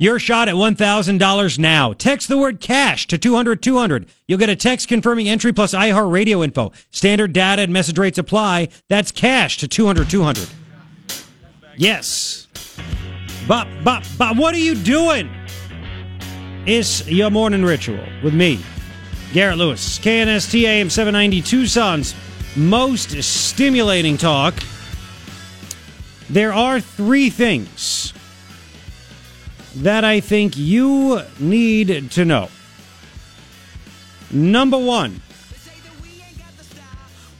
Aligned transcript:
Your 0.00 0.20
shot 0.20 0.48
at 0.48 0.54
$1,000 0.54 1.58
now. 1.58 1.92
Text 1.92 2.28
the 2.28 2.38
word 2.38 2.60
cash 2.60 3.08
to 3.08 3.18
200 3.18 3.60
200. 3.60 4.06
You'll 4.28 4.38
get 4.38 4.48
a 4.48 4.54
text 4.54 4.86
confirming 4.86 5.28
entry 5.28 5.52
plus 5.52 5.74
iHeartRadio 5.74 6.44
info. 6.44 6.70
Standard 6.92 7.32
data 7.32 7.62
and 7.62 7.72
message 7.72 7.98
rates 7.98 8.16
apply. 8.16 8.68
That's 8.88 9.10
cash 9.10 9.58
to 9.58 9.66
200 9.66 10.08
200. 10.08 10.48
Yes. 11.76 12.46
But, 13.48 13.66
but, 13.82 14.08
but, 14.16 14.36
what 14.36 14.54
are 14.54 14.58
you 14.58 14.76
doing? 14.76 15.28
It's 16.64 17.08
your 17.08 17.30
morning 17.30 17.64
ritual 17.64 18.04
with 18.22 18.34
me, 18.34 18.60
Garrett 19.32 19.58
Lewis, 19.58 19.98
KNST 19.98 20.62
AM 20.62 20.90
790 20.90 21.42
Tucson's 21.42 22.14
most 22.54 23.20
stimulating 23.22 24.16
talk. 24.16 24.54
There 26.30 26.52
are 26.52 26.78
three 26.78 27.30
things 27.30 28.12
that 29.82 30.04
I 30.04 30.20
think 30.20 30.56
you 30.56 31.22
need 31.38 32.10
to 32.12 32.24
know. 32.24 32.48
Number 34.30 34.78
one, 34.78 35.22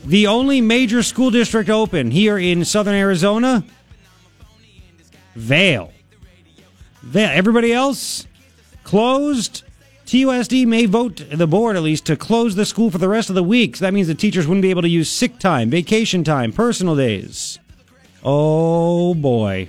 the 0.05 0.27
only 0.27 0.61
major 0.61 1.03
school 1.03 1.31
district 1.31 1.69
open 1.69 2.11
here 2.11 2.39
in 2.39 2.65
southern 2.65 2.95
Arizona, 2.95 3.65
Vail. 5.35 5.93
Vail. 7.03 7.31
Everybody 7.33 7.73
else 7.73 8.27
closed. 8.83 9.63
TUSD 10.07 10.67
may 10.67 10.87
vote, 10.87 11.23
the 11.31 11.47
board 11.47 11.77
at 11.77 11.83
least, 11.83 12.07
to 12.07 12.17
close 12.17 12.55
the 12.55 12.65
school 12.65 12.91
for 12.91 12.97
the 12.97 13.11
rest 13.11 13.29
of 13.29 13.35
the 13.35 13.43
week. 13.43 13.77
So 13.77 13.85
that 13.85 13.93
means 13.93 14.09
the 14.09 14.15
teachers 14.15 14.47
wouldn't 14.47 14.63
be 14.63 14.71
able 14.71 14.83
to 14.83 14.89
use 14.89 15.11
sick 15.11 15.39
time, 15.39 15.69
vacation 15.69 16.25
time, 16.25 16.51
personal 16.51 16.97
days. 16.97 17.59
Oh 18.25 19.13
boy. 19.15 19.69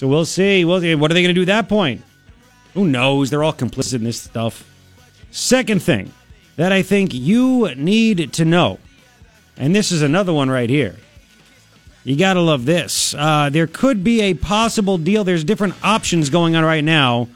So 0.00 0.08
we'll 0.08 0.24
see. 0.24 0.64
We'll 0.64 0.80
see. 0.80 0.94
What 0.94 1.10
are 1.10 1.14
they 1.14 1.22
going 1.22 1.34
to 1.34 1.38
do 1.38 1.42
at 1.42 1.48
that 1.48 1.68
point? 1.68 2.02
Who 2.72 2.86
knows? 2.86 3.28
They're 3.28 3.44
all 3.44 3.52
complicit 3.52 3.96
in 3.96 4.04
this 4.04 4.18
stuff. 4.18 4.66
Second 5.30 5.82
thing 5.82 6.10
that 6.56 6.72
I 6.72 6.80
think 6.80 7.12
you 7.12 7.68
need 7.74 8.32
to 8.32 8.46
know, 8.46 8.78
and 9.58 9.76
this 9.76 9.92
is 9.92 10.00
another 10.00 10.32
one 10.32 10.48
right 10.48 10.70
here. 10.70 10.96
You 12.04 12.16
got 12.16 12.32
to 12.32 12.40
love 12.40 12.64
this. 12.64 13.14
Uh, 13.14 13.50
there 13.52 13.66
could 13.66 14.02
be 14.02 14.22
a 14.22 14.32
possible 14.32 14.96
deal. 14.96 15.22
There's 15.22 15.44
different 15.44 15.74
options 15.84 16.30
going 16.30 16.56
on 16.56 16.64
right 16.64 16.82
now. 16.82 17.28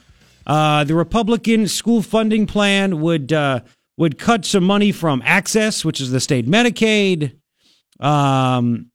Uh, 0.46 0.84
the 0.84 0.94
Republican 0.94 1.68
school 1.68 2.00
funding 2.00 2.46
plan 2.46 3.02
would 3.02 3.30
uh, 3.30 3.60
would 3.98 4.18
cut 4.18 4.46
some 4.46 4.64
money 4.64 4.90
from 4.90 5.20
AHCCCS, 5.20 5.84
which 5.84 6.00
is 6.00 6.12
the 6.12 6.18
state 6.18 6.46
Medicaid. 6.46 7.36
Um, 8.00 8.90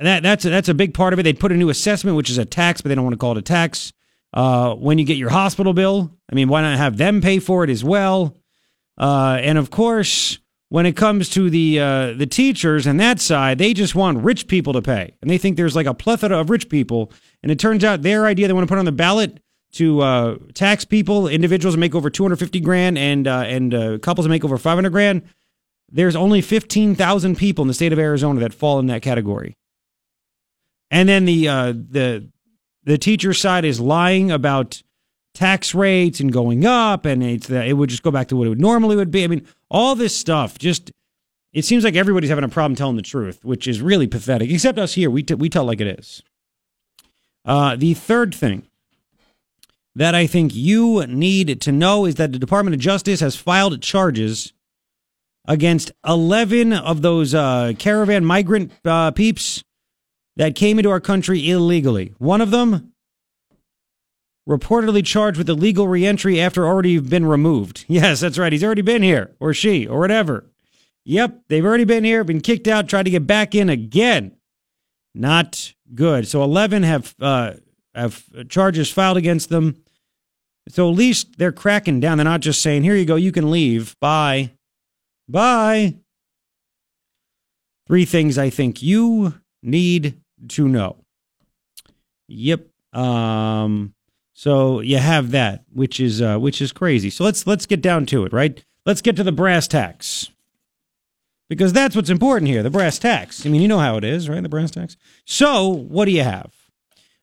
that 0.00 0.22
that's 0.22 0.44
a, 0.44 0.50
that's 0.50 0.68
a 0.68 0.74
big 0.74 0.94
part 0.94 1.12
of 1.12 1.18
it. 1.18 1.22
They 1.22 1.32
put 1.32 1.52
a 1.52 1.56
new 1.56 1.70
assessment, 1.70 2.16
which 2.16 2.30
is 2.30 2.38
a 2.38 2.44
tax, 2.44 2.80
but 2.80 2.88
they 2.88 2.94
don't 2.94 3.04
want 3.04 3.14
to 3.14 3.18
call 3.18 3.32
it 3.32 3.38
a 3.38 3.42
tax. 3.42 3.92
Uh, 4.32 4.74
when 4.74 4.98
you 4.98 5.04
get 5.04 5.16
your 5.16 5.30
hospital 5.30 5.72
bill, 5.72 6.10
I 6.30 6.34
mean, 6.34 6.48
why 6.48 6.62
not 6.62 6.76
have 6.76 6.96
them 6.96 7.20
pay 7.20 7.38
for 7.38 7.62
it 7.62 7.70
as 7.70 7.84
well? 7.84 8.36
Uh, 8.98 9.38
and 9.40 9.58
of 9.58 9.70
course, 9.70 10.38
when 10.68 10.86
it 10.86 10.96
comes 10.96 11.28
to 11.30 11.50
the 11.50 11.78
uh, 11.78 12.12
the 12.14 12.26
teachers 12.26 12.86
and 12.86 12.98
that 12.98 13.20
side, 13.20 13.58
they 13.58 13.72
just 13.72 13.94
want 13.94 14.24
rich 14.24 14.48
people 14.48 14.72
to 14.72 14.82
pay, 14.82 15.14
and 15.22 15.30
they 15.30 15.38
think 15.38 15.56
there's 15.56 15.76
like 15.76 15.86
a 15.86 15.94
plethora 15.94 16.38
of 16.38 16.50
rich 16.50 16.68
people. 16.68 17.12
And 17.42 17.52
it 17.52 17.58
turns 17.58 17.84
out 17.84 18.02
their 18.02 18.26
idea 18.26 18.48
they 18.48 18.52
want 18.52 18.66
to 18.66 18.72
put 18.72 18.78
on 18.78 18.84
the 18.84 18.92
ballot 18.92 19.38
to 19.74 20.00
uh, 20.00 20.36
tax 20.54 20.84
people, 20.84 21.28
individuals 21.28 21.76
make 21.76 21.94
over 21.94 22.10
250 22.10 22.60
grand, 22.60 22.98
and 22.98 23.28
uh, 23.28 23.44
and 23.46 23.74
uh, 23.74 23.98
couples 23.98 24.26
make 24.26 24.44
over 24.44 24.58
500 24.58 24.90
grand. 24.90 25.22
There's 25.90 26.16
only 26.16 26.40
15,000 26.40 27.36
people 27.36 27.62
in 27.62 27.68
the 27.68 27.74
state 27.74 27.92
of 27.92 27.98
Arizona 28.00 28.40
that 28.40 28.52
fall 28.52 28.80
in 28.80 28.86
that 28.86 29.02
category. 29.02 29.56
And 30.94 31.08
then 31.08 31.24
the 31.24 31.48
uh, 31.48 31.72
the 31.72 32.30
the 32.84 32.98
teacher 32.98 33.34
side 33.34 33.64
is 33.64 33.80
lying 33.80 34.30
about 34.30 34.80
tax 35.34 35.74
rates 35.74 36.20
and 36.20 36.32
going 36.32 36.64
up, 36.64 37.04
and 37.04 37.20
it's 37.20 37.50
uh, 37.50 37.56
it 37.56 37.72
would 37.72 37.90
just 37.90 38.04
go 38.04 38.12
back 38.12 38.28
to 38.28 38.36
what 38.36 38.46
it 38.46 38.50
would 38.50 38.60
normally 38.60 38.94
would 38.94 39.10
be. 39.10 39.24
I 39.24 39.26
mean, 39.26 39.44
all 39.68 39.96
this 39.96 40.16
stuff 40.16 40.56
just 40.56 40.92
it 41.52 41.64
seems 41.64 41.82
like 41.82 41.96
everybody's 41.96 42.30
having 42.30 42.44
a 42.44 42.48
problem 42.48 42.76
telling 42.76 42.94
the 42.94 43.02
truth, 43.02 43.44
which 43.44 43.66
is 43.66 43.82
really 43.82 44.06
pathetic. 44.06 44.48
Except 44.52 44.78
us 44.78 44.94
here, 44.94 45.10
we 45.10 45.24
t- 45.24 45.34
we 45.34 45.48
tell 45.48 45.64
like 45.64 45.80
it 45.80 45.98
is. 45.98 46.22
Uh, 47.44 47.74
the 47.74 47.94
third 47.94 48.32
thing 48.32 48.68
that 49.96 50.14
I 50.14 50.28
think 50.28 50.54
you 50.54 51.04
need 51.08 51.60
to 51.60 51.72
know 51.72 52.04
is 52.04 52.14
that 52.14 52.30
the 52.30 52.38
Department 52.38 52.76
of 52.76 52.80
Justice 52.80 53.18
has 53.18 53.34
filed 53.34 53.82
charges 53.82 54.52
against 55.44 55.90
11 56.06 56.72
of 56.72 57.02
those 57.02 57.34
uh, 57.34 57.72
caravan 57.80 58.24
migrant 58.24 58.70
uh, 58.84 59.10
peeps 59.10 59.64
that 60.36 60.54
came 60.54 60.78
into 60.78 60.90
our 60.90 61.00
country 61.00 61.48
illegally. 61.48 62.14
One 62.18 62.40
of 62.40 62.50
them 62.50 62.92
reportedly 64.48 65.04
charged 65.04 65.38
with 65.38 65.48
illegal 65.48 65.88
reentry 65.88 66.40
after 66.40 66.66
already 66.66 66.98
been 66.98 67.26
removed. 67.26 67.84
Yes, 67.94 68.20
that's 68.20 68.38
right. 68.38 68.52
He's 68.52 68.64
already 68.64 68.82
been 68.82 69.02
here, 69.02 69.34
or 69.40 69.54
she, 69.54 69.86
or 69.86 70.00
whatever. 70.00 70.50
Yep, 71.04 71.44
they've 71.48 71.64
already 71.64 71.84
been 71.84 72.04
here, 72.04 72.24
been 72.24 72.40
kicked 72.40 72.66
out, 72.66 72.88
tried 72.88 73.04
to 73.04 73.10
get 73.10 73.26
back 73.26 73.54
in 73.54 73.68
again. 73.68 74.32
Not 75.14 75.74
good. 75.94 76.26
So 76.26 76.42
11 76.42 76.82
have 76.82 77.14
uh, 77.20 77.52
have 77.94 78.24
charges 78.48 78.90
filed 78.90 79.16
against 79.16 79.48
them. 79.48 79.76
So 80.68 80.88
at 80.88 80.96
least 80.96 81.38
they're 81.38 81.52
cracking 81.52 82.00
down. 82.00 82.18
They're 82.18 82.24
not 82.24 82.40
just 82.40 82.62
saying, 82.62 82.82
"Here 82.82 82.96
you 82.96 83.04
go, 83.04 83.16
you 83.16 83.32
can 83.32 83.50
leave. 83.50 83.94
Bye, 84.00 84.52
bye." 85.28 85.96
Three 87.86 88.06
things 88.06 88.38
I 88.38 88.48
think 88.48 88.82
you 88.82 89.34
need 89.62 90.20
to 90.50 90.68
know. 90.68 91.04
Yep. 92.28 92.68
Um, 92.92 93.94
so 94.32 94.80
you 94.80 94.98
have 94.98 95.30
that, 95.32 95.64
which 95.72 96.00
is 96.00 96.20
uh, 96.20 96.38
which 96.38 96.60
is 96.60 96.72
crazy. 96.72 97.10
So 97.10 97.24
let's 97.24 97.46
let's 97.46 97.66
get 97.66 97.80
down 97.82 98.06
to 98.06 98.24
it, 98.24 98.32
right? 98.32 98.64
Let's 98.86 99.00
get 99.00 99.16
to 99.16 99.24
the 99.24 99.32
brass 99.32 99.68
tacks. 99.68 100.30
Because 101.48 101.72
that's 101.72 101.94
what's 101.94 102.10
important 102.10 102.48
here, 102.48 102.62
the 102.62 102.70
brass 102.70 102.98
tacks. 102.98 103.44
I 103.44 103.50
mean, 103.50 103.60
you 103.60 103.68
know 103.68 103.78
how 103.78 103.96
it 103.98 104.04
is, 104.04 104.28
right? 104.28 104.42
The 104.42 104.48
brass 104.48 104.70
tacks. 104.70 104.96
So, 105.26 105.68
what 105.68 106.06
do 106.06 106.10
you 106.10 106.22
have? 106.22 106.52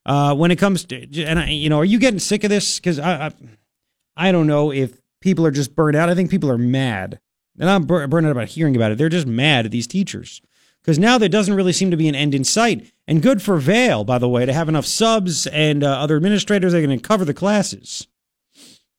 Uh, 0.05 0.35
when 0.35 0.51
it 0.51 0.57
comes 0.57 0.85
to, 0.85 1.23
and 1.23 1.39
I, 1.39 1.49
you 1.49 1.69
know, 1.69 1.79
are 1.79 1.85
you 1.85 1.99
getting 1.99 2.19
sick 2.19 2.43
of 2.43 2.49
this? 2.49 2.79
Because 2.79 2.99
I, 2.99 3.27
I, 3.27 3.31
I 4.15 4.31
don't 4.31 4.47
know 4.47 4.71
if 4.71 5.01
people 5.21 5.45
are 5.45 5.51
just 5.51 5.75
burned 5.75 5.95
out. 5.95 6.09
I 6.09 6.15
think 6.15 6.29
people 6.29 6.51
are 6.51 6.57
mad. 6.57 7.19
And 7.59 7.69
I'm 7.69 7.83
burned 7.83 8.25
out 8.25 8.31
about 8.31 8.47
hearing 8.47 8.75
about 8.75 8.91
it. 8.91 8.97
They're 8.97 9.09
just 9.09 9.27
mad 9.27 9.65
at 9.65 9.71
these 9.71 9.87
teachers 9.87 10.41
because 10.81 10.97
now 10.97 11.17
there 11.17 11.29
doesn't 11.29 11.53
really 11.53 11.73
seem 11.73 11.91
to 11.91 11.97
be 11.97 12.07
an 12.07 12.15
end 12.15 12.33
in 12.33 12.43
sight. 12.43 12.91
And 13.07 13.21
good 13.21 13.41
for 13.41 13.57
Vail, 13.57 14.03
by 14.03 14.17
the 14.17 14.29
way, 14.29 14.45
to 14.45 14.53
have 14.53 14.69
enough 14.69 14.85
subs 14.85 15.47
and 15.47 15.83
uh, 15.83 15.87
other 15.87 16.15
administrators 16.15 16.73
that 16.73 16.85
to 16.85 16.97
cover 16.97 17.25
the 17.25 17.33
classes. 17.33 18.07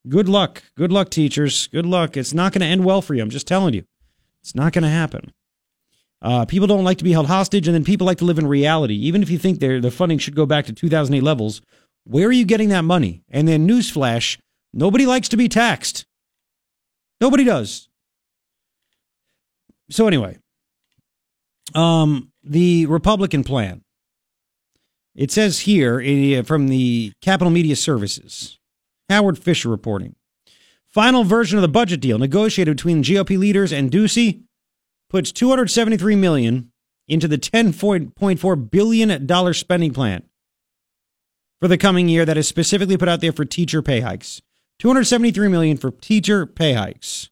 Good 0.09 0.29
luck. 0.29 0.63
Good 0.77 0.93
luck, 0.93 1.11
teachers. 1.11 1.69
Good 1.69 1.87
luck. 1.87 2.17
It's 2.17 2.35
not 2.35 2.53
going 2.53 2.61
to 2.61 2.67
end 2.67 2.85
well 2.85 3.03
for 3.03 3.15
you. 3.15 3.23
I'm 3.23 3.31
just 3.31 3.47
telling 3.47 3.75
you. 3.75 3.85
It's 4.43 4.55
not 4.55 4.73
going 4.73 4.83
to 4.83 4.89
happen. 4.89 5.33
Uh, 6.21 6.45
people 6.45 6.67
don't 6.67 6.85
like 6.85 6.99
to 6.99 7.05
be 7.05 7.13
held 7.13 7.27
hostage, 7.27 7.67
and 7.67 7.75
then 7.75 7.85
people 7.85 8.07
like 8.07 8.19
to 8.19 8.25
live 8.25 8.39
in 8.39 8.47
reality. 8.47 8.95
Even 8.95 9.23
if 9.23 9.31
you 9.31 9.39
think 9.39 9.59
the 9.59 9.91
funding 9.91 10.19
should 10.19 10.37
go 10.37 10.47
back 10.47 10.67
to 10.67 10.73
2008 10.73 11.23
levels, 11.23 11.63
where 12.05 12.29
are 12.29 12.33
you 12.33 12.45
getting 12.45 12.69
that 12.69 12.85
money? 12.85 13.23
And 13.31 13.47
then, 13.47 13.67
newsflash 13.67 14.39
nobody 14.73 15.07
likes 15.07 15.29
to 15.31 15.37
be 15.37 15.49
taxed. 15.49 16.05
Nobody 17.21 17.45
does. 17.45 17.89
So, 19.91 20.07
anyway, 20.07 20.39
um, 21.75 22.31
the 22.43 22.87
Republican 22.87 23.45
plan. 23.45 23.83
It 25.15 25.31
says 25.31 25.61
here 25.61 26.01
uh, 26.01 26.43
from 26.43 26.69
the 26.69 27.13
Capitol 27.21 27.51
Media 27.51 27.77
Services, 27.77 28.59
Howard 29.09 29.39
Fisher 29.39 29.69
reporting. 29.69 30.15
Final 30.89 31.25
version 31.25 31.59
of 31.59 31.63
the 31.63 31.69
budget 31.69 32.01
deal 32.01 32.19
negotiated 32.19 32.77
between 32.77 33.03
GOP 33.03 33.39
leaders 33.39 33.73
and 33.73 33.91
Ducey 33.91 34.43
puts 35.09 35.33
273 35.33 36.17
million 36.17 36.71
into 37.09 37.29
the 37.29 37.39
10.4 37.39 38.71
billion 38.71 39.27
dollar 39.27 39.53
spending 39.55 39.93
plan 39.93 40.23
for 41.61 41.69
the 41.69 41.79
coming 41.79 42.09
year 42.09 42.25
that 42.25 42.37
is 42.37 42.49
specifically 42.49 42.97
put 42.97 43.09
out 43.09 43.21
there 43.21 43.33
for 43.33 43.45
teacher 43.45 43.83
pay 43.83 44.01
hikes. 44.01 44.41
273 44.79 45.49
million 45.49 45.77
for 45.77 45.91
teacher 45.91 46.45
pay 46.47 46.73
hikes. 46.73 47.31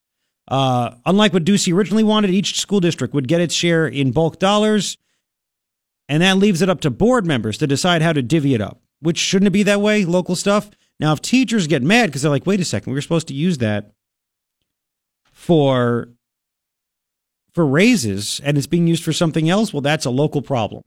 Uh, 0.50 0.97
unlike 1.06 1.32
what 1.32 1.44
Ducey 1.44 1.73
originally 1.73 2.02
wanted, 2.02 2.31
each 2.31 2.58
school 2.58 2.81
district 2.81 3.14
would 3.14 3.29
get 3.29 3.41
its 3.41 3.55
share 3.55 3.87
in 3.87 4.11
bulk 4.11 4.41
dollars, 4.41 4.99
and 6.08 6.23
that 6.23 6.38
leaves 6.38 6.61
it 6.61 6.69
up 6.69 6.81
to 6.81 6.91
board 6.91 7.25
members 7.25 7.56
to 7.58 7.69
decide 7.69 8.02
how 8.02 8.12
to 8.12 8.20
divvy 8.20 8.55
it 8.55 8.61
up. 8.61 8.81
Which 9.00 9.19
shouldn't 9.19 9.47
it 9.47 9.52
be 9.52 9.62
that 9.62 9.81
way? 9.81 10.05
Local 10.05 10.35
stuff. 10.35 10.70
Now, 10.99 11.12
if 11.12 11.23
teachers 11.23 11.69
get 11.69 11.82
mad 11.82 12.06
because 12.06 12.23
they're 12.23 12.31
like, 12.31 12.47
"Wait 12.47 12.61
a 12.61 12.64
second, 12.64 12.93
we 12.93 12.97
were 12.97 13.02
supposed 13.02 13.29
to 13.29 13.35
use 13.35 13.58
that 13.58 13.93
for 15.32 16.08
for 17.52 17.67
raises, 17.67 18.41
and 18.44 18.58
it's 18.58 18.67
being 18.67 18.87
used 18.88 19.05
for 19.05 19.12
something 19.12 19.49
else," 19.49 19.73
well, 19.73 19.81
that's 19.81 20.05
a 20.05 20.11
local 20.11 20.43
problem. 20.43 20.82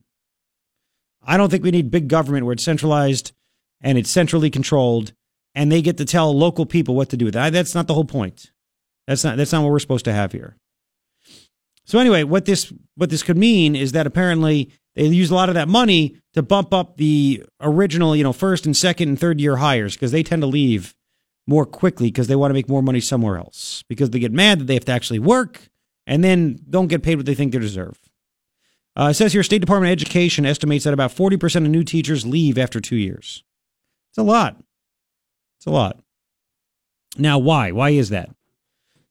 I 1.26 1.38
don't 1.38 1.50
think 1.50 1.64
we 1.64 1.72
need 1.72 1.90
big 1.90 2.10
government 2.10 2.46
where 2.46 2.54
it's 2.54 2.64
centralized 2.64 3.32
and 3.82 3.98
it's 3.98 4.12
centrally 4.12 4.50
controlled, 4.50 5.14
and 5.56 5.72
they 5.72 5.82
get 5.82 5.98
to 5.98 6.06
tell 6.06 6.38
local 6.38 6.66
people 6.66 6.96
what 6.96 7.10
to 7.10 7.18
do. 7.18 7.26
With 7.26 7.34
that 7.34 7.54
that's 7.54 7.74
not 7.74 7.88
the 7.88 7.94
whole 7.94 8.06
point. 8.06 8.52
That's 9.08 9.24
not 9.24 9.38
that's 9.38 9.52
not 9.52 9.64
what 9.64 9.72
we're 9.72 9.80
supposed 9.80 10.06
to 10.06 10.14
have 10.14 10.32
here. 10.32 10.56
So 11.86 12.00
anyway, 12.00 12.24
what 12.24 12.46
this 12.46 12.72
what 12.96 13.10
this 13.10 13.24
could 13.24 13.38
mean 13.38 13.76
is 13.76 13.92
that 13.92 14.08
apparently 14.08 14.72
they 14.96 15.06
use 15.06 15.32
a 15.32 15.36
lot 15.36 15.50
of 15.50 15.56
that 15.56 15.68
money 15.68 16.18
to 16.34 16.44
bump 16.44 16.74
up 16.74 16.98
the 16.98 17.44
original, 17.60 18.16
you 18.16 18.24
know, 18.24 18.34
first 18.34 18.66
and 18.66 18.78
second 18.78 19.10
and 19.10 19.20
third 19.20 19.42
year 19.42 19.58
hires 19.58 19.96
because 19.96 20.12
they 20.12 20.24
tend 20.24 20.42
to 20.42 20.48
leave 20.48 20.96
more 21.48 21.66
quickly 21.66 22.08
because 22.08 22.28
they 22.28 22.36
want 22.36 22.52
to 22.52 22.54
make 22.54 22.70
more 22.70 22.82
money 22.84 23.02
somewhere 23.02 23.38
else 23.38 23.84
because 23.90 24.12
they 24.12 24.20
get 24.20 24.32
mad 24.32 24.60
that 24.60 24.66
they 24.66 24.76
have 24.76 24.86
to 24.86 24.92
actually 24.92 25.20
work 25.20 25.70
and 26.08 26.24
then 26.24 26.60
don't 26.70 26.88
get 26.88 27.04
paid 27.04 27.16
what 27.16 27.26
they 27.26 27.36
think 27.36 27.52
they 27.52 27.60
deserve. 27.60 27.98
Uh, 28.96 29.08
it 29.12 29.16
says 29.16 29.34
here 29.34 29.44
State 29.44 29.60
Department 29.60 29.90
of 29.90 29.94
Education 29.94 30.46
estimates 30.46 30.84
that 30.84 30.94
about 30.94 31.12
40% 31.12 31.56
of 31.58 31.64
new 31.64 31.84
teachers 31.84 32.26
leave 32.26 32.58
after 32.58 32.80
two 32.80 32.96
years. 32.96 33.44
It's 34.12 34.18
a 34.20 34.24
lot. 34.24 34.58
It's 35.58 35.66
a 35.66 35.72
lot. 35.72 36.00
Now, 37.18 37.40
why? 37.40 37.72
Why 37.72 37.90
is 37.90 38.10
that? 38.10 38.30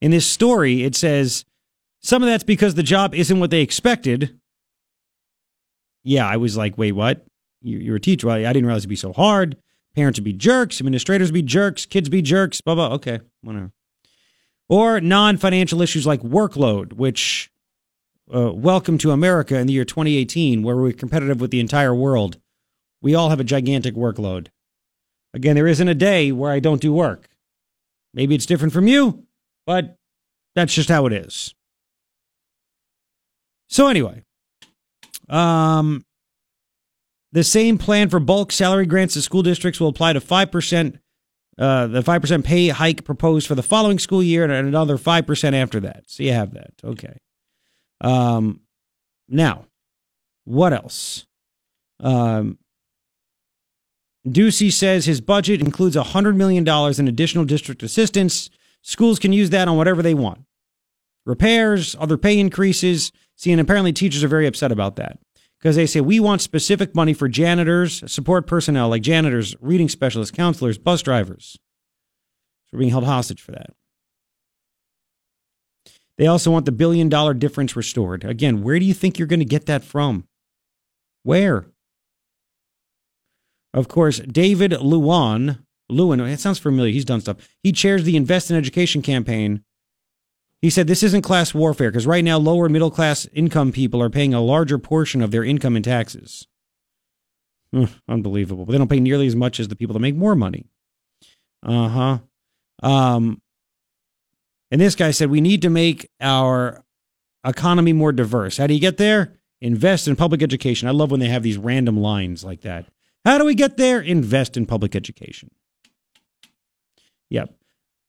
In 0.03 0.11
this 0.11 0.27
story, 0.27 0.83
it 0.83 0.97
says 0.97 1.45
some 2.01 2.25
of 2.25 2.29
that's 2.29 2.43
because 2.43 2.75
the 2.75 2.83
job 2.83 3.15
isn't 3.15 3.39
what 3.39 3.53
they 3.53 3.61
expected. 3.61 4.37
Yeah, 6.03 6.27
I 6.27 6.39
was 6.39 6.57
like, 6.57 6.77
wait, 6.77 6.91
what? 6.91 7.25
You, 7.61 7.93
are 7.93 7.97
a 7.97 8.01
teacher. 8.01 8.27
Well, 8.27 8.35
I 8.35 8.53
didn't 8.53 8.67
realize 8.67 8.81
it'd 8.81 8.91
be 8.91 8.97
so 8.97 9.13
hard. 9.13 9.57
Parents 9.95 10.19
would 10.19 10.25
be 10.25 10.33
jerks, 10.33 10.81
administrators 10.81 11.29
would 11.29 11.35
be 11.35 11.43
jerks, 11.43 11.87
kids 11.87 12.09
be 12.09 12.21
jerks, 12.21 12.61
blah, 12.61 12.75
blah. 12.75 12.95
Okay, 12.95 13.21
whatever. 13.43 13.71
Or 14.69 15.01
non 15.01 15.37
financial 15.37 15.81
issues 15.81 16.05
like 16.05 16.21
workload, 16.23 16.95
which, 16.95 17.53
uh, 18.35 18.53
welcome 18.53 18.99
to 18.99 19.13
America 19.13 19.57
in 19.57 19.69
the 19.69 19.73
year 19.73 19.85
2018, 19.85 20.65
where 20.65 20.77
we're 20.77 20.93
competitive 20.93 21.41
with 21.41 21.53
the 21.53 21.61
entire 21.61 21.95
world. 21.95 22.39
We 23.01 23.15
all 23.15 23.31
have 23.31 23.39
a 23.39 23.45
gigantic 23.45 23.95
workload. 23.95 24.49
Again, 25.33 25.55
there 25.55 25.69
isn't 25.69 25.87
a 25.87 25.95
day 25.95 26.33
where 26.33 26.51
I 26.51 26.59
don't 26.59 26.81
do 26.81 26.93
work. 26.93 27.29
Maybe 28.13 28.35
it's 28.35 28.47
different 28.47 28.73
from 28.73 28.89
you, 28.89 29.27
but 29.67 29.97
that's 30.55 30.75
just 30.75 30.89
how 30.89 31.07
it 31.07 31.13
is. 31.13 31.55
So 33.69 33.89
anyway, 33.89 34.23
um, 35.29 36.05
the 37.33 37.45
same 37.45 37.79
plan 37.79 38.11
for 38.11 38.21
bulk 38.21 38.53
salary 38.53 38.87
grants 38.87 39.15
to 39.15 39.23
school 39.23 39.43
districts 39.43 39.81
will 39.81 39.89
apply 39.89 40.13
to 40.13 40.21
five 40.21 40.51
percent. 40.51 40.99
Uh, 41.59 41.87
the 41.87 42.03
five 42.03 42.21
percent 42.21 42.45
pay 42.45 42.69
hike 42.69 43.05
proposed 43.05 43.47
for 43.47 43.55
the 43.55 43.63
following 43.63 43.99
school 43.99 44.23
year, 44.23 44.45
and 44.45 44.53
another 44.53 44.99
five 44.99 45.27
percent 45.27 45.57
after 45.57 45.81
that. 45.81 46.05
So 46.07 46.23
you 46.23 46.33
have 46.33 46.53
that. 46.55 46.73
Okay. 46.85 47.19
Um, 48.03 48.61
now, 49.29 49.67
what 50.45 50.73
else? 50.73 51.27
Um, 52.01 52.59
Ducey 54.27 54.73
says 54.73 55.07
his 55.07 55.21
budget 55.21 55.61
includes 55.61 55.97
$100 55.97 56.37
million 56.37 56.67
in 56.67 57.09
additional 57.09 57.45
district 57.45 57.83
assistance. 57.83 58.51
Schools 58.83 59.19
can 59.19 59.33
use 59.33 59.51
that 59.51 59.69
on 59.69 59.77
whatever 59.77 60.03
they 60.03 60.15
want 60.15 60.45
repairs, 61.25 61.97
other 61.99 62.19
pay 62.19 62.39
increases. 62.39 63.13
See, 63.37 63.53
and 63.53 63.61
apparently 63.61 63.93
teachers 63.93 64.23
are 64.23 64.29
very 64.29 64.47
upset 64.47 64.73
about 64.73 64.97
that 64.97 65.19
because 65.59 65.77
they 65.77 65.87
say 65.87 66.01
we 66.01 66.21
want 66.21 66.41
specific 66.41 66.95
money 66.95 67.15
for 67.15 67.29
janitors, 67.29 68.03
support 68.11 68.47
personnel 68.47 68.89
like 68.89 69.03
janitors, 69.03 69.55
reading 69.61 69.89
specialists, 69.89 70.35
counselors, 70.35 70.79
bus 70.79 71.03
drivers. 71.03 71.57
So 72.67 72.71
we're 72.73 72.81
being 72.81 72.91
held 72.91 73.05
hostage 73.05 73.41
for 73.41 73.53
that. 73.53 73.71
They 76.19 76.27
also 76.27 76.51
want 76.51 76.67
the 76.67 76.73
billion 76.73 77.09
dollar 77.09 77.35
difference 77.35 77.75
restored. 77.75 78.25
Again, 78.25 78.63
where 78.63 78.79
do 78.79 78.85
you 78.85 78.95
think 78.95 79.19
you're 79.19 79.29
going 79.29 79.41
to 79.41 79.45
get 79.45 79.67
that 79.67 79.83
from? 79.83 80.25
Where? 81.23 81.67
Of 83.75 83.89
course, 83.89 84.19
David 84.19 84.73
Lujan, 84.73 85.61
Lewin, 85.93 86.21
it 86.21 86.41
sounds 86.41 86.59
familiar. 86.59 86.93
He's 86.93 87.05
done 87.05 87.21
stuff. 87.21 87.37
He 87.63 87.73
chairs 87.73 88.05
the 88.05 88.17
Invest 88.17 88.51
in 88.51 88.57
Education 88.57 89.03
campaign. 89.03 89.65
He 90.61 90.71
said 90.71 90.87
this 90.87 91.03
isn't 91.03 91.23
class 91.23 91.53
warfare 91.53 91.91
because 91.91 92.07
right 92.07 92.25
now 92.25 92.39
lower 92.39 92.69
middle 92.69 92.91
class 92.91 93.27
income 93.33 93.73
people 93.73 94.01
are 94.01 94.11
paying 94.11 94.33
a 94.33 94.41
larger 94.41 94.79
portion 94.79 95.21
of 95.21 95.33
their 95.33 95.43
income 95.43 95.77
in 95.77 95.83
taxes. 95.83 96.47
unbelievable. 98.09 98.65
But 98.65 98.73
they 98.73 98.79
don't 98.79 98.91
pay 98.91 99.01
nearly 99.01 99.27
as 99.27 99.37
much 99.37 99.59
as 99.59 99.69
the 99.69 99.77
people 99.77 99.95
that 99.95 100.01
make 100.01 100.15
more 100.15 100.35
money. 100.37 100.67
Uh 101.65 101.89
huh. 101.89 102.19
Um, 102.83 103.41
and 104.71 104.81
this 104.81 104.95
guy 104.95 105.11
said 105.11 105.31
we 105.31 105.41
need 105.41 105.63
to 105.63 105.71
make 105.71 106.09
our 106.21 106.85
economy 107.45 107.93
more 107.93 108.13
diverse. 108.13 108.57
How 108.57 108.67
do 108.67 108.75
you 108.75 108.81
get 108.81 108.97
there? 108.97 109.35
Invest 109.61 110.09
in 110.09 110.17
public 110.17 110.43
education. 110.43 110.89
I 110.89 110.93
love 110.93 111.11
when 111.11 111.21
they 111.21 111.29
have 111.29 111.43
these 111.43 111.59
random 111.59 111.97
lines 111.97 112.45
like 112.45 112.63
that. 112.63 112.87
How 113.25 113.39
do 113.39 113.45
we 113.45 113.55
get 113.55 113.77
there? 113.77 114.01
Invest 114.01 114.57
in 114.57 114.67
public 114.67 114.97
education. 114.97 115.51
Yep. 117.33 117.55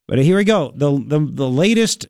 But 0.08 0.20
here 0.20 0.36
we 0.36 0.44
go. 0.44 0.74
The, 0.76 0.92
the, 0.92 1.20
the 1.20 1.50
latest, 1.50 2.08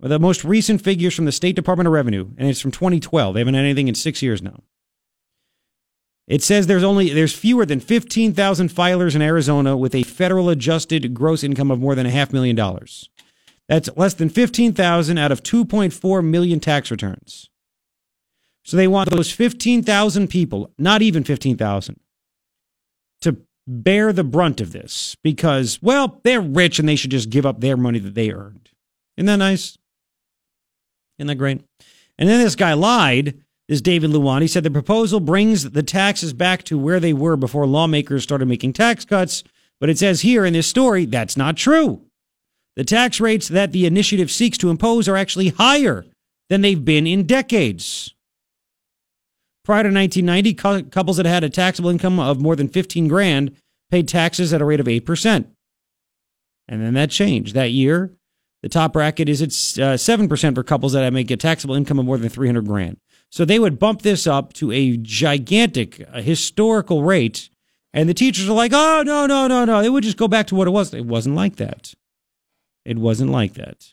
the 0.00 0.18
most 0.18 0.44
recent 0.44 0.82
figures 0.82 1.14
from 1.14 1.24
the 1.24 1.32
State 1.32 1.54
Department 1.54 1.86
of 1.86 1.92
Revenue, 1.92 2.28
and 2.36 2.48
it's 2.48 2.60
from 2.60 2.72
2012. 2.72 3.34
They 3.34 3.40
haven't 3.40 3.54
had 3.54 3.64
anything 3.64 3.86
in 3.86 3.94
six 3.94 4.20
years 4.20 4.42
now. 4.42 4.60
It 6.26 6.42
says 6.42 6.66
there's 6.66 6.84
only 6.84 7.12
there's 7.12 7.34
fewer 7.34 7.64
than 7.64 7.80
15,000 7.80 8.68
filers 8.68 9.14
in 9.14 9.22
Arizona 9.22 9.76
with 9.76 9.94
a 9.94 10.02
federal 10.02 10.48
adjusted 10.48 11.14
gross 11.14 11.44
income 11.44 11.70
of 11.70 11.80
more 11.80 11.94
than 11.94 12.06
a 12.06 12.10
half 12.10 12.32
million 12.32 12.56
dollars. 12.56 13.08
That's 13.68 13.88
less 13.96 14.14
than 14.14 14.28
15,000 14.28 15.18
out 15.18 15.32
of 15.32 15.44
2.4 15.44 16.24
million 16.24 16.58
tax 16.58 16.90
returns. 16.90 17.48
So 18.64 18.76
they 18.76 18.88
want 18.88 19.10
those 19.10 19.30
15,000 19.30 20.28
people, 20.28 20.72
not 20.78 21.02
even 21.02 21.22
15,000, 21.24 21.94
to 21.94 22.00
bear 23.70 24.12
the 24.12 24.24
brunt 24.24 24.60
of 24.60 24.72
this 24.72 25.16
because, 25.22 25.80
well, 25.82 26.20
they're 26.24 26.40
rich 26.40 26.78
and 26.78 26.88
they 26.88 26.96
should 26.96 27.10
just 27.10 27.30
give 27.30 27.46
up 27.46 27.60
their 27.60 27.76
money 27.76 27.98
that 27.98 28.14
they 28.14 28.30
earned. 28.30 28.70
Isn't 29.16 29.26
that 29.26 29.36
nice? 29.36 29.78
Isn't 31.18 31.28
that 31.28 31.36
great? 31.36 31.62
And 32.18 32.28
then 32.28 32.42
this 32.42 32.56
guy 32.56 32.72
lied. 32.74 33.40
This 33.68 33.80
David 33.80 34.10
Lujan. 34.10 34.42
He 34.42 34.48
said 34.48 34.64
the 34.64 34.70
proposal 34.70 35.20
brings 35.20 35.70
the 35.70 35.84
taxes 35.84 36.32
back 36.32 36.64
to 36.64 36.76
where 36.76 36.98
they 36.98 37.12
were 37.12 37.36
before 37.36 37.68
lawmakers 37.68 38.24
started 38.24 38.48
making 38.48 38.72
tax 38.72 39.04
cuts. 39.04 39.44
But 39.78 39.88
it 39.88 39.96
says 39.96 40.22
here 40.22 40.44
in 40.44 40.54
this 40.54 40.66
story 40.66 41.04
that's 41.04 41.36
not 41.36 41.56
true. 41.56 42.02
The 42.74 42.84
tax 42.84 43.20
rates 43.20 43.46
that 43.46 43.70
the 43.70 43.86
initiative 43.86 44.30
seeks 44.30 44.58
to 44.58 44.70
impose 44.70 45.06
are 45.06 45.16
actually 45.16 45.50
higher 45.50 46.04
than 46.48 46.62
they've 46.62 46.84
been 46.84 47.06
in 47.06 47.26
decades. 47.26 48.14
Prior 49.70 49.84
to 49.84 49.94
1990, 49.94 50.90
couples 50.90 51.16
that 51.18 51.26
had 51.26 51.44
a 51.44 51.48
taxable 51.48 51.90
income 51.90 52.18
of 52.18 52.40
more 52.40 52.56
than 52.56 52.66
15 52.66 53.06
grand 53.06 53.56
paid 53.88 54.08
taxes 54.08 54.52
at 54.52 54.60
a 54.60 54.64
rate 54.64 54.80
of 54.80 54.86
8%. 54.86 55.46
And 56.66 56.82
then 56.82 56.94
that 56.94 57.10
changed. 57.10 57.54
That 57.54 57.70
year, 57.70 58.16
the 58.64 58.68
top 58.68 58.94
bracket 58.94 59.28
is 59.28 59.40
at 59.40 59.50
uh, 59.80 59.94
7% 59.94 60.54
for 60.56 60.64
couples 60.64 60.94
that 60.94 61.12
make 61.12 61.30
a 61.30 61.36
taxable 61.36 61.76
income 61.76 62.00
of 62.00 62.04
more 62.04 62.18
than 62.18 62.28
300 62.28 62.66
grand. 62.66 62.96
So 63.30 63.44
they 63.44 63.60
would 63.60 63.78
bump 63.78 64.02
this 64.02 64.26
up 64.26 64.54
to 64.54 64.72
a 64.72 64.96
gigantic 64.96 66.04
uh, 66.12 66.20
historical 66.20 67.04
rate. 67.04 67.48
And 67.92 68.08
the 68.08 68.14
teachers 68.14 68.48
are 68.48 68.54
like, 68.54 68.72
oh, 68.74 69.04
no, 69.06 69.26
no, 69.26 69.46
no, 69.46 69.64
no. 69.64 69.78
It 69.78 69.90
would 69.90 70.02
just 70.02 70.16
go 70.16 70.26
back 70.26 70.48
to 70.48 70.56
what 70.56 70.66
it 70.66 70.72
was. 70.72 70.92
It 70.92 71.06
wasn't 71.06 71.36
like 71.36 71.54
that. 71.56 71.94
It 72.84 72.98
wasn't 72.98 73.30
like 73.30 73.54
that. 73.54 73.92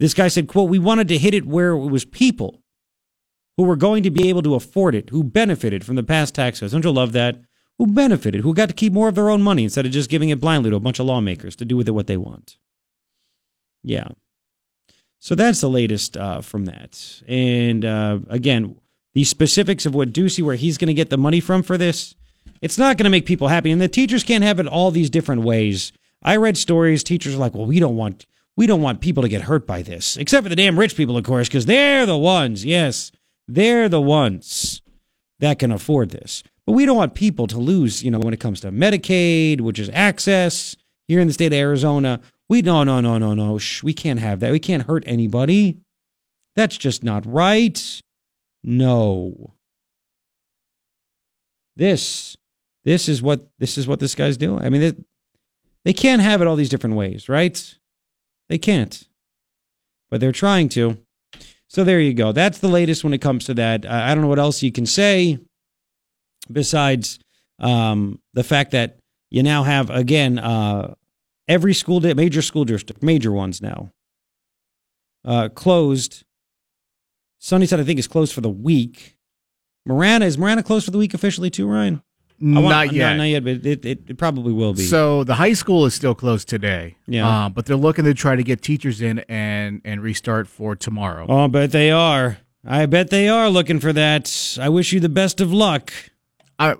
This 0.00 0.14
guy 0.14 0.28
said, 0.28 0.48
quote, 0.48 0.70
we 0.70 0.78
wanted 0.78 1.08
to 1.08 1.18
hit 1.18 1.34
it 1.34 1.44
where 1.44 1.72
it 1.72 1.90
was 1.90 2.06
people 2.06 2.63
who 3.56 3.64
were 3.64 3.76
going 3.76 4.02
to 4.02 4.10
be 4.10 4.28
able 4.28 4.42
to 4.42 4.54
afford 4.54 4.94
it, 4.94 5.10
who 5.10 5.22
benefited 5.22 5.84
from 5.84 5.96
the 5.96 6.02
past 6.02 6.34
tax 6.34 6.60
cuts. 6.60 6.72
Don't 6.72 6.84
you 6.84 6.90
love 6.90 7.12
that? 7.12 7.40
Who 7.78 7.86
benefited, 7.86 8.42
who 8.42 8.54
got 8.54 8.68
to 8.68 8.74
keep 8.74 8.92
more 8.92 9.08
of 9.08 9.14
their 9.14 9.30
own 9.30 9.42
money 9.42 9.64
instead 9.64 9.86
of 9.86 9.92
just 9.92 10.10
giving 10.10 10.28
it 10.28 10.40
blindly 10.40 10.70
to 10.70 10.76
a 10.76 10.80
bunch 10.80 10.98
of 10.98 11.06
lawmakers 11.06 11.56
to 11.56 11.64
do 11.64 11.76
with 11.76 11.88
it 11.88 11.92
what 11.92 12.06
they 12.06 12.16
want. 12.16 12.56
Yeah. 13.82 14.08
So 15.18 15.34
that's 15.34 15.60
the 15.60 15.70
latest 15.70 16.16
uh, 16.16 16.40
from 16.40 16.66
that. 16.66 17.22
And 17.26 17.84
uh, 17.84 18.20
again, 18.28 18.76
the 19.14 19.24
specifics 19.24 19.86
of 19.86 19.94
what 19.94 20.12
Ducey, 20.12 20.42
where 20.42 20.56
he's 20.56 20.78
going 20.78 20.88
to 20.88 20.94
get 20.94 21.10
the 21.10 21.16
money 21.16 21.40
from 21.40 21.62
for 21.62 21.78
this, 21.78 22.14
it's 22.60 22.78
not 22.78 22.96
going 22.96 23.04
to 23.04 23.10
make 23.10 23.26
people 23.26 23.48
happy. 23.48 23.70
And 23.70 23.80
the 23.80 23.88
teachers 23.88 24.22
can't 24.22 24.44
have 24.44 24.60
it 24.60 24.66
all 24.66 24.90
these 24.90 25.10
different 25.10 25.42
ways. 25.42 25.92
I 26.22 26.36
read 26.36 26.56
stories. 26.56 27.04
Teachers 27.04 27.34
are 27.34 27.38
like, 27.38 27.54
"Well, 27.54 27.66
we 27.66 27.80
don't 27.80 27.96
want 27.96 28.26
we 28.56 28.66
don't 28.66 28.82
want 28.82 29.00
people 29.00 29.22
to 29.22 29.28
get 29.28 29.42
hurt 29.42 29.66
by 29.66 29.82
this, 29.82 30.16
except 30.16 30.44
for 30.44 30.48
the 30.48 30.56
damn 30.56 30.78
rich 30.78 30.96
people, 30.96 31.16
of 31.16 31.24
course, 31.24 31.48
because 31.48 31.66
they're 31.66 32.06
the 32.06 32.16
ones. 32.16 32.64
Yes, 32.64 33.10
they're 33.48 33.88
the 33.88 34.00
ones 34.00 34.82
that 35.40 35.58
can 35.58 35.72
afford 35.72 36.10
this. 36.10 36.42
But 36.66 36.72
we 36.72 36.86
don't 36.86 36.96
want 36.96 37.14
people 37.14 37.46
to 37.48 37.58
lose, 37.58 38.02
you 38.02 38.10
know, 38.10 38.18
when 38.18 38.32
it 38.32 38.40
comes 38.40 38.60
to 38.60 38.72
Medicaid, 38.72 39.60
which 39.60 39.78
is 39.78 39.90
AHCCCS 39.90 40.76
here 41.06 41.20
in 41.20 41.26
the 41.26 41.34
state 41.34 41.52
of 41.52 41.52
Arizona. 41.52 42.20
We 42.48 42.62
no 42.62 42.84
no 42.84 43.00
no 43.00 43.18
no 43.18 43.34
no. 43.34 43.58
Shh, 43.58 43.82
we 43.82 43.92
can't 43.92 44.20
have 44.20 44.40
that. 44.40 44.52
We 44.52 44.60
can't 44.60 44.84
hurt 44.84 45.04
anybody. 45.06 45.78
That's 46.56 46.76
just 46.76 47.02
not 47.02 47.26
right. 47.26 48.00
No. 48.62 49.54
This 51.76 52.36
this 52.84 53.08
is 53.08 53.22
what 53.22 53.48
this 53.58 53.76
is 53.76 53.86
what 53.88 54.00
this 54.00 54.14
guy's 54.14 54.36
doing. 54.36 54.62
I 54.62 54.68
mean, 54.68 54.80
they, 54.80 54.92
they 55.84 55.92
can't 55.92 56.22
have 56.22 56.40
it 56.40 56.46
all 56.46 56.56
these 56.56 56.68
different 56.68 56.96
ways, 56.96 57.28
right? 57.28 57.74
They 58.48 58.58
can't. 58.58 59.06
But 60.10 60.20
they're 60.20 60.32
trying 60.32 60.68
to. 60.70 60.98
So 61.74 61.82
there 61.82 61.98
you 61.98 62.14
go. 62.14 62.30
That's 62.30 62.58
the 62.58 62.68
latest 62.68 63.02
when 63.02 63.12
it 63.14 63.20
comes 63.20 63.46
to 63.46 63.54
that. 63.54 63.84
I 63.84 64.14
don't 64.14 64.22
know 64.22 64.28
what 64.28 64.38
else 64.38 64.62
you 64.62 64.70
can 64.70 64.86
say 64.86 65.40
besides 66.52 67.18
um, 67.58 68.20
the 68.32 68.44
fact 68.44 68.70
that 68.70 68.98
you 69.28 69.42
now 69.42 69.64
have 69.64 69.90
again 69.90 70.38
uh, 70.38 70.94
every 71.48 71.74
school 71.74 71.98
day, 71.98 72.14
major 72.14 72.42
school 72.42 72.64
district, 72.64 73.02
major 73.02 73.32
ones 73.32 73.60
now 73.60 73.90
uh, 75.24 75.48
closed. 75.48 76.22
Sunnyside, 77.40 77.80
I 77.80 77.82
think, 77.82 77.98
is 77.98 78.06
closed 78.06 78.32
for 78.32 78.40
the 78.40 78.48
week. 78.48 79.16
Marana 79.84 80.26
is 80.26 80.38
Marana 80.38 80.62
closed 80.62 80.84
for 80.84 80.92
the 80.92 80.98
week 80.98 81.12
officially 81.12 81.50
too, 81.50 81.66
Ryan? 81.66 82.04
I 82.42 82.44
Not 82.46 82.62
want- 82.62 82.92
yet. 82.92 83.16
Not, 83.16 83.22
yet, 83.24 83.44
but 83.44 83.64
it, 83.64 83.84
it, 83.86 84.00
it 84.08 84.18
probably 84.18 84.52
will 84.52 84.74
be. 84.74 84.82
So 84.82 85.24
the 85.24 85.34
high 85.34 85.52
school 85.52 85.86
is 85.86 85.94
still 85.94 86.14
closed 86.14 86.48
today. 86.48 86.96
Yeah. 87.06 87.28
Uh, 87.28 87.48
but 87.48 87.66
they're 87.66 87.76
looking 87.76 88.04
to 88.06 88.14
try 88.14 88.36
to 88.36 88.42
get 88.42 88.60
teachers 88.60 89.00
in 89.00 89.20
and 89.28 89.80
and 89.84 90.02
restart 90.02 90.48
for 90.48 90.74
tomorrow. 90.76 91.26
oh, 91.28 91.44
I 91.44 91.46
bet 91.46 91.70
they 91.72 91.90
are. 91.90 92.38
I 92.66 92.86
bet 92.86 93.10
they 93.10 93.28
are 93.28 93.48
looking 93.50 93.78
for 93.78 93.92
that. 93.92 94.58
I 94.60 94.68
wish 94.68 94.92
you 94.92 94.98
the 95.00 95.08
best 95.08 95.40
of 95.40 95.52
luck. 95.52 95.92
I, 96.58 96.74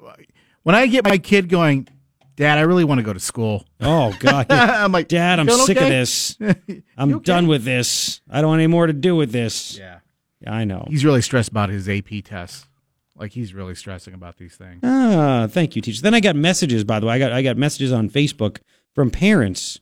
when 0.63 0.75
I 0.75 0.87
get 0.87 1.05
my 1.05 1.19
kid 1.19 1.49
going, 1.49 1.89
Dad, 2.37 2.59
I 2.59 2.63
really 2.63 2.85
want 2.85 2.99
to 2.99 3.03
go 3.05 3.13
to 3.13 3.21
school. 3.21 3.65
Oh 3.81 4.15
God, 4.19 4.47
I'm 4.51 4.93
like, 4.93 5.09
Dad, 5.09 5.39
I'm 5.39 5.47
"Feeling 5.47 5.67
sick 5.67 5.77
of 5.81 5.89
this. 5.89 6.37
I'm 6.97 7.15
okay? 7.15 7.23
done 7.23 7.47
with 7.47 7.65
this. 7.65 8.21
I 8.31 8.41
don't 8.41 8.49
want 8.51 8.61
any 8.61 8.67
more 8.67 8.87
to 8.87 8.93
do 8.93 9.15
with 9.15 9.31
this. 9.31 9.79
Yeah. 9.79 9.99
I 10.47 10.65
know. 10.65 10.87
He's 10.91 11.05
really 11.05 11.23
stressed 11.23 11.49
about 11.51 11.69
his 11.71 11.89
AP 11.89 12.23
tests. 12.25 12.67
Like 13.17 13.33
he's 13.33 13.55
really 13.55 13.75
stressing 13.75 14.13
about 14.13 14.39
these 14.39 14.57
things. 14.57 14.81
Ah, 14.83 15.47
thank 15.49 15.77
you, 15.77 15.83
teacher. 15.83 16.03
Then 16.03 16.15
I 16.15 16.21
got 16.21 16.35
messages. 16.35 16.83
By 16.83 16.99
the 16.99 17.07
way, 17.07 17.15
I 17.15 17.19
got 17.19 17.33
I 17.33 17.43
got 17.43 17.57
messages 17.57 17.93
on 17.93 18.11
Facebook 18.11 18.59
from 18.95 19.11
parents, 19.11 19.79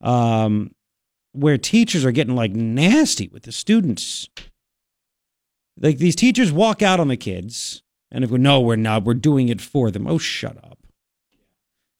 um, 0.00 0.74
where 1.32 1.58
teachers 1.58 2.04
are 2.04 2.12
getting 2.12 2.34
like 2.34 2.52
nasty 2.52 3.28
with 3.28 3.44
the 3.44 3.52
students. 3.52 4.28
Like 5.78 5.98
these 5.98 6.16
teachers 6.16 6.50
walk 6.50 6.82
out 6.82 6.98
on 6.98 7.08
the 7.08 7.16
kids, 7.16 7.82
and 8.10 8.24
if 8.24 8.30
we 8.30 8.38
no, 8.38 8.60
we're 8.60 8.76
not. 8.76 9.04
We're 9.04 9.14
doing 9.14 9.48
it 9.48 9.60
for 9.60 9.90
them. 9.90 10.08
Oh, 10.08 10.18
shut 10.18 10.56
up. 10.56 10.78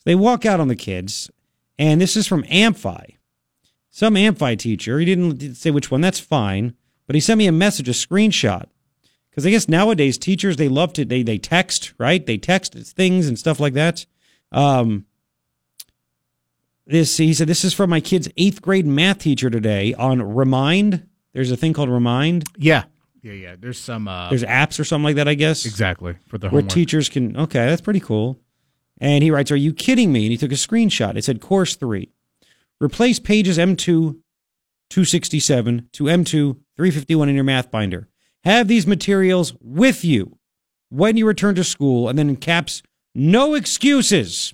They 0.05 0.17
walk 0.17 0.45
out 0.45 0.59
on 0.59 0.67
the 0.67 0.77
kids, 0.77 1.31
and 1.79 2.01
this 2.01 2.17
is 2.17 2.27
from 2.27 2.45
Amphi. 2.49 3.19
Some 3.89 4.17
Amphi 4.17 4.57
teacher. 4.57 4.99
He 4.99 5.05
didn't 5.05 5.39
didn't 5.39 5.57
say 5.57 5.71
which 5.71 5.93
one. 5.93 6.01
That's 6.01 6.19
fine, 6.19 6.75
but 7.07 7.15
he 7.15 7.21
sent 7.21 7.39
me 7.39 7.47
a 7.47 7.53
message, 7.53 7.89
a 7.89 7.93
screenshot 7.93 8.67
because 9.33 9.47
I 9.47 9.51
guess 9.51 9.67
nowadays 9.67 10.19
teachers 10.19 10.57
they 10.59 10.69
love 10.69 10.93
to 10.93 11.05
they 11.07 11.23
they 11.23 11.39
text 11.39 11.95
right 11.99 12.25
they 12.25 12.37
text 12.37 12.75
things 12.75 13.27
and 13.29 13.39
stuff 13.39 13.59
like 13.59 13.73
that. 13.73 14.05
Um, 14.53 15.07
this 16.87 17.17
he 17.17 17.33
said 17.33 17.49
this 17.49 17.65
is 17.65 17.73
from 17.73 17.91
my 17.91 18.01
kid's 18.01 18.29
eighth 18.37 18.61
grade 18.61 18.87
math 18.87 19.19
teacher 19.21 19.49
today 19.49 19.95
on 19.95 20.23
Remind. 20.23 21.07
There's 21.33 21.51
a 21.51 21.57
thing 21.57 21.73
called 21.73 21.89
Remind. 21.89 22.45
Yeah. 22.59 22.85
Yeah, 23.23 23.33
yeah. 23.33 23.57
There's 23.59 23.79
some 23.79 24.07
uh 24.07 24.29
There's 24.29 24.43
apps 24.45 24.79
or 24.79 24.85
something 24.85 25.05
like 25.05 25.17
that. 25.17 25.29
I 25.29 25.35
guess 25.35 25.65
exactly 25.65 26.17
for 26.27 26.37
the 26.39 26.51
where 26.51 26.63
teachers 26.63 27.09
can. 27.09 27.37
Okay, 27.37 27.65
that's 27.67 27.81
pretty 27.81 28.01
cool. 28.01 28.39
And 28.99 29.25
he 29.25 29.31
writes, 29.31 29.51
"Are 29.51 29.57
you 29.57 29.73
kidding 29.73 30.13
me?" 30.13 30.25
And 30.25 30.33
he 30.33 30.37
took 30.37 30.53
a 30.53 30.57
screenshot. 30.57 31.17
It 31.17 31.25
said 31.25 31.41
course 31.41 31.77
three, 31.77 32.11
replace 32.81 33.19
pages 33.19 33.59
M2 33.59 34.17
267 34.91 35.89
to 35.93 36.05
M2 36.05 36.57
351 36.77 37.29
in 37.29 37.35
your 37.35 37.45
math 37.45 37.71
binder. 37.71 38.09
Have 38.45 38.69
these 38.69 38.87
materials 38.87 39.55
with 39.61 40.05
you 40.05 40.39
when 40.89 41.17
you 41.17 41.27
return 41.27 41.55
to 41.55 41.65
school, 41.65 42.09
and 42.09 42.19
then 42.19 42.29
in 42.29 42.37
caps, 42.37 42.83
no 43.15 43.55
excuses. 43.55 44.53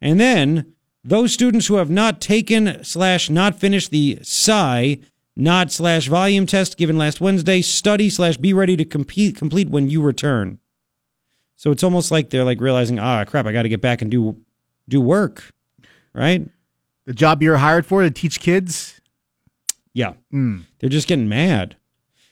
And 0.00 0.20
then 0.20 0.74
those 1.02 1.32
students 1.32 1.66
who 1.66 1.76
have 1.76 1.90
not 1.90 2.20
taken 2.20 2.84
slash 2.84 3.30
not 3.30 3.58
finished 3.58 3.90
the 3.90 4.18
PSI 4.22 4.98
not 5.36 5.72
slash 5.72 6.06
volume 6.06 6.46
test 6.46 6.76
given 6.76 6.96
last 6.96 7.20
Wednesday, 7.20 7.60
study 7.60 8.08
slash 8.08 8.36
be 8.36 8.52
ready 8.52 8.76
to 8.76 8.84
compete 8.84 9.34
complete 9.34 9.68
when 9.68 9.90
you 9.90 10.00
return. 10.00 10.60
So 11.56 11.72
it's 11.72 11.82
almost 11.82 12.12
like 12.12 12.30
they're 12.30 12.44
like 12.44 12.60
realizing, 12.60 13.00
ah, 13.00 13.24
crap, 13.24 13.46
I 13.46 13.52
got 13.52 13.62
to 13.62 13.68
get 13.68 13.80
back 13.80 14.00
and 14.00 14.10
do 14.10 14.36
do 14.88 15.00
work, 15.00 15.52
right? 16.12 16.48
the 17.04 17.12
job 17.12 17.42
you're 17.42 17.58
hired 17.58 17.86
for 17.86 18.02
to 18.02 18.10
teach 18.10 18.40
kids. 18.40 18.93
Yeah, 19.94 20.14
Mm. 20.32 20.64
they're 20.78 20.90
just 20.90 21.08
getting 21.08 21.28
mad. 21.28 21.76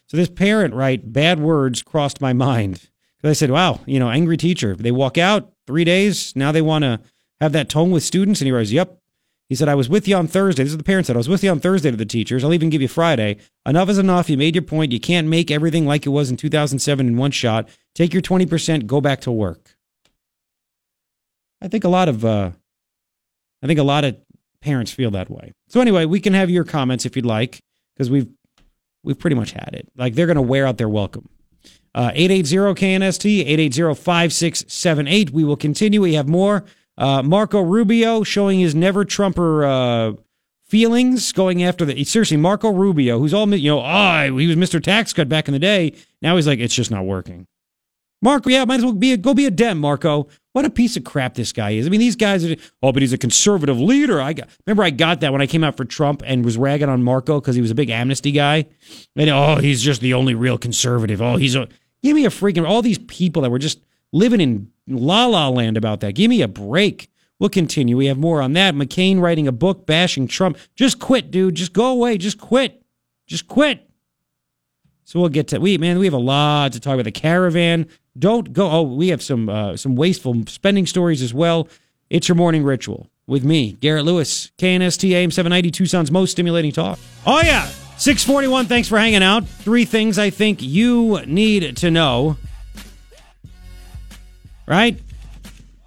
So 0.08 0.16
this 0.16 0.28
parent, 0.28 0.74
right? 0.74 1.00
Bad 1.12 1.40
words 1.40 1.80
crossed 1.82 2.20
my 2.20 2.32
mind 2.32 2.88
because 3.16 3.30
I 3.30 3.38
said, 3.38 3.50
"Wow, 3.50 3.80
you 3.86 3.98
know, 3.98 4.10
angry 4.10 4.36
teacher." 4.36 4.74
They 4.76 4.90
walk 4.90 5.16
out 5.16 5.52
three 5.66 5.84
days. 5.84 6.34
Now 6.36 6.52
they 6.52 6.60
want 6.60 6.82
to 6.82 7.00
have 7.40 7.52
that 7.52 7.68
tone 7.68 7.90
with 7.92 8.02
students, 8.02 8.40
and 8.40 8.46
he 8.46 8.52
writes, 8.52 8.72
"Yep." 8.72 8.98
He 9.48 9.54
said, 9.54 9.68
"I 9.68 9.74
was 9.74 9.88
with 9.88 10.08
you 10.08 10.16
on 10.16 10.26
Thursday." 10.26 10.64
This 10.64 10.72
is 10.72 10.76
the 10.76 10.82
parent 10.82 11.06
said, 11.06 11.16
"I 11.16 11.18
was 11.18 11.28
with 11.28 11.44
you 11.44 11.50
on 11.50 11.60
Thursday 11.60 11.90
to 11.90 11.96
the 11.96 12.04
teachers. 12.04 12.42
I'll 12.44 12.52
even 12.54 12.68
give 12.70 12.82
you 12.82 12.88
Friday. 12.88 13.36
Enough 13.66 13.88
is 13.90 13.98
enough. 13.98 14.28
You 14.28 14.36
made 14.36 14.54
your 14.54 14.62
point. 14.62 14.92
You 14.92 15.00
can't 15.00 15.28
make 15.28 15.50
everything 15.50 15.86
like 15.86 16.04
it 16.04 16.10
was 16.10 16.30
in 16.30 16.36
2007 16.36 17.06
in 17.06 17.16
one 17.16 17.30
shot. 17.30 17.68
Take 17.94 18.12
your 18.12 18.22
20 18.22 18.44
percent. 18.46 18.86
Go 18.86 19.00
back 19.00 19.20
to 19.22 19.30
work." 19.32 19.76
I 21.60 21.68
think 21.68 21.84
a 21.84 21.88
lot 21.88 22.08
of, 22.08 22.24
uh, 22.24 22.50
I 23.62 23.66
think 23.66 23.78
a 23.78 23.84
lot 23.84 24.04
of 24.04 24.16
parents 24.62 24.90
feel 24.90 25.10
that 25.10 25.28
way. 25.28 25.52
So 25.68 25.80
anyway, 25.80 26.06
we 26.06 26.20
can 26.20 26.32
have 26.32 26.48
your 26.48 26.64
comments 26.64 27.04
if 27.04 27.16
you'd 27.16 27.26
like 27.26 27.60
because 27.94 28.10
we've 28.10 28.28
we've 29.04 29.18
pretty 29.18 29.36
much 29.36 29.52
had 29.52 29.70
it. 29.74 29.88
Like 29.96 30.14
they're 30.14 30.26
going 30.26 30.36
to 30.36 30.42
wear 30.42 30.66
out 30.66 30.78
their 30.78 30.88
welcome. 30.88 31.28
Uh, 31.94 32.10
880-KNST, 32.12 33.46
880-5678. 33.70 35.30
We 35.30 35.44
will 35.44 35.56
continue. 35.56 36.00
We 36.00 36.14
have 36.14 36.26
more. 36.26 36.64
Uh, 36.96 37.22
Marco 37.22 37.60
Rubio 37.60 38.22
showing 38.22 38.60
his 38.60 38.74
never 38.74 39.04
Trumper 39.04 39.64
uh, 39.64 40.12
feelings 40.64 41.32
going 41.32 41.62
after 41.62 41.84
the 41.84 42.02
seriously 42.04 42.38
Marco 42.38 42.70
Rubio, 42.70 43.18
who's 43.18 43.34
all 43.34 43.46
you 43.54 43.70
know, 43.70 43.80
ah, 43.80 44.24
he 44.24 44.46
was 44.46 44.56
Mr. 44.56 44.82
Tax 44.82 45.12
Cut 45.12 45.28
back 45.28 45.48
in 45.48 45.52
the 45.52 45.58
day. 45.58 45.92
Now 46.22 46.36
he's 46.36 46.46
like, 46.46 46.60
it's 46.60 46.74
just 46.74 46.90
not 46.90 47.04
working. 47.04 47.46
Marco, 48.22 48.48
yeah, 48.48 48.64
might 48.64 48.76
as 48.76 48.84
well 48.84 48.94
be 48.94 49.12
a, 49.12 49.16
go 49.16 49.34
be 49.34 49.46
a 49.46 49.50
Dem, 49.50 49.78
Marco. 49.78 50.28
What 50.52 50.64
a 50.64 50.70
piece 50.70 50.96
of 50.96 51.04
crap 51.04 51.34
this 51.34 51.52
guy 51.52 51.70
is. 51.70 51.86
I 51.86 51.90
mean, 51.90 52.00
these 52.00 52.14
guys 52.14 52.44
are, 52.44 52.54
oh, 52.82 52.92
but 52.92 53.02
he's 53.02 53.12
a 53.12 53.18
conservative 53.18 53.80
leader. 53.80 54.20
I 54.20 54.32
got, 54.32 54.48
remember 54.66 54.84
I 54.84 54.90
got 54.90 55.20
that 55.20 55.32
when 55.32 55.42
I 55.42 55.46
came 55.46 55.64
out 55.64 55.76
for 55.76 55.84
Trump 55.84 56.22
and 56.24 56.44
was 56.44 56.56
ragging 56.56 56.88
on 56.88 57.02
Marco 57.02 57.40
because 57.40 57.56
he 57.56 57.60
was 57.60 57.70
a 57.70 57.74
big 57.74 57.90
amnesty 57.90 58.30
guy. 58.30 58.66
And 59.16 59.28
oh, 59.28 59.56
he's 59.56 59.82
just 59.82 60.00
the 60.00 60.14
only 60.14 60.34
real 60.34 60.56
conservative. 60.56 61.20
Oh, 61.20 61.36
he's 61.36 61.56
a, 61.56 61.68
give 62.02 62.14
me 62.14 62.24
a 62.24 62.30
freaking, 62.30 62.68
all 62.68 62.80
these 62.80 62.98
people 62.98 63.42
that 63.42 63.50
were 63.50 63.58
just 63.58 63.80
living 64.12 64.40
in 64.40 64.70
la 64.86 65.26
la 65.26 65.48
land 65.48 65.76
about 65.76 66.00
that. 66.00 66.14
Give 66.14 66.28
me 66.28 66.42
a 66.42 66.48
break. 66.48 67.08
We'll 67.40 67.48
continue. 67.50 67.96
We 67.96 68.06
have 68.06 68.18
more 68.18 68.40
on 68.40 68.52
that. 68.52 68.74
McCain 68.74 69.20
writing 69.20 69.48
a 69.48 69.52
book 69.52 69.84
bashing 69.84 70.28
Trump. 70.28 70.58
Just 70.76 71.00
quit, 71.00 71.32
dude. 71.32 71.56
Just 71.56 71.72
go 71.72 71.86
away. 71.86 72.18
Just 72.18 72.38
quit. 72.38 72.84
Just 73.26 73.48
quit. 73.48 73.88
So 75.04 75.20
we'll 75.20 75.28
get 75.28 75.48
to 75.48 75.58
we 75.58 75.78
man. 75.78 75.98
We 75.98 76.06
have 76.06 76.14
a 76.14 76.18
lot 76.18 76.72
to 76.72 76.80
talk 76.80 76.94
about. 76.94 77.04
The 77.04 77.12
caravan. 77.12 77.86
Don't 78.18 78.52
go. 78.52 78.70
Oh, 78.70 78.82
we 78.82 79.08
have 79.08 79.22
some 79.22 79.48
uh, 79.48 79.76
some 79.76 79.96
wasteful 79.96 80.42
spending 80.46 80.86
stories 80.86 81.22
as 81.22 81.32
well. 81.32 81.68
It's 82.10 82.28
your 82.28 82.36
morning 82.36 82.62
ritual 82.62 83.08
with 83.26 83.44
me, 83.44 83.72
Garrett 83.72 84.04
Lewis, 84.04 84.52
KNST 84.58 85.10
AM 85.12 85.30
seven 85.30 85.50
ninety 85.50 85.70
Tucson's 85.70 86.10
most 86.10 86.32
stimulating 86.32 86.72
talk. 86.72 86.98
Oh 87.26 87.40
yeah, 87.42 87.66
six 87.96 88.22
forty 88.22 88.48
one. 88.48 88.66
Thanks 88.66 88.88
for 88.88 88.98
hanging 88.98 89.22
out. 89.22 89.46
Three 89.46 89.84
things 89.84 90.18
I 90.18 90.30
think 90.30 90.62
you 90.62 91.20
need 91.26 91.76
to 91.78 91.90
know. 91.90 92.36
Right. 94.66 95.00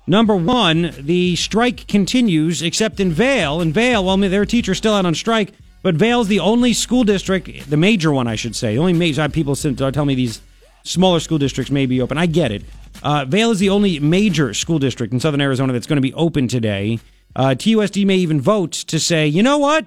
Number 0.07 0.35
one, 0.35 0.93
the 0.99 1.35
strike 1.35 1.87
continues, 1.87 2.61
except 2.61 2.99
in 2.99 3.11
Vail. 3.11 3.59
In 3.61 3.73
Vail, 3.73 4.05
well, 4.05 4.13
I 4.13 4.17
mean, 4.17 4.29
their 4.29 4.45
teacher's 4.45 4.77
still 4.77 4.93
out 4.93 5.05
on 5.05 5.15
strike, 5.15 5.51
but 5.85 5.93
Vail's 5.93 6.27
the 6.27 6.39
only 6.39 6.73
school 6.73 7.03
district, 7.03 7.69
the 7.69 7.77
major 7.77 8.11
one, 8.11 8.25
I 8.25 8.35
should 8.35 8.55
say. 8.55 8.73
The 8.73 8.79
only 8.79 8.93
major 8.93 9.29
people 9.29 9.53
sent- 9.53 9.77
tell 9.77 10.03
me 10.03 10.15
these 10.15 10.41
smaller 10.81 11.19
school 11.19 11.37
districts 11.37 11.69
may 11.69 11.85
be 11.85 12.01
open. 12.01 12.17
I 12.17 12.25
get 12.25 12.51
it. 12.51 12.63
Uh, 13.03 13.23
Vale 13.25 13.51
is 13.51 13.59
the 13.59 13.69
only 13.69 13.99
major 13.99 14.55
school 14.55 14.79
district 14.79 15.13
in 15.13 15.19
southern 15.19 15.41
Arizona 15.41 15.73
that's 15.73 15.85
going 15.85 15.97
to 15.97 16.01
be 16.01 16.11
open 16.15 16.47
today. 16.47 16.97
Uh, 17.35 17.49
TUSD 17.49 18.03
may 18.03 18.15
even 18.15 18.41
vote 18.41 18.71
to 18.71 18.99
say, 18.99 19.27
you 19.27 19.43
know 19.43 19.59
what? 19.59 19.85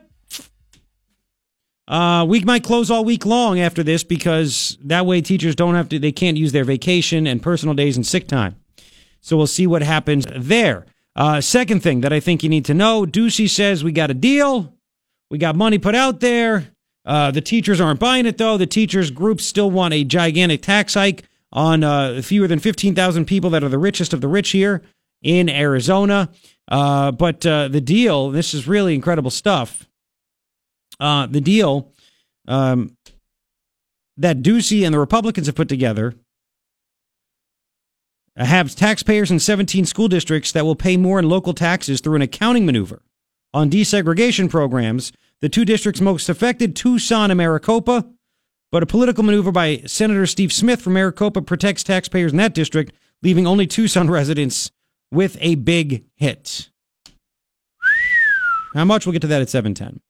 Uh, 1.88 2.24
we 2.28 2.44
might 2.44 2.62
close 2.62 2.92
all 2.92 3.04
week 3.04 3.26
long 3.26 3.58
after 3.58 3.82
this 3.82 4.04
because 4.04 4.78
that 4.84 5.04
way 5.04 5.20
teachers 5.20 5.56
don't 5.56 5.74
have 5.74 5.88
to, 5.88 5.98
they 5.98 6.12
can't 6.12 6.36
use 6.36 6.52
their 6.52 6.62
vacation 6.62 7.26
and 7.26 7.42
personal 7.42 7.74
days 7.74 7.96
and 7.96 8.06
sick 8.06 8.28
time. 8.28 8.54
So 9.20 9.36
we'll 9.36 9.48
see 9.48 9.66
what 9.66 9.82
happens 9.82 10.26
there. 10.36 10.86
Uh, 11.16 11.40
second 11.40 11.82
thing 11.82 12.02
that 12.02 12.12
I 12.12 12.20
think 12.20 12.44
you 12.44 12.48
need 12.48 12.66
to 12.66 12.74
know 12.74 13.04
Ducey 13.04 13.50
says 13.50 13.82
we 13.82 13.90
got 13.90 14.12
a 14.12 14.14
deal. 14.14 14.77
We 15.30 15.38
got 15.38 15.56
money 15.56 15.78
put 15.78 15.94
out 15.94 16.20
there. 16.20 16.72
Uh, 17.04 17.30
the 17.30 17.40
teachers 17.40 17.80
aren't 17.80 18.00
buying 18.00 18.26
it, 18.26 18.38
though. 18.38 18.56
The 18.56 18.66
teachers' 18.66 19.10
groups 19.10 19.44
still 19.44 19.70
want 19.70 19.94
a 19.94 20.04
gigantic 20.04 20.62
tax 20.62 20.94
hike 20.94 21.24
on 21.52 21.82
uh, 21.82 22.20
fewer 22.22 22.46
than 22.46 22.58
15,000 22.58 23.24
people 23.24 23.50
that 23.50 23.64
are 23.64 23.68
the 23.68 23.78
richest 23.78 24.12
of 24.12 24.20
the 24.20 24.28
rich 24.28 24.50
here 24.50 24.82
in 25.22 25.48
Arizona. 25.48 26.30
Uh, 26.70 27.10
but 27.10 27.44
uh, 27.46 27.68
the 27.68 27.80
deal, 27.80 28.30
this 28.30 28.52
is 28.52 28.68
really 28.68 28.94
incredible 28.94 29.30
stuff. 29.30 29.88
Uh, 31.00 31.26
the 31.26 31.40
deal 31.40 31.92
um, 32.46 32.96
that 34.16 34.42
Ducey 34.42 34.84
and 34.84 34.92
the 34.92 34.98
Republicans 34.98 35.46
have 35.46 35.56
put 35.56 35.68
together 35.68 36.14
have 38.36 38.74
taxpayers 38.76 39.30
in 39.30 39.40
17 39.40 39.84
school 39.84 40.08
districts 40.08 40.52
that 40.52 40.64
will 40.64 40.76
pay 40.76 40.96
more 40.96 41.18
in 41.18 41.28
local 41.28 41.54
taxes 41.54 42.00
through 42.00 42.16
an 42.16 42.22
accounting 42.22 42.64
maneuver. 42.66 43.02
On 43.54 43.70
desegregation 43.70 44.50
programs, 44.50 45.12
the 45.40 45.48
two 45.48 45.64
districts 45.64 46.00
most 46.00 46.28
affected, 46.28 46.76
Tucson 46.76 47.30
and 47.30 47.38
Maricopa, 47.38 48.06
but 48.70 48.82
a 48.82 48.86
political 48.86 49.24
maneuver 49.24 49.50
by 49.50 49.78
Senator 49.86 50.26
Steve 50.26 50.52
Smith 50.52 50.82
from 50.82 50.92
Maricopa 50.92 51.40
protects 51.40 51.82
taxpayers 51.82 52.32
in 52.32 52.38
that 52.38 52.54
district, 52.54 52.92
leaving 53.22 53.46
only 53.46 53.66
Tucson 53.66 54.10
residents 54.10 54.70
with 55.10 55.38
a 55.40 55.54
big 55.54 56.04
hit. 56.16 56.70
How 58.74 58.84
much? 58.84 59.06
We'll 59.06 59.14
get 59.14 59.22
to 59.22 59.28
that 59.28 59.40
at 59.40 59.48
710. 59.48 60.00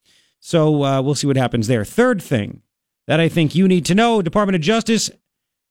So 0.41 0.83
uh, 0.83 1.03
we'll 1.03 1.15
see 1.15 1.27
what 1.27 1.37
happens 1.37 1.69
there. 1.69 1.85
Third 1.85 2.21
thing 2.21 2.63
that 3.07 3.21
I 3.21 3.29
think 3.29 3.55
you 3.55 3.69
need 3.69 3.85
to 3.87 3.95
know 3.95 4.21
Department 4.21 4.57
of 4.57 4.63
Justice 4.63 5.11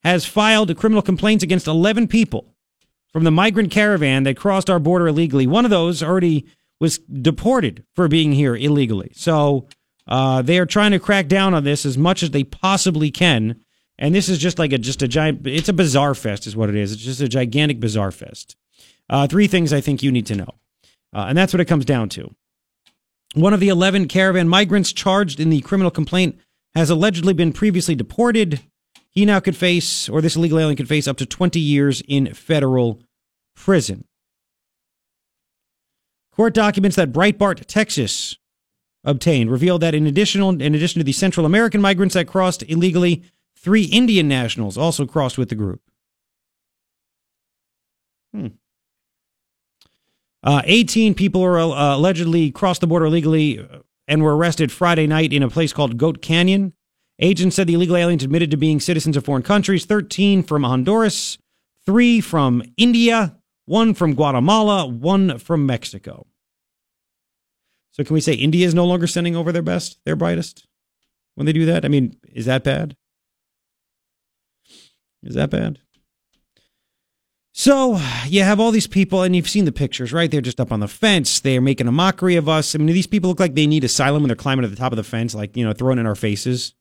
has 0.04 0.26
filed 0.26 0.76
criminal 0.78 1.02
complaints 1.02 1.44
against 1.44 1.68
11 1.68 2.08
people 2.08 2.56
from 3.12 3.24
the 3.24 3.32
migrant 3.32 3.72
caravan 3.72 4.24
that 4.24 4.38
crossed 4.38 4.70
our 4.70 4.80
border 4.80 5.08
illegally. 5.08 5.48
One 5.48 5.66
of 5.66 5.72
those 5.72 6.02
already 6.02 6.46
was 6.80 7.00
deported 7.00 7.84
for 7.96 8.08
being 8.08 8.32
here 8.34 8.56
illegally. 8.56 9.12
So 9.16 9.68
uh, 10.08 10.42
they 10.42 10.60
are 10.60 10.66
trying 10.66 10.92
to 10.92 11.00
crack 11.00 11.28
down 11.28 11.54
on 11.54 11.64
this 11.64 11.86
as 11.86 11.98
much 11.98 12.24
as 12.24 12.32
they 12.32 12.44
possibly 12.44 13.12
can. 13.12 13.62
And 14.00 14.14
this 14.14 14.30
is 14.30 14.38
just 14.38 14.60
like 14.60 14.74
a 14.74 14.78
just 14.78 15.02
a 15.02 15.08
giant. 15.08 15.46
It's 15.48 15.70
a 15.70 15.74
bizarre 15.74 16.14
fest, 16.14 16.46
is 16.46 16.56
what 16.56 16.70
it 16.70 16.76
is. 16.76 16.92
It's 16.92 17.02
just 17.02 17.22
a 17.22 17.28
gigantic 17.28 17.80
bizarre 17.80 18.12
fest. 18.12 18.56
Uh, 19.10 19.26
three 19.26 19.48
things 19.48 19.74
I 19.74 19.82
think 19.82 20.04
you 20.04 20.12
need 20.12 20.28
to 20.28 20.36
know, 20.36 20.54
uh, 21.16 21.26
and 21.30 21.38
that's 21.38 21.54
what 21.54 21.62
it 21.62 21.66
comes 21.66 21.86
down 21.86 22.10
to. 22.10 22.34
One 23.34 23.54
of 23.54 23.60
the 23.60 23.70
11 23.70 24.08
caravan 24.08 24.48
migrants 24.48 24.94
charged 24.94 25.40
in 25.40 25.50
the 25.50 25.62
criminal 25.62 25.92
complaint 25.92 26.38
has 26.76 26.90
allegedly 26.90 27.34
been 27.34 27.54
previously 27.54 27.96
deported. 27.96 28.62
He 29.10 29.26
now 29.26 29.40
could 29.40 29.56
face, 29.56 30.08
or 30.08 30.22
this 30.22 30.36
illegal 30.36 30.60
alien 30.60 30.76
could 30.76 30.88
face, 30.88 31.08
up 31.08 31.18
to 31.18 31.26
20 31.26 31.60
years 31.60 32.02
in 32.08 32.34
federal 32.34 33.02
prison. 33.56 34.06
Court 36.38 36.54
documents 36.54 36.96
that 36.96 37.12
Breitbart, 37.12 37.66
Texas, 37.66 38.38
obtained 39.04 39.50
revealed 39.50 39.82
that 39.82 39.96
in 39.96 40.06
addition, 40.06 40.62
in 40.62 40.76
addition 40.76 41.00
to 41.00 41.04
the 41.04 41.12
Central 41.12 41.48
American 41.48 41.82
migrants 41.82 42.14
that 42.14 42.28
crossed 42.28 42.62
illegally, 42.68 43.24
three 43.58 43.86
Indian 43.86 44.28
nationals 44.28 44.78
also 44.78 45.08
crossed 45.08 45.40
with 45.40 45.50
the 45.50 45.56
group. 45.56 45.82
Hmm. 48.36 48.48
Uh, 50.44 50.62
18 50.66 51.16
people 51.16 51.42
are 51.44 51.58
uh, 51.58 51.96
allegedly 51.96 52.52
crossed 52.52 52.82
the 52.82 52.88
border 52.88 53.08
illegally 53.08 53.60
uh, 53.60 53.80
and 54.08 54.22
were 54.22 54.38
arrested 54.38 54.72
Friday 54.72 55.08
night 55.08 55.34
in 55.34 55.42
a 55.42 55.50
place 55.50 55.74
called 55.74 55.98
Goat 55.98 56.22
Canyon. 56.22 56.74
Agents 57.18 57.56
said 57.56 57.66
the 57.66 57.74
illegal 57.74 57.98
aliens 57.98 58.24
admitted 58.24 58.52
to 58.52 58.58
being 58.58 58.80
citizens 58.80 59.18
of 59.18 59.26
foreign 59.26 59.42
countries 59.42 59.86
13 59.86 60.44
from 60.44 60.64
Honduras, 60.64 61.40
three 61.84 62.22
from 62.22 62.62
India, 62.78 63.38
one 63.68 63.94
from 63.94 64.16
Guatemala, 64.16 64.88
one 64.88 65.38
from 65.38 65.66
Mexico. 65.66 66.26
So, 67.92 68.04
can 68.04 68.14
we 68.14 68.22
say 68.22 68.34
India 68.34 68.66
is 68.66 68.74
no 68.74 68.86
longer 68.86 69.08
sending 69.08 69.36
over 69.36 69.52
their 69.52 69.62
best, 69.62 70.00
their 70.06 70.16
brightest 70.16 70.66
when 71.36 71.46
they 71.46 71.54
do 71.54 71.66
that? 71.66 71.86
I 71.86 71.88
mean, 71.90 72.16
is 72.34 72.46
that 72.46 72.64
bad? 72.64 72.96
Is 75.22 75.36
that 75.36 75.50
bad? 75.50 75.80
So 77.52 78.00
you 78.28 78.44
have 78.44 78.60
all 78.60 78.70
these 78.70 78.86
people, 78.86 79.24
and 79.24 79.36
you've 79.36 79.50
seen 79.50 79.66
the 79.66 79.72
pictures, 79.72 80.14
right? 80.14 80.30
They're 80.30 80.42
just 80.42 80.60
up 80.60 80.72
on 80.72 80.80
the 80.80 80.88
fence. 80.88 81.40
They're 81.40 81.60
making 81.60 81.88
a 81.88 81.92
mockery 81.92 82.36
of 82.36 82.48
us. 82.48 82.76
I 82.76 82.78
mean, 82.78 82.86
these 82.86 83.08
people 83.08 83.32
look 83.32 83.40
like 83.40 83.56
they 83.56 83.66
need 83.66 83.84
asylum 83.84 84.22
when 84.22 84.28
they're 84.28 84.36
climbing 84.36 84.62
to 84.62 84.68
the 84.68 84.76
top 84.76 84.92
of 84.92 84.96
the 84.96 85.04
fence, 85.04 85.34
like, 85.34 85.58
you 85.58 85.66
know, 85.66 85.74
throwing 85.74 85.98
in 85.98 86.06
our 86.06 86.14
faces. 86.14 86.76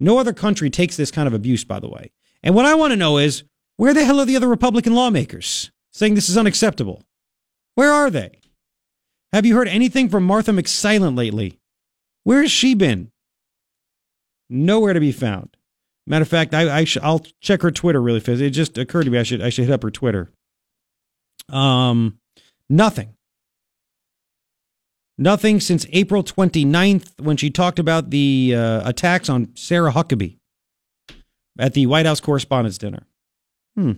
No 0.00 0.18
other 0.18 0.32
country 0.32 0.68
takes 0.68 0.96
this 0.96 1.12
kind 1.12 1.28
of 1.28 1.32
abuse, 1.32 1.62
by 1.62 1.78
the 1.78 1.88
way. 1.88 2.10
And 2.42 2.56
what 2.56 2.66
I 2.66 2.74
want 2.74 2.90
to 2.90 2.96
know 2.96 3.18
is 3.18 3.44
where 3.76 3.94
the 3.94 4.04
hell 4.04 4.18
are 4.18 4.24
the 4.24 4.34
other 4.34 4.48
Republican 4.48 4.96
lawmakers 4.96 5.70
saying 5.98 6.14
this 6.14 6.28
is 6.28 6.38
unacceptable? 6.38 7.02
Where 7.74 7.92
are 7.92 8.08
they? 8.08 8.38
Have 9.32 9.44
you 9.44 9.56
heard 9.56 9.68
anything 9.68 10.08
from 10.08 10.24
Martha 10.24 10.52
McSilent 10.52 11.16
lately? 11.16 11.58
Where 12.22 12.40
has 12.40 12.52
she 12.52 12.74
been? 12.74 13.10
Nowhere 14.48 14.92
to 14.92 15.00
be 15.00 15.12
found. 15.12 15.56
Matter 16.06 16.22
of 16.22 16.28
fact, 16.28 16.54
I, 16.54 16.78
I 16.78 16.84
sh- 16.84 16.98
I'll 17.02 17.26
check 17.40 17.62
her 17.62 17.70
Twitter 17.70 18.00
really 18.00 18.20
fast. 18.20 18.40
It 18.40 18.50
just 18.50 18.78
occurred 18.78 19.04
to 19.04 19.10
me 19.10 19.18
I 19.18 19.24
should 19.24 19.42
I 19.42 19.50
should 19.50 19.66
hit 19.66 19.74
up 19.74 19.82
her 19.82 19.90
Twitter. 19.90 20.30
Um, 21.50 22.18
nothing. 22.70 23.14
Nothing 25.18 25.58
since 25.58 25.84
April 25.92 26.22
29th 26.22 27.20
when 27.20 27.36
she 27.36 27.50
talked 27.50 27.80
about 27.80 28.10
the 28.10 28.54
uh, 28.56 28.88
attacks 28.88 29.28
on 29.28 29.54
Sarah 29.56 29.92
Huckabee 29.92 30.36
at 31.58 31.74
the 31.74 31.86
White 31.86 32.06
House 32.06 32.20
Correspondents' 32.20 32.78
Dinner. 32.78 33.02
Hmm. 33.76 33.92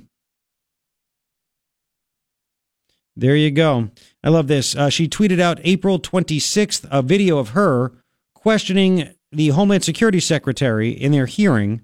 There 3.20 3.36
you 3.36 3.50
go. 3.50 3.90
I 4.24 4.30
love 4.30 4.46
this. 4.46 4.74
Uh, 4.74 4.88
she 4.88 5.06
tweeted 5.06 5.40
out 5.40 5.60
April 5.62 5.98
26th 6.00 6.88
a 6.90 7.02
video 7.02 7.36
of 7.36 7.50
her 7.50 7.92
questioning 8.34 9.10
the 9.30 9.48
Homeland 9.48 9.84
Security 9.84 10.20
Secretary 10.20 10.88
in 10.88 11.12
their 11.12 11.26
hearing 11.26 11.82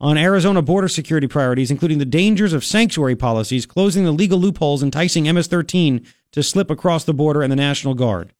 on 0.00 0.16
Arizona 0.16 0.62
border 0.62 0.86
security 0.86 1.26
priorities, 1.26 1.72
including 1.72 1.98
the 1.98 2.04
dangers 2.04 2.52
of 2.52 2.64
sanctuary 2.64 3.16
policies, 3.16 3.66
closing 3.66 4.04
the 4.04 4.12
legal 4.12 4.38
loopholes, 4.38 4.84
enticing 4.84 5.24
MS 5.24 5.48
13 5.48 6.06
to 6.30 6.44
slip 6.44 6.70
across 6.70 7.02
the 7.02 7.12
border 7.12 7.42
and 7.42 7.50
the 7.50 7.56
National 7.56 7.94
Guard. 7.94 8.32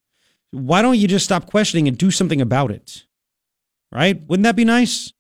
Why 0.53 0.83
don't 0.83 0.99
you 0.99 1.09
just 1.09 1.25
stop 1.25 1.51
questioning 1.51 1.89
and 1.89 1.99
do 1.99 2.13
something 2.13 2.41
about 2.41 2.71
it? 2.71 3.05
Right? 3.91 4.25
Wouldn't 4.29 4.45
that 4.45 4.55
be 4.55 4.65
nice? 4.65 5.13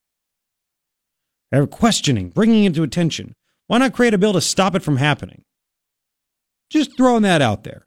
They're 1.50 1.66
questioning, 1.66 2.28
bringing 2.28 2.62
it 2.62 2.76
to 2.76 2.84
attention. 2.84 3.34
Why 3.66 3.78
not 3.78 3.92
create 3.92 4.14
a 4.14 4.18
bill 4.18 4.34
to 4.34 4.40
stop 4.40 4.76
it 4.76 4.84
from 4.84 4.98
happening? 4.98 5.42
Just 6.70 6.96
throwing 6.96 7.22
that 7.22 7.42
out 7.42 7.64
there. 7.64 7.86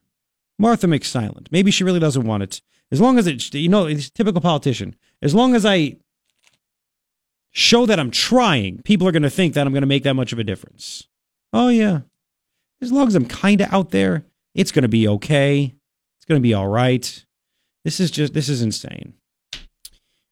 Martha 0.57 0.87
McSilent. 0.87 1.47
Maybe 1.51 1.71
she 1.71 1.83
really 1.83 1.99
doesn't 1.99 2.25
want 2.25 2.43
it. 2.43 2.61
As 2.91 2.99
long 2.99 3.17
as 3.17 3.27
it's, 3.27 3.53
you 3.53 3.69
know, 3.69 3.85
it's 3.85 4.09
typical 4.09 4.41
politician. 4.41 4.95
As 5.21 5.35
long 5.35 5.55
as 5.55 5.65
I 5.65 5.97
show 7.51 7.85
that 7.85 7.99
I'm 7.99 8.11
trying, 8.11 8.81
people 8.83 9.07
are 9.07 9.11
going 9.11 9.23
to 9.23 9.29
think 9.29 9.53
that 9.53 9.65
I'm 9.65 9.73
going 9.73 9.81
to 9.81 9.87
make 9.87 10.03
that 10.03 10.15
much 10.15 10.33
of 10.33 10.39
a 10.39 10.43
difference. 10.43 11.07
Oh, 11.53 11.69
yeah. 11.69 12.01
As 12.81 12.91
long 12.91 13.07
as 13.07 13.15
I'm 13.15 13.25
kind 13.25 13.61
of 13.61 13.71
out 13.73 13.91
there, 13.91 14.25
it's 14.55 14.71
going 14.71 14.83
to 14.83 14.89
be 14.89 15.07
okay. 15.07 15.75
It's 16.17 16.25
going 16.25 16.39
to 16.39 16.47
be 16.47 16.53
all 16.53 16.67
right. 16.67 17.25
This 17.83 17.99
is 17.99 18.11
just, 18.11 18.33
this 18.33 18.49
is 18.49 18.61
insane. 18.61 19.13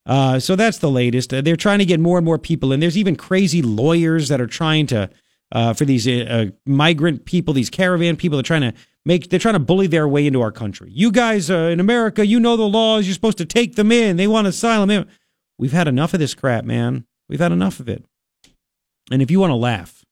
Uh, 0.06 0.40
so 0.40 0.56
that's 0.56 0.78
the 0.78 0.90
latest. 0.90 1.34
Uh, 1.34 1.42
they're 1.42 1.56
trying 1.58 1.80
to 1.80 1.86
get 1.86 2.00
more 2.00 2.18
and 2.18 2.26
more 2.26 2.38
people 2.38 2.72
in. 2.72 2.80
There's 2.80 2.98
even 2.98 3.16
crazy 3.16 3.62
lawyers 3.62 4.30
that 4.30 4.40
are 4.40 4.48
trying 4.48 4.88
to, 4.88 5.10
uh, 5.52 5.74
for 5.74 5.86
these 5.86 6.08
uh, 6.08 6.26
uh 6.30 6.46
migrant 6.66 7.26
people, 7.26 7.54
these 7.54 7.70
caravan 7.70 8.16
people, 8.16 8.38
they're 8.38 8.44
trying 8.44 8.62
to 8.62 8.74
make, 9.06 9.30
they're 9.30 9.40
trying 9.40 9.56
to 9.56 9.60
bully 9.60 9.88
their 9.88 10.08
way 10.08 10.28
into 10.28 10.42
our 10.42 10.52
country. 10.52 10.90
You 10.92 11.12
guys 11.12 11.50
uh, 11.50 11.70
in 11.72 11.80
America, 11.80 12.26
you 12.26 12.40
know 12.40 12.58
the 12.58 12.68
laws. 12.68 13.06
You're 13.06 13.14
supposed 13.14 13.38
to 13.38 13.46
take 13.46 13.76
them 13.76 13.92
in. 13.92 14.18
They 14.18 14.28
want 14.28 14.48
asylum. 14.48 15.08
We've 15.58 15.72
had 15.72 15.88
enough 15.88 16.14
of 16.14 16.20
this 16.20 16.34
crap, 16.34 16.66
man. 16.66 17.06
We've 17.30 17.40
had 17.40 17.52
enough 17.52 17.80
of 17.80 17.90
it. 17.90 18.06
And 19.12 19.22
if 19.22 19.32
you 19.32 19.40
want 19.40 19.52
to 19.52 19.56
laugh, 19.56 20.04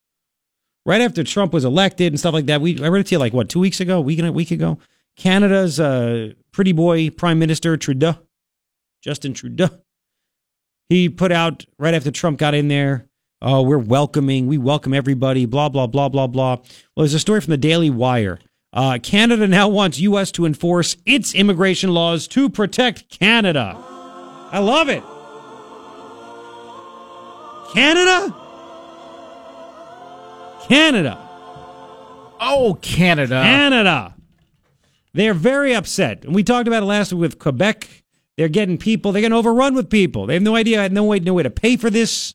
right 0.86 1.02
after 1.02 1.24
Trump 1.24 1.54
was 1.54 1.65
elected 1.65 2.13
and 2.13 2.19
stuff 2.19 2.34
like 2.34 2.45
that, 2.45 2.62
we 2.62 2.82
I 2.82 2.88
read 2.88 3.02
it 3.02 3.08
to 3.08 3.15
you 3.15 3.19
like 3.19 3.34
what 3.34 3.50
two 3.50 3.60
weeks 3.60 3.80
ago, 3.80 4.00
week 4.02 4.19
a 4.19 4.32
week 4.32 4.52
ago. 4.52 4.80
Canada's 5.17 5.80
uh, 5.80 6.34
pretty 6.52 6.74
boy 6.74 7.10
Prime 7.10 7.39
Minister 7.39 7.78
Trudeau, 7.78 8.15
Justin 9.02 9.34
Trudeau, 9.34 9.69
he 10.89 11.10
put 11.10 11.32
out 11.32 11.65
right 11.80 11.93
after 11.93 12.12
Trump 12.12 12.38
got 12.38 12.54
in 12.54 12.67
there. 12.67 13.08
Oh, 13.47 13.62
we're 13.62 13.77
welcoming. 13.77 14.47
We 14.47 14.58
welcome 14.58 14.91
everybody. 14.91 15.45
Blah 15.45 15.69
blah 15.69 15.86
blah 15.86 16.10
blah 16.10 16.25
blah. 16.25 16.55
Well, 16.55 17.03
there's 17.03 17.13
a 17.13 17.19
story 17.19 17.41
from 17.41 17.51
the 17.51 17.58
Daily 17.58 17.91
Wire. 17.91 18.39
Uh, 18.73 18.97
Canada 19.01 19.45
now 19.47 19.67
wants 19.67 19.99
U.S. 19.99 20.31
to 20.31 20.47
enforce 20.47 20.97
its 21.05 21.36
immigration 21.36 21.91
laws 21.91 22.27
to 22.29 22.49
protect 22.49 23.08
Canada. 23.19 23.77
I 24.51 24.58
love 24.58 24.89
it. 24.89 25.03
Canada? 27.75 28.36
Canada. 30.67 31.19
Oh, 32.41 32.79
Canada. 32.81 33.43
Canada. 33.43 34.15
They're 35.13 35.36
very 35.36 35.75
upset. 35.75 36.25
And 36.25 36.34
we 36.34 36.43
talked 36.43 36.67
about 36.67 36.81
it 36.81 36.88
last 36.88 37.13
week 37.13 37.21
with 37.21 37.38
Quebec. 37.38 37.88
They're 38.38 38.47
getting 38.49 38.79
people, 38.79 39.12
they're 39.12 39.21
getting 39.21 39.38
overrun 39.38 39.75
with 39.75 39.91
people. 39.91 40.25
They 40.25 40.34
have 40.34 40.41
no 40.41 40.55
idea, 40.55 40.89
no 40.89 41.03
way, 41.03 41.19
no 41.19 41.36
way 41.36 41.43
to 41.43 41.51
pay 41.51 41.77
for 41.77 41.91
this. 41.91 42.34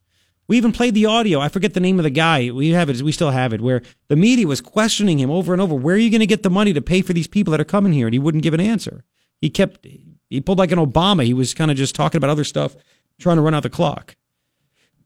We 0.51 0.57
even 0.57 0.73
played 0.73 0.95
the 0.95 1.07
audio. 1.07 1.39
I 1.39 1.49
forget 1.49 1.75
the 1.75 1.81
name 1.81 2.01
of 2.01 2.03
the 2.03 2.11
guy. 2.11 2.51
We 2.51 2.71
have 2.71 2.91
it. 2.91 3.01
We 3.03 3.13
still 3.13 3.31
have 3.31 3.53
it. 3.53 3.61
Where 3.61 3.83
the 4.09 4.17
media 4.17 4.49
was 4.49 4.61
questioning 4.61 5.21
him 5.21 5.31
over 5.31 5.53
and 5.53 5.63
over. 5.63 5.77
Where 5.77 5.95
are 5.95 5.99
you 5.99 6.11
going 6.11 6.19
to 6.19 6.27
get 6.27 6.43
the 6.43 6.51
money 6.51 6.73
to 6.73 6.83
pay 6.83 7.03
for 7.03 7.13
these 7.13 7.29
people 7.29 7.53
that 7.53 7.61
are 7.61 7.65
coming 7.65 7.93
here? 7.93 8.09
And 8.09 8.15
he 8.15 8.19
wouldn't 8.19 8.43
give 8.43 8.53
an 8.53 8.59
answer. 8.59 9.05
He 9.41 9.49
kept. 9.49 9.87
He 10.29 10.41
pulled 10.41 10.59
like 10.59 10.73
an 10.73 10.81
Obama. 10.81 11.25
He 11.25 11.35
was 11.35 11.55
kind 11.55 11.71
of 11.71 11.77
just 11.77 11.95
talking 11.95 12.17
about 12.17 12.31
other 12.31 12.43
stuff, 12.43 12.75
trying 13.21 13.37
to 13.37 13.43
run 13.43 13.55
out 13.55 13.63
the 13.63 13.71
clock. 13.71 14.17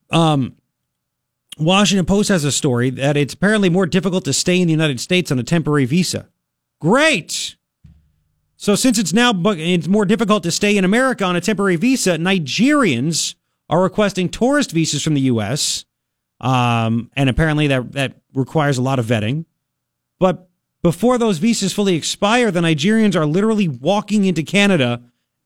Um, 0.08 0.56
Washington 1.58 2.06
Post 2.06 2.30
has 2.30 2.44
a 2.44 2.50
story 2.50 2.88
that 2.88 3.14
it's 3.14 3.34
apparently 3.34 3.68
more 3.68 3.84
difficult 3.84 4.24
to 4.24 4.32
stay 4.32 4.58
in 4.58 4.66
the 4.66 4.72
United 4.72 4.98
States 4.98 5.30
on 5.30 5.38
a 5.38 5.42
temporary 5.42 5.84
visa. 5.84 6.30
Great. 6.80 7.56
So 8.56 8.74
since 8.76 8.98
it's 8.98 9.12
now 9.12 9.34
it's 9.34 9.88
more 9.88 10.06
difficult 10.06 10.42
to 10.44 10.50
stay 10.50 10.74
in 10.74 10.86
America 10.86 11.22
on 11.22 11.36
a 11.36 11.42
temporary 11.42 11.76
visa, 11.76 12.16
Nigerians 12.16 13.34
are 13.68 13.82
requesting 13.82 14.28
tourist 14.28 14.72
visas 14.72 15.02
from 15.02 15.14
the 15.14 15.22
U.S. 15.22 15.84
Um, 16.40 17.10
and 17.16 17.28
apparently 17.28 17.66
that 17.68 17.92
that 17.92 18.16
requires 18.34 18.78
a 18.78 18.82
lot 18.82 18.98
of 18.98 19.06
vetting. 19.06 19.46
But 20.18 20.48
before 20.82 21.16
those 21.18 21.38
visas 21.38 21.72
fully 21.72 21.94
expire, 21.94 22.50
the 22.50 22.60
Nigerians 22.60 23.16
are 23.16 23.26
literally 23.26 23.68
walking 23.68 24.24
into 24.24 24.42
Canada 24.42 25.02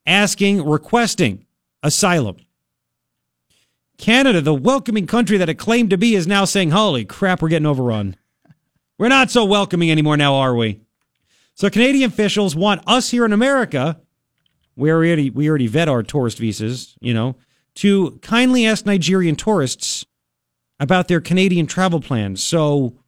asking, 0.09 0.65
requesting 0.67 1.47
asylum. 1.83 2.37
Canada, 3.99 4.41
the 4.41 4.55
welcoming 4.55 5.07
country 5.07 5.37
that 5.37 5.49
it 5.49 5.55
claimed 5.55 5.91
to 5.91 5.99
be, 5.99 6.15
is 6.15 6.27
now 6.27 6.45
saying, 6.45 6.71
holy 6.71 7.05
crap, 7.05 7.43
we're 7.43 7.49
getting 7.49 7.67
overrun. 7.67 8.17
We're 8.97 9.09
not 9.09 9.31
so 9.31 9.45
welcoming 9.45 9.91
anymore 9.91 10.17
now, 10.17 10.35
are 10.35 10.55
we? 10.55 10.81
So 11.55 11.69
Canadian 11.69 12.11
officials 12.11 12.57
want 12.57 12.83
us 12.87 13.11
here 13.11 13.25
in 13.25 13.33
America, 13.33 14.01
we 14.77 14.91
already, 14.91 15.31
we 15.31 15.49
already 15.49 15.67
vet 15.67 15.89
our 15.89 16.03
tourist 16.03 16.39
visas, 16.39 16.97
you 17.01 17.13
know, 17.13 17.37
to 17.79 18.19
kindly 18.23 18.67
ask 18.67 18.85
Nigerian 18.85 19.37
tourists 19.37 20.05
about 20.81 21.07
their 21.07 21.21
Canadian 21.21 21.67
travel 21.67 22.01
plans 22.01 22.43
so 22.43 22.99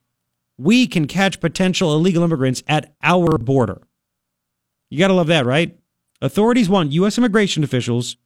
we 0.56 0.86
can 0.86 1.08
catch 1.08 1.40
potential 1.40 1.92
illegal 1.92 2.22
immigrants 2.22 2.62
at 2.68 2.94
our 3.02 3.36
border. 3.36 3.82
You 4.88 4.98
got 4.98 5.08
to 5.08 5.14
love 5.14 5.26
that, 5.26 5.44
right? 5.44 5.76
Authorities 6.22 6.68
want 6.68 6.92
U.S. 6.92 7.18
immigration 7.18 7.64
officials 7.64 8.16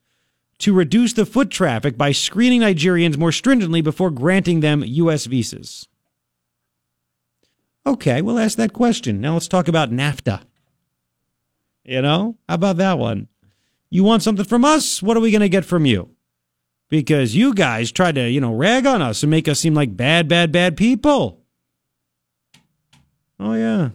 to 0.58 0.74
reduce 0.74 1.14
the 1.14 1.24
foot 1.24 1.50
traffic 1.50 1.96
by 1.96 2.12
screening 2.12 2.60
Nigerians 2.60 3.16
more 3.16 3.32
stringently 3.32 3.80
before 3.80 4.10
granting 4.10 4.60
them 4.60 4.84
U.S. 4.84 5.24
visas. 5.24 5.88
Okay, 7.86 8.20
we'll 8.20 8.38
ask 8.38 8.58
that 8.58 8.74
question. 8.74 9.18
Now 9.18 9.32
let's 9.32 9.48
talk 9.48 9.66
about 9.66 9.90
NAFTA. 9.90 10.42
You 11.84 12.02
know, 12.02 12.36
how 12.46 12.56
about 12.56 12.76
that 12.76 12.98
one? 12.98 13.28
You 13.88 14.04
want 14.04 14.22
something 14.22 14.44
from 14.44 14.64
us? 14.64 15.02
What 15.02 15.16
are 15.16 15.20
we 15.20 15.30
going 15.30 15.40
to 15.40 15.48
get 15.48 15.64
from 15.64 15.86
you? 15.86 16.14
Because 16.94 17.34
you 17.34 17.54
guys 17.54 17.90
tried 17.90 18.14
to, 18.14 18.30
you 18.30 18.40
know, 18.40 18.54
rag 18.54 18.86
on 18.86 19.02
us 19.02 19.24
and 19.24 19.30
make 19.30 19.48
us 19.48 19.58
seem 19.58 19.74
like 19.74 19.96
bad, 19.96 20.28
bad, 20.28 20.52
bad 20.52 20.76
people. 20.76 21.42
Oh, 23.40 23.54
yeah. 23.54 23.88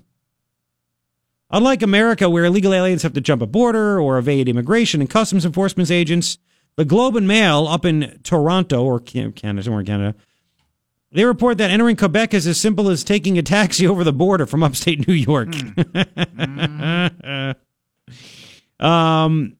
Unlike 1.49 1.81
America, 1.81 2.29
where 2.29 2.43
illegal 2.43 2.73
aliens 2.73 3.03
have 3.03 3.13
to 3.13 3.21
jump 3.21 3.41
a 3.41 3.47
border 3.47 4.01
or 4.01 4.17
evade 4.17 4.49
immigration 4.49 4.99
and 4.99 5.09
customs 5.09 5.45
enforcement 5.45 5.89
agents, 5.89 6.39
the 6.75 6.83
Globe 6.83 7.15
and 7.15 7.25
Mail 7.25 7.69
up 7.69 7.85
in 7.85 8.19
Toronto 8.23 8.83
or 8.83 8.99
Canada, 8.99 9.63
somewhere 9.63 9.79
in 9.79 9.85
Canada, 9.85 10.15
they 11.13 11.23
report 11.23 11.57
that 11.59 11.71
entering 11.71 11.95
Quebec 11.95 12.33
is 12.33 12.47
as 12.47 12.59
simple 12.59 12.89
as 12.89 13.05
taking 13.05 13.37
a 13.37 13.41
taxi 13.41 13.87
over 13.91 14.03
the 14.03 14.11
border 14.11 14.45
from 14.45 14.61
upstate 14.61 15.07
New 15.07 15.13
York. 15.13 15.47
um, 18.81 19.55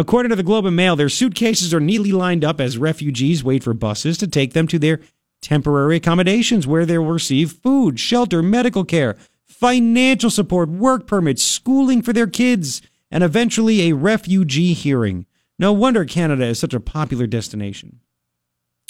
according 0.00 0.30
to 0.30 0.36
the 0.36 0.42
Globe 0.42 0.66
and 0.66 0.74
Mail, 0.74 0.96
their 0.96 1.08
suitcases 1.08 1.74
are 1.74 1.80
neatly 1.80 2.10
lined 2.10 2.44
up 2.44 2.60
as 2.60 2.78
refugees 2.78 3.44
wait 3.44 3.62
for 3.62 3.74
buses 3.74 4.16
to 4.18 4.26
take 4.26 4.54
them 4.54 4.66
to 4.66 4.78
their 4.78 5.00
temporary 5.42 5.96
accommodations 5.96 6.66
where 6.66 6.86
they 6.86 6.98
will 6.98 7.06
receive 7.06 7.52
food, 7.52 8.00
shelter, 8.00 8.42
medical 8.42 8.84
care, 8.84 9.16
financial 9.46 10.30
support, 10.30 10.70
work 10.70 11.06
permits, 11.06 11.42
schooling 11.42 12.00
for 12.00 12.12
their 12.12 12.26
kids, 12.26 12.80
and 13.10 13.22
eventually 13.22 13.82
a 13.82 13.94
refugee 13.94 14.72
hearing. 14.72 15.26
No 15.58 15.72
wonder 15.72 16.04
Canada 16.04 16.46
is 16.46 16.58
such 16.58 16.72
a 16.72 16.80
popular 16.80 17.26
destination. 17.26 18.00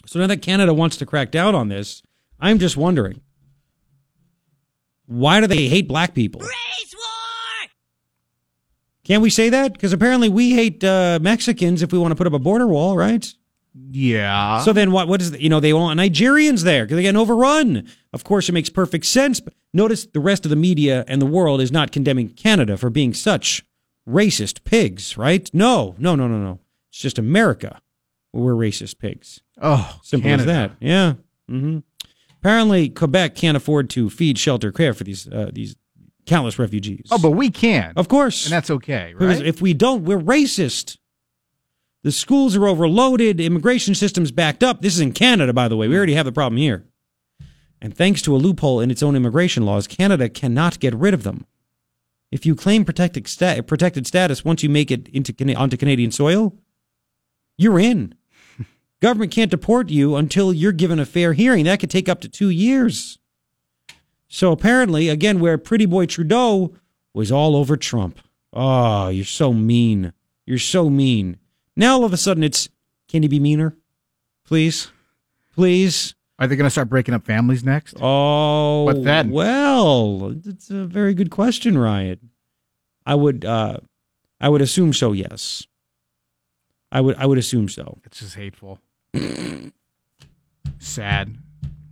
So 0.07 0.21
now 0.21 0.29
that 0.29 0.43
Canada 0.43 0.73
wants 0.73 0.97
to 0.99 1.07
crack 1.07 1.31
down 1.31 1.55
on 1.55 1.69
this, 1.69 2.03
I'm 2.39 2.59
just 2.59 2.77
wondering 2.77 3.21
why 5.07 5.41
do 5.41 5.49
they 5.49 5.67
hate 5.67 5.89
black 5.89 6.15
people? 6.15 6.41
Race! 6.41 6.81
Can't 9.11 9.23
we 9.23 9.31
say 9.31 9.49
that? 9.49 9.73
Because 9.73 9.93
apparently 9.93 10.29
we 10.29 10.53
hate 10.55 10.85
uh, 10.85 11.19
Mexicans 11.21 11.83
if 11.83 11.91
we 11.93 11.99
want 11.99 12.13
to 12.13 12.15
put 12.15 12.29
up 12.29 12.33
a 12.33 12.39
border 12.39 12.69
wall, 12.69 12.97
right? 12.97 13.27
Yeah. 13.91 14.61
So 14.61 14.73
then 14.73 14.93
what? 14.93 15.09
What 15.09 15.21
is 15.21 15.33
the, 15.33 15.43
you 15.43 15.49
know 15.49 15.59
they 15.59 15.73
want 15.73 15.99
Nigerians 15.99 16.63
there 16.63 16.85
because 16.85 16.95
they 16.95 17.03
get 17.03 17.17
overrun. 17.17 17.89
Of 18.13 18.23
course, 18.23 18.49
it 18.49 18.53
makes 18.53 18.71
perfect 18.71 19.07
sense. 19.07 19.41
But 19.41 19.55
notice 19.75 20.07
the 20.07 20.21
rest 20.21 20.47
of 20.47 20.51
the 20.51 20.57
media 20.57 21.05
and 21.09 21.21
the 21.21 21.27
world 21.27 21.61
is 21.61 21.73
not 21.73 21.91
condemning 21.91 22.29
Canada 22.29 22.77
for 22.77 22.89
being 22.89 23.13
such 23.13 23.65
racist 24.09 24.63
pigs, 24.63 25.19
right? 25.19 25.51
No, 25.53 25.97
no, 25.99 26.15
no, 26.15 26.29
no, 26.29 26.39
no. 26.39 26.61
It's 26.91 27.01
just 27.01 27.19
America 27.19 27.81
we're 28.33 28.55
racist 28.55 29.01
pigs. 29.01 29.41
oh, 29.61 29.99
Simple 30.05 30.31
Canada. 30.31 30.43
as 30.43 30.47
that. 30.57 30.77
Yeah. 30.79 31.15
hmm 31.49 31.79
Apparently, 32.39 32.89
Quebec 32.89 33.35
can't 33.35 33.57
afford 33.57 33.91
to 33.91 34.09
feed, 34.09 34.39
shelter, 34.39 34.71
care 34.71 34.95
for 34.95 35.03
these 35.03 35.27
uh, 35.27 35.51
these 35.53 35.75
countless 36.31 36.59
refugees. 36.61 37.09
Oh, 37.11 37.19
but 37.19 37.33
we 37.33 37.51
can. 37.51 37.93
of 37.97 38.09
course, 38.09 38.47
and 38.47 38.53
that's 38.53 38.71
okay, 38.71 39.13
because 39.19 39.39
right? 39.39 39.47
if 39.47 39.61
we 39.61 39.75
don't, 39.75 40.05
we're 40.05 40.19
racist. 40.19 40.97
The 42.03 42.13
schools 42.13 42.57
are 42.57 42.67
overloaded. 42.67 43.41
Immigration 43.41 43.95
system's 43.95 44.31
backed 44.31 44.63
up. 44.63 44.81
This 44.81 44.95
is 44.95 45.01
in 45.01 45.13
Canada, 45.13 45.53
by 45.53 45.69
the 45.69 45.77
way. 45.77 45.89
We 45.89 45.97
already 45.97 46.15
have 46.15 46.25
the 46.25 46.33
problem 46.33 46.57
here. 46.57 46.87
And 47.83 47.95
thanks 47.95 48.23
to 48.23 48.35
a 48.35 48.39
loophole 48.39 48.81
in 48.81 48.91
its 48.91 49.03
own 49.03 49.17
immigration 49.17 49.67
laws, 49.67 49.87
Canada 49.87 50.29
cannot 50.29 50.79
get 50.79 50.95
rid 50.95 51.15
of 51.15 51.25
them. 51.25 51.47
If 52.31 52.47
you 52.47 52.55
claim 52.55 52.85
protected, 52.85 53.27
sta- 53.27 53.63
protected 53.63 54.07
status 54.07 54.45
once 54.45 54.63
you 54.63 54.71
make 54.71 54.91
it 54.91 55.09
into 55.09 55.35
onto 55.55 55.77
Canadian 55.77 56.13
soil, 56.13 56.55
you're 57.59 57.81
in. 57.81 58.15
Government 59.03 59.33
can't 59.33 59.51
deport 59.51 59.91
you 59.91 60.15
until 60.15 60.53
you're 60.53 60.73
given 60.73 61.01
a 61.01 61.07
fair 61.07 61.33
hearing. 61.33 61.65
That 61.65 61.81
could 61.81 61.91
take 61.91 62.09
up 62.09 62.21
to 62.21 62.29
two 62.29 62.51
years. 62.51 63.19
So 64.33 64.53
apparently, 64.53 65.09
again, 65.09 65.41
where 65.41 65.59
Pretty 65.59 65.87
Boy 65.87 66.07
Trudeau 66.07 66.73
was 67.13 67.33
all 67.33 67.57
over 67.57 67.77
Trump. 67.77 68.21
Oh, 68.53 69.09
you're 69.09 69.25
so 69.25 69.53
mean. 69.53 70.13
You're 70.47 70.59
so 70.59 70.89
mean. 70.89 71.37
Now 71.77 71.95
all 71.95 72.05
of 72.05 72.13
a 72.13 72.17
sudden 72.17 72.45
it's 72.45 72.69
can 73.09 73.25
you 73.25 73.29
be 73.29 73.41
meaner? 73.41 73.77
Please? 74.47 74.93
Please? 75.53 76.15
Are 76.39 76.47
they 76.47 76.55
going 76.55 76.65
to 76.67 76.71
start 76.71 76.89
breaking 76.89 77.13
up 77.13 77.25
families 77.27 77.65
next? 77.65 77.97
Oh, 78.01 78.85
What 78.85 79.03
then? 79.03 79.31
Well, 79.31 80.37
it's 80.47 80.71
a 80.71 80.85
very 80.87 81.13
good 81.13 81.31
question, 81.31 81.77
Ryan. 81.77 82.31
I 83.05 83.17
would, 83.17 83.45
uh, 83.45 83.79
I 84.41 84.49
would 84.49 84.63
assume 84.63 84.93
so. 84.93 85.11
Yes, 85.13 85.67
I 86.93 87.01
would. 87.01 87.17
I 87.17 87.27
would 87.27 87.37
assume 87.39 87.69
so. 87.69 87.99
It's 88.05 88.21
just 88.21 88.37
hateful. 88.37 88.79
Sad. 90.79 91.37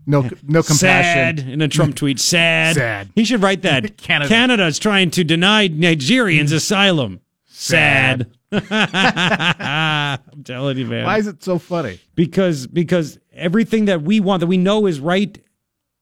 No, 0.09 0.23
no 0.42 0.62
compassion. 0.62 0.75
Sad 0.75 1.38
in 1.40 1.61
a 1.61 1.68
Trump 1.68 1.94
tweet. 2.01 2.18
Sad. 2.18 2.75
Sad. 2.77 3.11
He 3.14 3.25
should 3.25 3.42
write 3.42 3.62
that. 3.62 3.97
Canada. 3.99 4.29
Canada's 4.29 4.79
trying 4.79 5.11
to 5.12 5.23
deny 5.23 5.68
Nigerians 5.68 6.53
asylum. 6.53 7.21
Sad. 7.47 8.31
I'm 8.53 10.42
telling 10.44 10.79
you, 10.79 10.87
man. 10.87 11.05
Why 11.05 11.18
is 11.18 11.27
it 11.27 11.42
so 11.42 11.59
funny? 11.59 12.01
because 12.14 12.66
because 12.66 13.18
everything 13.33 13.85
that 13.87 14.03
we 14.03 14.21
want 14.21 14.40
that 14.40 14.47
we 14.47 14.57
know 14.57 14.87
is 14.87 14.99
right 15.01 15.38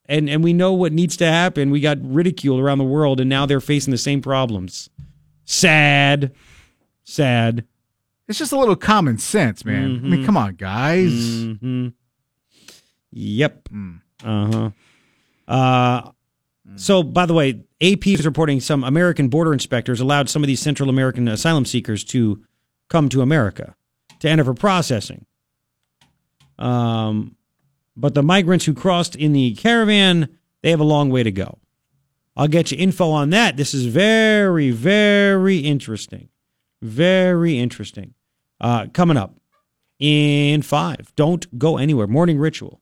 and 0.09 0.31
and 0.31 0.43
we 0.45 0.53
know 0.53 0.73
what 0.73 0.93
needs 0.93 1.17
to 1.19 1.27
happen 1.27 1.71
we 1.71 1.81
got 1.81 1.99
ridiculed 2.03 2.61
around 2.61 2.79
the 2.79 2.85
world 2.85 3.21
and 3.21 3.29
now 3.29 3.45
they're 3.45 3.61
facing 3.61 3.91
the 3.91 3.99
same 3.99 4.23
problems 4.23 4.89
sad 5.45 6.33
sad 7.05 7.65
It's 8.29 8.39
just 8.39 8.53
a 8.53 8.59
little 8.59 8.77
common 8.77 9.19
sense, 9.19 9.65
man. 9.65 9.85
I 9.85 9.89
Mm-hmm. 9.89 10.11
mean, 10.11 10.25
come 10.25 10.37
on, 10.37 10.55
guys. 10.55 11.13
hmm 11.61 11.89
yep. 13.17 13.69
Uh-huh. 14.25 14.71
Uh 15.49 16.11
so 16.75 17.03
by 17.05 17.25
the 17.27 17.33
way 17.33 17.63
ap 17.81 18.07
is 18.09 18.27
reporting 18.27 18.59
some 18.59 18.83
american 18.83 19.29
border 19.29 19.53
inspectors 19.53 20.01
allowed 20.01 20.29
some 20.29 20.43
of 20.43 20.49
these 20.49 20.59
central 20.59 20.91
american 20.91 21.29
asylum 21.29 21.65
seekers 21.65 22.03
to 22.03 22.43
come 22.89 23.09
to 23.09 23.23
america 23.23 23.77
to 24.19 24.29
enter 24.29 24.45
for 24.45 24.55
processing. 24.55 25.27
Um 26.59 27.37
but 27.97 28.15
the 28.15 28.23
migrants 28.23 28.65
who 28.65 28.75
crossed 28.75 29.15
in 29.17 29.33
the 29.33 29.55
caravan 29.55 30.29
they 30.63 30.71
have 30.71 30.81
a 30.81 30.85
long 30.85 31.11
way 31.11 31.23
to 31.23 31.31
go. 31.31 31.59
I'll 32.37 32.49
get 32.49 32.71
you 32.71 32.79
info 32.79 33.11
on 33.11 33.31
that. 33.31 33.57
This 33.57 33.73
is 33.73 33.87
very 33.87 34.71
very 34.71 35.59
interesting. 35.59 36.29
Very 36.83 37.59
interesting. 37.59 38.15
Uh 38.61 38.87
coming 38.93 39.17
up 39.17 39.37
in 40.01 40.63
five. 40.63 41.13
Don't 41.15 41.59
go 41.59 41.79
anywhere. 41.79 42.09
Morning 42.09 42.39
ritual 42.39 42.81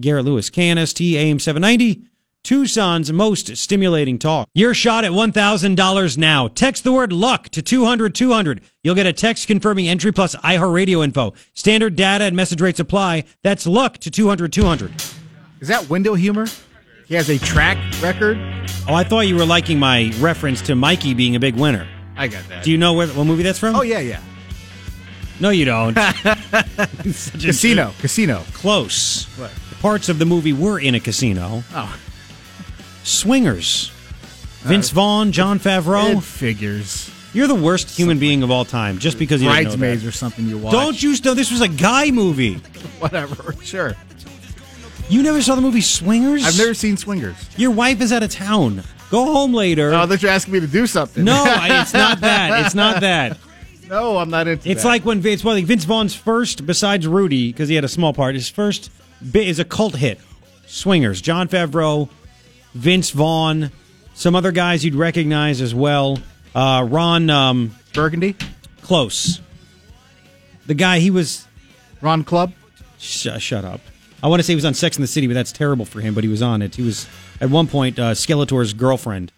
Garrett 0.00 0.24
Lewis, 0.24 0.50
KNST 0.50 1.14
AM 1.14 1.38
790, 1.38 2.04
Tucson's 2.42 3.12
most 3.12 3.56
stimulating 3.56 4.18
talk. 4.18 4.48
Your 4.54 4.72
shot 4.72 5.04
at 5.04 5.12
$1,000 5.12 6.18
now. 6.18 6.48
Text 6.48 6.84
the 6.84 6.92
word 6.92 7.12
luck 7.12 7.50
to 7.50 7.62
200 7.62 8.14
200. 8.14 8.62
You'll 8.82 8.94
get 8.94 9.06
a 9.06 9.12
text 9.12 9.46
confirming 9.46 9.88
entry 9.88 10.12
plus 10.12 10.34
iHeartRadio 10.36 11.04
info. 11.04 11.34
Standard 11.54 11.96
data 11.96 12.24
and 12.24 12.34
message 12.34 12.60
rates 12.60 12.80
apply. 12.80 13.24
That's 13.42 13.66
luck 13.66 13.98
to 13.98 14.10
200 14.10 14.52
200. 14.52 14.92
Is 15.60 15.68
that 15.68 15.90
window 15.90 16.14
humor? 16.14 16.46
He 17.06 17.14
has 17.16 17.28
a 17.28 17.38
track 17.38 17.76
record. 18.00 18.38
Oh, 18.88 18.94
I 18.94 19.04
thought 19.04 19.26
you 19.26 19.36
were 19.36 19.44
liking 19.44 19.78
my 19.78 20.12
reference 20.20 20.62
to 20.62 20.74
Mikey 20.74 21.12
being 21.12 21.36
a 21.36 21.40
big 21.40 21.56
winner. 21.56 21.86
I 22.16 22.28
got 22.28 22.48
that. 22.48 22.64
Do 22.64 22.70
you 22.70 22.78
know 22.78 22.94
where, 22.94 23.08
what 23.08 23.24
movie 23.24 23.42
that's 23.42 23.58
from? 23.58 23.74
oh 23.76 23.82
yeah, 23.82 23.98
yeah. 23.98 24.20
No, 25.40 25.50
you 25.50 25.64
don't. 25.64 25.94
Casino, 27.02 27.94
casino. 27.98 28.44
Close. 28.52 29.24
What? 29.38 29.50
Parts 29.80 30.08
of 30.08 30.18
the 30.18 30.26
movie 30.26 30.52
were 30.52 30.78
in 30.78 30.94
a 30.94 31.00
casino. 31.00 31.64
Oh, 31.74 31.98
Swingers. 33.02 33.90
Vince 34.60 34.92
uh, 34.92 34.94
Vaughn, 34.94 35.32
Jon 35.32 35.58
Favreau. 35.58 36.18
it 36.18 36.22
figures. 36.22 37.10
You're 37.32 37.46
the 37.46 37.54
worst 37.54 37.96
human 37.96 38.18
being 38.18 38.42
of 38.42 38.50
all 38.50 38.64
time, 38.64 38.98
just 38.98 39.18
because 39.18 39.40
you 39.40 39.48
didn't 39.48 39.64
know 39.64 39.70
Bridesmaids 39.70 40.04
or 40.04 40.12
something 40.12 40.46
you 40.46 40.58
watch. 40.58 40.72
Don't 40.72 41.00
you 41.02 41.14
know 41.24 41.32
this 41.32 41.50
was 41.50 41.60
a 41.60 41.68
guy 41.68 42.10
movie? 42.10 42.54
Whatever. 42.98 43.54
Sure. 43.62 43.94
You 45.08 45.22
never 45.22 45.40
saw 45.40 45.54
the 45.54 45.62
movie 45.62 45.80
Swingers? 45.80 46.44
I've 46.44 46.58
never 46.58 46.74
seen 46.74 46.96
Swingers. 46.96 47.36
Your 47.56 47.70
wife 47.70 48.00
is 48.00 48.12
out 48.12 48.22
of 48.22 48.30
town. 48.30 48.82
Go 49.10 49.24
home 49.24 49.54
later. 49.54 49.92
Oh, 49.94 50.06
that 50.06 50.22
you're 50.22 50.30
asking 50.30 50.54
me 50.54 50.60
to 50.60 50.66
do 50.66 50.86
something. 50.86 51.24
no, 51.24 51.42
it's 51.46 51.94
not 51.94 52.20
that. 52.20 52.66
It's 52.66 52.74
not 52.74 53.00
that. 53.00 53.38
no, 53.88 54.18
I'm 54.18 54.30
not 54.30 54.46
into. 54.46 54.68
It's 54.68 54.82
that. 54.82 54.88
like 54.88 55.04
when 55.04 55.20
Vince, 55.20 55.42
well, 55.42 55.54
like 55.54 55.64
Vince 55.64 55.84
Vaughn's 55.84 56.14
first, 56.14 56.66
besides 56.66 57.06
Rudy, 57.06 57.50
because 57.50 57.68
he 57.68 57.76
had 57.76 57.84
a 57.84 57.88
small 57.88 58.12
part, 58.12 58.34
his 58.34 58.48
first 58.48 58.90
is 59.34 59.58
a 59.58 59.64
cult 59.64 59.96
hit. 59.96 60.20
Swingers. 60.66 61.20
Jon 61.20 61.48
Favreau, 61.48 62.08
Vince 62.74 63.10
Vaughn, 63.10 63.70
some 64.14 64.36
other 64.36 64.52
guys 64.52 64.84
you'd 64.84 64.94
recognize 64.94 65.60
as 65.60 65.74
well. 65.74 66.18
Uh, 66.54 66.86
Ron 66.88 67.30
um, 67.30 67.74
Burgundy, 67.92 68.36
Close. 68.82 69.40
The 70.66 70.74
guy 70.74 71.00
he 71.00 71.10
was 71.10 71.46
Ron 72.00 72.24
Club. 72.24 72.52
Sh- 72.98 73.28
shut 73.38 73.64
up. 73.64 73.80
I 74.22 74.28
want 74.28 74.40
to 74.40 74.42
say 74.44 74.52
he 74.52 74.56
was 74.56 74.64
on 74.64 74.74
Sex 74.74 74.96
in 74.96 75.00
the 75.00 75.08
City, 75.08 75.26
but 75.26 75.34
that's 75.34 75.52
terrible 75.52 75.84
for 75.84 76.00
him. 76.00 76.14
But 76.14 76.24
he 76.24 76.28
was 76.28 76.42
on 76.42 76.62
it. 76.62 76.74
He 76.76 76.82
was 76.82 77.08
at 77.40 77.50
one 77.50 77.66
point 77.66 77.98
uh, 77.98 78.12
Skeletor's 78.12 78.72
girlfriend, 78.72 79.32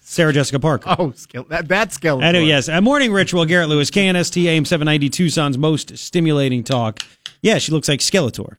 Sarah 0.00 0.32
Jessica 0.32 0.58
Parker. 0.58 0.96
Oh, 0.98 1.12
skill 1.12 1.44
that 1.50 1.68
that 1.68 1.92
skill. 1.92 2.22
I 2.22 2.32
know, 2.32 2.40
yes. 2.40 2.68
A 2.68 2.80
morning 2.80 3.12
ritual, 3.12 3.44
Garrett 3.44 3.68
Lewis, 3.68 3.90
KNST 3.90 4.44
AM 4.46 4.64
790 4.64 5.10
Tucson's 5.10 5.58
most 5.58 5.96
stimulating 5.98 6.64
talk. 6.64 7.00
Yeah, 7.42 7.58
she 7.58 7.72
looks 7.72 7.88
like 7.88 8.00
Skeletor. 8.00 8.56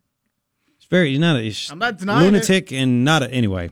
It's 0.86 0.92
very, 0.92 1.18
not 1.18 1.36
a, 1.38 1.52
I'm 1.72 1.80
not 1.80 1.98
denying 1.98 2.26
lunatic 2.26 2.72
and 2.72 3.04
not 3.04 3.24
a, 3.24 3.32
anyway. 3.32 3.72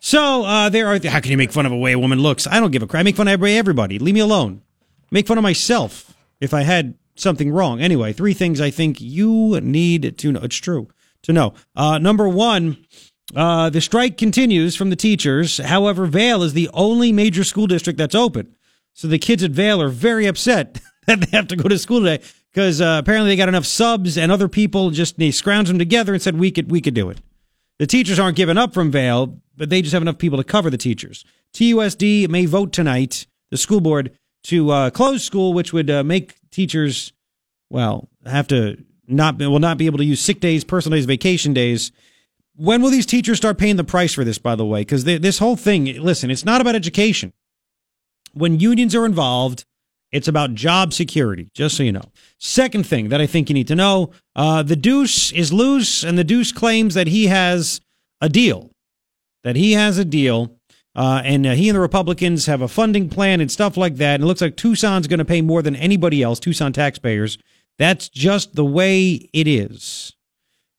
So 0.00 0.44
uh, 0.44 0.68
there 0.68 0.86
are, 0.86 1.00
how 1.04 1.18
can 1.18 1.32
you 1.32 1.36
make 1.36 1.50
fun 1.50 1.66
of 1.66 1.72
a 1.72 1.76
way 1.76 1.90
a 1.90 1.98
woman 1.98 2.20
looks? 2.20 2.46
I 2.46 2.60
don't 2.60 2.70
give 2.70 2.84
a 2.84 2.86
crap. 2.86 3.00
I 3.00 3.02
make 3.02 3.16
fun 3.16 3.26
of 3.26 3.32
everybody, 3.32 3.56
everybody. 3.56 3.98
Leave 3.98 4.14
me 4.14 4.20
alone. 4.20 4.62
Make 5.10 5.26
fun 5.26 5.36
of 5.36 5.42
myself 5.42 6.14
if 6.40 6.54
I 6.54 6.62
had 6.62 6.94
something 7.16 7.50
wrong. 7.50 7.80
Anyway, 7.80 8.12
three 8.12 8.34
things 8.34 8.60
I 8.60 8.70
think 8.70 9.00
you 9.00 9.60
need 9.60 10.16
to 10.18 10.30
know. 10.30 10.40
It's 10.44 10.58
true 10.58 10.86
to 11.22 11.32
know. 11.32 11.54
Uh, 11.74 11.98
number 11.98 12.28
one, 12.28 12.76
uh, 13.34 13.68
the 13.70 13.80
strike 13.80 14.16
continues 14.16 14.76
from 14.76 14.90
the 14.90 14.96
teachers. 14.96 15.58
However, 15.58 16.06
Vail 16.06 16.44
is 16.44 16.52
the 16.52 16.70
only 16.72 17.10
major 17.10 17.42
school 17.42 17.66
district 17.66 17.98
that's 17.98 18.14
open. 18.14 18.54
So 18.92 19.08
the 19.08 19.18
kids 19.18 19.42
at 19.42 19.50
Vail 19.50 19.82
are 19.82 19.88
very 19.88 20.26
upset 20.26 20.80
that 21.08 21.20
they 21.20 21.36
have 21.36 21.48
to 21.48 21.56
go 21.56 21.68
to 21.68 21.78
school 21.78 21.98
today 21.98 22.22
because 22.56 22.80
uh, 22.80 22.96
apparently 22.98 23.28
they 23.28 23.36
got 23.36 23.50
enough 23.50 23.66
subs 23.66 24.16
and 24.16 24.32
other 24.32 24.48
people 24.48 24.88
just 24.88 25.18
they 25.18 25.28
scrounged 25.28 25.66
them 25.66 25.78
together 25.78 26.14
and 26.14 26.22
said 26.22 26.38
we 26.38 26.50
could 26.50 26.70
we 26.70 26.80
could 26.80 26.94
do 26.94 27.10
it. 27.10 27.20
The 27.78 27.86
teachers 27.86 28.18
aren't 28.18 28.38
giving 28.38 28.56
up 28.56 28.72
from 28.72 28.90
Vail, 28.90 29.38
but 29.54 29.68
they 29.68 29.82
just 29.82 29.92
have 29.92 30.00
enough 30.00 30.16
people 30.16 30.38
to 30.38 30.44
cover 30.44 30.70
the 30.70 30.78
teachers. 30.78 31.22
TUSD 31.52 32.30
may 32.30 32.46
vote 32.46 32.72
tonight, 32.72 33.26
the 33.50 33.58
school 33.58 33.82
board, 33.82 34.16
to 34.44 34.70
uh, 34.70 34.88
close 34.88 35.22
school, 35.22 35.52
which 35.52 35.74
would 35.74 35.90
uh, 35.90 36.02
make 36.02 36.36
teachers, 36.50 37.12
well, 37.68 38.08
have 38.24 38.48
to 38.48 38.82
not 39.06 39.38
will 39.38 39.58
not 39.58 39.76
be 39.76 39.84
able 39.84 39.98
to 39.98 40.04
use 40.04 40.22
sick 40.22 40.40
days, 40.40 40.64
personal 40.64 40.96
days, 40.96 41.04
vacation 41.04 41.52
days. 41.52 41.92
When 42.54 42.80
will 42.80 42.90
these 42.90 43.04
teachers 43.04 43.36
start 43.36 43.58
paying 43.58 43.76
the 43.76 43.84
price 43.84 44.14
for 44.14 44.24
this? 44.24 44.38
By 44.38 44.54
the 44.54 44.64
way, 44.64 44.80
because 44.80 45.04
this 45.04 45.38
whole 45.40 45.56
thing, 45.56 45.84
listen, 46.00 46.30
it's 46.30 46.46
not 46.46 46.62
about 46.62 46.74
education. 46.74 47.34
When 48.32 48.60
unions 48.60 48.94
are 48.94 49.04
involved, 49.04 49.66
it's 50.16 50.28
about 50.28 50.54
job 50.54 50.94
security, 50.94 51.50
just 51.52 51.76
so 51.76 51.82
you 51.82 51.92
know. 51.92 52.10
Second 52.38 52.86
thing 52.86 53.10
that 53.10 53.20
I 53.20 53.26
think 53.26 53.50
you 53.50 53.54
need 53.54 53.68
to 53.68 53.74
know 53.74 54.12
uh, 54.34 54.62
the 54.62 54.74
deuce 54.74 55.30
is 55.32 55.52
loose, 55.52 56.02
and 56.02 56.16
the 56.16 56.24
deuce 56.24 56.52
claims 56.52 56.94
that 56.94 57.06
he 57.06 57.26
has 57.26 57.82
a 58.22 58.30
deal. 58.30 58.70
That 59.44 59.56
he 59.56 59.72
has 59.72 59.98
a 59.98 60.06
deal, 60.06 60.56
uh, 60.94 61.20
and 61.22 61.46
uh, 61.46 61.52
he 61.52 61.68
and 61.68 61.76
the 61.76 61.80
Republicans 61.80 62.46
have 62.46 62.62
a 62.62 62.68
funding 62.68 63.10
plan 63.10 63.42
and 63.42 63.52
stuff 63.52 63.76
like 63.76 63.96
that. 63.96 64.14
And 64.14 64.24
it 64.24 64.26
looks 64.26 64.40
like 64.40 64.56
Tucson's 64.56 65.06
going 65.06 65.18
to 65.18 65.24
pay 65.26 65.42
more 65.42 65.60
than 65.60 65.76
anybody 65.76 66.22
else, 66.22 66.40
Tucson 66.40 66.72
taxpayers. 66.72 67.36
That's 67.78 68.08
just 68.08 68.54
the 68.54 68.64
way 68.64 69.28
it 69.34 69.46
is. 69.46 70.14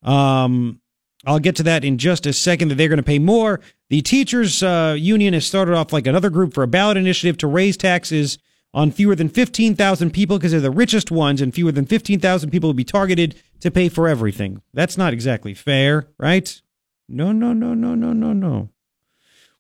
Um, 0.02 0.82
I'll 1.28 1.38
get 1.38 1.56
to 1.58 1.64
that 1.64 1.86
in 1.86 2.00
just 2.00 2.26
a 2.26 2.34
second, 2.34 2.70
that 2.70 2.76
they're 2.76 2.90
going 2.90 2.98
to 2.98 3.04
pay 3.04 3.20
more. 3.20 3.60
The 3.90 4.02
teachers' 4.02 4.64
uh, 4.64 4.96
union 4.98 5.36
has 5.36 5.46
started 5.46 5.76
off 5.76 5.94
like 5.94 6.08
another 6.08 6.32
group 6.32 6.56
for 6.56 6.64
a 6.64 6.68
ballot 6.68 6.98
initiative 6.98 7.38
to 7.38 7.48
raise 7.48 7.78
taxes 7.78 8.40
on 8.78 8.92
fewer 8.92 9.16
than 9.16 9.28
15,000 9.28 10.12
people 10.12 10.38
because 10.38 10.52
they're 10.52 10.62
the 10.62 10.70
richest 10.70 11.10
ones, 11.10 11.42
and 11.42 11.52
fewer 11.52 11.72
than 11.72 11.88
15,000 11.88 12.52
people 12.52 12.70
will 12.70 12.76
be 12.76 12.84
targeted 12.84 13.34
to 13.60 13.72
pay 13.72 13.90
for 13.90 14.08
everything. 14.08 14.62
That's 14.72 15.00
not 15.00 15.14
exactly 15.14 15.56
fair, 15.56 16.08
right? 16.20 16.62
No, 17.10 17.32
no, 17.32 17.54
no, 17.54 17.74
no, 17.74 17.96
no, 17.96 18.14
no, 18.14 18.34
no. 18.34 18.70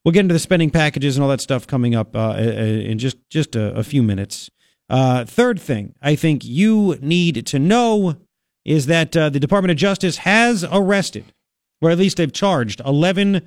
We'll 0.06 0.12
get 0.12 0.20
into 0.20 0.34
the 0.34 0.40
spending 0.40 0.70
packages 0.70 1.18
and 1.18 1.24
all 1.24 1.30
that 1.32 1.42
stuff 1.42 1.66
coming 1.66 1.96
up 1.96 2.16
uh, 2.16 2.36
in 2.38 3.00
just 3.00 3.18
just 3.30 3.56
a, 3.56 3.74
a 3.76 3.84
few 3.84 4.04
minutes. 4.04 4.52
Uh, 4.88 5.26
third 5.26 5.60
thing 5.60 5.96
I 6.00 6.16
think 6.16 6.46
you 6.46 6.98
need 7.02 7.48
to 7.48 7.58
know 7.58 8.18
is 8.64 8.86
that 8.86 9.18
uh, 9.18 9.30
the 9.30 9.40
Department 9.40 9.72
of 9.72 9.78
Justice 9.78 10.18
has 10.18 10.64
arrested, 10.72 11.26
or 11.82 11.90
at 11.90 11.98
least 11.98 12.18
they've 12.18 12.32
charged, 12.32 12.82
11 12.86 13.38
uh, 13.38 13.42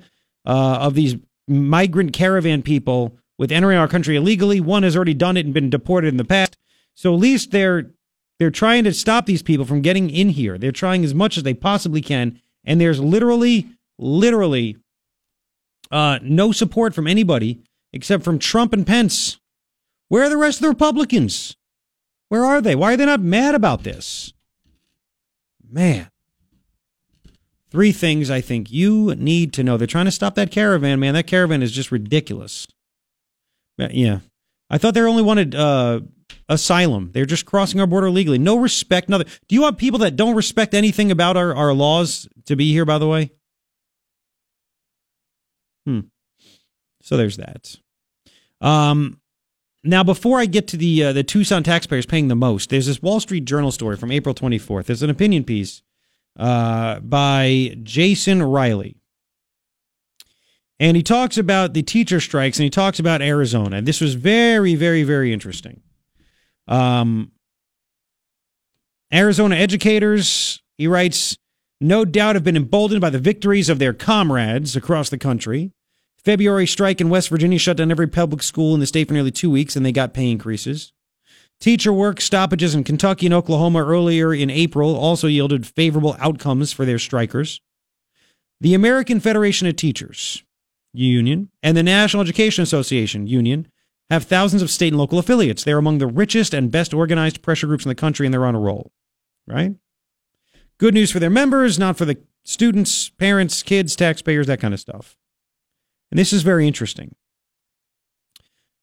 of 0.45 0.95
these 0.95 1.15
migrant 1.47 2.11
caravan 2.11 2.61
people 2.61 3.17
with 3.41 3.51
entering 3.51 3.75
our 3.75 3.87
country 3.87 4.15
illegally. 4.15 4.61
One 4.61 4.83
has 4.83 4.95
already 4.95 5.15
done 5.15 5.35
it 5.35 5.47
and 5.47 5.53
been 5.53 5.71
deported 5.71 6.09
in 6.09 6.17
the 6.17 6.23
past. 6.23 6.57
So 6.93 7.11
at 7.11 7.19
least 7.19 7.49
they're 7.49 7.89
they're 8.37 8.51
trying 8.51 8.83
to 8.83 8.93
stop 8.93 9.25
these 9.25 9.41
people 9.41 9.65
from 9.65 9.81
getting 9.81 10.11
in 10.11 10.29
here. 10.29 10.59
They're 10.59 10.71
trying 10.71 11.03
as 11.03 11.15
much 11.15 11.37
as 11.37 11.43
they 11.43 11.55
possibly 11.55 12.01
can, 12.01 12.39
and 12.63 12.79
there's 12.79 12.99
literally, 12.99 13.69
literally, 13.97 14.77
uh, 15.89 16.19
no 16.21 16.51
support 16.51 16.93
from 16.93 17.07
anybody 17.07 17.63
except 17.91 18.23
from 18.23 18.37
Trump 18.37 18.73
and 18.73 18.85
Pence. 18.85 19.39
Where 20.07 20.23
are 20.23 20.29
the 20.29 20.37
rest 20.37 20.59
of 20.59 20.63
the 20.63 20.69
Republicans? 20.69 21.55
Where 22.29 22.45
are 22.45 22.61
they? 22.61 22.75
Why 22.75 22.93
are 22.93 22.97
they 22.97 23.07
not 23.07 23.21
mad 23.21 23.55
about 23.55 23.81
this? 23.81 24.33
Man. 25.67 26.11
Three 27.71 27.91
things 27.91 28.29
I 28.29 28.41
think 28.41 28.71
you 28.71 29.15
need 29.15 29.51
to 29.53 29.63
know. 29.63 29.77
They're 29.77 29.87
trying 29.87 30.05
to 30.05 30.11
stop 30.11 30.35
that 30.35 30.51
caravan, 30.51 30.99
man. 30.99 31.15
That 31.15 31.25
caravan 31.25 31.63
is 31.63 31.71
just 31.71 31.91
ridiculous. 31.91 32.67
Yeah. 33.77 34.19
I 34.69 34.77
thought 34.77 34.93
they 34.93 35.01
only 35.01 35.23
wanted 35.23 35.53
uh, 35.53 36.01
asylum. 36.47 37.11
They're 37.13 37.25
just 37.25 37.45
crossing 37.45 37.79
our 37.79 37.87
border 37.87 38.09
legally. 38.09 38.37
No 38.37 38.57
respect, 38.57 39.09
nothing. 39.09 39.27
Do 39.47 39.55
you 39.55 39.61
want 39.61 39.77
people 39.77 39.99
that 39.99 40.15
don't 40.15 40.35
respect 40.35 40.73
anything 40.73 41.11
about 41.11 41.37
our, 41.37 41.53
our 41.55 41.73
laws 41.73 42.27
to 42.45 42.55
be 42.55 42.71
here, 42.71 42.85
by 42.85 42.97
the 42.97 43.07
way? 43.07 43.31
Hmm. 45.85 46.01
So 47.01 47.17
there's 47.17 47.37
that. 47.37 47.75
Um, 48.61 49.19
now, 49.83 50.03
before 50.03 50.39
I 50.39 50.45
get 50.45 50.67
to 50.69 50.77
the 50.77 51.05
uh, 51.05 51.13
the 51.13 51.23
Tucson 51.23 51.63
taxpayers 51.63 52.05
paying 52.05 52.27
the 52.27 52.35
most, 52.35 52.69
there's 52.69 52.85
this 52.85 53.01
Wall 53.01 53.19
Street 53.19 53.45
Journal 53.45 53.71
story 53.71 53.97
from 53.97 54.11
April 54.11 54.35
24th. 54.35 54.85
There's 54.85 55.01
an 55.01 55.09
opinion 55.09 55.43
piece 55.43 55.81
uh, 56.37 56.99
by 56.99 57.75
Jason 57.81 58.43
Riley. 58.43 59.00
And 60.81 60.97
he 60.97 61.03
talks 61.03 61.37
about 61.37 61.75
the 61.75 61.83
teacher 61.83 62.19
strikes 62.19 62.57
and 62.57 62.63
he 62.63 62.71
talks 62.71 62.97
about 62.97 63.21
Arizona. 63.21 63.83
This 63.83 64.01
was 64.01 64.15
very, 64.15 64.73
very, 64.73 65.03
very 65.03 65.31
interesting. 65.31 65.79
Um, 66.67 67.33
Arizona 69.13 69.57
educators, 69.57 70.63
he 70.79 70.87
writes, 70.87 71.37
no 71.79 72.03
doubt 72.03 72.35
have 72.35 72.43
been 72.43 72.57
emboldened 72.57 72.99
by 72.99 73.11
the 73.11 73.19
victories 73.19 73.69
of 73.69 73.77
their 73.77 73.93
comrades 73.93 74.75
across 74.75 75.09
the 75.09 75.19
country. 75.19 75.71
February 76.17 76.65
strike 76.65 76.99
in 76.99 77.09
West 77.09 77.29
Virginia 77.29 77.59
shut 77.59 77.77
down 77.77 77.91
every 77.91 78.07
public 78.07 78.41
school 78.41 78.73
in 78.73 78.79
the 78.79 78.87
state 78.87 79.07
for 79.07 79.13
nearly 79.13 79.31
two 79.31 79.51
weeks, 79.51 79.75
and 79.75 79.85
they 79.85 79.91
got 79.91 80.15
pay 80.15 80.31
increases. 80.31 80.93
Teacher 81.59 81.93
work 81.93 82.19
stoppages 82.19 82.73
in 82.73 82.83
Kentucky 82.83 83.27
and 83.27 83.35
Oklahoma 83.35 83.85
earlier 83.85 84.33
in 84.33 84.49
April 84.49 84.95
also 84.95 85.27
yielded 85.27 85.67
favorable 85.67 86.15
outcomes 86.17 86.73
for 86.73 86.85
their 86.85 86.97
strikers. 86.97 87.61
The 88.59 88.73
American 88.73 89.19
Federation 89.19 89.67
of 89.67 89.75
Teachers 89.75 90.43
Union 90.93 91.49
and 91.63 91.75
the 91.75 91.83
National 91.83 92.21
Education 92.21 92.63
Association 92.63 93.27
Union 93.27 93.67
have 94.09 94.25
thousands 94.25 94.61
of 94.61 94.69
state 94.69 94.89
and 94.89 94.97
local 94.97 95.19
affiliates. 95.19 95.63
They're 95.63 95.77
among 95.77 95.99
the 95.99 96.07
richest 96.07 96.53
and 96.53 96.69
best 96.69 96.93
organized 96.93 97.41
pressure 97.41 97.67
groups 97.67 97.85
in 97.85 97.89
the 97.89 97.95
country, 97.95 98.27
and 98.27 98.33
they're 98.33 98.45
on 98.45 98.55
a 98.55 98.59
roll. 98.59 98.91
Right? 99.47 99.75
Good 100.77 100.93
news 100.93 101.11
for 101.11 101.19
their 101.19 101.29
members, 101.29 101.79
not 101.79 101.97
for 101.97 102.05
the 102.05 102.17
students, 102.43 103.09
parents, 103.09 103.63
kids, 103.63 103.95
taxpayers, 103.95 104.47
that 104.47 104.59
kind 104.59 104.73
of 104.73 104.79
stuff. 104.79 105.15
And 106.11 106.19
this 106.19 106.33
is 106.33 106.43
very 106.43 106.67
interesting. 106.67 107.15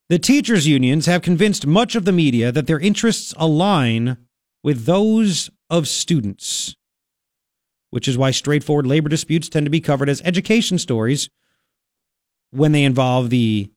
The 0.09 0.17
teachers' 0.17 0.67
unions 0.67 1.05
have 1.05 1.21
convinced 1.21 1.67
much 1.67 1.95
of 1.95 2.05
the 2.05 2.11
media 2.11 2.51
that 2.51 2.65
their 2.65 2.79
interests 2.79 3.33
align 3.37 4.17
with 4.63 4.85
those 4.85 5.51
of 5.69 5.87
students, 5.87 6.75
which 7.91 8.07
is 8.07 8.17
why 8.17 8.31
straightforward 8.31 8.87
labor 8.87 9.09
disputes 9.09 9.47
tend 9.47 9.67
to 9.67 9.69
be 9.69 9.79
covered 9.79 10.09
as 10.09 10.21
education 10.25 10.79
stories 10.79 11.29
when 12.51 12.71
they 12.71 12.83
involve 12.83 13.29
the 13.29 13.71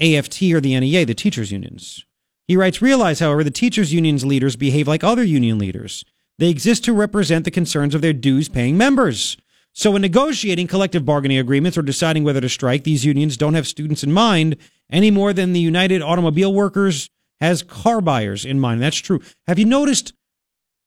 AFT 0.00 0.42
or 0.52 0.60
the 0.60 0.78
NEA, 0.78 1.04
the 1.04 1.14
teachers' 1.14 1.52
unions. 1.52 2.04
He 2.46 2.56
writes 2.56 2.82
Realize, 2.82 3.20
however, 3.20 3.44
the 3.44 3.50
teachers' 3.50 3.92
unions 3.92 4.24
leaders 4.24 4.56
behave 4.56 4.88
like 4.88 5.04
other 5.04 5.24
union 5.24 5.58
leaders. 5.58 6.04
They 6.38 6.50
exist 6.50 6.84
to 6.84 6.92
represent 6.92 7.44
the 7.44 7.50
concerns 7.50 7.94
of 7.94 8.00
their 8.00 8.12
dues 8.12 8.48
paying 8.48 8.76
members. 8.76 9.36
So, 9.72 9.94
in 9.94 10.02
negotiating 10.02 10.66
collective 10.66 11.04
bargaining 11.04 11.38
agreements 11.38 11.76
or 11.76 11.82
deciding 11.82 12.24
whether 12.24 12.40
to 12.40 12.48
strike, 12.48 12.84
these 12.84 13.04
unions 13.04 13.36
don't 13.36 13.54
have 13.54 13.66
students 13.66 14.02
in 14.02 14.12
mind 14.12 14.56
any 14.90 15.10
more 15.10 15.32
than 15.32 15.52
the 15.52 15.60
United 15.60 16.00
Automobile 16.00 16.52
Workers 16.52 17.10
has 17.40 17.62
car 17.62 18.00
buyers 18.00 18.44
in 18.44 18.58
mind. 18.58 18.82
That's 18.82 18.96
true. 18.96 19.20
Have 19.46 19.58
you 19.58 19.66
noticed? 19.66 20.12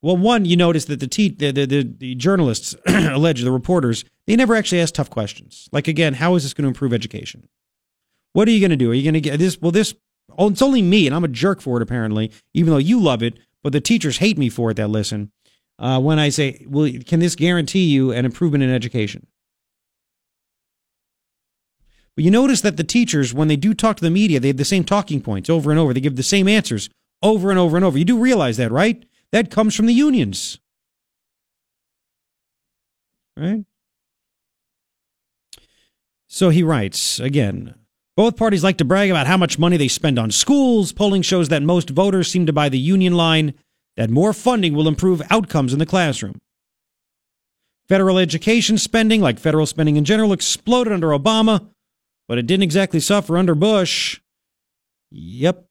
Well, 0.01 0.17
one, 0.17 0.45
you 0.45 0.57
notice 0.57 0.85
that 0.85 0.99
the, 0.99 1.07
te- 1.07 1.29
the, 1.29 1.51
the, 1.51 1.65
the, 1.65 1.83
the 1.83 2.15
journalists, 2.15 2.75
allege 2.87 3.41
the 3.41 3.51
reporters, 3.51 4.03
they 4.25 4.35
never 4.35 4.55
actually 4.55 4.81
ask 4.81 4.95
tough 4.95 5.09
questions. 5.09 5.69
Like, 5.71 5.87
again, 5.87 6.15
how 6.15 6.35
is 6.35 6.43
this 6.43 6.53
going 6.53 6.63
to 6.63 6.69
improve 6.69 6.93
education? 6.93 7.47
What 8.33 8.47
are 8.47 8.51
you 8.51 8.59
going 8.59 8.71
to 8.71 8.77
do? 8.77 8.91
Are 8.91 8.95
you 8.95 9.03
going 9.03 9.13
to 9.13 9.21
get 9.21 9.37
this? 9.37 9.61
Well, 9.61 9.71
this, 9.71 9.93
oh, 10.37 10.49
it's 10.49 10.61
only 10.61 10.81
me, 10.81 11.05
and 11.05 11.15
I'm 11.15 11.23
a 11.23 11.27
jerk 11.27 11.61
for 11.61 11.77
it, 11.77 11.83
apparently, 11.83 12.31
even 12.53 12.71
though 12.71 12.79
you 12.79 12.99
love 12.99 13.21
it, 13.21 13.37
but 13.61 13.73
the 13.73 13.81
teachers 13.81 14.17
hate 14.17 14.37
me 14.37 14.49
for 14.49 14.71
it 14.71 14.75
that 14.75 14.89
listen. 14.89 15.31
Uh, 15.77 15.99
when 15.99 16.17
I 16.17 16.29
say, 16.29 16.65
well, 16.67 16.91
can 17.05 17.19
this 17.19 17.35
guarantee 17.35 17.85
you 17.85 18.11
an 18.11 18.25
improvement 18.25 18.63
in 18.63 18.71
education? 18.71 19.27
But 22.15 22.25
you 22.25 22.31
notice 22.31 22.61
that 22.61 22.77
the 22.77 22.83
teachers, 22.83 23.33
when 23.33 23.47
they 23.47 23.55
do 23.55 23.73
talk 23.73 23.97
to 23.97 24.03
the 24.03 24.09
media, 24.09 24.39
they 24.39 24.49
have 24.49 24.57
the 24.57 24.65
same 24.65 24.83
talking 24.83 25.21
points 25.21 25.49
over 25.49 25.71
and 25.71 25.79
over. 25.79 25.93
They 25.93 26.01
give 26.01 26.17
the 26.17 26.23
same 26.23 26.47
answers 26.47 26.89
over 27.23 27.49
and 27.49 27.59
over 27.59 27.77
and 27.77 27.85
over. 27.85 27.97
You 27.97 28.05
do 28.05 28.17
realize 28.17 28.57
that, 28.57 28.71
right? 28.71 29.03
That 29.31 29.49
comes 29.49 29.75
from 29.75 29.85
the 29.85 29.93
unions. 29.93 30.59
right? 33.37 33.65
So 36.27 36.49
he 36.49 36.63
writes 36.63 37.19
again. 37.19 37.75
Both 38.17 38.37
parties 38.37 38.63
like 38.63 38.77
to 38.77 38.85
brag 38.85 39.09
about 39.09 39.27
how 39.27 39.37
much 39.37 39.57
money 39.57 39.77
they 39.77 39.87
spend 39.87 40.19
on 40.19 40.31
schools. 40.31 40.91
Polling 40.91 41.21
shows 41.21 41.49
that 41.49 41.63
most 41.63 41.89
voters 41.89 42.29
seem 42.29 42.45
to 42.45 42.53
buy 42.53 42.69
the 42.69 42.77
union 42.77 43.13
line 43.13 43.53
that 43.95 44.09
more 44.09 44.33
funding 44.33 44.73
will 44.73 44.87
improve 44.87 45.21
outcomes 45.29 45.73
in 45.73 45.79
the 45.79 45.85
classroom. 45.85 46.39
Federal 47.87 48.17
education 48.17 48.77
spending, 48.77 49.21
like 49.21 49.39
federal 49.39 49.65
spending 49.65 49.95
in 49.95 50.05
general, 50.05 50.33
exploded 50.33 50.93
under 50.93 51.07
Obama, 51.09 51.67
but 52.27 52.37
it 52.37 52.47
didn't 52.47 52.63
exactly 52.63 52.99
suffer 52.99 53.37
under 53.37 53.55
Bush. 53.55 54.21
Yep. 55.09 55.65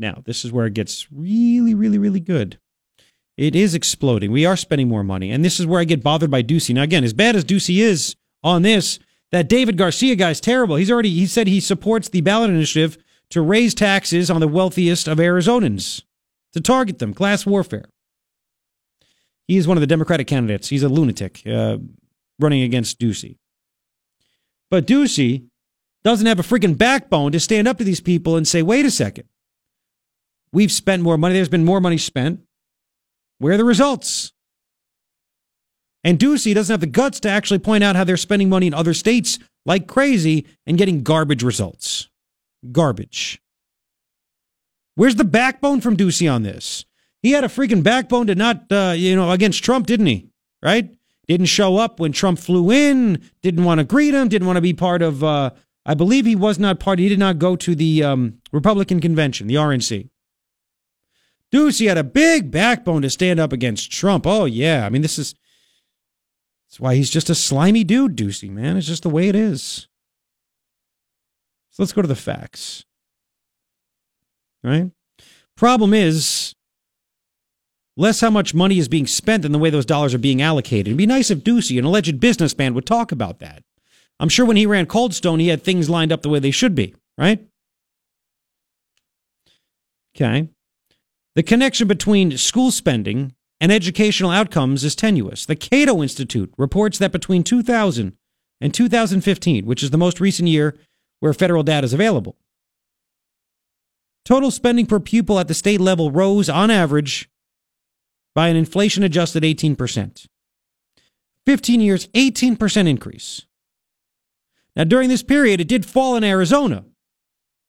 Now, 0.00 0.22
this 0.24 0.44
is 0.44 0.50
where 0.50 0.66
it 0.66 0.74
gets 0.74 1.06
really, 1.12 1.74
really, 1.74 1.98
really 1.98 2.20
good. 2.20 2.58
It 3.36 3.54
is 3.54 3.74
exploding. 3.74 4.32
We 4.32 4.46
are 4.46 4.56
spending 4.56 4.88
more 4.88 5.04
money. 5.04 5.30
And 5.30 5.44
this 5.44 5.60
is 5.60 5.66
where 5.66 5.80
I 5.80 5.84
get 5.84 6.02
bothered 6.02 6.30
by 6.30 6.42
Ducey. 6.42 6.74
Now, 6.74 6.82
again, 6.82 7.04
as 7.04 7.12
bad 7.12 7.36
as 7.36 7.44
Ducey 7.44 7.82
is 7.82 8.16
on 8.42 8.62
this, 8.62 8.98
that 9.30 9.48
David 9.48 9.76
Garcia 9.76 10.16
guy 10.16 10.30
is 10.30 10.40
terrible. 10.40 10.76
He's 10.76 10.90
already, 10.90 11.10
he 11.10 11.26
said 11.26 11.46
he 11.46 11.60
supports 11.60 12.08
the 12.08 12.22
ballot 12.22 12.50
initiative 12.50 12.96
to 13.28 13.42
raise 13.42 13.74
taxes 13.74 14.30
on 14.30 14.40
the 14.40 14.48
wealthiest 14.48 15.06
of 15.06 15.18
Arizonans, 15.18 16.02
to 16.52 16.60
target 16.60 16.98
them, 16.98 17.14
class 17.14 17.46
warfare. 17.46 17.84
He 19.46 19.56
is 19.56 19.68
one 19.68 19.76
of 19.76 19.82
the 19.82 19.86
Democratic 19.86 20.26
candidates. 20.26 20.68
He's 20.68 20.82
a 20.82 20.88
lunatic 20.88 21.42
uh, 21.46 21.76
running 22.38 22.62
against 22.62 22.98
Ducey. 22.98 23.36
But 24.70 24.86
Ducey 24.86 25.44
doesn't 26.04 26.26
have 26.26 26.40
a 26.40 26.42
freaking 26.42 26.78
backbone 26.78 27.32
to 27.32 27.40
stand 27.40 27.68
up 27.68 27.78
to 27.78 27.84
these 27.84 28.00
people 28.00 28.36
and 28.36 28.48
say, 28.48 28.62
wait 28.62 28.86
a 28.86 28.90
second. 28.90 29.28
We've 30.52 30.72
spent 30.72 31.02
more 31.02 31.16
money. 31.16 31.34
There's 31.34 31.48
been 31.48 31.64
more 31.64 31.80
money 31.80 31.98
spent. 31.98 32.40
Where 33.38 33.54
are 33.54 33.56
the 33.56 33.64
results? 33.64 34.32
And 36.02 36.18
Ducey 36.18 36.54
doesn't 36.54 36.72
have 36.72 36.80
the 36.80 36.86
guts 36.86 37.20
to 37.20 37.28
actually 37.28 37.58
point 37.58 37.84
out 37.84 37.96
how 37.96 38.04
they're 38.04 38.16
spending 38.16 38.48
money 38.48 38.66
in 38.66 38.74
other 38.74 38.94
states 38.94 39.38
like 39.66 39.86
crazy 39.86 40.46
and 40.66 40.78
getting 40.78 41.02
garbage 41.02 41.42
results. 41.42 42.08
Garbage. 42.72 43.40
Where's 44.94 45.16
the 45.16 45.24
backbone 45.24 45.80
from 45.80 45.96
Ducey 45.96 46.32
on 46.32 46.42
this? 46.42 46.84
He 47.22 47.32
had 47.32 47.44
a 47.44 47.48
freaking 47.48 47.82
backbone 47.82 48.26
to 48.28 48.34
not, 48.34 48.70
uh, 48.70 48.94
you 48.96 49.14
know, 49.14 49.30
against 49.30 49.62
Trump, 49.62 49.86
didn't 49.86 50.06
he? 50.06 50.28
Right? 50.62 50.90
Didn't 51.28 51.46
show 51.46 51.76
up 51.76 52.00
when 52.00 52.12
Trump 52.12 52.38
flew 52.38 52.70
in, 52.70 53.22
didn't 53.42 53.64
want 53.64 53.78
to 53.78 53.84
greet 53.84 54.14
him, 54.14 54.28
didn't 54.28 54.46
want 54.46 54.56
to 54.56 54.62
be 54.62 54.72
part 54.72 55.00
of, 55.00 55.22
uh, 55.22 55.50
I 55.86 55.94
believe 55.94 56.26
he 56.26 56.34
was 56.34 56.58
not 56.58 56.80
part, 56.80 56.98
he 56.98 57.08
did 57.08 57.18
not 57.18 57.38
go 57.38 57.56
to 57.56 57.74
the 57.74 58.02
um, 58.02 58.38
Republican 58.52 59.00
convention, 59.00 59.46
the 59.46 59.54
RNC. 59.54 60.08
Ducey 61.52 61.88
had 61.88 61.98
a 61.98 62.04
big 62.04 62.50
backbone 62.50 63.02
to 63.02 63.10
stand 63.10 63.40
up 63.40 63.52
against 63.52 63.90
Trump. 63.90 64.26
Oh, 64.26 64.44
yeah. 64.44 64.86
I 64.86 64.88
mean, 64.88 65.02
this 65.02 65.18
is 65.18 65.34
that's 66.68 66.78
why 66.78 66.94
he's 66.94 67.10
just 67.10 67.28
a 67.28 67.34
slimy 67.34 67.82
dude, 67.82 68.16
Ducey, 68.16 68.48
man. 68.48 68.76
It's 68.76 68.86
just 68.86 69.02
the 69.02 69.08
way 69.08 69.28
it 69.28 69.34
is. 69.34 69.88
So 71.70 71.82
let's 71.82 71.92
go 71.92 72.02
to 72.02 72.08
the 72.08 72.14
facts. 72.14 72.84
Right? 74.62 74.92
Problem 75.56 75.92
is, 75.92 76.54
less 77.96 78.20
how 78.20 78.30
much 78.30 78.54
money 78.54 78.78
is 78.78 78.86
being 78.86 79.08
spent 79.08 79.42
than 79.42 79.50
the 79.50 79.58
way 79.58 79.70
those 79.70 79.84
dollars 79.84 80.14
are 80.14 80.18
being 80.18 80.40
allocated. 80.40 80.88
It'd 80.88 80.96
be 80.96 81.06
nice 81.06 81.30
if 81.30 81.40
Ducey, 81.40 81.76
an 81.78 81.84
alleged 81.84 82.20
businessman, 82.20 82.74
would 82.74 82.86
talk 82.86 83.10
about 83.10 83.40
that. 83.40 83.64
I'm 84.20 84.28
sure 84.28 84.46
when 84.46 84.56
he 84.56 84.66
ran 84.66 84.86
Cold 84.86 85.12
Stone, 85.12 85.40
he 85.40 85.48
had 85.48 85.62
things 85.62 85.90
lined 85.90 86.12
up 86.12 86.22
the 86.22 86.28
way 86.28 86.38
they 86.38 86.50
should 86.52 86.76
be, 86.76 86.94
right? 87.18 87.44
Okay. 90.14 90.48
The 91.36 91.42
connection 91.42 91.86
between 91.86 92.36
school 92.36 92.70
spending 92.70 93.34
and 93.60 93.70
educational 93.70 94.30
outcomes 94.30 94.84
is 94.84 94.96
tenuous. 94.96 95.46
The 95.46 95.56
Cato 95.56 96.02
Institute 96.02 96.52
reports 96.58 96.98
that 96.98 97.12
between 97.12 97.44
2000 97.44 98.16
and 98.60 98.74
2015, 98.74 99.64
which 99.66 99.82
is 99.82 99.90
the 99.90 99.98
most 99.98 100.20
recent 100.20 100.48
year 100.48 100.76
where 101.20 101.32
federal 101.32 101.62
data 101.62 101.84
is 101.84 101.92
available, 101.92 102.36
total 104.24 104.50
spending 104.50 104.86
per 104.86 104.98
pupil 104.98 105.38
at 105.38 105.48
the 105.48 105.54
state 105.54 105.80
level 105.80 106.10
rose 106.10 106.48
on 106.48 106.70
average 106.70 107.30
by 108.34 108.48
an 108.48 108.56
inflation 108.56 109.02
adjusted 109.02 109.42
18%. 109.42 110.26
15 111.46 111.80
years, 111.80 112.06
18% 112.08 112.88
increase. 112.88 113.46
Now, 114.76 114.84
during 114.84 115.08
this 115.08 115.22
period, 115.22 115.60
it 115.60 115.68
did 115.68 115.84
fall 115.84 116.16
in 116.16 116.24
Arizona. 116.24 116.84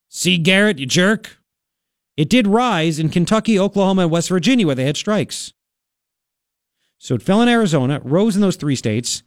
See, 0.08 0.38
Garrett, 0.38 0.78
you 0.78 0.86
jerk. 0.86 1.38
It 2.16 2.28
did 2.28 2.46
rise 2.46 2.98
in 2.98 3.08
Kentucky, 3.08 3.58
Oklahoma, 3.58 4.02
and 4.02 4.10
West 4.10 4.28
Virginia, 4.28 4.66
where 4.66 4.76
they 4.76 4.84
had 4.84 4.96
strikes. 4.96 5.52
So 6.98 7.14
it 7.14 7.22
fell 7.22 7.42
in 7.42 7.48
Arizona, 7.48 8.00
rose 8.04 8.36
in 8.36 8.42
those 8.42 8.56
three 8.56 8.76
states. 8.76 9.22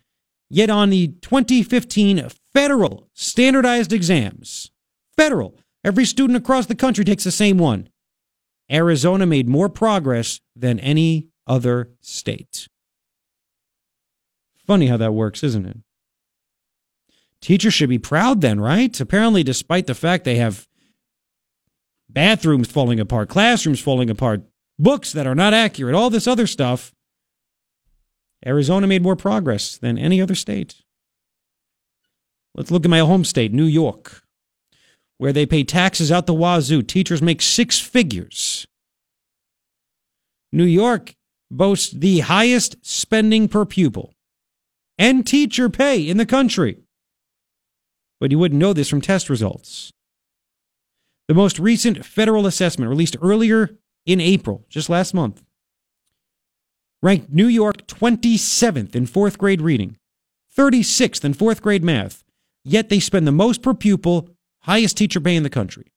Yet 0.49 0.69
on 0.69 0.91
the 0.91 1.07
2015 1.21 2.27
federal 2.53 3.09
standardized 3.13 3.91
exams, 3.91 4.71
federal, 5.17 5.57
every 5.83 6.05
student 6.05 6.37
across 6.37 6.67
the 6.67 6.75
country 6.75 7.03
takes 7.03 7.23
the 7.23 7.31
same 7.31 7.57
one. 7.57 7.89
Arizona 8.71 9.25
made 9.25 9.47
more 9.47 9.69
progress 9.69 10.39
than 10.55 10.79
any 10.79 11.27
other 11.47 11.91
state. 12.01 12.67
Funny 14.65 14.87
how 14.87 14.97
that 14.97 15.13
works, 15.13 15.43
isn't 15.43 15.65
it? 15.65 15.77
Teachers 17.41 17.73
should 17.73 17.89
be 17.89 17.99
proud 17.99 18.41
then, 18.41 18.59
right? 18.59 18.99
Apparently, 18.99 19.43
despite 19.43 19.85
the 19.85 19.93
fact 19.93 20.23
they 20.23 20.37
have 20.37 20.67
bathrooms 22.15 22.71
falling 22.71 22.99
apart, 22.99 23.29
classrooms 23.29 23.79
falling 23.79 24.09
apart, 24.09 24.41
books 24.79 25.11
that 25.11 25.27
are 25.27 25.35
not 25.35 25.53
accurate, 25.53 25.93
all 25.93 26.09
this 26.09 26.25
other 26.25 26.47
stuff, 26.47 26.91
Arizona 28.43 28.87
made 28.87 29.03
more 29.03 29.15
progress 29.15 29.77
than 29.77 29.99
any 29.99 30.19
other 30.19 30.33
state. 30.33 30.81
Let's 32.55 32.71
look 32.71 32.85
at 32.85 32.89
my 32.89 32.99
home 32.99 33.25
state, 33.25 33.53
New 33.53 33.65
York, 33.65 34.23
where 35.17 35.33
they 35.33 35.45
pay 35.45 35.63
taxes 35.63 36.11
out 36.11 36.25
the 36.25 36.33
wazoo. 36.33 36.81
Teachers 36.81 37.21
make 37.21 37.41
six 37.41 37.79
figures. 37.79 38.65
New 40.51 40.63
York 40.63 41.13
boasts 41.51 41.91
the 41.91 42.21
highest 42.21 42.77
spending 42.81 43.47
per 43.47 43.65
pupil 43.65 44.13
and 44.97 45.27
teacher 45.27 45.69
pay 45.69 46.07
in 46.07 46.17
the 46.17 46.25
country. 46.25 46.77
But 48.21 48.31
you 48.31 48.39
wouldn't 48.39 48.59
know 48.59 48.71
this 48.71 48.89
from 48.89 49.01
test 49.01 49.29
results. 49.29 49.91
The 51.27 51.33
most 51.33 51.59
recent 51.59 52.05
federal 52.05 52.45
assessment 52.45 52.89
released 52.89 53.17
earlier 53.21 53.77
in 54.05 54.21
April, 54.21 54.65
just 54.69 54.89
last 54.89 55.13
month, 55.13 55.43
ranked 57.01 57.31
New 57.31 57.47
York 57.47 57.87
27th 57.87 58.95
in 58.95 59.05
fourth 59.05 59.37
grade 59.37 59.61
reading, 59.61 59.97
36th 60.55 61.23
in 61.23 61.33
fourth 61.33 61.61
grade 61.61 61.83
math, 61.83 62.23
yet 62.63 62.89
they 62.89 62.99
spend 62.99 63.27
the 63.27 63.31
most 63.31 63.61
per 63.61 63.73
pupil, 63.73 64.29
highest 64.61 64.97
teacher 64.97 65.19
pay 65.19 65.35
in 65.35 65.43
the 65.43 65.49
country. 65.49 65.91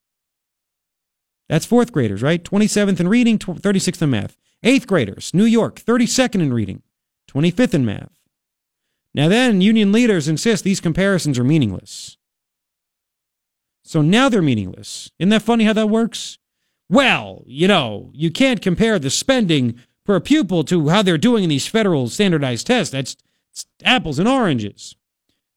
That's 1.49 1.67
fourth 1.67 1.93
graders, 1.93 2.23
right? 2.23 2.43
27th 2.43 3.01
in 3.01 3.09
reading, 3.09 3.39
36th 3.39 4.03
in 4.03 4.11
math. 4.11 4.37
Eighth 4.63 4.87
graders, 4.87 5.33
New 5.33 5.45
York, 5.45 5.81
32nd 5.81 6.43
in 6.43 6.53
reading, 6.53 6.83
25th 7.31 7.75
in 7.75 7.87
math. 7.87 8.19
Now, 9.15 9.29
then, 9.29 9.61
union 9.61 9.93
leaders 9.93 10.29
insist 10.29 10.65
these 10.65 10.81
comparisons 10.81 11.39
are 11.39 11.45
meaningless. 11.45 12.18
So 13.89 14.03
now 14.03 14.29
they're 14.29 14.43
meaningless. 14.43 15.11
Isn't 15.19 15.31
that 15.31 15.41
funny 15.41 15.65
how 15.65 15.73
that 15.73 15.89
works? 15.89 16.37
Well, 16.91 17.43
you 17.47 17.67
know, 17.67 18.11
you 18.13 18.31
can't 18.31 18.61
compare 18.61 18.99
the 18.99 19.09
spending 19.09 19.81
per 20.05 20.21
pupil 20.21 20.63
to 20.65 20.91
how 20.91 21.01
they're 21.01 21.17
doing 21.17 21.43
in 21.43 21.49
these 21.49 21.67
federal 21.67 22.11
standardized 22.11 22.67
tests. 22.67 22.93
That's 22.93 23.17
apples 23.83 24.19
and 24.19 24.29
oranges. 24.29 24.95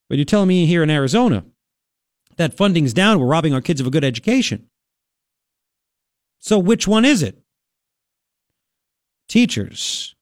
But 0.08 0.16
you're 0.16 0.24
telling 0.24 0.48
me 0.48 0.64
here 0.64 0.82
in 0.82 0.88
Arizona 0.88 1.44
that 2.38 2.56
funding's 2.56 2.94
down, 2.94 3.20
we're 3.20 3.26
robbing 3.26 3.52
our 3.52 3.60
kids 3.60 3.82
of 3.82 3.86
a 3.86 3.90
good 3.90 4.02
education. 4.02 4.70
So 6.38 6.58
which 6.58 6.88
one 6.88 7.04
is 7.04 7.22
it? 7.22 7.38
Teachers, 9.28 10.14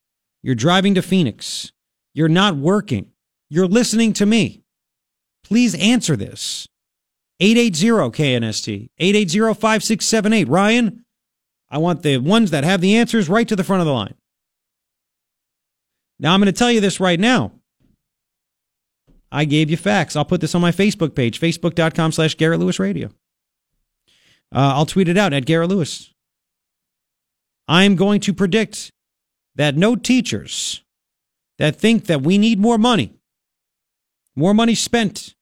you're 0.42 0.56
driving 0.56 0.96
to 0.96 1.02
Phoenix. 1.02 1.70
You're 2.12 2.26
not 2.26 2.56
working. 2.56 3.12
You're 3.48 3.68
listening 3.68 4.14
to 4.14 4.26
me. 4.26 4.64
Please 5.44 5.76
answer 5.76 6.16
this. 6.16 6.66
880 7.40 7.88
KNST, 8.10 8.90
880 8.98 9.54
5678. 9.54 10.48
Ryan, 10.48 11.04
I 11.70 11.78
want 11.78 12.02
the 12.02 12.18
ones 12.18 12.50
that 12.50 12.64
have 12.64 12.80
the 12.80 12.96
answers 12.96 13.28
right 13.28 13.48
to 13.48 13.56
the 13.56 13.64
front 13.64 13.80
of 13.80 13.86
the 13.86 13.92
line. 13.92 14.14
Now, 16.18 16.34
I'm 16.34 16.40
going 16.40 16.52
to 16.52 16.58
tell 16.58 16.70
you 16.70 16.80
this 16.80 17.00
right 17.00 17.18
now. 17.18 17.52
I 19.32 19.44
gave 19.44 19.70
you 19.70 19.76
facts. 19.76 20.16
I'll 20.16 20.24
put 20.24 20.40
this 20.40 20.54
on 20.54 20.60
my 20.60 20.72
Facebook 20.72 21.14
page, 21.14 21.40
facebook.com 21.40 22.12
slash 22.12 22.34
Garrett 22.34 22.60
Lewis 22.60 22.78
Radio. 22.78 23.08
Uh, 24.52 24.74
I'll 24.74 24.86
tweet 24.86 25.08
it 25.08 25.16
out 25.16 25.32
at 25.32 25.46
Garrett 25.46 25.70
Lewis. 25.70 26.12
I'm 27.68 27.94
going 27.94 28.20
to 28.20 28.34
predict 28.34 28.90
that 29.54 29.76
no 29.76 29.94
teachers 29.94 30.82
that 31.58 31.76
think 31.76 32.06
that 32.06 32.22
we 32.22 32.36
need 32.36 32.58
more 32.58 32.78
money, 32.78 33.14
more 34.34 34.52
money 34.52 34.74
spent 34.74 35.34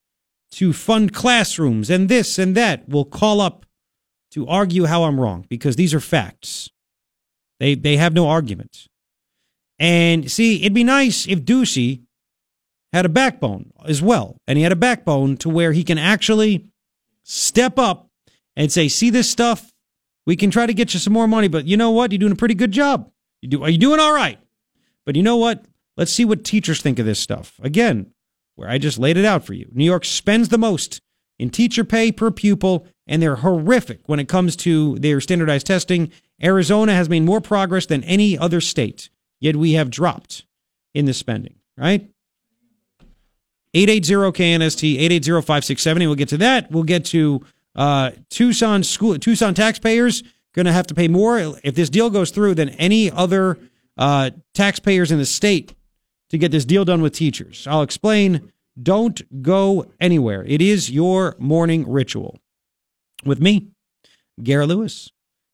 to 0.53 0.73
fund 0.73 1.13
classrooms 1.13 1.91
and 1.91 2.09
this 2.09 2.39
and 2.39 2.57
that 2.57 2.89
will 2.89 3.05
call 3.05 3.41
up 3.41 3.67
to 4.31 4.47
argue 4.47 4.85
how 4.85 5.05
I'm 5.05 5.21
wrong 5.21 5.47
because 5.49 5.77
these 5.77 5.95
are 5.95 6.01
facts. 6.01 6.71
They, 7.61 7.75
they 7.75 7.97
have 7.97 8.13
no 8.13 8.29
argument. 8.29 8.87
And 9.79 10.31
see, 10.31 10.61
it'd 10.61 10.75
be 10.75 10.85
nice 10.85 11.27
if 11.27 11.41
Ducey 11.41 12.03
had 12.93 13.05
a 13.05 13.11
backbone 13.11 13.73
as 13.85 14.03
well. 14.03 14.41
And 14.47 14.57
he 14.57 14.63
had 14.63 14.73
a 14.73 14.77
backbone 14.77 15.37
to 15.39 15.49
where 15.49 15.73
he 15.73 15.85
can 15.85 15.99
actually 15.99 16.67
step 17.23 17.79
up 17.79 18.09
and 18.57 18.73
say, 18.73 18.89
see 18.89 19.11
this 19.11 19.31
stuff? 19.31 19.73
We 20.27 20.37
can 20.37 20.51
try 20.51 20.67
to 20.67 20.75
get 20.75 20.95
you 20.95 21.01
some 21.01 21.13
more 21.13 21.29
money, 21.29 21.49
but 21.49 21.67
you 21.67 21.77
know 21.77 21.91
what? 21.91 22.13
You're 22.13 22.19
doing 22.19 22.33
a 22.33 22.37
pretty 22.37 22.55
good 22.55 22.73
job. 22.73 23.11
You 23.41 23.49
do, 23.49 23.63
are 23.63 23.71
you 23.71 23.79
doing 23.79 24.01
all 24.01 24.13
right? 24.13 24.39
But 25.07 25.17
you 25.17 25.23
know 25.23 25.37
what? 25.37 25.65
Let's 25.97 26.13
see 26.13 26.25
what 26.25 26.45
teachers 26.45 26.83
think 26.83 26.99
of 26.99 27.07
this 27.07 27.19
stuff. 27.19 27.59
Again, 27.63 28.13
where 28.59 28.69
I 28.69 28.79
just 28.79 28.99
laid 28.99 29.17
it 29.17 29.25
out 29.25 29.45
for 29.45 29.55
you. 29.55 29.69
New 29.73 29.85
York 29.85 30.05
spends 30.05 30.49
the 30.49 30.59
most 30.59 31.01
in 31.39 31.49
teacher 31.49 31.85
pay 31.85 32.11
per 32.11 32.31
pupil, 32.31 32.87
and 33.07 33.23
they're 33.23 33.37
horrific 33.37 34.01
when 34.07 34.19
it 34.19 34.29
comes 34.29 34.57
to 34.57 34.99
their 34.99 35.21
standardized 35.21 35.67
testing. 35.67 36.11
Arizona 36.43 36.93
has 36.93 37.09
made 37.09 37.23
more 37.23 37.41
progress 37.41 37.87
than 37.87 38.03
any 38.05 38.37
other 38.37 38.61
state, 38.61 39.11
yet 39.41 39.57
we 39.57 39.75
have 39.75 39.91
dropped 39.91 40.45
in 40.93 41.05
the 41.05 41.15
spending, 41.15 41.55
right? 41.77 42.11
880-KNST, 43.75 44.99
880-567. 44.99 45.99
We'll 45.99 46.15
get 46.17 46.31
to 46.31 46.39
that. 46.39 46.71
We'll 46.71 46.83
get 46.83 47.05
to 47.07 47.45
uh, 47.77 48.11
Tucson 48.31 48.83
school, 48.83 49.19
Tucson 49.19 49.55
taxpayers 49.55 50.25
going 50.55 50.67
to 50.67 50.73
have 50.73 50.89
to 50.89 50.95
pay 50.95 51.07
more 51.07 51.39
if 51.63 51.75
this 51.77 51.89
deal 51.89 52.11
goes 52.11 52.33
through 52.33 52.55
than 52.57 52.71
any 52.71 53.11
other 53.11 53.59
uh, 53.97 54.31
taxpayers 54.55 55.13
in 55.13 55.19
the 55.19 55.27
state 55.27 55.75
to 56.31 56.39
get 56.39 56.51
this 56.51 56.65
deal 56.65 56.85
done 56.85 57.03
with 57.03 57.13
teachers. 57.13 57.67
I'll 57.67 57.83
explain. 57.83 58.53
Don't 58.81 59.43
go 59.43 59.87
anywhere. 60.01 60.45
It 60.47 60.63
is 60.63 60.91
your 60.91 61.35
morning 61.39 61.89
ritual. 61.91 62.39
With 63.25 63.41
me, 63.41 63.69
Garrett 64.43 64.69
Lewis. 64.69 65.11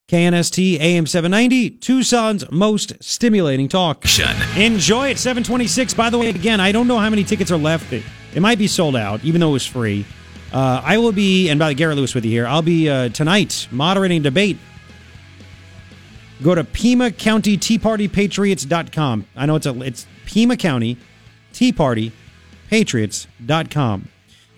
KNST 0.08 0.78
AM 0.80 1.06
790, 1.06 1.78
Tucson's 1.78 2.50
most 2.50 3.02
stimulating 3.02 3.68
talk. 3.68 4.04
Shun. 4.06 4.36
Enjoy 4.60 5.08
it, 5.08 5.18
726. 5.18 5.94
By 5.94 6.10
the 6.10 6.18
way, 6.18 6.28
again, 6.28 6.60
I 6.60 6.72
don't 6.72 6.86
know 6.86 6.98
how 6.98 7.08
many 7.08 7.24
tickets 7.24 7.50
are 7.50 7.56
left. 7.56 7.90
It, 7.90 8.02
it 8.34 8.40
might 8.40 8.58
be 8.58 8.66
sold 8.66 8.96
out, 8.96 9.24
even 9.24 9.40
though 9.40 9.48
it 9.48 9.52
was 9.52 9.66
free. 9.66 10.04
Uh, 10.52 10.82
I 10.84 10.98
will 10.98 11.12
be, 11.12 11.48
and 11.48 11.58
by 11.58 11.70
the 11.70 11.74
Garrett 11.74 11.96
Lewis 11.96 12.14
with 12.14 12.26
you 12.26 12.30
here, 12.30 12.46
I'll 12.46 12.60
be 12.60 12.88
uh, 12.88 13.08
tonight 13.08 13.66
moderating 13.70 14.20
debate. 14.20 14.58
Go 16.42 16.54
to 16.54 16.64
Pima 16.64 17.10
County 17.10 17.56
Tea 17.56 17.78
Party 17.78 18.06
Patriots.com. 18.06 19.26
I 19.34 19.46
know 19.46 19.56
it's 19.56 19.66
a 19.66 19.80
it's 19.80 20.06
Pima 20.24 20.56
County 20.56 20.96
Tea 21.52 21.72
Party 21.72 22.12
Patriots.com. 22.68 24.08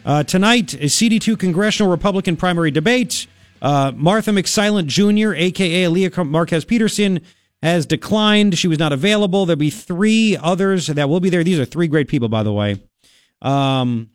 Uh, 0.05 0.23
tonight, 0.23 0.75
a 0.75 0.87
CD2 0.87 1.39
congressional 1.39 1.91
Republican 1.91 2.37
primary 2.37 2.71
debate. 2.71 3.27
Uh, 3.61 3.93
Martha 3.95 4.31
McSilent 4.31 4.87
Jr., 4.87 5.35
aka 5.35 5.85
Aaliyah 5.85 6.29
Marquez 6.29 6.65
Peterson, 6.65 7.21
has 7.63 7.87
declined. 7.87 8.57
She 8.57 8.69
was 8.69 8.79
not 8.79 8.93
available. 8.93 9.47
There'll 9.47 9.59
be 9.59 9.71
three 9.71 10.37
others 10.37 10.87
that 10.87 11.09
will 11.09 11.21
be 11.21 11.31
there. 11.31 11.43
These 11.43 11.59
are 11.59 11.65
three 11.65 11.89
great 11.89 12.09
people, 12.09 12.29
by 12.29 12.43
the 12.43 12.53
way. 12.53 12.81
Um, 13.43 14.11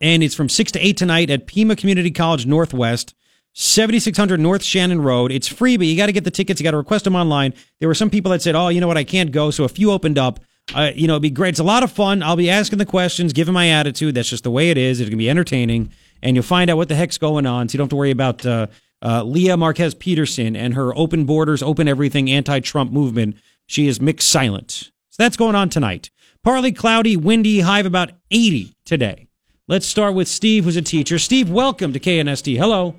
and 0.00 0.22
it's 0.22 0.34
from 0.34 0.48
6 0.48 0.72
to 0.72 0.78
8 0.78 0.96
tonight 0.96 1.30
at 1.30 1.46
Pima 1.46 1.76
Community 1.76 2.10
College 2.10 2.46
Northwest, 2.46 3.14
7600 3.54 4.40
North 4.40 4.62
Shannon 4.62 5.02
Road. 5.02 5.32
It's 5.32 5.48
free, 5.48 5.76
but 5.76 5.86
you 5.86 5.96
got 5.96 6.06
to 6.06 6.12
get 6.12 6.24
the 6.24 6.30
tickets. 6.30 6.60
You 6.60 6.64
got 6.64 6.70
to 6.72 6.76
request 6.76 7.04
them 7.04 7.16
online. 7.16 7.54
There 7.78 7.88
were 7.88 7.94
some 7.94 8.10
people 8.10 8.30
that 8.32 8.42
said, 8.42 8.54
oh, 8.54 8.68
you 8.68 8.80
know 8.80 8.88
what, 8.88 8.96
I 8.96 9.04
can't 9.04 9.32
go. 9.32 9.50
So 9.50 9.64
a 9.64 9.68
few 9.68 9.90
opened 9.90 10.18
up. 10.18 10.40
Uh, 10.74 10.92
you 10.94 11.06
know, 11.06 11.14
it'd 11.14 11.22
be 11.22 11.30
great. 11.30 11.50
It's 11.50 11.58
a 11.58 11.64
lot 11.64 11.82
of 11.82 11.90
fun. 11.90 12.22
I'll 12.22 12.36
be 12.36 12.50
asking 12.50 12.78
the 12.78 12.86
questions, 12.86 13.32
giving 13.32 13.54
my 13.54 13.68
attitude. 13.70 14.14
That's 14.14 14.28
just 14.28 14.44
the 14.44 14.50
way 14.50 14.70
it 14.70 14.78
is. 14.78 15.00
It's 15.00 15.08
going 15.08 15.18
to 15.18 15.22
be 15.22 15.30
entertaining 15.30 15.90
and 16.22 16.36
you'll 16.36 16.42
find 16.42 16.70
out 16.70 16.76
what 16.76 16.88
the 16.88 16.94
heck's 16.94 17.18
going 17.18 17.46
on. 17.46 17.68
So 17.68 17.74
you 17.74 17.78
don't 17.78 17.86
have 17.86 17.90
to 17.90 17.96
worry 17.96 18.10
about 18.10 18.44
uh, 18.44 18.66
uh, 19.02 19.22
Lea 19.22 19.56
Marquez 19.56 19.94
Peterson 19.94 20.54
and 20.56 20.74
her 20.74 20.96
open 20.96 21.24
borders, 21.24 21.62
open 21.62 21.88
everything 21.88 22.30
anti 22.30 22.60
Trump 22.60 22.92
movement. 22.92 23.36
She 23.66 23.86
is 23.86 23.98
McSilent. 23.98 24.70
So 25.10 25.22
that's 25.22 25.36
going 25.36 25.54
on 25.54 25.68
tonight. 25.68 26.10
Partly 26.42 26.72
cloudy, 26.72 27.16
windy, 27.16 27.60
high 27.60 27.80
of 27.80 27.86
about 27.86 28.12
80 28.30 28.74
today. 28.84 29.28
Let's 29.68 29.86
start 29.86 30.14
with 30.14 30.26
Steve, 30.26 30.64
who's 30.64 30.76
a 30.76 30.82
teacher. 30.82 31.18
Steve, 31.18 31.50
welcome 31.50 31.92
to 31.92 32.00
KNST. 32.00 32.56
Hello. 32.56 32.96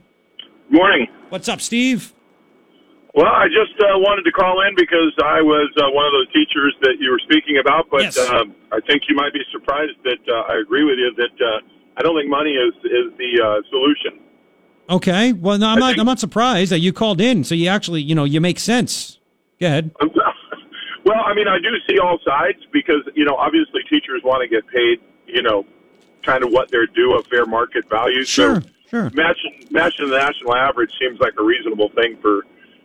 Morning. 0.69 1.07
What's 1.29 1.49
up, 1.49 1.59
Steve? 1.59 2.13
Well, 3.13 3.27
I 3.27 3.47
just 3.47 3.75
uh, 3.81 3.99
wanted 3.99 4.23
to 4.23 4.31
call 4.31 4.61
in 4.67 4.73
because 4.75 5.11
I 5.21 5.41
was 5.41 5.69
uh, 5.77 5.91
one 5.91 6.05
of 6.05 6.13
those 6.13 6.31
teachers 6.31 6.73
that 6.81 6.95
you 6.99 7.11
were 7.11 7.19
speaking 7.19 7.57
about, 7.59 7.89
but 7.91 8.03
Yes. 8.03 8.17
uh, 8.17 8.45
I 8.71 8.79
think 8.87 9.03
you 9.09 9.15
might 9.15 9.33
be 9.33 9.41
surprised 9.51 9.97
that 10.05 10.19
uh, 10.31 10.51
I 10.51 10.59
agree 10.61 10.85
with 10.85 10.97
you 10.97 11.11
that 11.17 11.45
uh, 11.45 11.59
I 11.97 12.03
don't 12.03 12.15
think 12.17 12.29
money 12.29 12.51
is 12.53 12.73
is 12.85 13.11
the 13.17 13.41
uh, 13.43 13.61
solution. 13.69 14.19
Okay. 14.89 15.33
Well, 15.33 15.57
no, 15.57 15.67
I'm 15.67 15.77
I 15.77 15.79
not. 15.79 15.87
think- 15.89 15.99
I'm 15.99 16.05
not 16.05 16.19
surprised 16.19 16.71
that 16.71 16.79
you 16.79 16.93
called 16.93 17.19
in. 17.19 17.43
So 17.43 17.53
you 17.53 17.67
actually, 17.67 18.01
you 18.01 18.15
know, 18.15 18.23
you 18.23 18.39
make 18.39 18.59
sense. 18.59 19.19
Go 19.59 19.67
ahead. 19.67 19.91
well, 21.05 21.21
I 21.25 21.33
mean, 21.33 21.47
I 21.49 21.59
do 21.59 21.69
see 21.89 21.99
all 21.99 22.17
sides 22.25 22.59
because 22.71 23.01
you 23.13 23.25
know, 23.25 23.35
obviously, 23.35 23.81
teachers 23.89 24.21
want 24.23 24.41
to 24.41 24.47
get 24.47 24.65
paid. 24.67 24.99
You 25.27 25.41
know, 25.41 25.65
kind 26.23 26.43
of 26.45 26.51
what 26.51 26.71
they're 26.71 26.87
due, 26.87 27.13
a 27.15 27.23
fair 27.23 27.45
market 27.45 27.89
value. 27.89 28.23
Sure. 28.23 28.61
So 28.61 28.67
Sure. 28.89 29.09
matching 29.13 29.67
matching 29.69 30.09
the 30.09 30.17
national 30.17 30.53
average 30.55 30.91
seems 30.99 31.17
like 31.21 31.33
a 31.39 31.43
reasonable 31.43 31.89
thing 31.95 32.17
for 32.21 32.41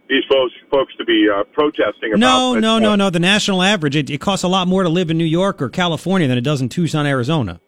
these 0.09 0.25
folks 0.29 0.55
folks 0.71 0.95
to 0.97 1.05
be 1.05 1.29
uh, 1.29 1.45
protesting 1.53 2.13
about. 2.13 2.19
No, 2.19 2.55
but, 2.55 2.61
no, 2.61 2.79
no, 2.79 2.95
no. 2.95 3.11
The 3.11 3.21
national 3.21 3.63
average, 3.63 3.97
it, 3.97 4.11
it 4.11 4.21
costs 4.21 4.45
a 4.45 4.49
lot 4.49 4.69
more 4.69 4.83
to 4.83 4.89
live 4.89 5.11
in 5.11 5.19
New 5.19 5.25
York 5.25 5.61
or 5.61 5.69
California 5.69 6.29
than 6.29 6.39
it 6.39 6.43
does 6.43 6.61
in 6.61 6.69
Tucson, 6.69 7.07
Arizona. 7.07 7.61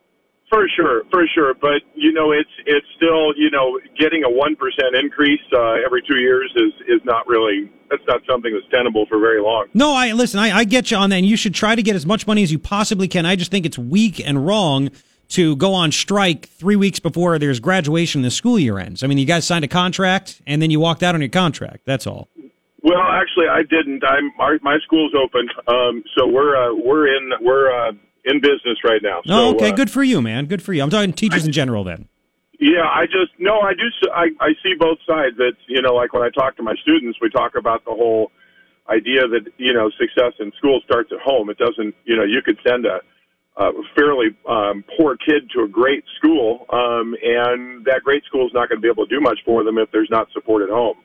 For 0.49 0.66
sure, 0.74 1.03
for 1.11 1.26
sure. 1.34 1.55
But 1.55 1.82
you 1.95 2.12
know, 2.12 2.32
it's 2.32 2.51
it's 2.64 2.86
still 2.97 3.36
you 3.36 3.51
know 3.51 3.78
getting 3.99 4.24
a 4.24 4.30
one 4.30 4.57
percent 4.57 4.95
increase 4.95 5.43
uh, 5.53 5.84
every 5.84 6.03
two 6.03 6.16
years 6.16 6.53
is 6.57 6.72
is 6.89 7.01
not 7.05 7.26
really 7.26 7.70
that's 7.91 8.03
not 8.07 8.22
something 8.28 8.53
that's 8.53 8.70
tenable 8.70 9.07
for 9.07 9.18
very 9.18 9.43
long. 9.43 9.66
No, 9.74 9.93
I 9.93 10.12
listen. 10.12 10.41
I, 10.41 10.59
I 10.59 10.64
get 10.64 10.91
you 10.91 10.97
on 10.97 11.11
that, 11.11 11.16
and 11.16 11.26
you 11.26 11.36
should 11.36 11.55
try 11.55 11.74
to 11.74 11.82
get 11.82 11.97
as 11.97 12.07
much 12.07 12.26
money 12.26 12.43
as 12.43 12.51
you 12.51 12.59
possibly 12.59 13.09
can. 13.09 13.26
I 13.26 13.36
just 13.36 13.51
think 13.51 13.66
it's 13.66 13.78
weak 13.78 14.26
and 14.26 14.47
wrong 14.47 14.91
to 15.29 15.57
go 15.57 15.74
on 15.74 15.93
strike 15.93 16.49
three 16.49 16.76
weeks 16.76 16.99
before 16.99 17.39
there's 17.39 17.61
graduation 17.61 18.22
the 18.22 18.31
school 18.31 18.59
year 18.59 18.79
ends. 18.79 19.03
I 19.03 19.07
mean, 19.07 19.18
you 19.18 19.26
guys 19.26 19.47
signed 19.47 19.64
a 19.64 19.68
contract 19.68 20.41
and 20.47 20.62
then 20.62 20.70
you 20.70 20.81
walked 20.81 21.03
out 21.03 21.14
on 21.14 21.20
your 21.20 21.31
contract. 21.31 21.81
That's 21.85 22.07
all. 22.07 22.29
Well, 22.83 23.03
actually, 23.03 23.49
I 23.49 23.62
didn't. 23.62 24.03
I'm 24.05 24.31
our, 24.39 24.59
my 24.62 24.79
school's 24.85 25.12
open, 25.14 25.49
um, 25.66 26.03
so 26.16 26.26
we're 26.26 26.57
uh, 26.57 26.74
we're 26.74 27.09
in 27.09 27.33
we're 27.41 27.70
uh, 27.70 27.93
in 28.24 28.41
business 28.41 28.79
right 28.85 29.03
now. 29.03 29.20
So, 29.26 29.33
Oh, 29.33 29.55
okay, 29.55 29.72
uh, 29.72 29.74
good 29.74 29.91
for 29.91 30.03
you, 30.03 30.22
man. 30.22 30.47
Good 30.47 30.62
for 30.62 30.72
you. 30.72 30.83
I'm 30.83 30.91
talking 30.91 31.12
teachers 31.12 31.45
in 31.45 31.53
general. 31.53 31.83
Then. 31.83 32.09
Yeah, 32.61 32.85
I 32.85 33.07
just 33.07 33.33
no, 33.39 33.61
I 33.61 33.74
do. 33.74 33.89
I 34.14 34.29
I 34.41 34.51
see 34.62 34.74
both 34.79 34.99
sides. 35.07 35.37
It's 35.39 35.59
you 35.66 35.83
know, 35.83 35.95
like 35.95 36.12
when 36.12 36.22
I 36.22 36.31
talk 36.31 36.57
to 36.57 36.62
my 36.62 36.74
students, 36.81 37.18
we 37.20 37.31
talk 37.31 37.57
about 37.57 37.85
the 37.85 37.91
whole 37.91 38.31
idea 38.89 39.26
that 39.26 39.53
you 39.59 39.72
know 39.72 39.91
success 39.99 40.35
in 40.39 40.53
school 40.57 40.81
starts 40.85 41.11
at 41.12 41.20
home. 41.20 41.51
It 41.51 41.59
doesn't. 41.59 41.95
You 42.05 42.16
know, 42.16 42.24
you 42.24 42.43
could 42.45 42.59
send 42.66 42.87
a, 42.87 43.01
a 43.59 43.71
fairly 43.97 44.29
um, 44.49 44.85
poor 44.97 45.17
kid 45.17 45.51
to 45.55 45.65
a 45.65 45.69
great 45.69 46.05
school, 46.17 46.65
um, 46.71 47.15
and 47.23 47.85
that 47.85 48.01
great 48.05 48.23
school 48.25 48.47
is 48.47 48.53
not 48.55 48.69
going 48.69 48.79
to 48.79 48.83
be 48.83 48.89
able 48.89 49.07
to 49.07 49.13
do 49.15 49.21
much 49.21 49.39
for 49.45 49.65
them 49.65 49.79
if 49.79 49.91
there's 49.91 50.11
not 50.11 50.29
support 50.33 50.63
at 50.63 50.71
home. 50.71 50.97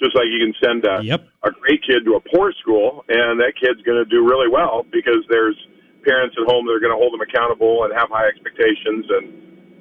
Just 0.00 0.14
like 0.16 0.26
you 0.30 0.38
can 0.40 0.54
send 0.62 0.84
a, 0.86 1.02
Yep. 1.02 1.26
a 1.44 1.50
great 1.50 1.82
kid 1.84 2.04
to 2.06 2.14
a 2.14 2.20
poor 2.32 2.52
school, 2.62 3.04
and 3.08 3.38
that 3.40 3.52
kid's 3.60 3.82
going 3.82 3.98
to 3.98 4.08
do 4.08 4.24
really 4.24 4.48
well 4.48 4.86
because 4.90 5.20
there's 5.28 5.56
parents 6.04 6.36
at 6.40 6.46
home 6.48 6.64
that 6.66 6.72
are 6.72 6.80
going 6.80 6.94
to 6.94 6.96
hold 6.96 7.12
them 7.12 7.20
accountable 7.20 7.84
and 7.84 7.92
have 7.92 8.08
high 8.08 8.26
expectations 8.26 9.04
and 9.10 9.24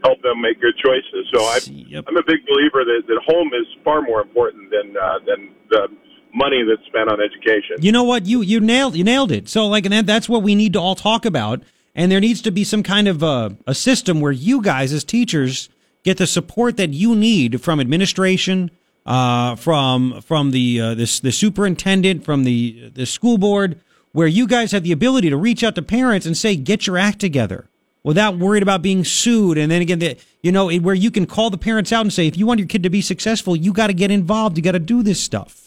help 0.03 0.21
them 0.21 0.41
make 0.41 0.59
good 0.59 0.75
choices. 0.83 1.23
So 1.33 1.39
I, 1.45 1.59
Yep. 1.63 2.05
I'm 2.07 2.17
a 2.17 2.23
big 2.27 2.43
believer 2.45 2.83
that, 2.83 3.03
that 3.07 3.19
home 3.25 3.51
is 3.53 3.67
far 3.85 4.01
more 4.01 4.19
important 4.21 4.69
than 4.71 4.97
uh, 4.97 5.19
than 5.25 5.53
the 5.69 5.87
money 6.33 6.61
that's 6.67 6.85
spent 6.87 7.09
on 7.09 7.19
education. 7.21 7.77
You 7.79 7.91
know 7.91 8.03
what? 8.03 8.25
You 8.25 8.41
you 8.41 8.59
nailed 8.59 8.95
you 8.95 9.03
nailed 9.03 9.31
it. 9.31 9.47
So 9.47 9.67
like, 9.67 9.85
and 9.85 9.93
that, 9.93 10.05
that's 10.05 10.27
what 10.27 10.43
we 10.43 10.55
need 10.55 10.73
to 10.73 10.79
all 10.79 10.95
talk 10.95 11.25
about. 11.25 11.63
And 11.97 12.11
there 12.11 12.19
needs 12.19 12.43
to 12.43 12.51
be 12.51 12.63
some 12.63 12.83
kind 12.83 13.07
of 13.07 13.23
uh, 13.23 13.49
a 13.65 13.73
system 13.73 14.21
where 14.21 14.31
you 14.31 14.61
guys, 14.61 14.93
as 14.93 15.03
teachers, 15.03 15.67
get 16.03 16.17
the 16.17 16.27
support 16.27 16.77
that 16.77 16.91
you 16.91 17.15
need 17.15 17.59
from 17.59 17.79
administration, 17.79 18.69
uh, 19.07 19.55
from 19.55 20.21
from 20.21 20.51
the 20.51 20.79
uh, 20.79 20.93
the, 20.93 21.19
the 21.23 21.31
superintendent, 21.31 22.23
from 22.23 22.43
the 22.43 22.91
the 22.93 23.07
school 23.07 23.39
board, 23.39 23.81
where 24.11 24.27
you 24.27 24.45
guys 24.45 24.71
have 24.73 24.83
the 24.83 24.91
ability 24.91 25.31
to 25.31 25.37
reach 25.37 25.63
out 25.63 25.73
to 25.73 25.81
parents 25.81 26.27
and 26.27 26.37
say, 26.37 26.55
"Get 26.55 26.85
your 26.85 26.99
act 26.99 27.19
together." 27.19 27.67
Without 28.03 28.37
worried 28.37 28.63
about 28.63 28.81
being 28.81 29.03
sued, 29.03 29.57
and 29.57 29.69
then 29.69 29.81
again, 29.81 29.99
the, 29.99 30.15
you 30.41 30.51
know, 30.51 30.71
where 30.79 30.95
you 30.95 31.11
can 31.11 31.25
call 31.25 31.49
the 31.49 31.57
parents 31.57 31.91
out 31.91 32.01
and 32.01 32.13
say, 32.13 32.25
if 32.25 32.37
you 32.37 32.45
want 32.45 32.57
your 32.57 32.67
kid 32.67 32.83
to 32.83 32.89
be 32.89 33.01
successful, 33.01 33.53
you 33.53 33.73
got 33.73 33.87
to 33.87 33.93
get 33.93 34.11
involved. 34.11 34.55
You 34.55 34.63
got 34.63 34.73
to 34.73 34.79
do 34.79 35.03
this 35.03 35.19
stuff. 35.19 35.66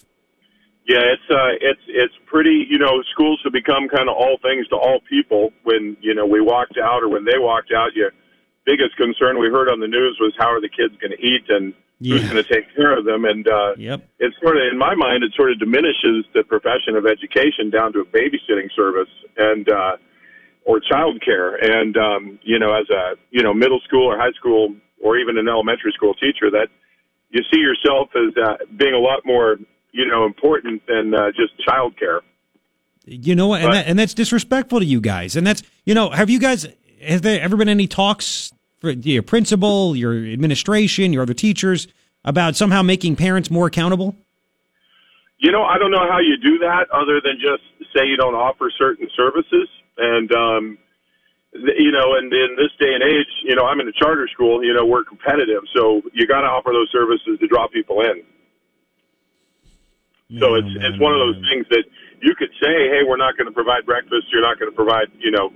Yeah, 0.90 1.06
it's 1.14 1.28
uh, 1.30 1.54
it's 1.62 1.86
it's 1.86 2.14
pretty. 2.26 2.66
You 2.68 2.78
know, 2.78 2.98
schools 3.14 3.38
have 3.44 3.52
become 3.52 3.86
kind 3.86 4.10
of 4.10 4.16
all 4.18 4.42
things 4.42 4.66
to 4.74 4.76
all 4.76 4.98
people. 5.08 5.54
When 5.62 5.96
you 6.00 6.14
know 6.18 6.26
we 6.26 6.40
walked 6.40 6.78
out, 6.82 7.04
or 7.04 7.08
when 7.08 7.24
they 7.24 7.38
walked 7.38 7.70
out, 7.70 7.94
your 7.94 8.10
biggest 8.66 8.96
concern 8.96 9.38
we 9.38 9.46
heard 9.46 9.70
on 9.70 9.78
the 9.78 9.86
news 9.86 10.18
was 10.18 10.34
how 10.36 10.50
are 10.50 10.60
the 10.60 10.68
kids 10.68 10.98
going 10.98 11.14
to 11.14 11.22
eat 11.22 11.46
and 11.48 11.74
who's 12.00 12.26
going 12.26 12.42
to 12.42 12.50
take 12.50 12.74
care 12.74 12.96
of 12.96 13.04
them. 13.04 13.24
And 13.24 13.46
uh, 13.46 13.74
Yep. 13.76 14.08
it's 14.18 14.34
sort 14.42 14.56
of 14.56 14.62
in 14.72 14.78
my 14.78 14.94
mind, 14.96 15.22
it 15.22 15.30
sort 15.36 15.52
of 15.52 15.60
diminishes 15.60 16.26
the 16.34 16.42
profession 16.42 16.96
of 16.96 17.06
education 17.06 17.70
down 17.70 17.92
to 17.92 18.00
a 18.00 18.08
babysitting 18.10 18.66
service 18.74 19.12
and 19.36 19.70
uh, 19.70 19.94
or 20.66 20.80
child 20.80 21.22
care. 21.22 21.54
And 21.54 21.96
um, 21.96 22.40
you 22.42 22.58
know, 22.58 22.74
as 22.74 22.90
a 22.90 23.14
you 23.30 23.44
know 23.44 23.54
middle 23.54 23.80
school 23.86 24.10
or 24.10 24.18
high 24.18 24.34
school 24.34 24.74
or 24.98 25.18
even 25.18 25.38
an 25.38 25.46
elementary 25.46 25.92
school 25.94 26.14
teacher, 26.14 26.50
that 26.50 26.66
you 27.30 27.46
see 27.46 27.60
yourself 27.62 28.10
as 28.18 28.34
uh, 28.42 28.56
being 28.76 28.94
a 28.94 28.98
lot 28.98 29.22
more 29.24 29.54
you 29.92 30.06
know 30.06 30.24
important 30.24 30.82
than 30.86 31.14
uh, 31.14 31.30
just 31.32 31.58
child 31.66 31.98
care. 31.98 32.20
You 33.06 33.34
know 33.34 33.48
what? 33.48 33.62
And, 33.62 33.72
that, 33.72 33.86
and 33.86 33.98
that's 33.98 34.14
disrespectful 34.14 34.78
to 34.78 34.84
you 34.84 35.00
guys. 35.00 35.34
And 35.34 35.46
that's, 35.46 35.62
you 35.84 35.94
know, 35.94 36.10
have 36.10 36.30
you 36.30 36.38
guys, 36.38 36.66
has 37.02 37.22
there 37.22 37.40
ever 37.40 37.56
been 37.56 37.68
any 37.68 37.86
talks 37.86 38.52
for 38.78 38.90
your 38.90 39.22
principal, 39.22 39.96
your 39.96 40.14
administration, 40.14 41.12
your 41.12 41.22
other 41.22 41.34
teachers 41.34 41.88
about 42.24 42.56
somehow 42.56 42.82
making 42.82 43.16
parents 43.16 43.50
more 43.50 43.66
accountable? 43.66 44.14
You 45.38 45.50
know, 45.50 45.64
I 45.64 45.78
don't 45.78 45.90
know 45.90 46.06
how 46.08 46.18
you 46.20 46.36
do 46.36 46.58
that 46.58 46.86
other 46.92 47.20
than 47.24 47.40
just 47.40 47.62
say 47.96 48.06
you 48.06 48.16
don't 48.16 48.34
offer 48.34 48.70
certain 48.78 49.08
services. 49.16 49.68
And, 49.96 50.30
um, 50.32 50.78
you 51.52 51.90
know, 51.90 52.14
and 52.14 52.32
in 52.32 52.56
this 52.56 52.70
day 52.78 52.94
and 52.94 53.02
age, 53.02 53.26
you 53.44 53.56
know, 53.56 53.64
I'm 53.64 53.80
in 53.80 53.88
a 53.88 53.92
charter 53.92 54.28
school, 54.32 54.62
you 54.62 54.74
know, 54.74 54.84
we're 54.84 55.04
competitive. 55.04 55.62
So 55.74 56.02
you 56.12 56.26
got 56.26 56.42
to 56.42 56.46
offer 56.46 56.70
those 56.72 56.90
services 56.92 57.38
to 57.40 57.46
draw 57.48 57.66
people 57.66 58.02
in. 58.02 58.22
So 60.38 60.54
it's 60.54 60.70
man, 60.70 60.86
it's 60.86 61.00
one 61.02 61.10
of 61.10 61.18
those 61.18 61.40
things 61.50 61.66
that 61.74 61.84
you 62.22 62.36
could 62.38 62.52
say, 62.62 62.92
hey, 62.92 63.02
we're 63.02 63.18
not 63.18 63.34
going 63.34 63.48
to 63.48 63.56
provide 63.56 63.88
breakfast, 63.88 64.28
you're 64.30 64.44
not 64.44 64.60
going 64.60 64.70
to 64.70 64.76
provide, 64.76 65.08
you 65.18 65.32
know, 65.32 65.50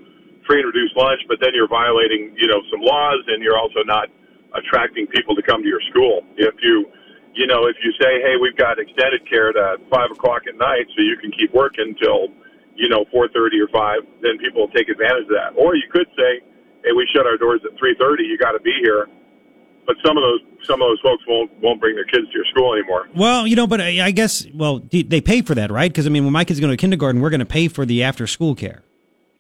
free 0.49 0.61
and 0.61 0.67
reduced 0.67 0.97
lunch, 0.97 1.21
but 1.29 1.39
then 1.41 1.53
you're 1.55 1.69
violating, 1.69 2.35
you 2.37 2.49
know, 2.49 2.61
some 2.73 2.81
laws, 2.81 3.23
and 3.29 3.45
you're 3.45 3.57
also 3.57 3.85
not 3.85 4.09
attracting 4.57 5.07
people 5.09 5.35
to 5.37 5.43
come 5.43 5.63
to 5.63 5.69
your 5.69 5.81
school. 5.93 6.25
If 6.37 6.55
you, 6.63 6.91
you 7.35 7.47
know, 7.47 7.67
if 7.67 7.77
you 7.85 7.93
say, 8.01 8.21
hey, 8.21 8.35
we've 8.41 8.57
got 8.57 8.79
extended 8.79 9.29
care 9.29 9.53
to 9.53 9.61
uh, 9.61 9.77
five 9.91 10.11
o'clock 10.11 10.49
at 10.49 10.57
night, 10.57 10.87
so 10.97 11.03
you 11.03 11.17
can 11.21 11.31
keep 11.33 11.53
working 11.53 11.95
till, 12.01 12.29
you 12.75 12.89
know, 12.89 13.05
four 13.11 13.29
thirty 13.29 13.61
or 13.61 13.69
five, 13.69 14.03
then 14.23 14.39
people 14.39 14.67
will 14.67 14.75
take 14.75 14.89
advantage 14.89 15.31
of 15.31 15.37
that. 15.37 15.55
Or 15.55 15.77
you 15.77 15.87
could 15.91 16.07
say, 16.17 16.43
hey, 16.83 16.93
we 16.93 17.07
shut 17.15 17.27
our 17.27 17.37
doors 17.37 17.61
at 17.65 17.79
three 17.79 17.95
thirty, 17.99 18.25
you 18.25 18.39
got 18.39 18.53
to 18.53 18.61
be 18.61 18.75
here. 18.83 19.07
But 19.87 19.97
some 20.05 20.17
of 20.17 20.23
those 20.23 20.41
some 20.65 20.81
of 20.81 20.89
those 20.89 21.01
folks 21.01 21.23
won't 21.27 21.51
won't 21.63 21.81
bring 21.81 21.95
their 21.95 22.05
kids 22.05 22.27
to 22.29 22.33
your 22.35 22.45
school 22.47 22.75
anymore. 22.75 23.09
Well, 23.15 23.47
you 23.47 23.57
know, 23.57 23.67
but 23.67 23.81
I 23.81 24.07
I 24.07 24.11
guess 24.11 24.47
well 24.55 24.81
they 24.91 25.03
they 25.03 25.21
pay 25.21 25.43
for 25.43 25.55
that, 25.55 25.71
right? 25.71 25.91
Because 25.91 26.07
I 26.07 26.11
mean, 26.11 26.25
when 26.25 26.33
my 26.33 26.45
kids 26.45 26.61
go 26.61 26.69
to 26.69 26.77
kindergarten, 26.77 27.21
we're 27.21 27.31
going 27.31 27.41
to 27.41 27.47
pay 27.47 27.69
for 27.69 27.85
the 27.85 28.03
after 28.03 28.27
school 28.27 28.55
care. 28.55 28.83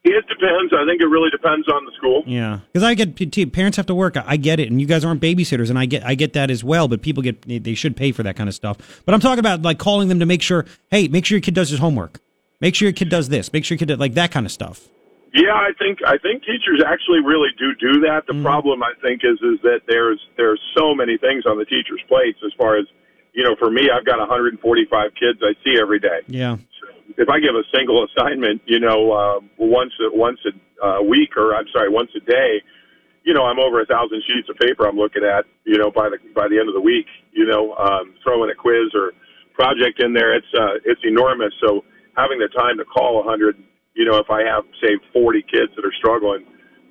It 0.07 0.26
depends. 0.28 0.74
I 0.74 0.84
think 0.84 1.01
it 1.01 1.07
really 1.07 1.30
depends 1.30 1.66
on 1.66 1.86
the 1.86 1.92
school. 1.97 2.24
Yeah, 2.26 2.61
because 2.70 2.82
I 2.82 2.92
get 2.92 3.16
parents 3.55 3.78
have 3.78 3.86
to 3.86 3.95
work. 3.95 4.18
I 4.18 4.36
get 4.36 4.61
it, 4.61 4.70
and 4.70 4.78
you 4.78 4.86
guys 4.86 5.03
aren't 5.03 5.22
babysitters, 5.22 5.70
and 5.70 5.78
I 5.78 5.86
get 5.86 6.05
I 6.05 6.14
get 6.14 6.34
that 6.34 6.51
as 6.51 6.62
well. 6.62 6.88
But 6.88 7.01
people 7.01 7.22
get 7.22 7.40
they 7.64 7.74
should 7.74 7.97
pay 7.97 8.12
for 8.12 8.22
that 8.22 8.36
kind 8.36 8.49
of 8.49 8.55
stuff. 8.55 9.03
But 9.07 9.14
I'm 9.14 9.20
talking 9.20 9.38
about 9.38 9.62
like 9.62 9.78
calling 9.78 10.09
them 10.09 10.20
to 10.20 10.26
make 10.26 10.42
sure, 10.42 10.66
hey, 10.90 11.09
make 11.09 11.24
sure 11.24 11.36
your 11.36 11.42
kid 11.42 11.55
does 11.55 11.70
his 11.70 11.80
homework. 11.80 12.20
Make 12.61 12.74
sure 12.74 12.86
your 12.86 12.92
kid 12.92 13.09
does 13.09 13.30
this. 13.30 13.51
Make 13.51 13.64
sure 13.64 13.76
your 13.76 13.78
kid 13.78 13.88
does, 13.88 13.99
like 13.99 14.14
that 14.14 14.30
kind 14.30 14.45
of 14.45 14.53
stuff. 14.53 14.88
Yeah, 15.35 15.59
I 15.59 15.74
think 15.82 15.99
I 16.07 16.16
think 16.18 16.47
teachers 16.47 16.78
actually 16.87 17.18
really 17.18 17.51
do 17.59 17.74
do 17.74 18.01
that. 18.07 18.22
The 18.30 18.39
problem 18.41 18.85
I 18.87 18.95
think 19.03 19.22
is 19.26 19.35
is 19.43 19.59
that 19.66 19.82
there's 19.91 20.22
there's 20.37 20.62
so 20.78 20.95
many 20.95 21.18
things 21.18 21.43
on 21.45 21.59
the 21.59 21.64
teachers' 21.66 22.01
plates 22.07 22.39
as 22.47 22.53
far 22.57 22.78
as 22.78 22.87
you 23.35 23.43
know. 23.43 23.57
For 23.59 23.68
me, 23.68 23.91
I've 23.91 24.07
got 24.07 24.22
145 24.22 24.62
kids 25.18 25.43
I 25.43 25.59
see 25.66 25.74
every 25.74 25.99
day. 25.99 26.22
Yeah, 26.28 26.57
If 27.18 27.28
I 27.28 27.41
give 27.43 27.59
a 27.59 27.66
single 27.74 28.07
assignment, 28.07 28.62
you 28.66 28.78
know, 28.78 29.11
uh, 29.11 29.41
once 29.59 29.91
a, 29.99 30.14
once 30.14 30.39
a 30.47 30.55
uh, 30.78 31.03
week 31.03 31.37
or 31.37 31.57
I'm 31.57 31.66
sorry, 31.74 31.91
once 31.91 32.11
a 32.14 32.22
day, 32.22 32.62
you 33.24 33.35
know, 33.35 33.43
I'm 33.43 33.59
over 33.59 33.82
a 33.82 33.87
thousand 33.87 34.22
sheets 34.30 34.49
of 34.49 34.57
paper 34.62 34.87
I'm 34.87 34.97
looking 34.97 35.24
at. 35.24 35.47
You 35.64 35.78
know, 35.78 35.91
by 35.91 36.11
the 36.14 36.18
by 36.30 36.47
the 36.47 36.61
end 36.62 36.68
of 36.68 36.78
the 36.78 36.80
week, 36.80 37.07
you 37.32 37.45
know, 37.45 37.74
um, 37.74 38.14
throwing 38.22 38.51
a 38.51 38.55
quiz 38.55 38.95
or 38.95 39.11
project 39.53 39.99
in 39.99 40.14
there, 40.14 40.30
it's 40.30 40.53
uh, 40.55 40.78
it's 40.85 41.03
enormous. 41.03 41.51
So 41.59 41.82
having 42.16 42.39
the 42.39 42.47
time 42.55 42.78
to 42.78 42.85
call 42.85 43.18
100 43.26 43.59
you 43.95 44.05
know, 44.05 44.18
if 44.18 44.30
I 44.30 44.42
have 44.42 44.64
say 44.82 44.99
40 45.12 45.42
kids 45.42 45.72
that 45.76 45.84
are 45.84 45.92
struggling, 45.99 46.45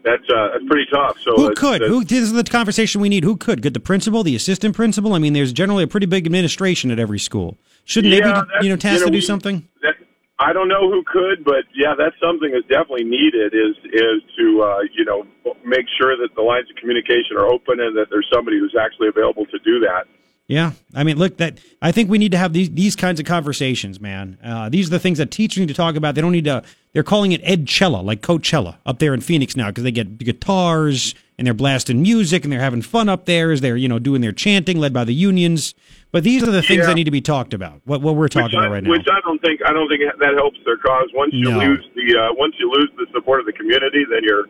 that's 0.03 0.23
uh, 0.29 0.49
that's 0.53 0.65
pretty 0.67 0.85
tough. 0.91 1.17
So 1.21 1.35
who 1.35 1.53
could? 1.53 1.81
Who? 1.81 2.03
This 2.03 2.19
is 2.23 2.33
the 2.33 2.43
conversation 2.43 2.99
we 3.01 3.09
need. 3.09 3.23
Who 3.23 3.37
could? 3.37 3.61
Could 3.63 3.73
the 3.73 3.79
principal, 3.79 4.23
the 4.23 4.35
assistant 4.35 4.75
principal? 4.75 5.13
I 5.13 5.19
mean, 5.19 5.33
there's 5.33 5.53
generally 5.53 5.83
a 5.83 5.87
pretty 5.87 6.07
big 6.07 6.25
administration 6.25 6.91
at 6.91 6.99
every 6.99 7.19
school. 7.19 7.57
Shouldn't 7.85 8.13
Yeah, 8.13 8.19
they 8.19 8.59
be, 8.59 8.65
you 8.65 8.69
know, 8.69 8.75
tasked 8.77 8.99
you 8.99 8.99
know, 8.99 9.05
to 9.07 9.11
do 9.11 9.17
we- 9.17 9.21
something? 9.21 9.67
That, 9.81 9.95
I 10.39 10.51
don't 10.51 10.67
know 10.67 10.89
who 10.91 11.03
could, 11.05 11.45
but 11.45 11.63
yeah, 11.75 11.93
that's 11.97 12.15
something 12.19 12.51
that's 12.51 12.67
definitely 12.67 13.05
needed. 13.05 13.53
Is 13.53 13.77
is 13.93 14.19
to 14.37 14.61
uh, 14.63 14.79
you 14.93 15.05
know 15.05 15.23
make 15.63 15.85
sure 15.97 16.17
that 16.17 16.35
the 16.35 16.41
lines 16.41 16.69
of 16.69 16.75
communication 16.75 17.37
are 17.37 17.45
open 17.47 17.79
and 17.79 17.95
that 17.95 18.07
there's 18.09 18.27
somebody 18.33 18.59
who's 18.59 18.75
actually 18.79 19.07
available 19.07 19.45
to 19.45 19.59
do 19.59 19.79
that. 19.81 20.03
Yeah, 20.47 20.73
I 20.93 21.05
mean, 21.05 21.17
look, 21.17 21.37
that 21.37 21.59
I 21.81 21.93
think 21.93 22.09
we 22.09 22.17
need 22.17 22.33
to 22.33 22.37
have 22.37 22.51
these 22.51 22.69
these 22.69 22.95
kinds 22.97 23.19
of 23.21 23.25
conversations, 23.25 24.01
man. 24.01 24.37
Uh, 24.43 24.67
these 24.67 24.87
are 24.87 24.91
the 24.91 24.99
things 24.99 25.17
that 25.17 25.31
teachers 25.31 25.59
need 25.59 25.69
to 25.69 25.73
talk 25.73 25.95
about. 25.95 26.15
They 26.15 26.21
don't 26.21 26.33
need 26.33 26.43
to. 26.45 26.63
They're 26.91 27.01
calling 27.01 27.31
it 27.31 27.41
Edchella, 27.43 28.03
like 28.03 28.21
Coachella, 28.21 28.75
up 28.85 28.99
there 28.99 29.13
in 29.13 29.21
Phoenix 29.21 29.55
now, 29.55 29.67
because 29.69 29.83
they 29.83 29.91
get 29.91 30.17
guitars 30.17 31.15
and 31.37 31.47
they're 31.47 31.53
blasting 31.53 32.01
music 32.01 32.43
and 32.43 32.51
they're 32.53 32.59
having 32.59 32.81
fun 32.81 33.07
up 33.09 33.25
there 33.25 33.51
as 33.51 33.61
they're 33.61 33.77
you 33.77 33.87
know 33.87 33.99
doing 33.99 34.19
their 34.21 34.33
chanting, 34.33 34.77
led 34.79 34.91
by 34.93 35.05
the 35.05 35.13
unions. 35.13 35.73
But 36.11 36.23
these 36.25 36.43
are 36.43 36.51
the 36.51 36.61
things 36.61 36.79
Yeah. 36.81 36.87
that 36.87 36.95
need 36.95 37.05
to 37.05 37.11
be 37.11 37.21
talked 37.21 37.53
about. 37.53 37.81
What 37.85 38.01
what 38.01 38.15
we're 38.17 38.27
talking 38.27 38.59
I, 38.59 38.63
about 38.65 38.71
right 38.73 38.83
now. 38.83 38.89
Which 38.89 39.07
I 39.09 39.21
don't 39.23 39.39
think 39.41 39.61
I 39.65 39.71
don't 39.71 39.87
think 39.87 40.01
that 40.19 40.33
helps 40.35 40.57
their 40.65 40.77
cause. 40.77 41.07
Once 41.13 41.31
you 41.33 41.49
No. 41.51 41.57
lose 41.57 41.85
the 41.95 42.19
uh, 42.19 42.33
once 42.33 42.53
you 42.59 42.69
lose 42.69 42.89
the 42.97 43.05
support 43.15 43.39
of 43.39 43.45
the 43.45 43.53
community, 43.53 44.03
then 44.11 44.23
your 44.25 44.47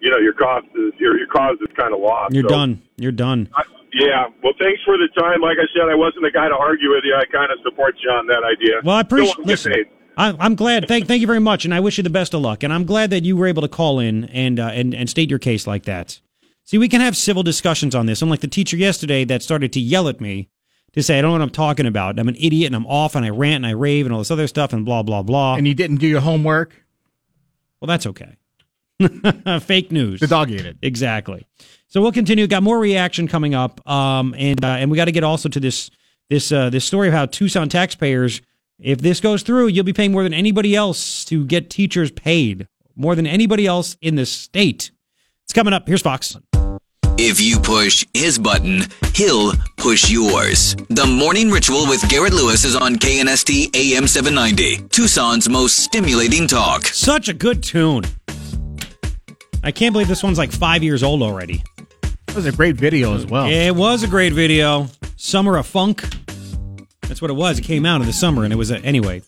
you 0.00 0.08
know 0.10 0.18
your 0.18 0.34
cause 0.34 0.62
is 0.76 0.92
your 1.00 1.18
your 1.18 1.26
cause 1.26 1.56
is 1.60 1.68
kind 1.76 1.92
of 1.92 1.98
lost. 2.00 2.32
You're 2.32 2.44
So, 2.44 2.48
done. 2.48 2.80
You're 2.96 3.10
done. 3.12 3.48
I, 3.56 3.62
yeah. 3.92 4.26
Well, 4.42 4.54
thanks 4.58 4.82
for 4.84 4.96
the 4.96 5.08
time. 5.18 5.40
Like 5.40 5.58
I 5.58 5.66
said, 5.74 5.88
I 5.90 5.94
wasn't 5.94 6.24
the 6.24 6.30
guy 6.30 6.48
to 6.48 6.54
argue 6.56 6.90
with 6.90 7.04
you. 7.04 7.14
I 7.14 7.24
kind 7.26 7.52
of 7.52 7.58
support 7.62 7.96
you 8.02 8.10
on 8.10 8.26
that 8.26 8.42
idea. 8.44 8.80
Well, 8.84 8.96
I 8.96 9.00
appreciate. 9.00 9.38
wanna 9.38 9.48
Listen. 9.48 9.72
I, 10.16 10.34
I'm 10.38 10.54
glad. 10.54 10.88
Thank, 10.88 11.06
thank 11.08 11.20
you 11.20 11.26
very 11.26 11.40
much, 11.40 11.64
and 11.64 11.72
I 11.72 11.80
wish 11.80 11.96
you 11.96 12.04
the 12.04 12.10
best 12.10 12.34
of 12.34 12.42
luck. 12.42 12.62
And 12.62 12.72
I'm 12.72 12.84
glad 12.84 13.10
that 13.10 13.24
you 13.24 13.36
were 13.36 13.46
able 13.46 13.62
to 13.62 13.68
call 13.68 13.98
in 13.98 14.24
and 14.26 14.60
uh, 14.60 14.66
and 14.68 14.94
and 14.94 15.08
state 15.08 15.30
your 15.30 15.38
case 15.38 15.66
like 15.66 15.84
that. 15.84 16.20
See, 16.64 16.78
we 16.78 16.88
can 16.88 17.00
have 17.00 17.16
civil 17.16 17.42
discussions 17.42 17.94
on 17.94 18.06
this. 18.06 18.22
Unlike 18.22 18.40
the 18.40 18.48
teacher 18.48 18.76
yesterday 18.76 19.24
that 19.24 19.42
started 19.42 19.72
to 19.72 19.80
yell 19.80 20.08
at 20.08 20.20
me 20.20 20.48
to 20.92 21.02
say 21.02 21.18
I 21.18 21.22
don't 21.22 21.30
know 21.30 21.38
what 21.38 21.42
I'm 21.42 21.50
talking 21.50 21.86
about. 21.86 22.18
I'm 22.18 22.28
an 22.28 22.36
idiot 22.36 22.66
and 22.66 22.76
I'm 22.76 22.86
off 22.86 23.14
and 23.14 23.24
I 23.24 23.30
rant 23.30 23.56
and 23.56 23.66
I 23.66 23.70
rave 23.70 24.06
and 24.06 24.12
all 24.12 24.20
this 24.20 24.30
other 24.30 24.46
stuff 24.46 24.72
and 24.72 24.84
blah 24.84 25.02
blah 25.02 25.22
blah. 25.22 25.56
And 25.56 25.66
you 25.66 25.74
didn't 25.74 25.96
do 25.96 26.06
your 26.06 26.20
homework. 26.20 26.84
well, 27.80 27.86
that's 27.86 28.06
okay. 28.06 28.36
Fake 29.60 29.90
news. 29.90 30.20
The 30.20 30.26
dog 30.26 30.50
ate 30.50 30.66
it. 30.66 30.76
Exactly. 30.82 31.46
So 31.92 32.00
we'll 32.00 32.12
continue. 32.12 32.46
Got 32.46 32.62
more 32.62 32.78
reaction 32.78 33.28
coming 33.28 33.54
up, 33.54 33.86
um, 33.86 34.34
and 34.38 34.64
uh, 34.64 34.68
and 34.68 34.90
we 34.90 34.96
got 34.96 35.04
to 35.04 35.12
get 35.12 35.24
also 35.24 35.50
to 35.50 35.60
this 35.60 35.90
this 36.30 36.50
uh, 36.50 36.70
this 36.70 36.86
story 36.86 37.08
of 37.08 37.12
how 37.12 37.26
Tucson 37.26 37.68
taxpayers, 37.68 38.40
if 38.78 39.02
this 39.02 39.20
goes 39.20 39.42
through, 39.42 39.66
you'll 39.66 39.84
be 39.84 39.92
paying 39.92 40.10
more 40.10 40.22
than 40.22 40.32
anybody 40.32 40.74
else 40.74 41.22
to 41.26 41.44
get 41.44 41.68
teachers 41.68 42.10
paid, 42.10 42.66
more 42.96 43.14
than 43.14 43.26
anybody 43.26 43.66
else 43.66 43.98
in 44.00 44.14
the 44.14 44.24
state. 44.24 44.90
It's 45.44 45.52
coming 45.52 45.74
up. 45.74 45.86
Here's 45.86 46.00
Fox. 46.00 46.34
If 47.18 47.42
you 47.42 47.58
push 47.58 48.06
his 48.14 48.38
button, 48.38 48.84
he'll 49.14 49.52
push 49.76 50.10
yours. 50.10 50.74
The 50.88 51.04
Morning 51.06 51.50
Ritual 51.50 51.86
with 51.86 52.08
Garrett 52.08 52.32
Lewis 52.32 52.64
is 52.64 52.74
on 52.74 52.96
KNST 52.96 53.76
AM 53.76 54.08
790, 54.08 54.88
Tucson's 54.88 55.46
most 55.46 55.80
stimulating 55.80 56.48
talk. 56.48 56.86
Such 56.86 57.28
a 57.28 57.34
good 57.34 57.62
tune. 57.62 58.04
I 59.62 59.72
can't 59.72 59.92
believe 59.92 60.08
this 60.08 60.22
one's 60.22 60.38
like 60.38 60.52
five 60.52 60.82
years 60.82 61.02
old 61.02 61.22
already. 61.22 61.62
That 62.32 62.36
was 62.36 62.46
a 62.46 62.52
great 62.52 62.76
video 62.76 63.14
as 63.14 63.26
well. 63.26 63.46
It 63.46 63.72
was 63.72 64.02
a 64.02 64.08
great 64.08 64.32
video. 64.32 64.88
Summer 65.16 65.58
of 65.58 65.66
Funk. 65.66 66.02
That's 67.02 67.20
what 67.20 67.30
it 67.30 67.34
was. 67.34 67.58
It 67.58 67.62
came 67.62 67.84
out 67.84 68.00
in 68.00 68.06
the 68.06 68.12
summer, 68.14 68.44
and 68.44 68.50
it 68.54 68.56
was 68.56 68.70
a, 68.70 68.78
anyway. 68.78 69.20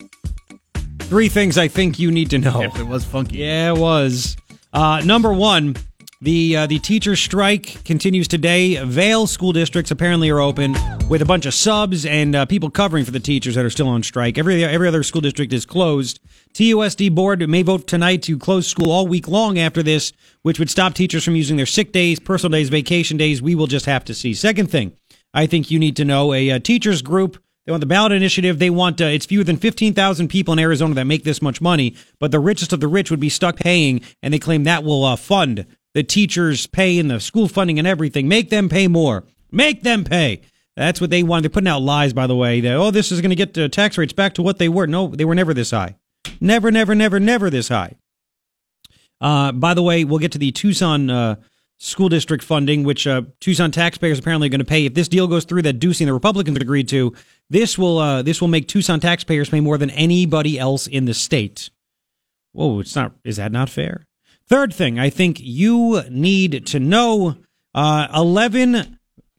Three 1.00 1.28
things 1.28 1.58
I 1.58 1.68
think 1.68 1.98
you 1.98 2.10
need 2.10 2.30
to 2.30 2.38
know. 2.38 2.62
If 2.62 2.78
it 2.78 2.86
was 2.86 3.04
funky. 3.04 3.40
Yeah, 3.40 3.74
it 3.74 3.78
was. 3.78 4.38
Uh, 4.72 5.02
number 5.04 5.34
one, 5.34 5.76
the 6.24 6.56
uh, 6.56 6.66
the 6.66 6.78
teacher 6.78 7.14
strike 7.16 7.84
continues 7.84 8.26
today. 8.26 8.82
Vail 8.82 9.26
school 9.26 9.52
districts 9.52 9.90
apparently 9.90 10.30
are 10.30 10.40
open 10.40 10.74
with 11.08 11.20
a 11.20 11.26
bunch 11.26 11.44
of 11.44 11.52
subs 11.52 12.06
and 12.06 12.34
uh, 12.34 12.46
people 12.46 12.70
covering 12.70 13.04
for 13.04 13.10
the 13.10 13.20
teachers 13.20 13.54
that 13.54 13.64
are 13.64 13.70
still 13.70 13.88
on 13.88 14.02
strike. 14.02 14.38
Every 14.38 14.64
every 14.64 14.88
other 14.88 15.02
school 15.02 15.20
district 15.20 15.52
is 15.52 15.66
closed. 15.66 16.20
TUSD 16.54 17.14
board 17.14 17.46
may 17.48 17.62
vote 17.62 17.86
tonight 17.86 18.22
to 18.22 18.38
close 18.38 18.66
school 18.66 18.90
all 18.90 19.06
week 19.06 19.28
long 19.28 19.58
after 19.58 19.82
this, 19.82 20.12
which 20.42 20.58
would 20.58 20.70
stop 20.70 20.94
teachers 20.94 21.24
from 21.24 21.36
using 21.36 21.58
their 21.58 21.66
sick 21.66 21.92
days, 21.92 22.18
personal 22.18 22.52
days, 22.52 22.70
vacation 22.70 23.18
days. 23.18 23.42
We 23.42 23.54
will 23.54 23.66
just 23.66 23.84
have 23.84 24.04
to 24.06 24.14
see. 24.14 24.32
Second 24.32 24.70
thing, 24.70 24.96
I 25.34 25.46
think 25.46 25.70
you 25.70 25.78
need 25.78 25.96
to 25.96 26.06
know 26.06 26.32
a, 26.32 26.50
uh 26.50 26.58
teachers 26.58 27.02
group. 27.02 27.38
They 27.66 27.72
want 27.72 27.80
the 27.80 27.86
ballot 27.86 28.12
initiative. 28.12 28.58
They 28.58 28.70
want 28.70 28.98
uh, 28.98 29.06
it's 29.06 29.26
fewer 29.26 29.44
than 29.44 29.58
fifteen 29.58 29.92
thousand 29.92 30.28
people 30.28 30.54
in 30.54 30.58
Arizona 30.58 30.94
that 30.94 31.04
make 31.04 31.24
this 31.24 31.42
much 31.42 31.60
money, 31.60 31.94
but 32.18 32.30
the 32.30 32.40
richest 32.40 32.72
of 32.72 32.80
the 32.80 32.88
rich 32.88 33.10
would 33.10 33.20
be 33.20 33.28
stuck 33.28 33.56
paying, 33.56 34.00
and 34.22 34.32
they 34.32 34.38
claim 34.38 34.64
that 34.64 34.84
will 34.84 35.04
uh, 35.04 35.16
fund 35.16 35.66
the 35.94 36.02
teachers' 36.02 36.66
pay 36.66 36.98
and 36.98 37.10
the 37.10 37.20
school 37.20 37.48
funding 37.48 37.78
and 37.78 37.88
everything. 37.88 38.28
Make 38.28 38.50
them 38.50 38.68
pay 38.68 38.88
more. 38.88 39.24
Make 39.50 39.82
them 39.82 40.04
pay. 40.04 40.42
That's 40.76 41.00
what 41.00 41.10
they 41.10 41.22
want. 41.22 41.44
They're 41.44 41.50
putting 41.50 41.68
out 41.68 41.82
lies, 41.82 42.12
by 42.12 42.26
the 42.26 42.36
way. 42.36 42.60
That 42.60 42.74
oh, 42.74 42.90
this 42.90 43.12
is 43.12 43.20
going 43.20 43.30
to 43.30 43.36
get 43.36 43.54
the 43.54 43.68
tax 43.68 43.96
rates 43.96 44.12
back 44.12 44.34
to 44.34 44.42
what 44.42 44.58
they 44.58 44.68
were. 44.68 44.86
No, 44.86 45.08
they 45.08 45.24
were 45.24 45.34
never 45.34 45.54
this 45.54 45.70
high. 45.70 45.96
Never, 46.40 46.70
never, 46.70 46.94
never, 46.94 47.20
never 47.20 47.48
this 47.48 47.68
high. 47.68 47.94
Uh, 49.20 49.52
by 49.52 49.74
the 49.74 49.82
way, 49.82 50.04
we'll 50.04 50.18
get 50.18 50.32
to 50.32 50.38
the 50.38 50.50
Tucson 50.50 51.08
uh, 51.08 51.36
school 51.78 52.08
district 52.08 52.42
funding, 52.42 52.82
which 52.82 53.06
uh, 53.06 53.22
Tucson 53.40 53.70
taxpayers 53.70 54.18
apparently 54.18 54.48
are 54.48 54.50
going 54.50 54.58
to 54.58 54.64
pay. 54.64 54.86
If 54.86 54.94
this 54.94 55.08
deal 55.08 55.28
goes 55.28 55.44
through 55.44 55.62
that 55.62 55.78
Ducey 55.78 56.00
and 56.00 56.08
the 56.08 56.12
Republicans 56.14 56.58
agreed 56.58 56.88
to, 56.88 57.14
this 57.48 57.78
will 57.78 57.98
uh, 57.98 58.22
this 58.22 58.40
will 58.40 58.48
make 58.48 58.66
Tucson 58.66 58.98
taxpayers 58.98 59.50
pay 59.50 59.60
more 59.60 59.78
than 59.78 59.90
anybody 59.90 60.58
else 60.58 60.86
in 60.88 61.04
the 61.04 61.14
state. 61.14 61.70
Whoa, 62.52 62.80
it's 62.80 62.96
not. 62.96 63.12
Is 63.24 63.36
that 63.36 63.52
not 63.52 63.70
fair? 63.70 64.06
Third 64.48 64.74
thing, 64.74 64.98
I 64.98 65.10
think 65.10 65.38
you 65.40 66.02
need 66.10 66.66
to 66.66 66.80
know: 66.80 67.36
uh, 67.74 68.08
eleven 68.14 68.98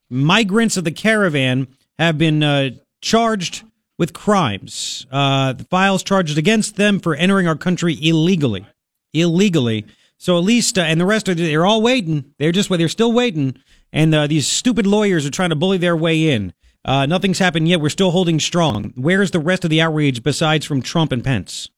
migrants 0.10 0.78
of 0.78 0.84
the 0.84 0.92
caravan 0.92 1.68
have 2.00 2.18
been 2.18 2.44
uh, 2.44 2.72
charged 3.02 3.64
with 3.98 4.14
crimes. 4.14 5.06
Uh, 5.12 5.54
the 5.54 5.64
files 5.66 6.04
charged 6.04 6.38
against 6.38 6.76
them 6.76 7.00
for 7.00 7.16
entering 7.16 7.48
our 7.48 7.56
country 7.56 7.98
illegally. 8.02 8.66
Illegally. 9.14 9.86
So 10.18 10.38
at 10.38 10.44
least, 10.44 10.78
uh, 10.78 10.82
and 10.82 11.00
the 11.00 11.06
rest 11.06 11.28
of 11.28 11.38
they're 11.38 11.66
all 11.66 11.82
waiting. 11.82 12.34
They're 12.40 12.52
just 12.52 12.70
they're 12.70 12.90
still 12.90 13.14
waiting, 13.14 13.58
and 13.94 14.14
uh, 14.14 14.28
these 14.28 14.48
stupid 14.48 14.88
lawyers 14.88 15.26
are 15.26 15.32
trying 15.32 15.52
to 15.52 15.56
bully 15.56 15.78
their 15.78 15.96
way 15.96 16.30
in. 16.30 16.54
Uh, 16.84 17.06
nothing's 17.06 17.40
happened 17.40 17.68
yet. 17.68 17.82
We're 17.82 17.90
still 17.90 18.12
holding 18.12 18.40
strong. 18.40 18.94
Where's 18.96 19.32
the 19.32 19.40
rest 19.40 19.64
of 19.64 19.70
the 19.70 19.82
outrage 19.82 20.24
besides 20.24 20.66
from 20.66 20.82
Trump 20.82 21.12
and 21.12 21.24
Pence? 21.24 21.70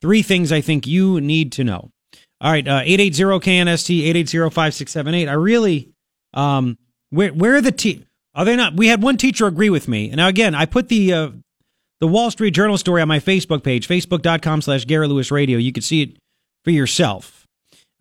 Three 0.00 0.22
things 0.22 0.52
I 0.52 0.60
think 0.60 0.86
you 0.86 1.20
need 1.20 1.52
to 1.52 1.64
know. 1.64 1.90
All 2.40 2.52
right, 2.52 2.66
uh, 2.66 2.82
880-KNST, 2.82 4.12
880-5678. 4.14 5.28
I 5.28 5.32
really, 5.32 5.90
um, 6.34 6.76
where, 7.10 7.32
where 7.32 7.56
are 7.56 7.60
the 7.62 7.72
te- 7.72 8.04
are 8.34 8.44
they 8.44 8.56
not? 8.56 8.76
We 8.76 8.88
had 8.88 9.02
one 9.02 9.16
teacher 9.16 9.46
agree 9.46 9.70
with 9.70 9.88
me. 9.88 10.08
And 10.08 10.16
now, 10.16 10.28
again, 10.28 10.54
I 10.54 10.66
put 10.66 10.88
the, 10.88 11.12
uh, 11.12 11.30
the 12.00 12.06
Wall 12.06 12.30
Street 12.30 12.50
Journal 12.50 12.76
story 12.76 13.00
on 13.00 13.08
my 13.08 13.20
Facebook 13.20 13.62
page, 13.62 13.88
facebook.com 13.88 14.60
slash 14.60 14.84
Garrett 14.84 15.08
Lewis 15.08 15.30
Radio. 15.30 15.56
You 15.56 15.72
can 15.72 15.82
see 15.82 16.02
it 16.02 16.16
for 16.62 16.72
yourself, 16.72 17.46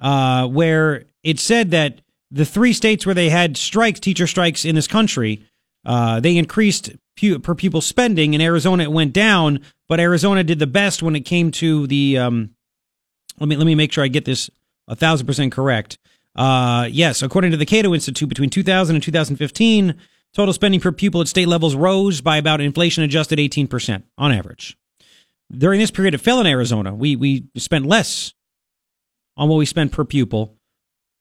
uh, 0.02 0.48
where 0.48 1.06
it 1.24 1.40
said 1.40 1.72
that 1.72 2.02
the 2.30 2.46
three 2.46 2.74
states 2.74 3.06
where 3.06 3.16
they 3.16 3.30
had 3.30 3.56
strikes, 3.56 4.02
teacher 4.02 4.28
strikes 4.28 4.66
in 4.66 4.76
this 4.76 4.88
country, 4.88 5.46
uh, 5.86 6.20
they 6.20 6.36
increased 6.36 6.92
pu- 7.18 7.40
per 7.40 7.56
pupil 7.56 7.80
spending. 7.80 8.34
In 8.34 8.42
Arizona, 8.42 8.84
it 8.84 8.92
went 8.92 9.14
down, 9.14 9.62
but 9.88 10.02
Arizona 10.02 10.44
did 10.44 10.60
the 10.60 10.68
best 10.68 11.02
when 11.02 11.16
it 11.16 11.22
came 11.22 11.52
to 11.52 11.88
the. 11.88 12.18
Um, 12.18 12.50
let 13.40 13.48
me 13.50 13.56
let 13.56 13.66
me 13.66 13.76
make 13.76 13.92
sure 13.92 14.04
I 14.04 14.08
get 14.08 14.26
this 14.26 14.50
a 14.88 14.96
thousand 14.96 15.28
percent 15.28 15.52
correct. 15.52 15.98
Uh, 16.36 16.88
yes, 16.92 17.22
according 17.22 17.52
to 17.52 17.58
the 17.58 17.66
Cato 17.66 17.94
Institute, 17.94 18.28
between 18.28 18.50
2000 18.50 18.96
and 18.96 19.04
2015, 19.04 19.96
total 20.34 20.54
spending 20.54 20.82
per 20.82 20.92
pupil 20.92 21.22
at 21.22 21.28
state 21.28 21.48
levels 21.48 21.76
rose 21.76 22.20
by 22.20 22.38
about 22.38 22.60
inflation 22.60 23.04
adjusted 23.04 23.40
18 23.40 23.68
percent 23.68 24.06
on 24.18 24.32
average. 24.32 24.78
During 25.52 25.80
this 25.80 25.92
period, 25.92 26.14
it 26.14 26.20
fell 26.20 26.40
in 26.40 26.48
Arizona. 26.48 26.94
We 26.94 27.16
we 27.16 27.46
spent 27.58 27.86
less 27.86 28.34
on 29.38 29.50
what 29.50 29.58
we 29.58 29.66
spent 29.66 29.92
per 29.92 30.04
pupil. 30.04 30.56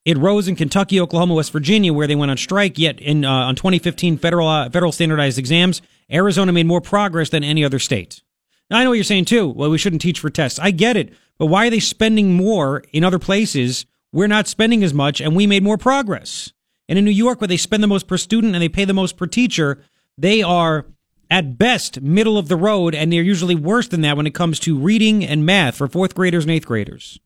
It 0.05 0.19
rose 0.19 0.49
in 0.49 0.57
Kentucky, 0.57 1.01
Oklahoma, 1.01 1.35
West 1.35 1.51
Virginia, 1.51 1.93
where 1.93 2.07
they 2.07 2.15
went 2.15 2.31
on 2.31 2.37
strike. 2.37 2.79
Yet 2.79 3.01
in 3.01 3.25
uh, 3.25 3.31
on 3.31 3.57
2015 3.57 4.19
federal 4.19 4.49
uh, 4.49 4.71
federal 4.71 4.93
standardized 4.93 5.39
exams, 5.39 5.83
Arizona 6.13 6.53
made 6.53 6.67
more 6.67 6.81
progress 6.81 7.31
than 7.31 7.45
any 7.45 7.65
other 7.65 7.79
state. 7.79 8.23
Now 8.71 8.79
I 8.79 8.85
know 8.85 8.91
what 8.91 8.97
you're 8.97 9.05
saying 9.05 9.27
too. 9.27 9.49
Well, 9.49 9.71
we 9.71 9.79
shouldn't 9.79 10.03
teach 10.03 10.21
for 10.21 10.31
tests. 10.31 10.59
I 10.59 10.71
get 10.71 10.97
it, 10.97 11.13
but 11.39 11.47
why 11.47 11.67
are 11.67 11.71
they 11.71 11.81
spending 11.81 12.35
more 12.35 12.83
in 12.93 13.05
other 13.05 13.19
places? 13.19 13.87
We're 14.13 14.27
not 14.29 14.47
spending 14.49 14.85
as 14.85 14.95
much, 14.95 15.21
and 15.21 15.35
we 15.35 15.47
made 15.47 15.63
more 15.63 15.79
progress. 15.79 16.53
And 16.89 16.99
in 16.99 17.05
New 17.05 17.11
York, 17.11 17.41
where 17.41 17.49
they 17.49 17.57
spend 17.57 17.83
the 17.83 17.89
most 17.89 18.07
per 18.07 18.17
student 18.17 18.55
and 18.55 18.63
they 18.63 18.69
pay 18.69 18.85
the 18.85 18.93
most 18.93 19.17
per 19.17 19.27
teacher, 19.27 19.83
they 20.17 20.43
are 20.43 20.87
at 21.31 21.59
best 21.59 22.01
middle 22.01 22.39
of 22.39 22.49
the 22.49 22.57
road, 22.57 22.95
and 22.95 23.13
they're 23.13 23.23
usually 23.23 23.55
worse 23.55 23.89
than 23.89 24.03
that 24.03 24.17
when 24.17 24.27
it 24.27 24.35
comes 24.35 24.61
to 24.61 24.79
reading 24.79 25.25
and 25.25 25.45
math 25.45 25.77
for 25.77 25.89
fourth 25.89 26.15
graders 26.15 26.45
and 26.45 26.51
eighth 26.51 26.67
graders. 26.67 27.19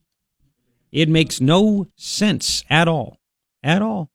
It 0.90 1.08
makes 1.08 1.40
no 1.40 1.88
sense 1.96 2.64
at 2.70 2.88
all. 2.88 3.18
At 3.62 3.82
all. 3.82 4.10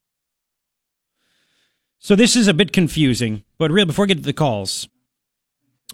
So 2.00 2.16
this 2.16 2.36
is 2.36 2.48
a 2.48 2.54
bit 2.54 2.74
confusing, 2.74 3.44
but 3.58 3.72
real 3.72 3.86
before 3.86 4.06
I 4.06 4.08
get 4.08 4.18
to 4.18 4.24
the 4.24 4.34
calls, 4.34 4.90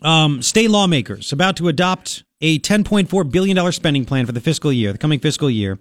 um, 0.02 0.42
state 0.42 0.70
lawmakers 0.70 1.32
about 1.32 1.58
to 1.58 1.68
adopt 1.68 2.24
a 2.42 2.60
$10.4 2.60 3.32
billion 3.32 3.72
spending 3.72 4.06
plan 4.06 4.26
for 4.26 4.32
the 4.32 4.42
fiscal 4.42 4.72
year, 4.72 4.92
the 4.92 4.98
coming 4.98 5.20
fiscal 5.20 5.50
year, 5.50 5.80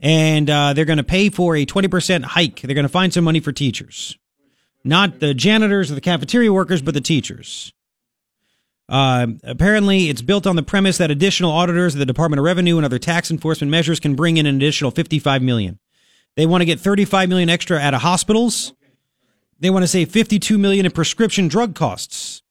and 0.00 0.48
uh, 0.48 0.72
they're 0.72 0.84
going 0.84 0.98
to 0.98 1.04
pay 1.04 1.30
for 1.30 1.56
a 1.56 1.66
20% 1.66 2.24
hike. 2.24 2.60
They're 2.60 2.74
going 2.74 2.84
to 2.84 2.88
find 2.88 3.12
some 3.12 3.24
money 3.24 3.40
for 3.40 3.52
teachers, 3.52 4.16
not 4.84 5.20
the 5.20 5.34
janitors 5.34 5.90
or 5.90 5.94
the 5.94 6.00
cafeteria 6.00 6.52
workers, 6.52 6.82
but 6.82 6.94
the 6.94 7.00
teachers. 7.00 7.72
Uh, 8.88 9.26
apparently, 9.42 10.08
it's 10.08 10.22
built 10.22 10.46
on 10.46 10.54
the 10.54 10.62
premise 10.62 10.98
that 10.98 11.10
additional 11.10 11.50
auditors 11.50 11.94
of 11.94 11.98
the 11.98 12.06
Department 12.06 12.38
of 12.38 12.44
Revenue 12.44 12.76
and 12.76 12.84
other 12.84 13.00
tax 13.00 13.30
enforcement 13.30 13.70
measures 13.70 13.98
can 13.98 14.14
bring 14.14 14.36
in 14.36 14.46
an 14.46 14.56
additional 14.56 14.92
55 14.92 15.42
million. 15.42 15.80
They 16.36 16.46
want 16.46 16.60
to 16.60 16.66
get 16.66 16.78
35 16.78 17.28
million 17.28 17.48
extra 17.48 17.78
out 17.78 17.94
of 17.94 18.02
hospitals. 18.02 18.74
They 19.58 19.70
want 19.70 19.82
to 19.82 19.88
save 19.88 20.10
52 20.10 20.58
million 20.58 20.86
in 20.86 20.92
prescription 20.92 21.48
drug 21.48 21.74
costs. 21.74 22.42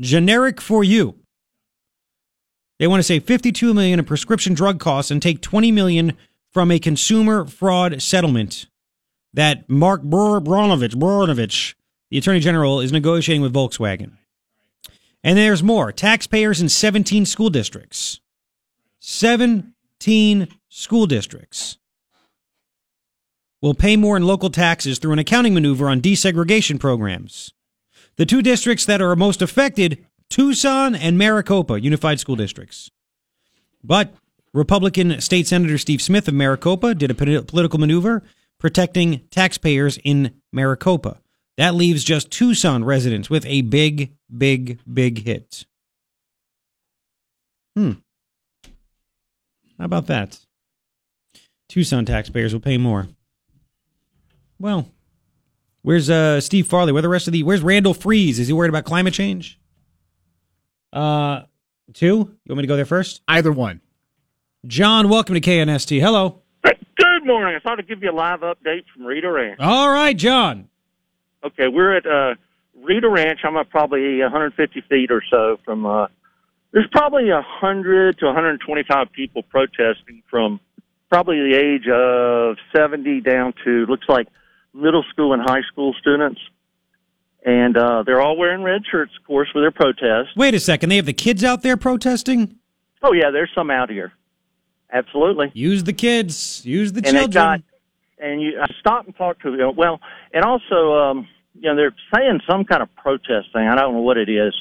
Generic 0.00 0.60
for 0.60 0.84
you. 0.84 1.17
They 2.78 2.86
want 2.86 3.00
to 3.00 3.04
save 3.04 3.24
52 3.24 3.74
million 3.74 3.98
in 3.98 4.04
prescription 4.04 4.54
drug 4.54 4.78
costs 4.78 5.10
and 5.10 5.20
take 5.20 5.40
20 5.40 5.72
million 5.72 6.16
from 6.52 6.70
a 6.70 6.78
consumer 6.78 7.44
fraud 7.44 8.00
settlement 8.00 8.66
that 9.34 9.68
Mark 9.68 10.02
Brnovich, 10.02 10.94
Brnovich, 10.94 11.74
the 12.10 12.18
Attorney 12.18 12.40
General, 12.40 12.80
is 12.80 12.92
negotiating 12.92 13.42
with 13.42 13.52
Volkswagen. 13.52 14.12
And 15.22 15.36
there's 15.36 15.62
more. 15.62 15.92
Taxpayers 15.92 16.60
in 16.60 16.68
17 16.68 17.26
school 17.26 17.50
districts. 17.50 18.20
17 19.00 20.48
school 20.68 21.06
districts 21.06 21.78
will 23.60 23.74
pay 23.74 23.96
more 23.96 24.16
in 24.16 24.22
local 24.22 24.50
taxes 24.50 24.98
through 24.98 25.12
an 25.12 25.18
accounting 25.18 25.54
maneuver 25.54 25.88
on 25.88 26.00
desegregation 26.00 26.78
programs. 26.78 27.52
The 28.16 28.26
two 28.26 28.42
districts 28.42 28.84
that 28.86 29.02
are 29.02 29.14
most 29.16 29.42
affected 29.42 30.04
Tucson 30.30 30.94
and 30.94 31.16
Maricopa 31.16 31.80
Unified 31.80 32.20
School 32.20 32.36
Districts. 32.36 32.90
But 33.82 34.14
Republican 34.52 35.20
State 35.20 35.46
Senator 35.46 35.78
Steve 35.78 36.02
Smith 36.02 36.28
of 36.28 36.34
Maricopa 36.34 36.94
did 36.94 37.10
a 37.10 37.14
political 37.14 37.78
maneuver 37.78 38.22
protecting 38.58 39.20
taxpayers 39.30 39.98
in 40.04 40.34
Maricopa. 40.52 41.20
That 41.56 41.74
leaves 41.74 42.04
just 42.04 42.30
Tucson 42.30 42.84
residents 42.84 43.28
with 43.28 43.44
a 43.46 43.62
big, 43.62 44.12
big, 44.36 44.78
big 44.92 45.24
hit. 45.24 45.66
Hmm. 47.76 47.92
How 49.78 49.84
about 49.84 50.06
that? 50.08 50.38
Tucson 51.68 52.04
taxpayers 52.04 52.52
will 52.52 52.60
pay 52.60 52.78
more. 52.78 53.08
Well, 54.58 54.88
where's 55.82 56.10
uh, 56.10 56.40
Steve 56.40 56.66
Farley? 56.66 56.92
Where 56.92 57.02
the 57.02 57.08
rest 57.08 57.28
of 57.28 57.32
the? 57.32 57.42
Where's 57.42 57.60
Randall 57.60 57.94
Friese? 57.94 58.38
Is 58.38 58.48
he 58.48 58.52
worried 58.52 58.70
about 58.70 58.84
climate 58.84 59.14
change? 59.14 59.57
Uh, 60.92 61.42
two. 61.92 62.06
You 62.06 62.36
want 62.48 62.58
me 62.58 62.62
to 62.62 62.68
go 62.68 62.76
there 62.76 62.86
first? 62.86 63.22
Either 63.28 63.52
one. 63.52 63.80
John, 64.66 65.08
welcome 65.08 65.34
to 65.34 65.40
KNST. 65.40 66.00
Hello. 66.00 66.42
Good 66.64 67.24
morning. 67.24 67.54
I 67.56 67.60
thought 67.60 67.78
I'd 67.78 67.88
give 67.88 68.02
you 68.02 68.10
a 68.10 68.12
live 68.12 68.40
update 68.40 68.84
from 68.94 69.04
Rita 69.04 69.30
Ranch. 69.30 69.60
All 69.60 69.90
right, 69.90 70.16
John. 70.16 70.68
Okay, 71.44 71.68
we're 71.68 71.96
at 71.96 72.06
uh, 72.06 72.34
Rita 72.82 73.08
Ranch. 73.08 73.40
I'm 73.44 73.56
at 73.56 73.70
probably 73.70 74.20
150 74.20 74.82
feet 74.88 75.10
or 75.10 75.22
so 75.30 75.58
from. 75.64 75.86
Uh, 75.86 76.06
there's 76.72 76.88
probably 76.92 77.30
100 77.30 78.18
to 78.18 78.26
125 78.26 79.12
people 79.12 79.42
protesting 79.42 80.22
from 80.28 80.60
probably 81.08 81.36
the 81.36 81.56
age 81.56 81.88
of 81.88 82.56
70 82.76 83.20
down 83.22 83.54
to 83.64 83.86
looks 83.86 84.06
like 84.08 84.28
middle 84.74 85.04
school 85.10 85.32
and 85.32 85.42
high 85.42 85.62
school 85.72 85.94
students. 85.98 86.40
And 87.48 87.78
uh, 87.78 88.02
they're 88.02 88.20
all 88.20 88.36
wearing 88.36 88.62
red 88.62 88.82
shirts, 88.90 89.12
of 89.18 89.26
course, 89.26 89.48
for 89.50 89.62
their 89.62 89.70
protest. 89.70 90.36
Wait 90.36 90.52
a 90.52 90.60
second. 90.60 90.90
They 90.90 90.96
have 90.96 91.06
the 91.06 91.14
kids 91.14 91.42
out 91.42 91.62
there 91.62 91.78
protesting? 91.78 92.56
Oh, 93.02 93.14
yeah, 93.14 93.30
there's 93.30 93.48
some 93.54 93.70
out 93.70 93.88
here. 93.88 94.12
Absolutely. 94.92 95.50
Use 95.54 95.82
the 95.84 95.94
kids. 95.94 96.60
Use 96.66 96.92
the 96.92 96.98
and 96.98 97.06
children. 97.06 97.30
Got, 97.30 97.60
and 98.18 98.42
you 98.42 98.60
I 98.60 98.66
stopped 98.80 99.06
and 99.06 99.16
talked 99.16 99.40
to 99.44 99.56
them. 99.56 99.76
Well, 99.76 99.98
and 100.34 100.44
also, 100.44 100.92
um, 100.92 101.26
you 101.54 101.70
know, 101.70 101.74
they're 101.74 101.94
saying 102.14 102.40
some 102.46 102.66
kind 102.66 102.82
of 102.82 102.94
protest 102.96 103.50
thing. 103.54 103.66
I 103.66 103.74
don't 103.74 103.94
know 103.94 104.02
what 104.02 104.18
it 104.18 104.28
is, 104.28 104.52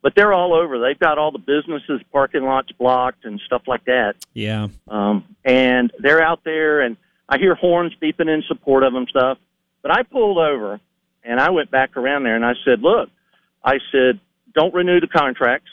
but 0.00 0.14
they're 0.14 0.32
all 0.32 0.54
over. 0.54 0.78
They've 0.78 0.98
got 0.98 1.18
all 1.18 1.30
the 1.30 1.38
businesses, 1.38 2.00
parking 2.10 2.44
lots 2.44 2.72
blocked, 2.72 3.26
and 3.26 3.38
stuff 3.44 3.62
like 3.66 3.84
that. 3.84 4.14
Yeah. 4.32 4.68
Um, 4.88 5.36
and 5.44 5.92
they're 5.98 6.22
out 6.22 6.42
there, 6.42 6.80
and 6.80 6.96
I 7.28 7.36
hear 7.36 7.54
horns 7.54 7.92
beeping 8.00 8.32
in 8.32 8.42
support 8.48 8.82
of 8.82 8.94
them 8.94 9.06
stuff. 9.10 9.36
But 9.82 9.90
I 9.90 10.04
pulled 10.04 10.38
over, 10.38 10.80
and 11.24 11.40
I 11.40 11.50
went 11.50 11.70
back 11.70 11.96
around 11.96 12.24
there, 12.24 12.36
and 12.36 12.44
I 12.44 12.52
said, 12.64 12.80
"Look," 12.82 13.08
I 13.64 13.78
said, 13.92 14.20
"Don't 14.54 14.74
renew 14.74 15.00
the 15.00 15.06
contracts." 15.08 15.70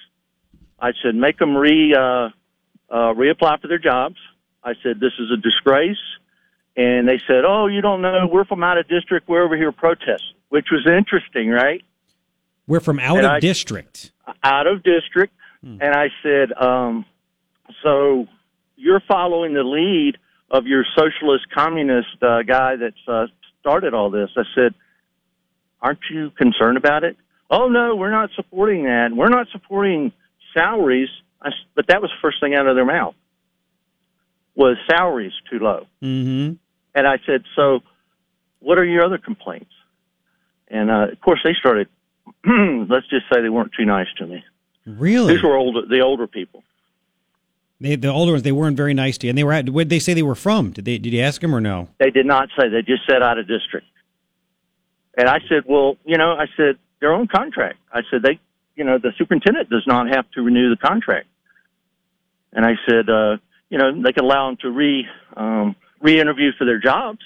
I 0.80 0.92
said, 1.04 1.16
"Make 1.16 1.38
them 1.38 1.56
re 1.56 1.94
uh, 1.94 2.00
uh, 2.00 3.14
reapply 3.14 3.62
for 3.62 3.68
their 3.68 3.78
jobs." 3.80 4.16
I 4.64 4.74
said, 4.84 5.00
"This 5.00 5.14
is 5.20 5.32
a 5.32 5.38
disgrace." 5.38 5.98
And 6.78 7.08
they 7.08 7.20
said, 7.28 7.44
"Oh, 7.46 7.68
you 7.68 7.82
don't 7.82 8.02
know? 8.02 8.28
We're 8.32 8.46
from 8.46 8.64
out 8.64 8.78
of 8.78 8.88
district. 8.88 9.28
We're 9.28 9.44
over 9.44 9.58
here 9.58 9.72
protesting," 9.72 10.36
which 10.50 10.68
was 10.72 10.88
interesting, 10.88 11.50
right? 11.50 11.84
We're 12.68 12.80
from 12.80 13.00
out 13.00 13.18
And 13.18 13.26
of 13.26 13.32
I- 13.34 13.40
district. 13.40 14.12
out 14.44 14.68
of 14.68 14.84
district. 14.84 15.34
Hmm. 15.62 15.78
And 15.82 15.94
I 15.94 16.08
said, 16.24 16.54
um, 16.54 17.06
so 17.84 18.28
you're 18.78 19.02
following 19.08 19.54
the 19.54 19.64
lead 19.64 20.18
of 20.50 20.66
your 20.68 20.86
socialist 20.96 21.50
communist 21.54 22.22
uh, 22.22 22.42
guy 22.44 22.78
that's 22.78 23.08
uh, 23.08 23.28
started 23.60 23.94
all 23.94 24.10
this. 24.10 24.30
I 24.38 24.44
said, 24.56 24.74
aren't 25.82 26.00
you 26.10 26.32
concerned 26.32 26.78
about 26.78 27.04
it? 27.04 27.18
Oh 27.50 27.68
no, 27.68 27.96
we're 27.96 28.12
not 28.12 28.30
supporting 28.36 28.84
that. 28.84 29.10
We're 29.14 29.30
not 29.30 29.48
supporting 29.52 30.12
salaries. 30.54 31.10
I 31.42 31.50
but 31.76 31.88
that 31.88 32.02
was 32.02 32.12
the 32.12 32.22
first 32.22 32.40
thing 32.40 32.54
out 32.54 32.68
of 32.68 32.76
their 32.76 32.86
mouth 32.86 33.16
was 34.56 34.78
salaries 34.90 35.34
too 35.50 35.60
low. 35.60 35.88
Mm-hmm. 36.02 36.54
And 36.94 37.08
I 37.08 37.18
said, 37.26 37.44
so 37.56 37.80
what 38.60 38.78
are 38.78 38.86
your 38.86 39.04
other 39.04 39.18
complaints? 39.18 39.72
And 40.68 40.90
uh, 40.90 41.08
of 41.12 41.22
course 41.22 41.40
they 41.44 41.54
started. 41.60 41.88
let's 42.90 43.08
just 43.10 43.26
say 43.32 43.42
they 43.42 43.50
weren't 43.50 43.72
too 43.78 43.86
nice 43.86 44.08
to 44.18 44.28
me. 44.28 44.44
Really? 44.86 45.34
These 45.34 45.44
were 45.44 45.56
older, 45.56 45.86
the 45.88 46.02
older 46.02 46.28
people. 46.28 46.64
They, 47.80 47.96
the 47.96 48.10
older 48.10 48.34
ones, 48.34 48.44
they 48.44 48.52
weren't 48.52 48.78
very 48.78 48.94
nice 48.94 49.18
to 49.20 49.28
you, 49.28 49.32
and 49.32 49.38
they 49.38 49.44
were. 49.44 49.54
At, 49.54 49.70
where 49.70 49.84
did 49.84 49.90
they 49.90 50.00
say 50.00 50.14
they 50.14 50.22
were 50.22 50.36
from? 50.36 50.72
Did 50.72 50.86
they? 50.86 51.00
Did 51.00 51.14
you 51.14 51.22
ask 51.22 51.42
them 51.42 51.54
or 51.54 51.60
no? 51.60 51.90
They 52.00 52.12
did 52.12 52.28
not 52.28 52.50
say. 52.58 52.70
They 52.70 52.84
just 52.84 53.02
said 53.10 53.24
out 53.24 53.40
of 53.40 53.48
district. 53.48 53.88
And 55.22 55.30
I 55.30 55.38
said, 55.48 55.66
well, 55.68 55.98
you 56.04 56.18
know, 56.18 56.32
I 56.34 56.46
said 56.58 56.80
their 57.00 57.14
own 57.14 57.28
contract. 57.28 57.78
I 57.94 58.02
said 58.10 58.24
they, 58.24 58.40
you 58.76 58.84
know, 58.84 58.98
the 58.98 59.12
superintendent 59.20 59.70
does 59.70 59.84
not 59.86 60.08
have 60.10 60.26
to 60.32 60.42
renew 60.42 60.72
the 60.72 60.78
contract. 60.78 61.28
And 62.52 62.66
I 62.66 62.72
said, 62.90 63.08
uh, 63.08 63.38
you 63.70 63.78
know, 63.78 64.02
they 64.02 64.14
could 64.14 64.24
allow 64.24 64.48
them 64.48 64.58
to 64.64 64.72
re 64.72 65.06
um, 65.38 65.76
re-interview 66.02 66.54
for 66.58 66.66
their 66.66 66.80
jobs. 66.80 67.20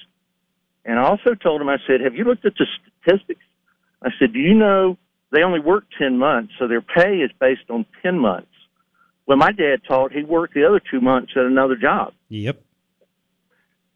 And 0.83 0.99
I 0.99 1.03
also 1.03 1.35
told 1.35 1.61
them, 1.61 1.69
I 1.69 1.77
said, 1.87 2.01
have 2.01 2.15
you 2.15 2.25
looked 2.25 2.45
at 2.45 2.55
the 2.57 2.65
statistics? 3.01 3.45
I 4.03 4.09
said, 4.19 4.33
do 4.33 4.39
you 4.39 4.55
know 4.55 4.97
they 5.31 5.43
only 5.43 5.61
work 5.61 5.85
10 5.97 6.17
months, 6.17 6.51
so 6.59 6.67
their 6.67 6.81
pay 6.81 7.19
is 7.19 7.31
based 7.39 7.69
on 7.69 7.85
10 8.03 8.19
months. 8.19 8.51
When 9.23 9.39
my 9.39 9.53
dad 9.53 9.83
taught, 9.87 10.11
he 10.11 10.23
worked 10.23 10.53
the 10.53 10.65
other 10.65 10.81
two 10.91 10.99
months 10.99 11.31
at 11.37 11.43
another 11.43 11.77
job. 11.77 12.13
Yep. 12.27 12.61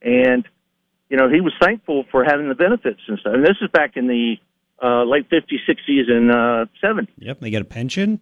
And, 0.01 0.47
you 1.09 1.17
know, 1.17 1.27
he 1.29 1.41
was 1.41 1.53
thankful 1.61 2.05
for 2.11 2.23
having 2.23 2.49
the 2.49 2.55
benefits 2.55 2.99
and 3.07 3.17
stuff. 3.19 3.33
And 3.33 3.43
this 3.43 3.57
is 3.61 3.69
back 3.71 3.97
in 3.97 4.07
the 4.07 4.35
uh, 4.81 5.03
late 5.03 5.29
50s, 5.29 5.57
60s, 5.67 6.09
and 6.09 6.31
uh, 6.31 6.65
70s. 6.83 7.07
Yep. 7.17 7.39
They 7.39 7.49
get 7.49 7.61
a 7.61 7.65
pension. 7.65 8.21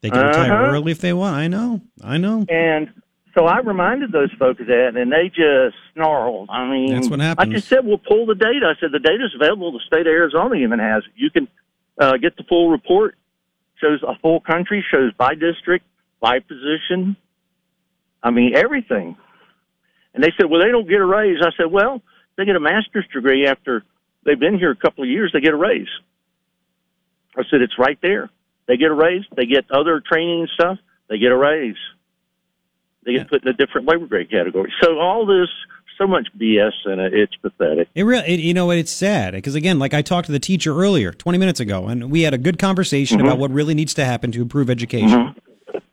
They 0.00 0.10
can 0.10 0.26
retire 0.26 0.52
Uh-huh. 0.52 0.72
early 0.72 0.92
if 0.92 1.00
they 1.00 1.12
want. 1.12 1.36
I 1.36 1.48
know. 1.48 1.80
I 2.02 2.18
know. 2.18 2.44
And 2.48 2.88
so 3.34 3.46
I 3.46 3.60
reminded 3.60 4.12
those 4.12 4.30
folks 4.38 4.60
of 4.60 4.66
that, 4.66 4.92
and 4.96 5.10
they 5.10 5.28
just 5.28 5.76
snarled. 5.94 6.50
I 6.50 6.68
mean, 6.68 6.92
That's 6.92 7.08
what 7.08 7.20
I 7.20 7.44
just 7.46 7.68
said, 7.68 7.84
"We'll 7.86 7.98
pull 7.98 8.26
the 8.26 8.34
data." 8.34 8.66
I 8.66 8.78
said, 8.80 8.92
"The 8.92 8.98
data's 8.98 9.32
available. 9.34 9.72
The 9.72 9.80
state 9.86 10.02
of 10.02 10.08
Arizona 10.08 10.56
even 10.56 10.78
has 10.78 11.04
it. 11.04 11.12
You 11.16 11.30
can 11.30 11.48
uh, 11.98 12.16
get 12.18 12.36
the 12.36 12.44
full 12.44 12.70
report. 12.70 13.16
Shows 13.80 14.02
a 14.06 14.14
full 14.20 14.40
country. 14.40 14.84
Shows 14.90 15.12
by 15.14 15.34
district, 15.34 15.84
by 16.20 16.40
position. 16.40 17.16
I 18.22 18.30
mean, 18.30 18.54
everything." 18.56 19.16
And 20.14 20.22
they 20.22 20.32
said, 20.38 20.50
"Well, 20.50 20.60
they 20.60 20.70
don't 20.70 20.86
get 20.88 21.00
a 21.00 21.04
raise." 21.06 21.38
I 21.42 21.50
said, 21.56 21.72
"Well, 21.72 22.02
they 22.36 22.44
get 22.44 22.56
a 22.56 22.60
master's 22.60 23.06
degree 23.12 23.46
after 23.46 23.82
they've 24.24 24.38
been 24.38 24.58
here 24.58 24.70
a 24.70 24.76
couple 24.76 25.04
of 25.04 25.10
years. 25.10 25.30
They 25.32 25.40
get 25.40 25.52
a 25.54 25.56
raise." 25.56 25.88
I 27.36 27.42
said, 27.50 27.60
"It's 27.62 27.78
right 27.78 27.98
there. 28.02 28.30
They 28.66 28.76
get 28.76 28.90
a 28.90 28.94
raise. 28.94 29.24
They 29.36 29.46
get 29.46 29.70
other 29.70 30.00
training 30.00 30.40
and 30.42 30.50
stuff. 30.50 30.78
They 31.08 31.18
get 31.18 31.32
a 31.32 31.36
raise." 31.36 31.76
They 33.04 33.12
get 33.12 33.18
Yeah. 33.22 33.24
put 33.24 33.42
in 33.42 33.48
a 33.48 33.52
different 33.52 33.86
labor 33.86 34.06
grade 34.06 34.30
category. 34.30 34.72
So 34.82 34.98
all 34.98 35.26
this, 35.26 35.48
so 35.98 36.06
much 36.06 36.26
BS 36.38 36.72
in 36.86 36.98
it, 37.00 37.12
it's 37.12 37.36
pathetic. 37.36 37.86
It 37.94 38.04
really, 38.04 38.26
it, 38.26 38.40
you 38.40 38.54
know, 38.54 38.64
what? 38.66 38.78
it's 38.78 38.90
sad 38.90 39.34
because 39.34 39.54
again, 39.54 39.78
like 39.78 39.92
I 39.92 40.00
talked 40.00 40.24
to 40.26 40.32
the 40.32 40.38
teacher 40.38 40.74
earlier, 40.74 41.12
twenty 41.12 41.36
minutes 41.38 41.60
ago, 41.60 41.86
and 41.86 42.10
we 42.10 42.22
had 42.22 42.32
a 42.32 42.38
good 42.38 42.58
conversation 42.58 43.18
Mm-hmm. 43.18 43.26
about 43.26 43.38
what 43.38 43.50
really 43.50 43.74
needs 43.74 43.92
to 43.94 44.04
happen 44.06 44.32
to 44.32 44.40
improve 44.42 44.70
education, 44.70 45.34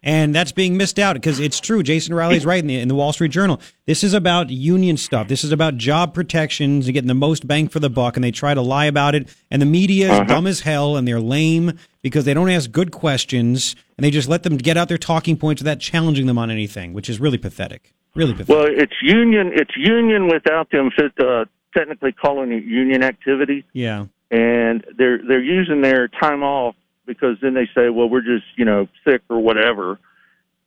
and 0.03 0.33
that's 0.33 0.51
being 0.51 0.77
missed 0.77 0.97
out 0.97 1.13
because 1.13 1.39
it's 1.39 1.59
true. 1.59 1.83
Jason 1.83 2.13
Riley's 2.13 2.45
right 2.45 2.59
in 2.59 2.67
the 2.67 2.79
in 2.79 2.87
the 2.87 2.95
Wall 2.95 3.13
Street 3.13 3.31
Journal. 3.31 3.59
This 3.85 4.03
is 4.03 4.13
about 4.13 4.49
union 4.49 4.97
stuff. 4.97 5.27
This 5.27 5.43
is 5.43 5.51
about 5.51 5.77
job 5.77 6.13
protections 6.13 6.87
and 6.87 6.93
getting 6.93 7.07
the 7.07 7.13
most 7.13 7.47
bang 7.47 7.67
for 7.67 7.79
the 7.79 7.89
buck, 7.89 8.17
and 8.17 8.23
they 8.23 8.31
try 8.31 8.53
to 8.53 8.61
lie 8.61 8.85
about 8.85 9.15
it. 9.15 9.29
And 9.51 9.61
the 9.61 9.65
media 9.65 10.05
is 10.05 10.11
Uh-huh. 10.11 10.23
dumb 10.23 10.47
as 10.47 10.61
hell, 10.61 10.97
and 10.97 11.07
they're 11.07 11.19
lame 11.19 11.73
because 12.01 12.25
they 12.25 12.33
don't 12.33 12.49
ask 12.49 12.71
good 12.71 12.91
questions, 12.91 13.75
and 13.97 14.03
they 14.03 14.11
just 14.11 14.27
let 14.27 14.43
them 14.43 14.57
get 14.57 14.75
out 14.77 14.87
their 14.87 14.97
talking 14.97 15.37
points 15.37 15.61
without 15.61 15.79
challenging 15.79 16.25
them 16.25 16.37
on 16.37 16.49
anything, 16.49 16.93
which 16.93 17.09
is 17.09 17.19
really 17.19 17.37
pathetic. 17.37 17.93
Really 18.15 18.33
pathetic. 18.33 18.55
Well, 18.55 18.67
it's 18.69 18.95
union. 19.01 19.51
It's 19.53 19.75
union 19.77 20.27
without 20.27 20.69
them 20.71 20.89
uh, 21.19 21.45
technically 21.77 22.11
calling 22.11 22.51
it 22.51 22.63
union 22.65 23.03
activity, 23.03 23.63
yeah. 23.71 24.07
and 24.31 24.83
they're 24.97 25.19
they're 25.25 25.41
using 25.43 25.81
their 25.81 26.07
time 26.07 26.43
off 26.43 26.75
because 27.19 27.37
then 27.41 27.53
they 27.53 27.67
say, 27.75 27.89
well, 27.89 28.09
we're 28.09 28.21
just 28.21 28.45
you 28.57 28.65
know 28.65 28.87
sick 29.05 29.21
or 29.29 29.39
whatever, 29.39 29.99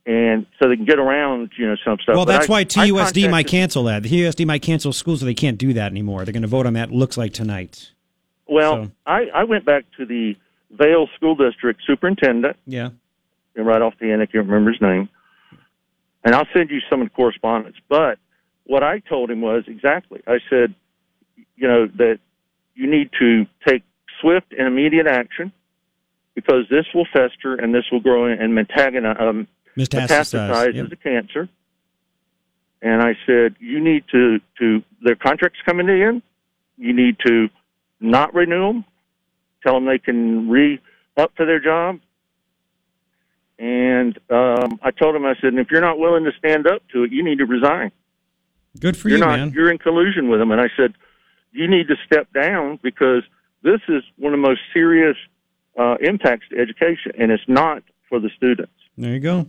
and 0.07 0.47
so 0.61 0.69
they 0.69 0.77
can 0.77 0.85
get 0.85 0.99
around 0.99 1.51
you 1.57 1.67
know 1.67 1.77
some 1.85 1.99
stuff. 2.03 2.15
Well, 2.17 2.25
But 2.27 2.33
that's 2.33 2.49
I- 2.49 2.53
why 2.53 2.65
TUSD 2.65 3.31
might 3.31 3.47
cancel 3.47 3.85
that. 3.85 4.03
The 4.03 4.09
TUSD 4.09 4.47
might 4.47 4.63
cancel 4.63 4.93
schools 4.93 5.21
so 5.21 5.27
they 5.27 5.35
can't 5.35 5.59
do 5.59 5.73
that 5.75 5.91
anymore. 5.91 6.25
They're 6.25 6.33
going 6.33 6.43
to 6.43 6.49
vote 6.49 6.67
on 6.67 6.75
that. 6.75 6.91
Looks 6.91 7.17
like 7.17 7.33
tonight. 7.33 7.91
Well, 8.47 8.85
so- 8.87 8.91
I 9.07 9.27
I 9.35 9.45
went 9.45 9.65
back 9.65 9.85
to 9.99 10.05
the 10.07 10.37
Vail 10.71 11.09
School 11.17 11.35
District 11.37 11.81
superintendent 11.87 12.57
Yeah. 12.67 12.91
and 13.57 13.67
right 13.67 13.81
off 13.81 13.95
the 14.01 14.11
end, 14.11 14.23
I 14.23 14.27
can't 14.27 14.47
remember 14.47 14.73
his 14.73 14.81
name. 14.81 15.09
And 16.25 16.35
I'll 16.35 16.49
send 16.55 16.71
you 16.71 16.81
some 16.91 17.01
of 17.03 17.09
the 17.09 17.15
correspondence. 17.15 17.77
But 17.89 18.19
what 18.65 18.83
I 18.83 18.99
told 19.01 19.31
him 19.31 19.41
was 19.43 19.65
exactly, 19.69 20.21
I 20.27 20.39
said, 20.51 20.75
you 21.57 21.69
know, 21.69 21.87
that 21.99 22.19
you 22.75 22.91
need 22.91 23.11
to 23.21 23.47
take 23.69 23.83
swift 24.21 24.53
and 24.59 24.67
immediate 24.67 25.07
action 25.07 25.53
because 26.35 26.65
this 26.71 26.87
will 26.95 27.07
fester 27.13 27.55
and 27.55 27.75
this 27.75 27.85
will 27.93 28.01
grow 28.01 28.27
and 28.27 28.53
metagoni- 28.53 29.21
um, 29.21 29.47
Metastasize. 29.77 30.35
metastasize 30.35 30.75
Yep. 30.75 30.87
as 30.87 30.93
a 30.93 30.97
cancer. 30.97 31.49
And 32.83 33.03
I 33.03 33.17
said, 33.27 33.57
you 33.61 33.81
need 33.81 34.05
to, 34.13 34.41
to 34.59 34.83
their 35.03 35.15
contracts 35.17 35.59
coming 35.65 35.89
in, 35.89 36.23
you 36.77 36.93
need 36.93 37.17
to 37.27 37.49
not 38.01 38.35
renew 38.35 38.67
them, 38.73 38.85
tell 39.63 39.75
them 39.75 39.87
they 39.87 39.99
can 39.99 40.51
re 40.51 40.81
up 41.17 41.33
for 41.37 41.47
their 41.47 41.61
job. 41.61 42.01
And 43.59 44.19
um, 44.31 44.79
I 44.83 44.91
told 44.91 45.15
him, 45.15 45.25
I 45.25 45.35
said, 45.37 45.51
and 45.55 45.59
if 45.61 45.71
you're 45.71 45.81
not 45.81 45.99
willing 45.99 46.25
to 46.25 46.33
stand 46.39 46.67
up 46.67 46.83
to 46.93 47.05
it, 47.05 47.13
you 47.13 47.23
need 47.23 47.39
to 47.39 47.47
resign. 47.47 47.93
Good 48.79 48.97
for 48.97 49.09
you're 49.09 49.19
you, 49.19 49.25
not. 49.25 49.39
man. 49.39 49.53
You're 49.55 49.71
in 49.71 49.79
collusion 49.79 50.29
with 50.29 50.41
them. 50.41 50.51
And 50.51 50.61
I 50.61 50.69
said, 50.77 50.95
you 51.53 51.69
need 51.69 51.87
to 51.89 51.95
step 52.05 52.33
down 52.33 52.81
because 52.83 53.23
this 53.63 53.81
is 53.89 54.03
one 54.19 54.35
of 54.35 54.41
the 54.41 54.47
most 54.47 54.61
serious 54.75 55.17
uh, 55.79 55.97
impacts 56.01 56.49
to 56.51 56.59
education, 56.59 57.13
and 57.19 57.31
it's 57.31 57.45
not 57.49 57.83
for 58.09 58.21
the 58.21 58.31
students. 58.37 58.73
There 58.97 59.13
you 59.13 59.21
go. 59.21 59.47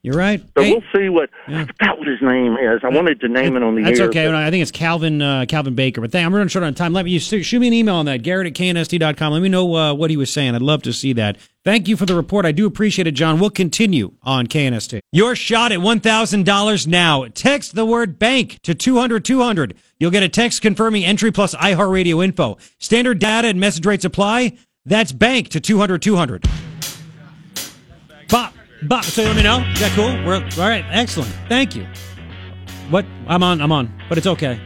You're 0.00 0.16
right. 0.16 0.40
So 0.56 0.62
Hey, 0.62 0.70
we'll 0.70 0.82
see 0.94 1.08
what 1.08 1.28
Yeah. 1.48 1.62
I 1.62 1.64
forgot 1.66 1.98
what 1.98 2.06
his 2.06 2.22
name 2.22 2.54
is. 2.56 2.80
I 2.84 2.88
wanted 2.88 3.20
to 3.20 3.28
name 3.28 3.56
it 3.56 3.64
on 3.64 3.74
the 3.74 3.80
air. 3.80 3.86
that's 3.88 4.00
air. 4.00 4.06
okay. 4.06 4.26
but- 4.26 4.36
I 4.36 4.48
think 4.50 4.62
it's 4.62 4.70
Calvin 4.70 5.20
uh, 5.20 5.44
Calvin 5.48 5.74
Baker. 5.74 6.00
But 6.00 6.12
thank, 6.12 6.24
I'm 6.24 6.32
running 6.32 6.48
short 6.48 6.64
on 6.64 6.72
time. 6.74 6.92
Let 6.92 7.04
me 7.04 7.18
shoot 7.18 7.58
me 7.60 7.66
an 7.66 7.72
email 7.72 7.96
on 7.96 8.06
that. 8.06 8.22
Garrett 8.22 8.46
at 8.46 8.54
knst.com. 8.54 9.32
Let 9.32 9.42
me 9.42 9.48
know 9.48 9.74
uh, 9.74 9.92
what 9.94 10.10
he 10.10 10.16
was 10.16 10.30
saying. 10.30 10.54
I'd 10.54 10.62
love 10.62 10.82
to 10.84 10.92
see 10.92 11.12
that. 11.14 11.36
Thank 11.64 11.88
you 11.88 11.96
for 11.96 12.06
the 12.06 12.14
report. 12.14 12.46
I 12.46 12.52
do 12.52 12.64
appreciate 12.64 13.08
it, 13.08 13.10
John. 13.12 13.40
We'll 13.40 13.50
continue 13.50 14.12
on 14.22 14.46
KNST. 14.46 15.00
Your 15.12 15.34
shot 15.34 15.72
at 15.72 15.80
$1,000 15.80 16.86
now. 16.86 17.26
Text 17.34 17.74
the 17.74 17.84
word 17.84 18.18
bank 18.20 18.60
to 18.62 18.74
200 18.74 19.24
200. 19.24 19.74
You'll 19.98 20.12
get 20.12 20.22
a 20.22 20.28
text 20.28 20.62
confirming 20.62 21.04
entry 21.04 21.32
plus 21.32 21.54
iHeartRadio 21.56 22.24
info. 22.24 22.56
Standard 22.78 23.18
data 23.18 23.48
and 23.48 23.58
message 23.58 23.84
rates 23.84 24.04
apply. 24.04 24.56
That's 24.88 25.12
bank 25.12 25.50
to 25.50 25.60
200 25.60 26.00
200. 26.00 26.44
Bob, 28.30 28.52
Bob, 28.82 29.04
so 29.04 29.20
you 29.22 29.28
let 29.28 29.36
me 29.36 29.42
know. 29.42 29.60
Is 29.72 29.80
that 29.80 29.92
cool? 29.94 30.06
We're 30.26 30.36
all 30.36 30.68
right. 30.68 30.84
Excellent. 30.88 31.30
Thank 31.48 31.76
you. 31.76 31.86
What? 32.90 33.04
I'm 33.26 33.42
on. 33.42 33.60
I'm 33.60 33.70
on. 33.70 33.92
But 34.08 34.16
it's 34.16 34.26
okay. 34.26 34.58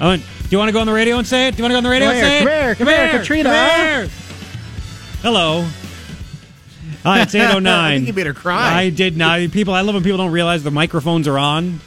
I 0.00 0.06
want, 0.06 0.22
do 0.22 0.48
you 0.50 0.58
want 0.58 0.68
to 0.68 0.72
go 0.72 0.80
on 0.80 0.86
the 0.86 0.92
radio 0.92 1.18
and 1.18 1.26
say 1.26 1.48
it? 1.48 1.52
Do 1.52 1.58
you 1.58 1.64
want 1.64 1.70
to 1.70 1.74
go 1.74 1.78
on 1.78 1.84
the 1.84 1.90
radio 1.90 2.08
Come 2.08 2.16
and 2.16 2.26
here, 2.26 2.30
say 2.30 2.38
come 2.38 2.48
it? 2.48 2.62
here, 2.62 2.74
come 2.76 2.86
here, 2.86 3.08
Katrina. 3.18 3.48
come 3.50 3.80
here. 3.80 4.08
Hello. 5.22 5.66
Hi, 7.02 7.22
it's 7.22 7.34
809. 7.34 7.66
I 7.66 7.96
think 7.96 8.06
you 8.06 8.12
made 8.12 8.26
her 8.26 8.34
cry. 8.34 8.74
I 8.80 8.90
did 8.90 9.16
not. 9.16 9.40
People, 9.50 9.74
I 9.74 9.80
love 9.80 9.94
when 9.96 10.04
people 10.04 10.18
don't 10.18 10.32
realize 10.32 10.62
the 10.62 10.70
microphones 10.70 11.26
are 11.26 11.38
on. 11.38 11.80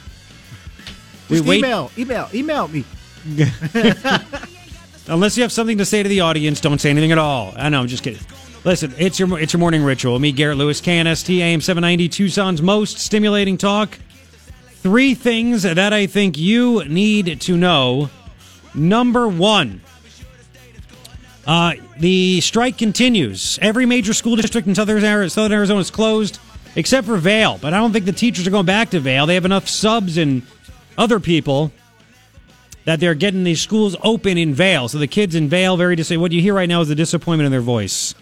We 1.30 1.38
Just 1.38 1.48
wait 1.48 1.58
email, 1.58 1.90
email, 1.96 2.28
email 2.34 2.68
me. 2.68 2.84
Unless 5.08 5.36
you 5.36 5.42
have 5.42 5.52
something 5.52 5.78
to 5.78 5.84
say 5.84 6.02
to 6.02 6.08
the 6.08 6.20
audience, 6.20 6.60
don't 6.60 6.80
say 6.80 6.90
anything 6.90 7.12
at 7.12 7.18
all. 7.18 7.54
I 7.56 7.68
know, 7.68 7.80
I'm 7.80 7.86
just 7.86 8.02
kidding. 8.02 8.20
Listen, 8.64 8.92
it's 8.98 9.20
your 9.20 9.38
it's 9.38 9.52
your 9.52 9.60
morning 9.60 9.84
ritual. 9.84 10.18
Me, 10.18 10.32
Garrett 10.32 10.58
Lewis, 10.58 10.80
KNST, 10.80 11.38
AM 11.38 11.60
790, 11.60 12.08
Tucson's 12.08 12.60
most 12.60 12.98
stimulating 12.98 13.56
talk. 13.56 13.96
Three 14.82 15.14
things 15.14 15.62
that 15.62 15.92
I 15.92 16.06
think 16.06 16.36
you 16.36 16.84
need 16.84 17.40
to 17.42 17.56
know. 17.56 18.10
Number 18.74 19.28
one, 19.28 19.82
uh, 21.46 21.74
the 21.98 22.40
strike 22.40 22.76
continues. 22.76 23.58
Every 23.62 23.86
major 23.86 24.12
school 24.12 24.34
district 24.34 24.66
in 24.66 24.74
southern 24.74 25.04
Arizona, 25.04 25.30
southern 25.30 25.52
Arizona 25.52 25.80
is 25.80 25.90
closed, 25.92 26.40
except 26.74 27.06
for 27.06 27.16
Vail. 27.16 27.58
But 27.62 27.72
I 27.72 27.78
don't 27.78 27.92
think 27.92 28.04
the 28.04 28.12
teachers 28.12 28.48
are 28.48 28.50
going 28.50 28.66
back 28.66 28.90
to 28.90 29.00
Vail. 29.00 29.26
They 29.26 29.34
have 29.34 29.44
enough 29.44 29.68
subs 29.68 30.18
and 30.18 30.42
other 30.98 31.20
people 31.20 31.70
that 32.86 33.00
they're 33.00 33.14
getting 33.14 33.44
these 33.44 33.60
schools 33.60 33.96
open 34.02 34.38
in 34.38 34.54
Vail. 34.54 34.88
So 34.88 34.98
the 34.98 35.08
kids 35.08 35.34
in 35.34 35.48
Vail 35.48 35.76
very 35.76 35.96
dis- 35.96 36.10
what 36.10 36.32
you 36.32 36.40
hear 36.40 36.54
right 36.54 36.68
now 36.68 36.80
is 36.80 36.88
the 36.88 36.94
disappointment 36.94 37.44
in 37.44 37.52
their 37.52 37.60
voice 37.60 38.14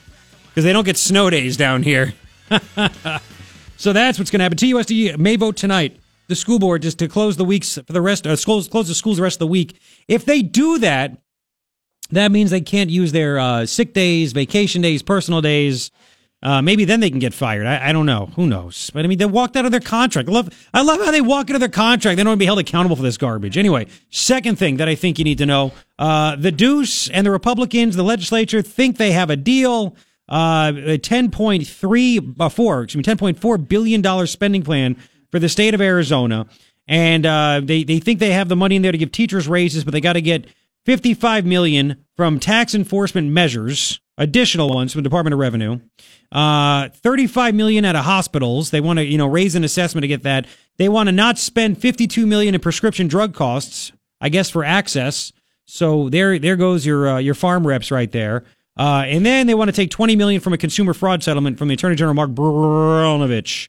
because 0.49 0.65
they 0.65 0.73
don't 0.73 0.85
get 0.85 0.97
snow 0.97 1.31
days 1.31 1.57
down 1.57 1.83
here. 1.83 2.15
so 3.77 3.93
that's 3.93 4.19
what's 4.19 4.31
going 4.31 4.41
to 4.41 4.45
happen. 4.45 4.59
TUSD 4.59 5.19
may 5.19 5.37
vote 5.37 5.57
tonight. 5.57 6.01
The 6.27 6.35
school 6.35 6.59
board 6.59 6.81
just 6.81 6.99
to 7.01 7.09
close 7.09 7.37
the 7.37 7.45
weeks 7.45 7.75
for 7.75 7.93
the 7.93 8.01
rest. 8.01 8.27
Uh, 8.27 8.35
schools 8.37 8.67
close 8.67 8.89
the 8.89 8.95
schools 8.95 9.19
the 9.19 9.23
rest 9.23 9.37
of 9.37 9.41
the 9.41 9.47
week. 9.49 9.79
If 10.09 10.25
they 10.25 10.41
do 10.41 10.79
that, 10.79 11.19
that 12.11 12.33
means 12.33 12.51
they 12.51 12.63
can't 12.63 12.89
use 12.89 13.13
their 13.13 13.39
uh, 13.39 13.67
sick 13.67 13.93
days, 13.93 14.33
vacation 14.33 14.81
days, 14.81 15.03
personal 15.03 15.43
days. 15.43 15.91
Uh, 16.45 16.61
maybe 16.61 16.85
then 16.85 17.01
they 17.01 17.09
can 17.09 17.19
get 17.19 17.33
fired. 17.33 17.67
I, 17.67 17.89
I 17.89 17.93
don't 17.93 18.05
know. 18.05 18.27
Who 18.37 18.47
knows? 18.47 18.91
But 18.93 19.05
I 19.05 19.09
mean, 19.09 19.17
they 19.17 19.25
walked 19.25 19.57
out 19.57 19.65
of 19.65 19.71
their 19.71 19.81
contract. 19.81 20.29
I 20.29 20.33
love, 20.33 20.69
I 20.75 20.83
love 20.83 21.01
how 21.01 21.11
they 21.11 21.23
walk 21.23 21.49
out 21.49 21.57
of 21.57 21.61
their 21.61 21.71
contract. 21.71 22.19
They 22.19 22.23
don't 22.23 22.33
want 22.33 22.39
to 22.39 22.43
be 22.43 22.47
held 22.47 22.59
accountable 22.59 22.97
for 22.97 23.03
this 23.03 23.17
garbage. 23.17 23.57
Anyway, 23.57 23.87
second 24.11 24.59
thing 24.59 24.77
that 24.77 24.87
I 24.89 24.95
think 24.95 25.19
you 25.19 25.25
need 25.25 25.39
to 25.39 25.47
know: 25.47 25.73
uh, 25.99 26.37
the 26.37 26.53
Deuce 26.53 27.09
and 27.09 27.27
the 27.27 27.31
Republicans, 27.31 27.97
the 27.97 28.05
legislature, 28.05 28.61
think 28.61 28.99
they 28.99 29.13
have 29.13 29.31
a 29.31 29.37
deal. 29.37 29.97
uh, 30.29 30.73
a 30.75 30.99
10.3 30.99 32.35
uh, 32.41 32.49
four, 32.49 32.83
excuse 32.83 33.07
me, 33.07 33.15
10.4 33.15 33.69
billion 33.69 34.01
dollar 34.03 34.27
spending 34.27 34.63
plan 34.63 34.97
for 35.31 35.39
the 35.39 35.49
state 35.49 35.75
of 35.75 35.81
Arizona, 35.81 36.47
and 36.89 37.27
uh, 37.27 37.61
they 37.63 37.85
they 37.85 37.99
think 38.01 38.21
they 38.21 38.33
have 38.33 38.49
the 38.49 38.57
money 38.57 38.77
in 38.77 38.83
there 38.83 38.93
to 38.93 38.99
give 38.99 39.13
teachers 39.13 39.49
raises, 39.49 39.85
but 39.85 39.93
they 39.93 40.01
got 40.01 40.15
to 40.15 40.23
get 40.23 40.47
55 40.85 41.47
million 41.47 42.05
from 42.17 42.39
tax 42.39 42.75
enforcement 42.75 43.31
measures, 43.31 44.01
additional 44.19 44.69
ones 44.69 44.93
from 44.93 45.03
the 45.03 45.09
Department 45.09 45.33
of 45.33 45.41
Revenue. 45.41 45.81
Uh, 46.31 46.89
35 46.89 47.55
million 47.55 47.85
out 47.85 47.97
of 47.97 48.05
hospitals. 48.05 48.71
They 48.71 48.81
want 48.81 48.99
to, 48.99 49.05
you 49.05 49.19
know, 49.19 49.27
raise 49.27 49.55
an 49.55 49.65
assessment 49.65 50.03
to 50.03 50.09
get 50.09 50.23
that. 50.25 50.47
They 50.77 50.89
want 50.89 51.09
to 51.09 51.13
not 51.13 51.39
spend 51.39 51.79
52 51.79 52.27
million 52.27 52.55
in 52.55 52.61
prescription 52.61 53.09
drug 53.09 53.35
costs, 53.35 53.93
I 54.21 54.29
guess 54.29 54.51
for 54.51 54.65
access. 54.65 55.33
So 55.67 56.09
there, 56.09 56.39
there 56.39 56.57
goes 56.57 56.85
your 56.85 57.09
uh, 57.09 57.19
your 57.19 57.35
farm 57.35 57.67
reps 57.67 57.91
right 57.91 58.11
there. 58.11 58.45
Uh, 58.77 59.05
and 59.07 59.25
then 59.25 59.47
they 59.47 59.55
want 59.55 59.69
to 59.69 59.73
take 59.73 59.91
20 59.91 60.17
million 60.17 60.41
from 60.41 60.53
a 60.53 60.59
consumer 60.59 60.93
fraud 60.93 61.23
settlement 61.23 61.59
from 61.59 61.69
the 61.69 61.75
Attorney 61.75 61.95
General 61.95 62.15
Mark 62.15 62.31
Brnovich, 62.31 63.69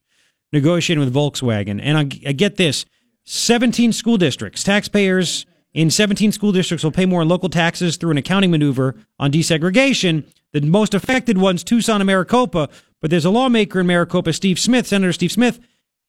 negotiating 0.51 1.03
with 1.03 1.13
Volkswagen. 1.13 1.79
And 1.81 1.97
I, 1.97 2.01
I 2.27 2.31
get 2.33 2.57
this: 2.57 2.85
17 3.25 3.93
school 3.93 4.17
districts, 4.17 4.63
taxpayers 4.63 5.45
in 5.75 5.91
17 5.91 6.31
school 6.31 6.53
districts 6.53 6.85
will 6.85 6.91
pay 6.91 7.05
more 7.05 7.21
in 7.21 7.27
local 7.27 7.49
taxes 7.49 7.97
through 7.97 8.11
an 8.11 8.17
accounting 8.17 8.49
maneuver 8.49 8.95
on 9.19 9.29
desegregation. 9.29 10.25
The 10.53 10.61
most 10.61 10.93
affected 10.93 11.37
ones, 11.37 11.65
Tucson 11.65 11.99
and 11.99 12.07
Maricopa, 12.07 12.69
but 13.01 13.11
there's 13.11 13.25
a 13.25 13.29
lawmaker 13.29 13.81
in 13.81 13.87
Maricopa, 13.87 14.31
Steve 14.31 14.57
Smith, 14.57 14.87
Senator 14.87 15.11
Steve 15.11 15.33
Smith. 15.33 15.59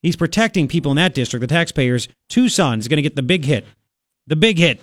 He's 0.02 0.14
protecting 0.14 0.68
people 0.68 0.92
in 0.92 0.96
that 0.98 1.14
district, 1.14 1.40
the 1.40 1.48
taxpayers. 1.48 2.06
Tucson 2.28 2.78
is 2.78 2.86
going 2.86 2.98
to 2.98 3.02
get 3.02 3.16
the 3.16 3.24
big 3.24 3.44
hit. 3.44 3.66
The 4.28 4.36
big 4.36 4.56
hit. 4.56 4.80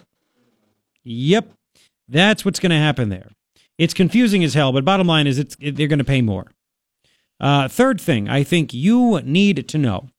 Yep. 1.05 1.53
That's 2.09 2.43
what's 2.43 2.59
going 2.59 2.71
to 2.71 2.77
happen 2.77 3.07
there. 3.07 3.29
It's 3.77 3.93
confusing 3.93 4.43
as 4.43 4.53
hell, 4.53 4.73
but 4.73 4.83
bottom 4.83 5.07
line 5.07 5.27
is 5.27 5.39
it's 5.39 5.55
they're 5.59 5.87
going 5.87 5.99
to 5.99 6.03
pay 6.03 6.21
more. 6.21 6.47
Uh, 7.39 7.69
third 7.69 8.01
thing 8.01 8.27
I 8.27 8.43
think 8.43 8.73
you 8.73 9.21
need 9.23 9.69
to 9.69 9.77
know 9.77 10.09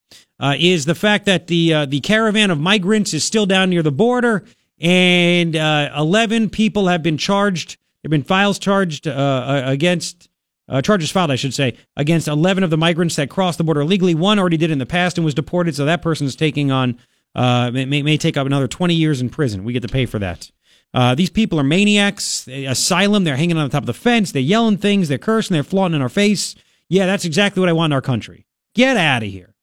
uh, 0.40 0.54
is 0.58 0.84
the 0.84 0.94
fact 0.94 1.26
that 1.26 1.46
the 1.46 1.72
uh, 1.72 1.86
the 1.86 2.00
caravan 2.00 2.50
of 2.50 2.58
migrants 2.58 3.14
is 3.14 3.24
still 3.24 3.46
down 3.46 3.70
near 3.70 3.82
the 3.82 3.92
border, 3.92 4.44
and 4.80 5.56
uh, 5.56 5.90
eleven 5.96 6.50
people 6.50 6.88
have 6.88 7.02
been 7.02 7.16
charged. 7.16 7.78
There 8.02 8.08
have 8.08 8.10
been 8.10 8.22
files 8.22 8.58
charged 8.58 9.06
uh, 9.06 9.62
against 9.64 10.28
uh, 10.68 10.82
charges 10.82 11.10
filed, 11.10 11.30
I 11.30 11.36
should 11.36 11.54
say, 11.54 11.76
against 11.96 12.28
eleven 12.28 12.64
of 12.64 12.70
the 12.70 12.76
migrants 12.76 13.16
that 13.16 13.30
crossed 13.30 13.58
the 13.58 13.64
border 13.64 13.80
illegally. 13.80 14.14
One 14.14 14.38
already 14.38 14.56
did 14.56 14.70
in 14.70 14.78
the 14.78 14.86
past 14.86 15.18
and 15.18 15.24
was 15.24 15.34
deported, 15.34 15.74
so 15.76 15.84
that 15.84 16.02
person 16.02 16.26
is 16.26 16.36
taking 16.36 16.70
on 16.70 16.98
may, 17.34 18.02
may 18.02 18.16
take 18.16 18.36
up 18.36 18.46
another 18.46 18.68
twenty 18.68 18.94
years 18.94 19.20
in 19.20 19.30
prison. 19.30 19.64
We 19.64 19.72
get 19.72 19.82
to 19.82 19.88
pay 19.88 20.06
for 20.06 20.18
that. 20.18 20.50
Uh, 20.92 21.12
these 21.14 21.30
people 21.30 21.58
are 21.58 21.64
maniacs. 21.64 22.46
Asylum. 22.46 23.24
They're 23.24 23.36
hanging 23.36 23.56
on 23.56 23.64
the 23.64 23.72
top 23.72 23.82
of 23.82 23.86
the 23.86 23.94
fence. 23.94 24.30
They're 24.30 24.42
yelling 24.42 24.78
things. 24.78 25.08
They're 25.08 25.18
cursing. 25.18 25.54
They're 25.54 25.64
flaunting 25.64 25.96
in 25.96 26.02
our 26.02 26.08
face. 26.08 26.54
Yeah, 26.88 27.06
that's 27.06 27.24
exactly 27.24 27.58
what 27.58 27.68
I 27.68 27.72
want 27.72 27.90
in 27.90 27.94
our 27.94 28.00
country. 28.00 28.46
Get 28.74 28.96
out 28.96 29.24
of 29.24 29.28
here. 29.28 29.53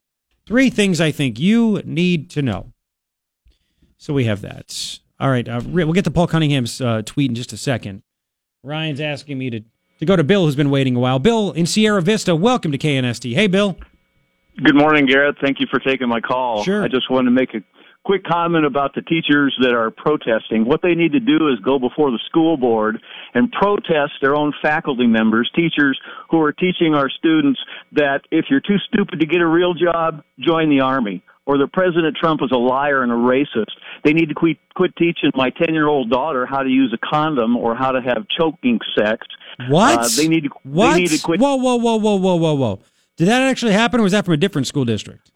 Three 0.46 0.70
things 0.70 1.00
I 1.00 1.12
think 1.12 1.40
you 1.40 1.82
need 1.86 2.30
to 2.32 2.42
know. 2.42 2.74
So 3.98 4.14
we 4.14 4.26
have 4.26 4.42
that. 4.42 5.00
All 5.20 5.30
right. 5.30 5.48
Uh, 5.48 5.62
we'll 5.64 5.94
get 5.94 6.06
to 6.06 6.12
Paul 6.12 6.28
Cunningham's 6.28 6.82
uh, 6.82 7.04
tweet 7.06 7.30
in 7.30 7.36
just 7.36 7.54
a 7.54 7.58
second. 7.58 8.02
Ryan's 8.64 9.00
asking 9.00 9.38
me 9.38 9.50
to, 9.52 9.62
to 10.00 10.06
go 10.06 10.16
to 10.16 10.24
Bill, 10.24 10.46
who's 10.46 10.56
been 10.56 10.72
waiting 10.72 10.96
a 10.96 11.00
while. 11.00 11.20
Bill 11.20 11.52
in 11.52 11.66
Sierra 11.66 12.02
Vista, 12.02 12.36
welcome 12.36 12.72
to 12.72 12.78
KNST. 12.78 13.34
Hey, 13.34 13.48
Bill. 13.48 13.78
Good 14.64 14.76
morning, 14.76 15.06
Garrett. 15.06 15.38
Thank 15.42 15.60
you 15.60 15.68
for 15.70 15.80
taking 15.80 16.10
my 16.10 16.20
call. 16.20 16.64
Sure. 16.64 16.84
I 16.84 16.88
just 16.88 17.10
wanted 17.10 17.26
to 17.26 17.32
make 17.32 17.54
a 17.54 17.62
quick 18.04 18.24
comment 18.24 18.66
about 18.66 18.96
the 18.96 19.02
teachers 19.02 19.56
that 19.62 19.74
are 19.74 19.92
protesting. 19.92 20.66
What 20.66 20.82
they 20.82 20.96
need 20.96 21.12
to 21.12 21.20
do 21.20 21.50
is 21.50 21.60
go 21.64 21.78
before 21.78 22.12
the 22.12 22.20
school 22.28 22.58
board 22.58 23.00
and 23.34 23.52
protest 23.52 24.14
their 24.22 24.36
own 24.36 24.54
faculty 24.62 25.08
members, 25.08 25.50
teachers 25.56 26.00
who 26.30 26.42
are 26.42 26.52
teaching 26.52 26.96
our 26.96 27.10
students 27.10 27.60
that 27.94 28.22
if 28.32 28.46
you're 28.50 28.62
too 28.62 28.78
stupid 28.88 29.20
to 29.20 29.26
get 29.26 29.42
a 29.42 29.48
real 29.48 29.74
job, 29.74 30.24
join 30.40 30.70
the 30.70 30.82
army. 30.82 31.24
Or 31.48 31.58
that 31.58 31.74
President 31.74 32.16
Trump 32.16 32.42
is 32.44 32.52
a 32.54 32.58
liar 32.58 33.02
and 33.02 33.12
a 33.12 33.16
racist. 33.16 33.72
They 34.04 34.14
need 34.14 34.30
to 34.30 34.36
quit, 34.36 34.58
quit 34.76 34.96
teaching 34.96 35.32
my 35.36 35.50
10 35.50 35.74
year 35.74 35.88
old 35.88 36.10
daughter 36.10 36.46
how 36.46 36.62
to 36.62 36.70
use 36.70 36.94
a 36.94 37.06
condom 37.06 37.58
or 37.58 37.76
how 37.76 37.92
to 37.92 38.00
have 38.00 38.28
choking 38.40 38.80
sex. 38.96 39.26
What? 39.68 40.00
Uh, 40.00 40.08
they 40.16 40.28
need 40.28 40.44
to, 40.44 40.50
what? 40.64 40.94
They 40.94 41.02
need 41.02 41.10
to 41.10 41.20
quit. 41.20 41.40
Whoa, 41.40 41.56
whoa, 41.56 41.78
whoa, 41.78 41.96
whoa, 41.96 42.16
whoa, 42.16 42.36
whoa, 42.36 42.54
whoa. 42.54 42.80
Did 43.18 43.28
that 43.28 43.42
actually 43.42 43.74
happen 43.74 44.00
or 44.00 44.04
was 44.04 44.12
that 44.12 44.24
from 44.24 44.36
a 44.36 44.38
different 44.38 44.68
school 44.68 44.86
district? 44.86 45.31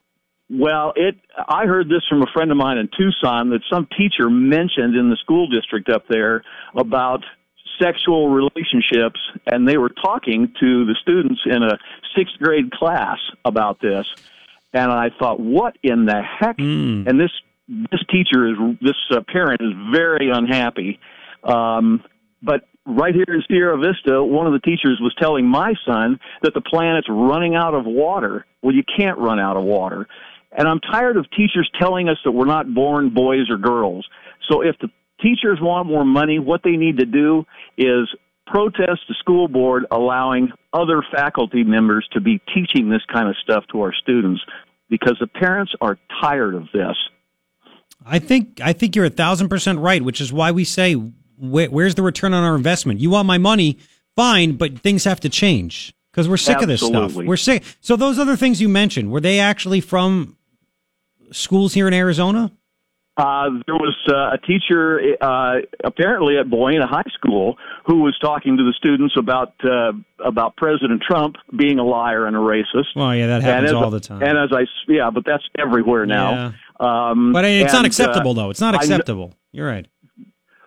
Well, 0.50 0.94
it. 0.96 1.16
I 1.48 1.66
heard 1.66 1.88
this 1.88 2.04
from 2.08 2.22
a 2.22 2.28
friend 2.34 2.52
of 2.52 2.58
mine 2.58 2.78
in 2.78 2.88
Tucson 2.96 3.50
that 3.50 3.62
some 3.70 3.88
teacher 3.98 4.30
mentioned 4.30 4.96
in 4.96 5.10
the 5.10 5.18
school 5.22 5.48
district 5.48 5.90
up 5.90 6.04
there 6.08 6.44
about 6.76 7.24
sexual 7.82 8.30
relationships, 8.30 9.20
and 9.48 9.68
they 9.68 9.78
were 9.78 9.90
talking 9.90 10.54
to 10.60 10.86
the 10.86 10.96
students 11.02 11.42
in 11.46 11.64
a 11.64 11.78
sixth 12.16 12.36
grade 12.38 12.72
class 12.72 13.18
about 13.44 13.82
this. 13.82 14.06
And 14.74 14.92
I 14.92 15.10
thought, 15.18 15.40
what 15.40 15.78
in 15.82 16.06
the 16.06 16.22
heck? 16.22 16.58
Mm. 16.58 17.08
And 17.08 17.20
this 17.20 17.32
this 17.68 18.02
teacher 18.12 18.48
is 18.48 18.78
this 18.82 18.96
uh, 19.12 19.22
parent 19.28 19.62
is 19.62 19.74
very 19.92 20.30
unhappy. 20.30 21.00
Um, 21.44 22.04
but 22.44 22.62
right 22.86 23.16
here 23.16 23.26
in 23.28 23.44
Sierra 23.48 23.78
Vista, 23.78 24.24
one 24.24 24.46
of 24.46 24.54
the 24.54 24.60
teachers 24.60 25.00
was 25.02 25.16
telling 25.20 25.48
my 25.48 25.74
son 25.86 26.20
that 26.44 26.54
the 26.54 26.62
planet's 26.62 27.08
running 27.10 27.56
out 27.56 27.74
of 27.74 27.86
water. 27.86 28.46
Well, 28.62 28.76
you 28.76 28.84
can't 28.98 29.18
run 29.18 29.40
out 29.40 29.58
of 29.58 29.64
water. 29.64 30.08
And 30.58 30.68
I'm 30.68 30.80
tired 30.80 31.18
of 31.18 31.26
teachers 31.32 31.70
telling 31.80 32.08
us 32.10 32.18
that 32.24 32.32
we're 32.32 32.46
not 32.46 32.74
born 32.74 33.14
boys 33.14 33.50
or 33.50 33.58
girls. 33.58 34.08
So 34.50 34.62
if 34.62 34.76
the 34.80 34.90
teachers 35.22 35.60
want 35.62 35.88
more 35.88 36.06
money, 36.06 36.40
what 36.40 36.62
they 36.64 36.72
need 36.72 36.98
to 36.98 37.06
do 37.06 37.46
is 37.78 38.08
protest 38.48 39.02
the 39.08 39.16
school 39.20 39.48
board 39.48 39.86
allowing 39.92 40.50
other 40.72 41.04
faculty 41.12 41.64
members 41.64 42.08
to 42.14 42.22
be 42.22 42.40
teaching 42.54 42.90
this 42.90 43.02
kind 43.12 43.28
of 43.28 43.36
stuff 43.44 43.64
to 43.72 43.82
our 43.82 43.94
students 43.94 44.42
because 44.90 45.18
the 45.20 45.28
parents 45.28 45.74
are 45.82 45.98
tired 46.22 46.56
of 46.56 46.64
this. 46.74 46.96
I 48.06 48.20
think 48.20 48.62
I 48.62 48.74
think 48.74 48.96
you're 48.96 49.06
a 49.06 49.10
thousand 49.10 49.50
percent 49.50 49.80
right, 49.80 50.02
which 50.02 50.22
is 50.22 50.32
why 50.32 50.52
we 50.52 50.64
say, 50.64 50.94
where, 50.94 51.70
where's 51.70 51.96
the 51.96 52.04
return 52.04 52.34
on 52.34 52.44
our 52.44 52.56
investment? 52.56 53.00
You 53.00 53.10
want 53.10 53.26
my 53.26 53.40
money, 53.40 53.80
fine, 54.16 54.58
but 54.58 54.80
things 54.80 55.06
have 55.06 55.20
to 55.22 55.30
change 55.30 55.94
because 56.12 56.30
we're 56.30 56.38
sick 56.38 56.58
Absolutely. 56.58 56.74
of 56.74 56.80
this 56.80 57.14
stuff. 57.14 57.26
We're 57.26 57.38
sick. 57.38 57.64
So 57.82 57.96
those 57.96 58.20
other 58.20 58.36
things 58.36 58.62
you 58.62 58.70
mentioned, 58.70 59.12
were 59.12 59.22
they 59.22 59.40
actually 59.40 59.82
from 59.82 60.38
schools 61.36 61.74
here 61.74 61.88
in 61.88 61.94
Arizona? 61.94 62.52
Uh, 63.18 63.50
there 63.66 63.76
was 63.76 63.96
uh, 64.10 64.34
a 64.34 64.38
teacher, 64.46 65.00
uh, 65.22 65.56
apparently 65.86 66.38
at 66.38 66.50
Buena 66.50 66.86
High 66.86 67.10
School, 67.14 67.56
who 67.86 68.02
was 68.02 68.18
talking 68.20 68.58
to 68.58 68.64
the 68.64 68.74
students 68.74 69.16
about 69.18 69.54
uh, 69.64 69.94
about 70.20 70.58
President 70.58 71.02
Trump 71.02 71.38
being 71.58 71.80
a 71.80 71.84
liar 71.84 72.26
and 72.26 72.36
a 72.36 72.40
racist. 72.40 72.88
Well, 72.94 73.16
yeah, 73.16 73.28
that 73.28 73.42
happens 73.42 73.72
all 73.72 73.90
the 73.90 74.02
time. 74.02 74.22
And 74.22 74.38
as 74.38 74.50
I, 74.52 74.66
yeah, 74.90 75.12
but 75.12 75.24
that's 75.26 75.44
everywhere 75.58 76.06
now. 76.06 76.54
Um, 76.78 77.32
but 77.32 77.46
it's 77.46 77.72
not 77.72 77.86
acceptable, 77.86 78.32
uh, 78.32 78.34
though. 78.34 78.50
It's 78.50 78.60
not 78.60 78.76
I 78.76 78.80
acceptable. 78.80 79.34
You're 79.54 79.68
right. 79.68 79.88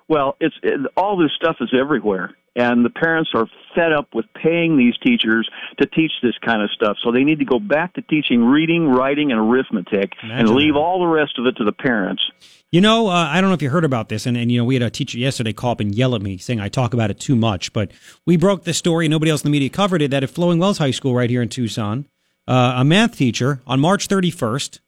Well, 0.09 0.36
it's 0.40 0.54
it, 0.62 0.80
all 0.96 1.16
this 1.18 1.30
stuff 1.36 1.56
is 1.61 1.68
everywhere, 1.78 2.34
and 2.56 2.84
the 2.84 2.90
parents 2.90 3.30
are 3.34 3.46
fed 3.74 3.92
up 3.92 4.09
with 4.14 4.24
paying 4.34 4.78
these 4.78 4.94
teachers 5.04 5.48
to 5.80 5.86
teach 5.86 6.12
this 6.22 6.34
kind 6.44 6.62
of 6.62 6.70
stuff. 6.70 6.96
So 7.04 7.12
they 7.12 7.24
need 7.24 7.38
to 7.40 7.44
go 7.44 7.59
back 7.59 7.94
to 7.94 8.02
teaching 8.02 8.42
reading, 8.42 8.88
writing, 8.88 9.30
and 9.30 9.40
arithmetic, 9.40 10.12
and 10.22 10.48
leave 10.48 10.74
that. 10.74 10.80
all 10.80 10.98
the 11.00 11.06
rest 11.06 11.38
of 11.38 11.46
it 11.46 11.56
to 11.59 11.64
the 11.64 11.72
parents. 11.72 12.22
You 12.70 12.80
know, 12.82 13.09
uh, 13.09 13.12
I 13.12 13.40
don't 13.40 13.48
know 13.48 13.54
if 13.54 13.62
you 13.62 13.70
heard 13.70 13.84
about 13.84 14.09
this, 14.09 14.26
and, 14.26 14.36
and 14.36 14.52
you 14.52 14.59
know, 14.59 14.64
we 14.64 14.74
had 14.74 14.82
a 14.82 14.90
teacher 14.90 15.18
yesterday 15.18 15.52
call 15.52 15.72
up 15.72 15.80
and 15.80 15.94
yell 15.94 16.14
at 16.14 16.20
me 16.20 16.36
saying 16.36 16.61
I 16.61 16.68
talk 16.68 16.92
about 16.92 17.11
it 17.11 17.18
too 17.18 17.36
much. 17.36 17.72
But 17.72 17.92
we 18.26 18.36
broke 18.36 18.64
the 18.64 18.74
story. 18.74 19.06
and 19.06 19.11
Nobody 19.11 19.30
else 19.30 19.42
in 19.42 19.46
the 19.46 19.52
media 19.52 19.70
covered 19.70 20.02
it. 20.02 20.11
That 20.11 20.22
at 20.22 20.30
Flowing 20.30 20.59
Wells 20.59 20.78
High 20.78 20.90
School, 20.90 21.14
right 21.14 21.30
here 21.30 21.40
in 21.42 21.48
Tucson, 21.48 22.06
uh, 22.46 22.74
a 22.76 22.84
math 22.84 23.16
teacher 23.16 23.61
on 23.66 23.80
March 23.80 24.09
31st 24.09 24.80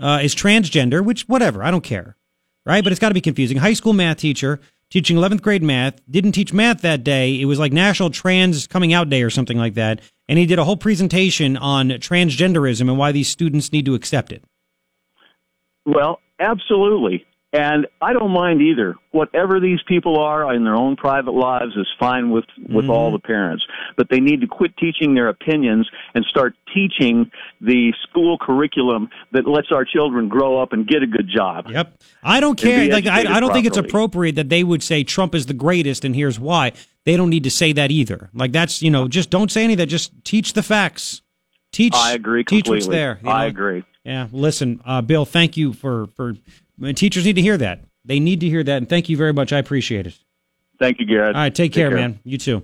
uh, 0.00 0.20
is 0.22 0.34
transgender. 0.34 1.02
Which, 1.02 1.28
whatever, 1.28 1.62
I 1.62 1.70
don't 1.70 1.84
care, 1.84 2.16
right? 2.66 2.84
But 2.84 2.92
it's 2.92 3.00
got 3.00 3.08
to 3.08 3.14
be 3.14 3.20
confusing. 3.20 3.56
High 3.56 3.72
school 3.72 3.92
math 3.94 4.18
teacher 4.18 4.60
teaching 4.90 5.16
11th 5.16 5.42
grade 5.42 5.62
math 5.62 6.00
didn't 6.10 6.32
teach 6.32 6.52
math 6.52 6.82
that 6.82 7.02
day. 7.02 7.40
It 7.40 7.46
was 7.46 7.58
like 7.58 7.72
National 7.72 8.10
Trans 8.10 8.66
Coming 8.66 8.92
Out 8.92 9.08
Day 9.08 9.22
or 9.22 9.30
something 9.30 9.56
like 9.56 9.74
that, 9.74 10.00
and 10.28 10.38
he 10.38 10.46
did 10.46 10.58
a 10.58 10.64
whole 10.64 10.76
presentation 10.76 11.56
on 11.56 11.88
transgenderism 11.88 12.82
and 12.82 12.98
why 12.98 13.12
these 13.12 13.28
students 13.28 13.72
need 13.72 13.86
to 13.86 13.94
accept 13.94 14.32
it. 14.32 14.44
Well, 15.84 16.20
absolutely. 16.40 17.24
And 17.56 17.86
I 18.02 18.12
don't 18.12 18.32
mind 18.32 18.60
either. 18.60 18.96
Whatever 19.12 19.60
these 19.60 19.78
people 19.88 20.18
are 20.18 20.52
in 20.54 20.64
their 20.64 20.74
own 20.74 20.94
private 20.94 21.30
lives 21.30 21.74
is 21.74 21.86
fine 21.98 22.30
with, 22.30 22.44
with 22.68 22.90
all 22.90 23.10
the 23.10 23.18
parents. 23.18 23.64
But 23.96 24.08
they 24.10 24.20
need 24.20 24.42
to 24.42 24.46
quit 24.46 24.76
teaching 24.76 25.14
their 25.14 25.28
opinions 25.28 25.88
and 26.14 26.22
start 26.26 26.54
teaching 26.74 27.30
the 27.62 27.94
school 28.02 28.36
curriculum 28.38 29.08
that 29.32 29.48
lets 29.48 29.72
our 29.72 29.86
children 29.86 30.28
grow 30.28 30.60
up 30.60 30.74
and 30.74 30.86
get 30.86 31.02
a 31.02 31.06
good 31.06 31.30
job. 31.34 31.70
Yep. 31.70 31.94
I 32.22 32.40
don't 32.40 32.56
care. 32.56 32.90
Like 32.90 33.06
I, 33.06 33.36
I 33.36 33.40
don't 33.40 33.54
think 33.54 33.66
it's 33.66 33.78
appropriate 33.78 34.34
that 34.34 34.50
they 34.50 34.62
would 34.62 34.82
say 34.82 35.02
Trump 35.02 35.34
is 35.34 35.46
the 35.46 35.54
greatest 35.54 36.04
and 36.04 36.14
here's 36.14 36.38
why. 36.38 36.72
They 37.04 37.16
don't 37.16 37.30
need 37.30 37.44
to 37.44 37.50
say 37.50 37.72
that 37.72 37.90
either. 37.90 38.28
Like 38.34 38.52
that's 38.52 38.82
you 38.82 38.90
know 38.90 39.08
just 39.08 39.30
don't 39.30 39.50
say 39.50 39.64
any 39.64 39.74
of 39.74 39.78
that. 39.78 39.86
Just 39.86 40.12
teach 40.24 40.52
the 40.52 40.62
facts. 40.62 41.22
Teach. 41.72 41.94
I 41.94 42.12
agree 42.12 42.42
Teach 42.42 42.64
completely. 42.64 42.76
what's 42.76 42.88
there. 42.88 43.20
you 43.22 43.30
I 43.30 43.46
agree. 43.46 43.84
Yeah. 44.04 44.28
Listen, 44.32 44.80
uh, 44.84 45.00
Bill. 45.02 45.24
Thank 45.24 45.56
you 45.56 45.72
for 45.72 46.08
for. 46.16 46.34
Teachers 46.94 47.24
need 47.24 47.36
to 47.36 47.42
hear 47.42 47.56
that. 47.56 47.80
They 48.04 48.20
need 48.20 48.40
to 48.40 48.48
hear 48.48 48.62
that, 48.62 48.76
and 48.76 48.88
thank 48.88 49.08
you 49.08 49.16
very 49.16 49.32
much. 49.32 49.52
I 49.52 49.58
appreciate 49.58 50.06
it. 50.06 50.18
Thank 50.78 51.00
you, 51.00 51.06
Garrett. 51.06 51.34
All 51.34 51.42
right, 51.42 51.54
take, 51.54 51.72
care, 51.72 51.90
man. 51.90 52.20
You 52.24 52.38
too. 52.38 52.62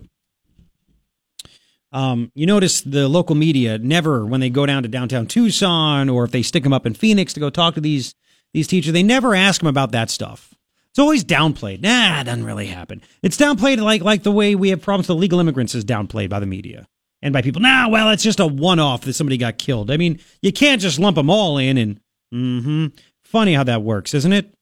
Um, 1.92 2.30
you 2.34 2.46
notice 2.46 2.80
the 2.80 3.08
local 3.08 3.34
media 3.34 3.78
never, 3.78 4.24
when 4.24 4.40
they 4.40 4.50
go 4.50 4.64
down 4.64 4.82
to 4.82 4.88
downtown 4.88 5.26
Tucson 5.26 6.08
or 6.08 6.24
if 6.24 6.30
they 6.30 6.42
stick 6.42 6.62
them 6.62 6.72
up 6.72 6.86
in 6.86 6.94
Phoenix 6.94 7.34
to 7.34 7.40
go 7.40 7.50
talk 7.50 7.74
to 7.74 7.80
these 7.80 8.14
these 8.54 8.66
teachers, 8.66 8.92
they 8.92 9.02
never 9.02 9.34
ask 9.34 9.60
them 9.60 9.68
about 9.68 9.92
that 9.92 10.10
stuff. 10.10 10.54
It's 10.90 10.98
always 10.98 11.24
downplayed. 11.24 11.82
Nah, 11.82 12.20
it 12.20 12.24
doesn't 12.24 12.44
really 12.44 12.66
happen. 12.66 13.02
It's 13.22 13.36
downplayed 13.36 13.80
like 13.80 14.02
like 14.02 14.22
the 14.22 14.32
way 14.32 14.54
we 14.54 14.70
have 14.70 14.82
problems 14.82 15.08
with 15.08 15.16
illegal 15.16 15.40
immigrants 15.40 15.74
is 15.74 15.84
downplayed 15.84 16.28
by 16.28 16.40
the 16.40 16.46
media 16.46 16.86
and 17.20 17.32
by 17.32 17.42
people. 17.42 17.60
Nah, 17.60 17.88
well, 17.88 18.10
it's 18.10 18.22
just 18.22 18.40
a 18.40 18.46
one 18.46 18.78
off 18.78 19.02
that 19.02 19.14
somebody 19.14 19.36
got 19.36 19.58
killed. 19.58 19.90
I 19.90 19.96
mean, 19.96 20.18
you 20.40 20.52
can't 20.52 20.80
just 20.80 20.98
lump 20.98 21.16
them 21.16 21.30
all 21.30 21.58
in 21.58 21.76
and. 21.78 22.00
Mm-hmm. 22.32 22.86
Funny 23.32 23.54
how 23.54 23.64
that 23.64 23.82
works, 23.82 24.12
isn't 24.12 24.34
it? 24.34 24.52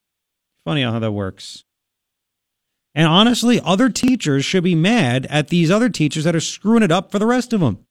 Funny 0.64 0.82
how 0.82 0.96
that 1.00 1.10
works. 1.10 1.64
And 2.94 3.08
honestly, 3.08 3.60
other 3.64 3.88
teachers 3.88 4.44
should 4.44 4.62
be 4.62 4.76
mad 4.76 5.26
at 5.26 5.48
these 5.48 5.72
other 5.72 5.88
teachers 5.88 6.22
that 6.22 6.36
are 6.36 6.40
screwing 6.40 6.84
it 6.84 6.92
up 6.92 7.10
for 7.10 7.18
the 7.18 7.26
rest 7.26 7.52
of 7.52 7.58
them. 7.58 7.84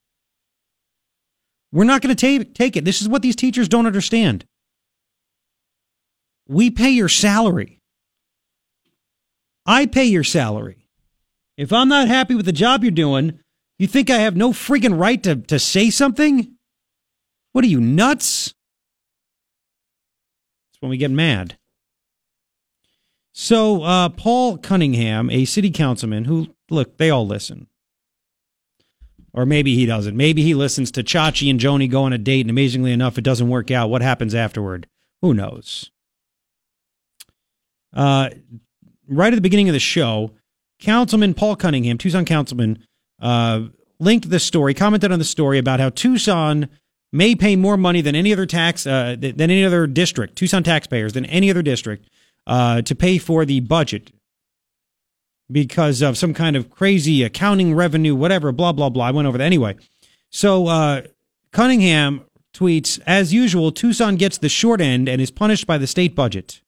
We're 1.73 1.83
not 1.83 2.01
going 2.01 2.15
to 2.15 2.45
take 2.45 2.77
it. 2.77 2.85
This 2.85 3.01
is 3.01 3.09
what 3.09 3.21
these 3.21 3.35
teachers 3.35 3.67
don't 3.67 3.87
understand. 3.87 4.45
We 6.47 6.71
pay 6.71 6.91
your 6.91 7.09
salary. 7.09 7.81
I 9.65 9.85
pay 9.85 10.05
your 10.05 10.23
salary. 10.23 10.87
If 11.57 11.73
I'm 11.73 11.89
not 11.89 12.07
happy 12.07 12.35
with 12.35 12.45
the 12.45 12.53
job 12.53 12.85
you're 12.85 12.91
doing, 12.91 13.39
you 13.77 13.87
think 13.87 14.09
I 14.09 14.19
have 14.19 14.37
no 14.37 14.51
freaking 14.51 14.97
right 14.97 15.21
to, 15.23 15.35
to 15.35 15.59
say 15.59 15.89
something? 15.89 16.55
What 17.51 17.65
are 17.65 17.67
you, 17.67 17.81
nuts? 17.81 18.53
That's 20.79 20.85
when 20.85 20.91
we 20.91 20.97
get 20.97 21.11
mad. 21.11 21.57
So, 23.33 23.83
uh, 23.83 24.09
Paul 24.09 24.57
Cunningham, 24.57 25.29
a 25.29 25.43
city 25.43 25.71
councilman 25.71 26.23
who, 26.23 26.55
look, 26.69 26.97
they 26.97 27.09
all 27.09 27.27
listen. 27.27 27.67
Or 29.33 29.45
maybe 29.45 29.75
he 29.75 29.85
doesn't. 29.85 30.15
Maybe 30.15 30.41
he 30.41 30.53
listens 30.53 30.89
to 30.91 31.03
Chachi 31.03 31.49
and 31.49 31.59
Joni 31.59 31.89
go 31.89 32.03
on 32.03 32.13
a 32.13 32.17
date, 32.17 32.41
and 32.41 32.49
amazingly 32.49 32.93
enough, 32.93 33.17
it 33.17 33.23
doesn't 33.23 33.49
work 33.49 33.71
out. 33.71 33.89
What 33.89 34.01
happens 34.01 34.33
afterward? 34.33 34.87
Who 35.21 35.33
knows? 35.33 35.91
Uh, 37.93 38.29
right 39.07 39.33
at 39.33 39.35
the 39.35 39.41
beginning 39.41 39.67
of 39.67 39.73
the 39.73 39.79
show, 39.79 40.31
Councilman 40.79 41.33
Paul 41.33 41.57
Cunningham, 41.57 41.97
Tucson 41.97 42.23
councilman, 42.23 42.85
uh, 43.21 43.63
linked 43.99 44.29
the 44.29 44.39
story, 44.39 44.73
commented 44.73 45.11
on 45.11 45.19
the 45.19 45.25
story 45.25 45.57
about 45.57 45.81
how 45.81 45.89
Tucson 45.89 46.69
may 47.11 47.35
pay 47.35 47.55
more 47.55 47.77
money 47.77 48.01
than 48.01 48.15
any 48.15 48.31
other 48.31 48.45
tax 48.45 48.85
uh, 48.85 49.15
than 49.17 49.41
any 49.41 49.63
other 49.63 49.87
district, 49.87 50.35
Tucson 50.35 50.63
taxpayers 50.63 51.13
than 51.13 51.25
any 51.25 51.49
other 51.49 51.61
district, 51.61 52.07
uh, 52.47 52.81
to 52.83 52.95
pay 52.95 53.17
for 53.17 53.45
the 53.45 53.59
budget 53.61 54.11
because 55.51 56.01
of 56.01 56.17
some 56.17 56.33
kind 56.33 56.55
of 56.55 56.69
crazy 56.69 57.23
accounting 57.23 57.73
revenue, 57.73 58.15
whatever, 58.15 58.51
blah 58.51 58.71
blah 58.71 58.89
blah. 58.89 59.05
I 59.05 59.11
went 59.11 59.27
over 59.27 59.37
that 59.37 59.43
anyway. 59.43 59.75
So 60.29 60.67
uh, 60.67 61.01
Cunningham 61.51 62.25
tweets, 62.53 62.99
as 63.05 63.33
usual, 63.33 63.71
Tucson 63.71 64.15
gets 64.15 64.37
the 64.37 64.49
short 64.49 64.81
end 64.81 65.09
and 65.09 65.21
is 65.21 65.31
punished 65.31 65.65
by 65.65 65.77
the 65.77 65.87
state 65.87 66.15
budget. 66.15 66.61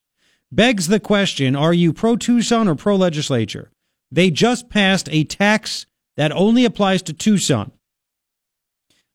Begs 0.50 0.88
the 0.88 1.00
question: 1.00 1.54
Are 1.56 1.72
you 1.72 1.92
pro 1.92 2.16
Tucson 2.16 2.68
or 2.68 2.74
pro 2.74 2.96
legislature? 2.96 3.70
They 4.10 4.30
just 4.30 4.68
passed 4.68 5.08
a 5.10 5.24
tax 5.24 5.86
that 6.16 6.32
only 6.32 6.64
applies 6.64 7.02
to 7.02 7.12
Tucson. 7.12 7.72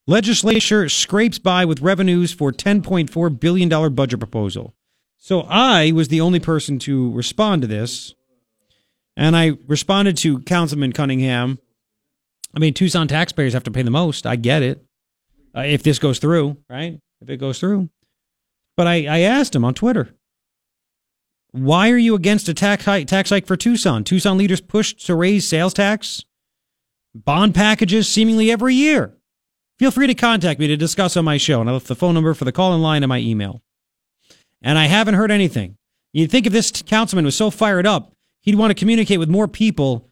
Legislature 0.10 0.88
scrapes 0.88 1.38
by 1.38 1.66
with 1.66 1.82
revenues 1.82 2.32
for 2.32 2.53
$10.4 2.53 3.39
billion 3.39 3.93
budget 3.93 4.20
proposal. 4.20 4.74
So 5.18 5.41
I 5.41 5.91
was 5.91 6.08
the 6.08 6.22
only 6.22 6.39
person 6.39 6.80
to 6.80 7.12
respond 7.12 7.62
to 7.64 7.68
this. 7.68 8.16
And 9.18 9.36
I 9.36 9.58
responded 9.68 10.16
to 10.18 10.39
Councilman 10.39 10.93
Cunningham. 10.93 11.60
I 12.55 12.60
mean, 12.60 12.74
Tucson 12.74 13.10
taxpayers 13.10 13.51
have 13.51 13.64
to 13.64 13.72
pay 13.72 13.82
the 13.82 13.91
most. 13.91 14.26
I 14.26 14.38
get 14.38 14.64
it. 14.64 14.86
Uh, 15.53 15.62
if 15.62 15.84
this 15.84 15.99
goes 15.99 16.20
through, 16.20 16.55
right? 16.70 17.01
If 17.20 17.30
it 17.30 17.38
goes 17.38 17.60
through. 17.60 17.89
But 18.78 18.88
I, 18.88 19.08
I 19.08 19.20
asked 19.20 19.55
him 19.55 19.66
on 19.66 19.74
Twitter, 19.74 20.16
why 21.51 21.89
are 21.89 21.97
you 21.97 22.16
against 22.16 22.47
a 22.47 22.53
tax 22.53 22.86
hike, 22.86 23.08
tax 23.08 23.32
hike 23.32 23.47
for 23.47 23.58
Tucson? 23.58 24.05
Tucson 24.05 24.38
leaders 24.38 24.62
pushed 24.62 25.05
to 25.08 25.16
raise 25.16 25.45
sales 25.45 25.74
tax, 25.74 26.24
bond 27.14 27.55
packages 27.55 28.08
seemingly 28.08 28.51
every 28.51 28.76
year. 28.76 29.16
Feel 29.80 29.92
free 29.92 30.08
to 30.08 30.16
contact 30.16 30.60
me 30.60 30.68
to 30.68 30.78
discuss 30.78 31.16
on 31.16 31.26
my 31.26 31.38
show, 31.38 31.62
and 31.62 31.70
I 31.70 31.74
left 31.74 31.88
the 31.88 31.96
phone 31.96 32.14
number 32.14 32.34
for 32.34 32.46
the 32.46 32.52
call 32.52 32.74
in 32.74 32.82
line 32.82 33.04
and 33.04 33.10
my 33.10 33.20
email. 33.20 33.62
And 34.62 34.78
I 34.78 34.86
haven't 34.86 35.14
heard 35.14 35.32
anything. 35.32 35.78
You'd 36.14 36.32
think 36.32 36.48
if 36.48 36.54
this 36.54 36.72
councilman 36.82 37.26
was 37.26 37.36
so 37.36 37.52
fired 37.52 37.86
up, 37.86 38.12
he'd 38.42 38.56
want 38.56 38.72
to 38.72 38.80
communicate 38.80 39.20
with 39.20 39.30
more 39.30 39.48
people 39.48 40.10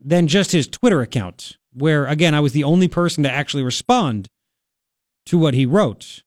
than 0.00 0.26
just 0.26 0.50
his 0.50 0.66
Twitter 0.66 1.00
account, 1.00 1.56
where, 1.72 2.06
again, 2.06 2.34
I 2.34 2.40
was 2.40 2.52
the 2.52 2.64
only 2.64 2.88
person 2.88 3.22
to 3.22 3.30
actually 3.30 3.62
respond 3.62 4.28
to 5.26 5.38
what 5.38 5.54
he 5.54 5.66
wrote. 5.66 6.22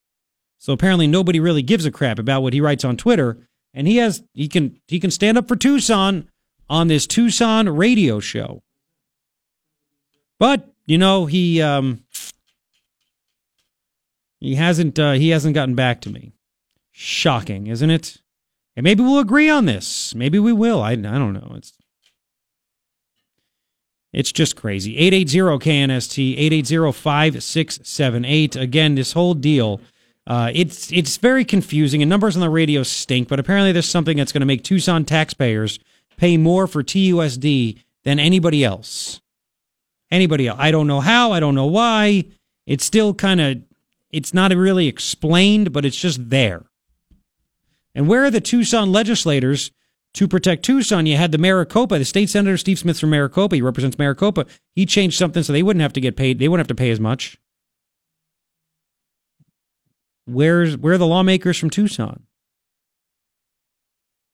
So 0.57 0.73
apparently 0.73 1.07
nobody 1.07 1.39
really 1.39 1.61
gives 1.61 1.85
a 1.85 1.91
crap 1.91 2.17
about 2.17 2.41
what 2.41 2.53
he 2.53 2.61
writes 2.61 2.85
on 2.85 2.97
Twitter, 2.97 3.37
and 3.73 3.87
he 3.87 3.97
has 3.97 4.23
he 4.33 4.47
can 4.47 4.79
he 4.87 4.99
can 4.99 5.11
stand 5.11 5.37
up 5.37 5.47
for 5.47 5.55
Tucson 5.55 6.29
on 6.69 6.87
this 6.87 7.05
Tucson 7.05 7.69
radio 7.69 8.19
show. 8.19 8.63
But 10.39 10.73
you 10.87 10.97
know 10.97 11.25
he 11.25 11.61
um, 11.61 12.04
he 14.45 14.55
hasn't 14.55 14.99
uh, 14.99 15.13
he 15.13 15.29
hasn't 15.29 15.55
gotten 15.55 15.75
back 15.75 16.01
to 16.01 16.09
me. 16.09 16.33
Shocking, 16.91 17.67
isn't 17.67 17.89
it? 17.89 18.17
And 18.75 18.83
maybe 18.83 19.03
we'll 19.03 19.19
agree 19.19 19.49
on 19.49 19.65
this. 19.65 20.13
Maybe 20.15 20.39
we 20.39 20.53
will. 20.53 20.81
I 20.81 20.91
I 20.91 20.95
don't 20.95 21.33
know. 21.33 21.53
It's 21.55 21.73
it's 24.13 24.31
just 24.31 24.55
crazy. 24.55 24.95
880-KNST, 25.11 26.37
880-5678. 26.63 28.55
Again, 28.55 28.95
this 28.95 29.11
whole 29.11 29.33
deal, 29.33 29.81
uh, 30.25 30.51
it's 30.53 30.89
it's 30.93 31.17
very 31.17 31.43
confusing, 31.43 32.01
and 32.01 32.09
numbers 32.09 32.37
on 32.37 32.41
the 32.41 32.49
radio 32.49 32.81
stink, 32.83 33.27
but 33.27 33.41
apparently 33.41 33.73
there's 33.73 33.89
something 33.89 34.15
that's 34.15 34.31
going 34.31 34.39
to 34.39 34.45
make 34.45 34.63
Tucson 34.63 35.03
taxpayers 35.03 35.79
pay 36.15 36.37
more 36.37 36.65
for 36.65 36.81
TUSD 36.81 37.77
than 38.05 38.19
anybody 38.19 38.63
else. 38.63 39.19
Anybody 40.09 40.47
else. 40.47 40.59
I 40.61 40.71
don't 40.71 40.87
know 40.87 41.01
how, 41.01 41.33
I 41.33 41.41
don't 41.41 41.55
know 41.55 41.65
why. 41.65 42.23
It's 42.65 42.85
still 42.85 43.13
kind 43.13 43.41
of, 43.41 43.57
it's 44.11 44.33
not 44.33 44.53
really 44.53 44.87
explained, 44.87 45.73
but 45.73 45.85
it's 45.85 45.99
just 45.99 46.29
there. 46.29 46.63
And 47.93 48.07
where 48.07 48.25
are 48.25 48.31
the 48.31 48.41
Tucson 48.41 48.91
legislators 48.91 49.71
to 50.13 50.27
protect 50.27 50.63
Tucson? 50.63 51.05
You 51.05 51.17
had 51.17 51.31
the 51.31 51.37
Maricopa, 51.37 51.97
the 51.97 52.05
state 52.05 52.29
senator 52.29 52.57
Steve 52.57 52.79
Smith 52.79 52.99
from 52.99 53.09
Maricopa. 53.09 53.55
He 53.55 53.61
represents 53.61 53.97
Maricopa. 53.97 54.45
He 54.75 54.85
changed 54.85 55.17
something 55.17 55.43
so 55.43 55.53
they 55.53 55.63
wouldn't 55.63 55.81
have 55.81 55.93
to 55.93 56.01
get 56.01 56.17
paid. 56.17 56.39
They 56.39 56.47
wouldn't 56.47 56.67
have 56.67 56.75
to 56.75 56.81
pay 56.81 56.91
as 56.91 56.99
much. 56.99 57.37
Where's 60.25 60.77
where 60.77 60.93
are 60.93 60.97
the 60.97 61.07
lawmakers 61.07 61.57
from 61.57 61.69
Tucson? 61.69 62.23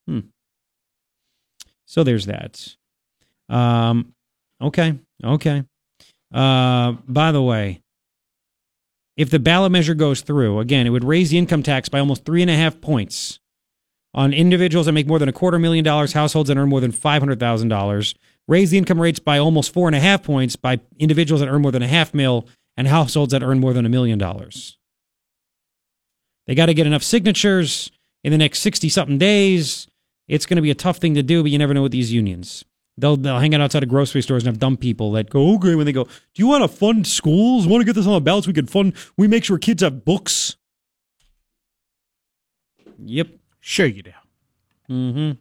Hmm. 0.07 0.19
So 1.85 2.03
there's 2.03 2.25
that. 2.27 2.75
Um, 3.49 4.13
okay, 4.61 4.97
okay. 5.23 5.63
Uh, 6.33 6.93
by 7.07 7.33
the 7.33 7.41
way, 7.41 7.80
if 9.21 9.29
the 9.29 9.39
ballot 9.39 9.71
measure 9.71 9.93
goes 9.93 10.21
through, 10.21 10.59
again, 10.59 10.87
it 10.87 10.89
would 10.89 11.03
raise 11.03 11.29
the 11.29 11.37
income 11.37 11.61
tax 11.61 11.89
by 11.89 11.99
almost 11.99 12.25
three 12.25 12.41
and 12.41 12.49
a 12.49 12.55
half 12.55 12.81
points 12.81 13.39
on 14.15 14.33
individuals 14.33 14.87
that 14.87 14.93
make 14.93 15.05
more 15.05 15.19
than 15.19 15.29
a 15.29 15.33
quarter 15.33 15.59
million 15.59 15.85
dollars, 15.85 16.13
households 16.13 16.47
that 16.47 16.57
earn 16.57 16.69
more 16.69 16.81
than 16.81 16.91
five 16.91 17.21
hundred 17.21 17.39
thousand 17.39 17.67
dollars. 17.67 18.15
Raise 18.47 18.71
the 18.71 18.79
income 18.79 18.99
rates 18.99 19.19
by 19.19 19.37
almost 19.37 19.71
four 19.71 19.87
and 19.87 19.95
a 19.95 19.99
half 19.99 20.23
points 20.23 20.55
by 20.55 20.79
individuals 20.97 21.39
that 21.39 21.47
earn 21.47 21.61
more 21.61 21.71
than 21.71 21.83
a 21.83 21.87
half 21.87 22.15
mil 22.15 22.47
and 22.75 22.87
households 22.87 23.31
that 23.31 23.43
earn 23.43 23.59
more 23.59 23.73
than 23.73 23.85
a 23.85 23.89
million 23.89 24.17
dollars. 24.17 24.77
They 26.47 26.55
got 26.55 26.65
to 26.65 26.73
get 26.73 26.87
enough 26.87 27.03
signatures 27.03 27.91
in 28.23 28.31
the 28.31 28.39
next 28.39 28.59
60 28.59 28.89
something 28.89 29.19
days. 29.19 29.87
It's 30.27 30.47
going 30.47 30.55
to 30.55 30.63
be 30.63 30.71
a 30.71 30.75
tough 30.75 30.97
thing 30.97 31.13
to 31.13 31.23
do, 31.23 31.43
but 31.43 31.51
you 31.51 31.59
never 31.59 31.75
know 31.75 31.83
with 31.83 31.91
these 31.91 32.11
unions. 32.11 32.65
They'll, 32.97 33.17
they'll 33.17 33.39
hang 33.39 33.55
out 33.55 33.61
outside 33.61 33.83
of 33.83 33.89
grocery 33.89 34.21
stores 34.21 34.43
and 34.43 34.53
have 34.53 34.59
dumb 34.59 34.77
people 34.77 35.11
that 35.13 35.29
go, 35.29 35.55
okay, 35.55 35.75
when 35.75 35.85
they 35.85 35.91
go, 35.91 36.03
do 36.03 36.11
you 36.35 36.47
want 36.47 36.63
to 36.63 36.67
fund 36.67 37.07
schools? 37.07 37.65
Want 37.65 37.81
to 37.81 37.85
get 37.85 37.95
this 37.95 38.05
on 38.05 38.13
the 38.13 38.21
ballot 38.21 38.43
so 38.43 38.49
we 38.49 38.53
can 38.53 38.67
fund, 38.67 38.93
we 39.17 39.27
make 39.27 39.43
sure 39.43 39.57
kids 39.57 39.81
have 39.81 40.05
books? 40.05 40.57
Yep. 43.03 43.29
Sure 43.59 43.85
you 43.85 44.03
do. 44.03 44.11
Mm-hmm. 44.89 45.31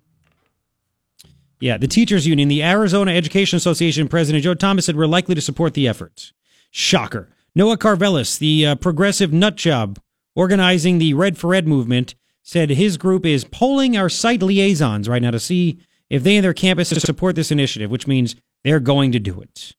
Yeah, 1.61 1.77
the 1.77 1.89
teachers 1.89 2.27
union, 2.27 2.49
the 2.49 2.63
Arizona 2.63 3.13
Education 3.13 3.59
Association 3.59 4.09
president 4.09 4.45
Joe 4.45 4.55
Thomas 4.55 4.87
said 4.87 4.97
we're 4.97 5.07
likely 5.07 5.35
to 5.35 5.41
support 5.43 5.75
the 5.75 5.87
efforts. 5.87 6.33
Shocker. 6.71 7.29
Noah 7.55 7.77
Karvelis, 7.77 8.39
the 8.39 8.65
uh, 8.65 8.75
progressive 8.77 9.33
nut 9.33 9.57
job 9.57 9.99
organizing 10.35 10.99
the 10.99 11.13
Red 11.13 11.37
for 11.37 11.55
Ed 11.55 11.67
movement, 11.67 12.15
said 12.43 12.71
his 12.71 12.97
group 12.97 13.27
is 13.27 13.45
polling 13.45 13.97
our 13.97 14.09
site 14.09 14.43
liaisons 14.43 15.09
right 15.09 15.21
now 15.21 15.33
to 15.33 15.41
see 15.41 15.81
if 16.11 16.25
they 16.25 16.37
and 16.37 16.45
their 16.45 16.53
campuses 16.53 17.01
support 17.01 17.37
this 17.37 17.51
initiative, 17.51 17.91
which 17.91 18.07
means 18.07 18.35
they're 18.65 18.81
going 18.81 19.13
to 19.13 19.19
do 19.19 19.41
it. 19.41 19.75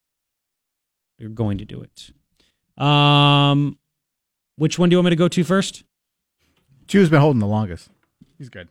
They're 1.20 1.30
going 1.30 1.60
to 1.60 1.66
do 1.66 1.84
it. 1.84 2.12
Um, 2.84 3.78
which 4.56 4.80
one 4.80 4.90
do 4.90 4.96
you 4.96 4.98
want 4.98 5.06
me 5.06 5.10
to 5.12 5.16
go 5.18 5.28
to 5.28 5.44
first? 5.44 5.84
Jew's 6.88 7.10
been 7.10 7.22
holding 7.22 7.40
the 7.40 7.48
longest. 7.48 7.90
He's 8.38 8.50
good. 8.50 8.70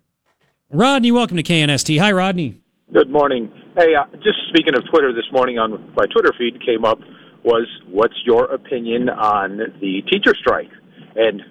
Rodney, 0.73 1.13
welcome 1.13 1.37
to 1.37 1.43
KNST. 1.43 1.99
Hi, 2.01 2.11
Rodney. 2.11 2.61
Good 2.93 3.11
morning. 3.11 3.53
Hey, 3.77 3.95
uh, 3.95 4.05
just 4.17 4.39
speaking 4.49 4.75
of 4.75 4.83
Twitter 4.91 5.13
this 5.13 5.31
morning 5.33 5.59
on 5.59 5.93
my 5.97 6.07
Twitter 6.07 6.33
feed 6.37 6.61
came 6.65 6.85
up 6.85 6.99
was, 7.45 7.69
"What's 7.87 8.15
your 8.25 8.47
opinion 8.47 9.09
on 9.09 9.59
the 9.81 10.03
teacher 10.11 10.35
strike?" 10.35 10.71
And 11.15 11.43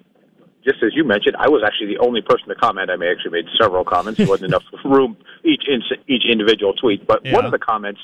just 0.69 0.83
as 0.83 0.91
you 0.95 1.03
mentioned, 1.03 1.35
I 1.39 1.49
was 1.49 1.63
actually 1.65 1.95
the 1.95 1.99
only 2.05 2.21
person 2.21 2.47
to 2.49 2.55
comment. 2.55 2.89
I 2.91 2.95
may 2.95 3.09
actually 3.09 3.31
made 3.31 3.45
several 3.59 3.83
comments. 3.83 4.17
There 4.19 4.27
wasn't 4.27 4.49
enough 4.53 4.63
room 4.85 5.17
each 5.43 5.63
in, 5.67 5.81
each 6.07 6.23
individual 6.29 6.73
tweet, 6.73 7.07
but 7.07 7.25
Yeah. 7.25 7.33
one 7.33 7.45
of 7.45 7.51
the 7.51 7.59
comments 7.59 8.01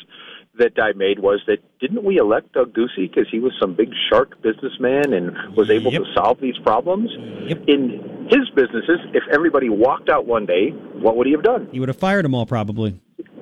that 0.57 0.72
I 0.80 0.93
made 0.93 1.20
was 1.20 1.41
that 1.47 1.57
didn't 1.82 2.03
we 2.05 2.18
elect 2.18 2.53
Doug 2.53 2.74
Ducey 2.74 3.09
because 3.11 3.28
he 3.30 3.39
was 3.39 3.51
some 3.59 3.74
big 3.76 3.89
shark 4.09 4.41
businessman 4.41 5.11
and 5.13 5.53
was 5.55 5.70
able 5.70 5.91
Yep. 5.91 6.03
to 6.03 6.13
solve 6.13 6.39
these 6.39 6.57
problems? 6.59 7.11
Yep. 7.49 7.63
In 7.68 8.28
his 8.32 8.49
businesses, 8.55 8.99
if 9.13 9.24
everybody 9.34 9.68
walked 9.70 10.09
out 10.09 10.26
one 10.26 10.45
day, 10.45 10.70
what 11.05 11.18
would 11.18 11.28
he 11.28 11.34
have 11.34 11.43
done? 11.43 11.68
He 11.74 11.80
would 11.82 11.89
have 11.89 11.97
fired 11.99 12.24
them 12.26 12.34
all 12.34 12.45
probably. 12.45 12.95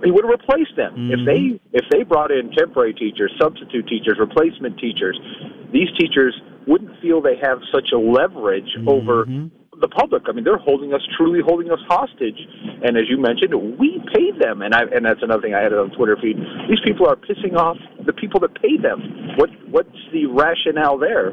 he 0.04 0.12
would 0.12 0.26
have 0.26 0.32
replaced 0.42 0.76
them 0.76 0.92
Mm-hmm. 0.96 1.14
if 1.14 1.26
they 1.26 1.42
if 1.80 1.86
they 1.92 2.04
brought 2.04 2.32
in 2.32 2.52
temporary 2.52 2.94
teachers, 2.94 3.32
substitute 3.40 3.88
teachers, 3.88 4.18
replacement 4.20 4.78
teachers. 4.80 5.18
These 5.72 5.90
teachers 6.00 6.34
wouldn't 6.68 7.00
feel 7.02 7.22
they 7.22 7.38
have 7.42 7.60
such 7.74 7.90
a 7.94 7.98
leverage 7.98 8.70
Mm-hmm. 8.78 8.90
over 8.90 9.26
the 9.82 9.88
public. 9.88 10.24
I 10.28 10.32
mean, 10.32 10.44
they're 10.44 10.58
holding 10.58 10.94
us 10.94 11.02
truly 11.18 11.40
holding 11.44 11.72
us 11.72 11.80
hostage. 11.88 12.38
And 12.84 12.96
as 12.96 13.04
you 13.10 13.18
mentioned, 13.20 13.54
we 13.78 14.00
pay 14.14 14.32
them, 14.38 14.62
and 14.62 14.74
I 14.74 14.82
and 14.94 15.06
that's 15.06 15.22
another 15.22 15.42
thing 15.42 15.54
I 15.54 15.62
had 15.62 15.74
on 15.74 15.92
Twitter 15.92 16.16
feed. 16.22 16.38
These 16.70 16.80
people 16.86 17.08
are 17.08 17.16
pissing 17.16 17.56
off 17.58 17.78
the 18.06 18.14
people 18.14 18.40
that 18.42 18.54
pay 18.62 18.78
them. 18.78 19.36
What 19.38 19.50
what's 19.70 19.98
the 20.14 20.28
rationale 20.28 20.98
there? 20.98 21.32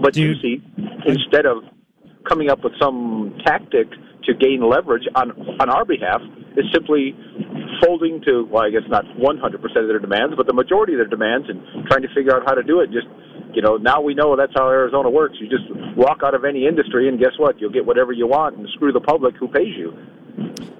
But 0.00 0.16
you 0.16 0.34
Dude. 0.34 0.42
see, 0.42 0.62
instead 1.06 1.46
of 1.46 1.62
coming 2.28 2.50
up 2.50 2.64
with 2.64 2.72
some 2.80 3.36
tactic 3.44 3.88
to 4.24 4.34
gain 4.34 4.60
leverage 4.60 5.06
on 5.14 5.32
on 5.60 5.68
our 5.70 5.84
behalf 5.84 6.20
is 6.56 6.64
simply 6.72 7.14
folding 7.84 8.20
to 8.26 8.44
well 8.50 8.64
I 8.64 8.70
guess 8.70 8.82
not 8.88 9.04
100% 9.04 9.54
of 9.54 9.88
their 9.88 9.98
demands 9.98 10.34
but 10.36 10.46
the 10.46 10.52
majority 10.52 10.92
of 10.94 10.98
their 10.98 11.08
demands 11.08 11.48
and 11.48 11.86
trying 11.86 12.02
to 12.02 12.08
figure 12.14 12.34
out 12.34 12.42
how 12.44 12.54
to 12.54 12.62
do 12.62 12.80
it 12.80 12.90
just 12.90 13.06
you 13.54 13.62
know 13.62 13.76
now 13.76 14.00
we 14.00 14.14
know 14.14 14.36
that's 14.36 14.52
how 14.54 14.68
Arizona 14.68 15.10
works 15.10 15.36
you 15.40 15.48
just 15.48 15.64
walk 15.96 16.20
out 16.24 16.34
of 16.34 16.44
any 16.44 16.66
industry 16.66 17.08
and 17.08 17.18
guess 17.18 17.32
what 17.38 17.60
you'll 17.60 17.72
get 17.72 17.84
whatever 17.84 18.12
you 18.12 18.26
want 18.26 18.56
and 18.56 18.68
screw 18.74 18.92
the 18.92 19.00
public 19.00 19.34
who 19.36 19.48
pays 19.48 19.74
you 19.76 19.92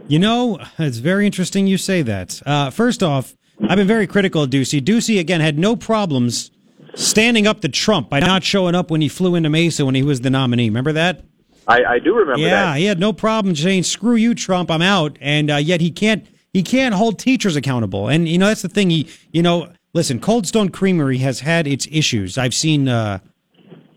You 0.08 0.18
know, 0.18 0.58
it's 0.78 0.98
very 0.98 1.26
interesting 1.26 1.66
you 1.66 1.76
say 1.76 2.02
that. 2.02 2.40
Uh, 2.46 2.70
first 2.70 3.02
off, 3.02 3.36
I've 3.68 3.76
been 3.76 3.86
very 3.86 4.06
critical 4.06 4.42
of 4.44 4.50
Ducey. 4.50 4.80
Ducey, 4.80 5.18
again, 5.20 5.40
had 5.40 5.58
no 5.58 5.76
problems 5.76 6.50
standing 6.94 7.46
up 7.46 7.60
to 7.60 7.68
Trump 7.68 8.08
by 8.08 8.20
not 8.20 8.42
showing 8.42 8.74
up 8.74 8.90
when 8.90 9.00
he 9.00 9.08
flew 9.08 9.34
into 9.34 9.50
Mesa 9.50 9.84
when 9.84 9.94
he 9.94 10.02
was 10.02 10.22
the 10.22 10.30
nominee. 10.30 10.68
Remember 10.68 10.92
that? 10.92 11.24
I, 11.66 11.84
I 11.84 11.98
do 11.98 12.14
remember 12.14 12.40
yeah, 12.40 12.72
that 12.72 12.78
he 12.78 12.86
had 12.86 12.98
no 12.98 13.12
problem 13.12 13.54
saying 13.54 13.82
"screw 13.82 14.14
you, 14.16 14.34
Trump, 14.34 14.70
I'm 14.70 14.80
out," 14.80 15.18
and 15.20 15.50
uh, 15.50 15.56
yet 15.56 15.82
he 15.82 15.90
can't 15.90 16.26
he 16.52 16.62
can't 16.62 16.94
hold 16.94 17.18
teachers 17.18 17.56
accountable. 17.56 18.08
And 18.08 18.26
you 18.26 18.38
know 18.38 18.46
that's 18.46 18.62
the 18.62 18.70
thing. 18.70 18.88
He 18.88 19.10
you 19.32 19.42
know 19.42 19.70
listen, 19.92 20.20
Cold 20.20 20.46
Stone 20.46 20.70
Creamery 20.70 21.18
has 21.18 21.40
had 21.40 21.66
its 21.66 21.86
issues. 21.90 22.38
I've 22.38 22.54
seen. 22.54 22.88
Uh, 22.88 23.18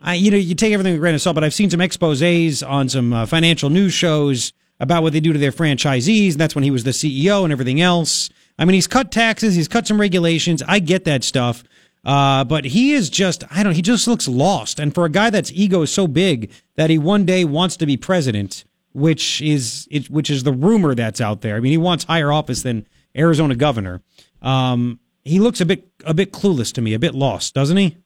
I, 0.03 0.15
you 0.15 0.31
know, 0.31 0.37
you 0.37 0.55
take 0.55 0.73
everything 0.73 0.93
with 0.93 0.99
a 0.99 1.01
grain 1.01 1.13
of 1.13 1.21
salt, 1.21 1.35
but 1.35 1.43
I've 1.43 1.53
seen 1.53 1.69
some 1.69 1.79
exposés 1.79 2.67
on 2.67 2.89
some 2.89 3.13
uh, 3.13 3.25
financial 3.27 3.69
news 3.69 3.93
shows 3.93 4.51
about 4.79 5.03
what 5.03 5.13
they 5.13 5.19
do 5.19 5.31
to 5.31 5.37
their 5.37 5.51
franchisees. 5.51 6.31
And 6.31 6.39
that's 6.39 6.55
when 6.55 6.63
he 6.63 6.71
was 6.71 6.83
the 6.83 6.91
CEO 6.91 7.43
and 7.43 7.53
everything 7.53 7.79
else. 7.79 8.29
I 8.57 8.65
mean, 8.65 8.73
he's 8.73 8.87
cut 8.87 9.11
taxes, 9.11 9.55
he's 9.55 9.67
cut 9.67 9.87
some 9.87 10.01
regulations. 10.01 10.63
I 10.67 10.79
get 10.79 11.05
that 11.05 11.23
stuff. 11.23 11.63
Uh, 12.03 12.43
but 12.43 12.65
he 12.65 12.93
is 12.93 13.11
just, 13.11 13.43
I 13.51 13.57
don't, 13.57 13.65
know, 13.65 13.71
he 13.75 13.83
just 13.83 14.07
looks 14.07 14.27
lost. 14.27 14.79
And 14.79 14.93
for 14.93 15.05
a 15.05 15.09
guy 15.09 15.29
that's 15.29 15.51
ego 15.51 15.83
is 15.83 15.91
so 15.93 16.07
big 16.07 16.51
that 16.75 16.89
he 16.89 16.97
one 16.97 17.25
day 17.25 17.45
wants 17.45 17.77
to 17.77 17.85
be 17.85 17.95
president, 17.95 18.65
which 18.91 19.39
is, 19.39 19.87
it, 19.91 20.09
which 20.09 20.31
is 20.31 20.43
the 20.43 20.51
rumor 20.51 20.95
that's 20.95 21.21
out 21.21 21.41
there. 21.41 21.55
I 21.55 21.59
mean, 21.59 21.71
he 21.71 21.77
wants 21.77 22.05
higher 22.05 22.31
office 22.31 22.63
than 22.63 22.87
Arizona 23.15 23.53
governor. 23.53 24.01
Um, 24.41 24.99
he 25.23 25.39
looks 25.39 25.61
a 25.61 25.65
bit, 25.65 25.87
a 26.05 26.13
bit 26.13 26.31
clueless 26.31 26.73
to 26.73 26.81
me, 26.81 26.93
a 26.93 26.99
bit 26.99 27.13
lost, 27.13 27.53
doesn't 27.53 27.77
he? 27.77 27.97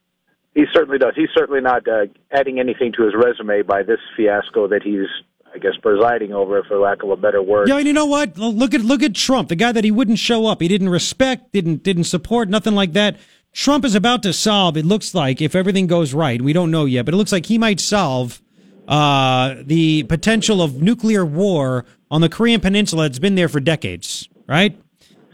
he 0.55 0.63
certainly 0.74 0.97
does 0.97 1.13
he's 1.16 1.30
certainly 1.38 1.61
not 1.61 1.88
uh, 1.88 2.05
adding 2.32 2.59
anything 2.59 2.91
to 2.93 3.03
his 3.03 3.13
resume 3.13 3.61
by 3.61 3.84
this 3.84 3.99
fiasco 4.18 4.68
that 4.68 4.82
he's 4.82 5.07
I 5.53 5.57
guess 5.57 5.74
presiding 5.82 6.34
over 6.34 6.63
for 6.63 6.78
lack 6.80 7.03
of 7.03 7.09
a 7.09 7.18
better 7.18 7.41
word 7.41 7.68
Yeah, 7.68 7.78
and 7.78 7.86
you 7.86 7.93
know 7.93 8.05
what? 8.05 8.38
Look 8.38 8.74
at 8.74 8.82
look 8.82 9.03
at 9.03 9.13
Trump, 9.13 9.49
the 9.49 9.55
guy 9.55 9.72
that 9.72 9.84
he 9.84 9.91
wouldn't 9.91 10.18
show 10.18 10.47
up, 10.47 10.61
he 10.61 10.68
didn't 10.68 10.89
respect, 10.89 11.51
didn't 11.51 11.84
didn't 11.84 12.05
support, 12.05 12.49
nothing 12.49 12.74
like 12.74 12.93
that. 12.93 13.18
Trump 13.51 13.86
is 13.86 13.95
about 13.95 14.24
to 14.24 14.34
solve. 14.34 14.76
It 14.76 14.86
looks 14.86 15.13
like 15.13 15.41
if 15.41 15.55
everything 15.55 15.88
goes 15.88 16.13
right, 16.13 16.41
we 16.41 16.51
don't 16.51 16.72
know 16.72 16.84
yet, 16.84 17.05
but 17.05 17.13
it 17.13 17.18
looks 17.18 17.32
like 17.32 17.45
he 17.45 17.57
might 17.57 17.80
solve 17.80 18.41
uh, 18.88 19.55
the 19.63 20.03
potential 20.03 20.61
of 20.61 20.82
nuclear 20.82 21.26
war 21.26 21.86
on 22.11 22.20
the 22.20 22.28
Korean 22.28 22.59
Peninsula. 22.59 23.05
It's 23.05 23.20
been 23.20 23.36
there 23.36 23.47
for 23.47 23.61
decades, 23.61 24.28
right? 24.45 24.78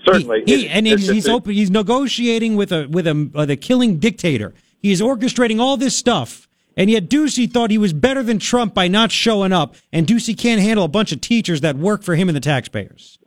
Certainly 0.06 0.44
He, 0.46 0.64
he- 0.64 0.70
and 0.70 0.86
he's, 0.88 1.28
open. 1.28 1.54
He's 1.54 1.70
negotiating 1.72 2.56
with 2.56 2.72
a 2.72 2.88
with 2.88 3.08
a 3.08 3.12
uh, 3.12 3.26
with 3.34 3.50
a 3.50 3.56
killing 3.58 3.98
dictator. 4.00 4.54
He's 4.80 5.02
orchestrating 5.02 5.60
all 5.60 5.78
this 5.78 5.96
stuff, 5.96 6.48
and 6.76 6.90
yet 6.90 7.10
Ducey 7.10 7.52
thought 7.52 7.70
he 7.72 7.78
was 7.78 7.94
better 7.94 8.24
than 8.24 8.40
Trump 8.40 8.74
by 8.74 8.88
not 8.88 9.12
showing 9.12 9.54
up. 9.54 9.76
And 9.94 10.08
Ducey 10.08 10.38
can't 10.38 10.62
handle 10.62 10.86
a 10.86 10.88
bunch 10.88 11.12
of 11.12 11.22
teachers 11.22 11.62
that 11.62 11.76
work 11.78 12.02
for 12.04 12.16
him 12.16 12.30
and 12.30 12.36
the 12.36 12.40
taxpayers. 12.42 13.20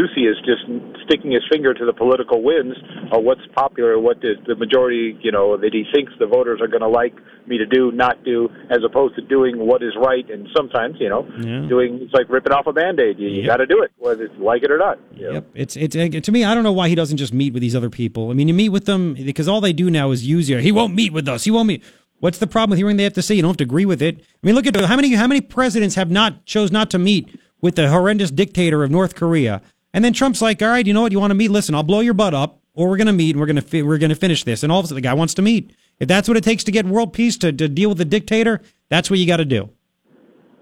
Ducey 0.00 0.24
is 0.30 0.36
just 0.46 0.62
sticking 1.04 1.32
his 1.32 1.42
finger 1.52 1.74
to 1.74 1.84
the 1.84 1.92
political 1.92 2.42
winds 2.42 2.76
of 3.12 3.22
what's 3.22 3.40
popular, 3.54 3.98
what 3.98 4.20
the, 4.22 4.34
the 4.46 4.54
majority, 4.56 5.18
you 5.22 5.30
know, 5.30 5.56
that 5.58 5.70
he 5.74 5.84
thinks 5.94 6.12
the 6.18 6.26
voters 6.26 6.60
are 6.62 6.68
going 6.68 6.80
to 6.80 6.88
like 6.88 7.14
me 7.46 7.58
to 7.58 7.66
do, 7.66 7.92
not 7.92 8.24
do, 8.24 8.48
as 8.70 8.78
opposed 8.84 9.14
to 9.16 9.22
doing 9.22 9.58
what 9.58 9.82
is 9.82 9.92
right. 10.00 10.28
And 10.30 10.48
sometimes, 10.56 10.96
you 11.00 11.08
know, 11.08 11.26
Yeah. 11.38 11.68
doing 11.68 11.98
it's 12.02 12.14
like 12.14 12.28
ripping 12.30 12.52
off 12.52 12.66
a 12.66 12.72
band 12.72 12.98
aid. 13.00 13.18
You, 13.18 13.28
you 13.28 13.42
Yep. 13.42 13.46
got 13.46 13.56
to 13.58 13.66
do 13.66 13.82
it, 13.82 13.90
whether 13.98 14.24
you 14.24 14.44
like 14.44 14.62
it 14.62 14.70
or 14.70 14.78
not. 14.78 14.98
you 15.14 15.26
know. 15.26 15.32
Yep, 15.32 15.46
it's 15.54 15.76
it's 15.76 15.94
to 16.26 16.32
me. 16.32 16.44
I 16.44 16.54
don't 16.54 16.64
know 16.64 16.72
why 16.72 16.88
he 16.88 16.94
doesn't 16.94 17.18
just 17.18 17.34
meet 17.34 17.52
with 17.52 17.60
these 17.60 17.76
other 17.76 17.90
people. 17.90 18.30
I 18.30 18.34
mean, 18.34 18.48
you 18.48 18.54
meet 18.54 18.70
with 18.70 18.86
them 18.86 19.14
because 19.14 19.48
all 19.48 19.60
they 19.60 19.72
do 19.72 19.90
now 19.90 20.10
is 20.12 20.26
use 20.26 20.48
you. 20.48 20.58
He 20.58 20.72
won't 20.72 20.94
meet 20.94 21.12
with 21.12 21.28
us. 21.28 21.44
He 21.44 21.50
won't 21.50 21.66
meet. 21.68 21.82
What's 22.20 22.38
the 22.38 22.46
problem 22.46 22.70
with 22.70 22.78
hearing 22.78 22.96
they 22.98 23.04
have 23.04 23.14
to 23.14 23.22
say? 23.22 23.34
You 23.34 23.42
don't 23.42 23.50
have 23.50 23.56
to 23.58 23.64
agree 23.64 23.86
with 23.86 24.02
it. 24.02 24.20
I 24.20 24.46
mean, 24.46 24.54
look 24.54 24.66
at 24.66 24.76
how 24.76 24.96
many 24.96 25.14
how 25.14 25.26
many 25.26 25.40
presidents 25.40 25.94
have 25.94 26.10
not 26.10 26.44
chose 26.44 26.70
not 26.70 26.90
to 26.90 26.98
meet 26.98 27.38
with 27.62 27.74
the 27.76 27.88
horrendous 27.90 28.30
dictator 28.30 28.82
of 28.84 28.90
North 28.90 29.14
Korea, 29.14 29.60
and 29.92 30.04
then 30.04 30.12
Trump's 30.12 30.40
like, 30.42 30.62
all 30.62 30.68
right, 30.68 30.86
you 30.86 30.92
know 30.92 31.02
what? 31.02 31.12
You 31.12 31.20
want 31.20 31.30
to 31.30 31.34
meet? 31.34 31.50
Listen, 31.50 31.74
I'll 31.74 31.82
blow 31.82 32.00
your 32.00 32.14
butt 32.14 32.34
up, 32.34 32.60
or 32.74 32.88
we're 32.88 32.96
gonna 32.96 33.12
meet 33.12 33.30
and 33.30 33.40
we're 33.40 33.46
gonna 33.46 33.60
fi- 33.62 33.82
we're 33.82 33.98
gonna 33.98 34.14
finish 34.14 34.44
this. 34.44 34.62
And 34.62 34.70
all 34.72 34.78
of 34.80 34.84
a 34.84 34.88
sudden, 34.88 34.96
the 35.02 35.08
guy 35.08 35.14
wants 35.14 35.34
to 35.34 35.42
meet. 35.42 35.72
If 35.98 36.08
that's 36.08 36.28
what 36.28 36.36
it 36.36 36.44
takes 36.44 36.64
to 36.64 36.72
get 36.72 36.86
world 36.86 37.12
peace 37.12 37.36
to, 37.38 37.52
to 37.52 37.68
deal 37.68 37.90
with 37.90 37.98
the 37.98 38.04
dictator, 38.06 38.60
that's 38.88 39.10
what 39.10 39.18
you 39.18 39.26
got 39.26 39.36
to 39.36 39.44
do. 39.44 39.68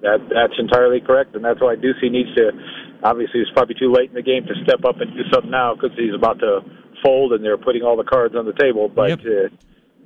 That 0.03 0.19
that's 0.33 0.55
entirely 0.59 1.01
correct, 1.01 1.35
and 1.35 1.45
that's 1.45 1.61
why 1.61 1.75
Ducey 1.77 2.11
needs 2.11 2.33
to. 2.37 2.51
Obviously, 3.05 3.41
it's 3.41 3.51
probably 3.53 3.75
too 3.79 3.93
late 3.93 4.09
in 4.11 4.15
the 4.15 4.23
game 4.23 4.45
to 4.47 4.55
step 4.65 4.85
up 4.85 5.01
and 5.01 5.13
do 5.15 5.23
something 5.33 5.51
now 5.51 5.75
because 5.75 5.91
he's 5.97 6.15
about 6.15 6.39
to 6.41 6.61
fold, 7.03 7.33
and 7.33 7.45
they're 7.45 7.59
putting 7.59 7.83
all 7.83 7.97
the 7.97 8.05
cards 8.05 8.35
on 8.37 8.47
the 8.47 8.53
table. 8.55 8.89
But 8.89 9.11
Yep. 9.11 9.19
uh, 9.21 9.57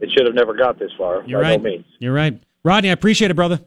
it 0.00 0.10
should 0.10 0.26
have 0.26 0.34
never 0.34 0.54
got 0.54 0.78
this 0.78 0.90
far. 0.98 1.22
You're 1.26 1.40
by 1.42 1.50
right. 1.50 1.62
No 1.62 1.70
means. 1.70 1.84
You're 1.98 2.12
right, 2.14 2.38
Rodney. 2.64 2.90
I 2.90 2.92
appreciate 2.92 3.30
it, 3.30 3.34
brother. 3.34 3.60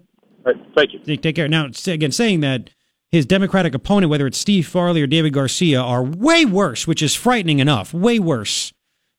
Right, 0.43 0.55
thank 0.75 0.93
you. 0.93 0.99
Take, 0.99 1.21
take 1.23 1.35
care. 1.35 1.47
Now, 1.47 1.65
again, 1.87 2.11
saying 2.11 2.41
that 2.41 2.69
his 3.15 3.25
Democratic 3.25 3.73
opponent, 3.73 4.09
whether 4.09 4.27
it's 4.27 4.37
Steve 4.37 4.67
Farley 4.67 5.01
or 5.01 5.07
David 5.07 5.31
Garcia, 5.31 5.79
are 5.79 6.03
way 6.03 6.45
worse, 6.45 6.85
which 6.85 7.01
is 7.01 7.15
frightening 7.15 7.59
enough, 7.59 7.93
way 7.93 8.19
worse 8.19 8.73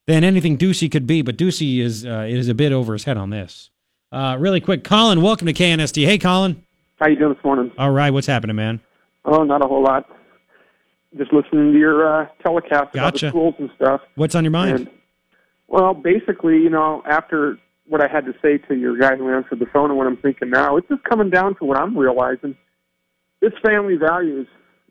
than 0.06 0.22
anything 0.22 0.58
Ducey 0.58 0.92
could 0.92 1.06
be. 1.06 1.22
But 1.22 1.38
Ducey 1.38 1.80
is 1.80 2.04
uh, 2.04 2.26
is 2.28 2.48
a 2.48 2.54
bit 2.54 2.72
over 2.72 2.92
his 2.92 3.04
head 3.04 3.16
on 3.16 3.30
this. 3.30 3.70
Uh, 4.12 4.36
really 4.38 4.60
quick, 4.60 4.84
Colin, 4.84 5.22
welcome 5.22 5.46
to 5.46 5.54
KNST. 5.54 6.04
Hey, 6.04 6.18
Colin. 6.18 6.62
How 7.00 7.08
you 7.08 7.16
doing 7.16 7.34
this 7.34 7.44
morning? 7.44 7.72
All 7.78 7.90
right, 7.90 8.10
what's 8.10 8.26
happening, 8.26 8.54
man? 8.54 8.80
Oh, 9.24 9.42
not 9.42 9.64
a 9.64 9.66
whole 9.66 9.82
lot. 9.82 10.08
Just 11.16 11.32
listening 11.32 11.72
to 11.72 11.78
your 11.78 12.22
uh, 12.22 12.26
telecast 12.42 12.94
about 12.94 13.14
the 13.14 13.30
schools 13.30 13.54
and 13.58 13.70
stuff. 13.76 14.02
What's 14.14 14.34
on 14.34 14.44
your 14.44 14.50
mind? 14.50 14.78
And, 14.78 14.90
well, 15.68 15.94
basically, 15.94 16.58
you 16.58 16.70
know, 16.70 17.02
after 17.06 17.58
what 17.88 18.02
I 18.02 18.08
had 18.08 18.26
to 18.26 18.34
say 18.42 18.58
to 18.68 18.74
your 18.74 18.98
guy 18.98 19.16
who 19.16 19.30
answered 19.30 19.58
the 19.58 19.66
phone 19.66 19.90
and 19.90 19.98
what 19.98 20.06
I'm 20.06 20.18
thinking 20.18 20.50
now, 20.50 20.76
it's 20.76 20.88
just 20.88 21.02
coming 21.04 21.30
down 21.30 21.56
to 21.56 21.64
what 21.64 21.78
I'm 21.78 21.96
realizing. 21.96 22.56
It's 23.46 23.56
family 23.64 23.96
values. 23.96 24.48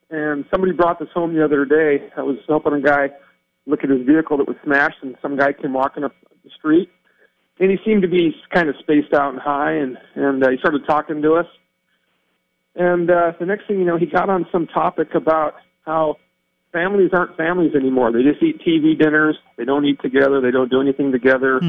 And 0.09 0.45
somebody 0.49 0.71
brought 0.71 0.99
this 0.99 1.09
home 1.13 1.35
the 1.35 1.43
other 1.43 1.65
day. 1.65 2.07
I 2.15 2.21
was 2.21 2.37
helping 2.47 2.73
a 2.73 2.81
guy 2.81 3.09
look 3.65 3.83
at 3.83 3.89
his 3.89 4.05
vehicle 4.05 4.37
that 4.37 4.47
was 4.47 4.55
smashed, 4.63 4.97
and 5.01 5.15
some 5.21 5.35
guy 5.35 5.51
came 5.51 5.73
walking 5.73 6.03
up 6.05 6.13
the 6.43 6.49
street, 6.57 6.89
and 7.59 7.69
he 7.69 7.77
seemed 7.83 8.03
to 8.03 8.07
be 8.07 8.33
kind 8.53 8.69
of 8.69 8.75
spaced 8.79 9.13
out 9.13 9.33
and 9.33 9.41
high, 9.41 9.73
and 9.73 9.97
and 10.13 10.43
uh, 10.43 10.49
he 10.51 10.57
started 10.57 10.83
talking 10.87 11.21
to 11.23 11.33
us. 11.33 11.47
And 12.75 13.09
uh, 13.09 13.33
the 13.39 13.45
next 13.45 13.67
thing 13.67 13.79
you 13.79 13.85
know, 13.85 13.97
he 13.97 14.05
got 14.05 14.29
on 14.29 14.45
some 14.51 14.67
topic 14.67 15.15
about 15.15 15.55
how 15.85 16.17
families 16.71 17.09
aren't 17.13 17.35
families 17.35 17.73
anymore. 17.75 18.11
They 18.11 18.21
just 18.21 18.43
eat 18.43 18.61
TV 18.61 18.97
dinners. 18.97 19.37
They 19.57 19.65
don't 19.65 19.85
eat 19.85 19.99
together. 20.01 20.39
They 20.39 20.51
don't 20.51 20.69
do 20.69 20.79
anything 20.79 21.11
together. 21.11 21.59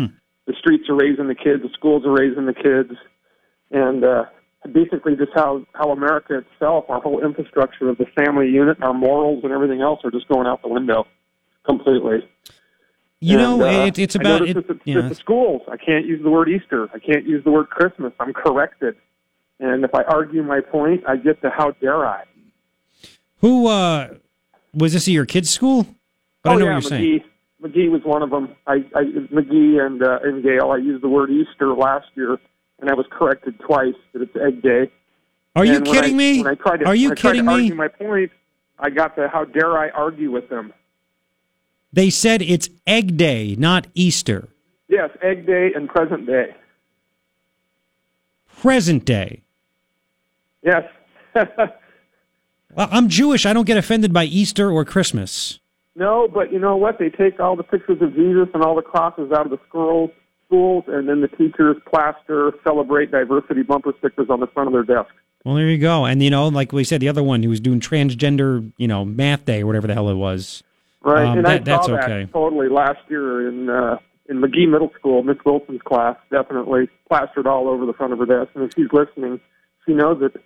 The 0.46 0.54
streets 0.58 0.84
are 0.88 0.96
raising 0.96 1.26
the 1.26 1.34
kids. 1.34 1.62
The 1.62 1.70
schools 1.72 2.04
are 2.04 2.12
raising 2.12 2.46
the 2.46 2.54
kids. 2.54 2.98
And 3.70 4.04
uh, 4.04 4.24
basically, 4.66 5.16
just 5.16 5.32
how 5.34 5.64
how 5.74 5.90
America 5.90 6.38
itself, 6.38 6.84
our 6.88 7.00
whole 7.00 7.24
infrastructure 7.24 7.88
of 7.88 7.98
the 7.98 8.06
family 8.16 8.48
unit, 8.48 8.78
our 8.82 8.94
morals 8.94 9.42
and 9.44 9.52
everything 9.52 9.80
else 9.80 10.00
are 10.04 10.10
just 10.10 10.28
going 10.28 10.46
out 10.46 10.62
the 10.62 10.68
window 10.68 11.06
completely. 11.64 12.28
You 13.20 13.38
And, 13.38 13.58
know, 13.58 13.66
uh, 13.66 13.86
it, 13.86 13.98
it's 13.98 14.14
about 14.14 14.42
it. 14.48 14.56
at, 14.56 14.66
yeah, 14.84 14.98
at 14.98 15.08
the 15.08 15.14
schools. 15.14 15.62
I 15.70 15.76
can't 15.76 16.04
use 16.06 16.22
the 16.22 16.30
word 16.30 16.48
Easter. 16.48 16.88
I 16.94 16.98
can't 16.98 17.24
use 17.26 17.42
the 17.44 17.50
word 17.50 17.68
Christmas. 17.70 18.12
I'm 18.20 18.32
corrected. 18.34 18.94
And 19.58 19.84
if 19.84 19.94
I 19.94 20.02
argue 20.02 20.42
my 20.42 20.60
point, 20.60 21.02
I 21.08 21.16
get 21.16 21.40
to 21.42 21.50
how 21.50 21.70
dare 21.72 22.06
I? 22.06 22.24
who 23.38 23.66
uh, 23.68 24.08
was 24.74 24.92
this 24.92 25.08
at 25.08 25.12
your 25.12 25.26
kid's 25.26 25.50
school? 25.50 25.86
But 26.42 26.50
I 26.50 26.54
oh 26.54 26.58
know 26.58 26.64
yeah, 26.66 26.74
what 26.74 26.82
you're 26.84 26.90
Magee. 26.98 27.18
saying. 27.18 27.30
Magee 27.60 27.88
was 27.88 28.02
one 28.04 28.22
of 28.22 28.30
them. 28.30 28.54
I, 28.66 28.84
I 28.94 29.02
Magee 29.30 29.78
and 29.78 30.02
uh, 30.02 30.18
and 30.22 30.42
Gale. 30.42 30.70
I 30.70 30.76
used 30.76 31.02
the 31.02 31.08
word 31.08 31.30
Easter 31.30 31.72
last 31.72 32.06
year, 32.14 32.38
and 32.80 32.90
I 32.90 32.94
was 32.94 33.06
corrected 33.10 33.58
twice 33.60 33.94
that 34.12 34.22
it's 34.22 34.36
Egg 34.36 34.62
Day. 34.62 34.90
Are 35.54 35.64
you 35.64 35.76
And 35.76 35.86
when 35.86 35.94
kidding 35.94 36.14
I- 36.14 36.18
me? 36.18 36.38
When 36.42 36.48
I 36.52 36.54
tried 36.54 36.76
to, 36.78 36.86
Are 36.86 36.94
you 36.94 37.08
when 37.08 37.18
I 37.18 37.20
tried 37.20 37.32
to 37.32 37.38
kidding 37.38 37.46
me? 37.46 37.52
Argue 37.54 37.74
my 37.74 37.88
point. 37.88 38.30
I 38.78 38.90
got 38.90 39.16
the 39.16 39.28
how 39.28 39.44
dare 39.44 39.78
I 39.78 39.88
argue 39.90 40.30
with 40.30 40.48
them? 40.50 40.72
They 41.92 42.10
said 42.10 42.42
it's 42.42 42.68
Egg 42.86 43.16
Day, 43.16 43.56
not 43.58 43.86
Easter. 43.94 44.48
Yes, 44.88 45.10
Egg 45.22 45.46
Day 45.46 45.70
and 45.74 45.88
present 45.88 46.26
day. 46.26 46.54
Present 48.60 49.04
day. 49.04 49.42
Yes. 50.62 50.84
Well, 52.74 52.88
I'm 52.90 53.08
Jewish. 53.08 53.46
I 53.46 53.54
don't 53.54 53.64
get 53.66 53.78
offended 53.78 54.12
by 54.12 54.24
Easter 54.24 54.70
or 54.70 54.84
Christmas. 54.84 55.60
no, 55.94 56.28
but 56.28 56.52
you 56.52 56.58
know 56.58 56.76
what? 56.76 56.98
They 56.98 57.08
take 57.08 57.40
all 57.40 57.56
the 57.56 57.62
pictures 57.62 58.02
of 58.02 58.14
Jesus 58.14 58.48
and 58.52 58.62
all 58.62 58.76
the 58.76 58.82
crosses 58.82 59.32
out 59.32 59.46
of 59.46 59.50
the 59.50 59.58
schools, 59.66 60.10
schools, 60.46 60.84
and 60.88 61.08
then 61.08 61.20
the 61.20 61.28
teachers 61.28 61.76
plaster 61.88 62.52
celebrate 62.64 63.10
diversity 63.10 63.62
bumper 63.62 63.92
stickers 63.98 64.28
on 64.30 64.40
the 64.40 64.46
front 64.48 64.68
of 64.68 64.72
their 64.72 64.82
desk. 64.96 65.12
Well, 65.44 65.54
there 65.54 65.68
you 65.68 65.78
go. 65.78 66.04
And 66.04 66.22
you 66.22 66.30
know, 66.30 66.48
like 66.48 66.72
we 66.72 66.82
said, 66.84 67.00
the 67.00 67.08
other 67.08 67.22
one 67.22 67.42
who 67.42 67.48
was 67.50 67.60
doing 67.60 67.80
transgender, 67.80 68.70
you 68.78 68.88
know, 68.88 69.04
math 69.04 69.44
day 69.44 69.62
or 69.62 69.66
whatever 69.66 69.86
the 69.86 69.94
hell 69.94 70.08
it 70.08 70.14
was. 70.14 70.62
Right, 71.02 71.24
Um, 71.26 71.38
and 71.38 71.46
that- 71.46 71.60
I 71.60 71.64
that's 71.64 71.86
saw 71.86 71.94
okay. 71.98 72.24
that 72.24 72.32
totally 72.32 72.68
last 72.68 72.98
year 73.08 73.48
in 73.48 73.68
uh, 73.70 73.98
in 74.28 74.40
Magee 74.40 74.66
Middle 74.66 74.90
School. 74.98 75.22
Miss 75.22 75.36
Wilson's 75.44 75.82
class 75.82 76.16
definitely 76.32 76.88
plastered 77.08 77.46
all 77.46 77.68
over 77.68 77.86
the 77.86 77.92
front 77.92 78.12
of 78.12 78.18
her 78.18 78.26
desk, 78.26 78.50
and 78.56 78.64
if 78.64 78.72
she's 78.74 78.92
listening, 78.92 79.38
she 79.86 79.94
knows 79.94 80.20
it. 80.22 80.40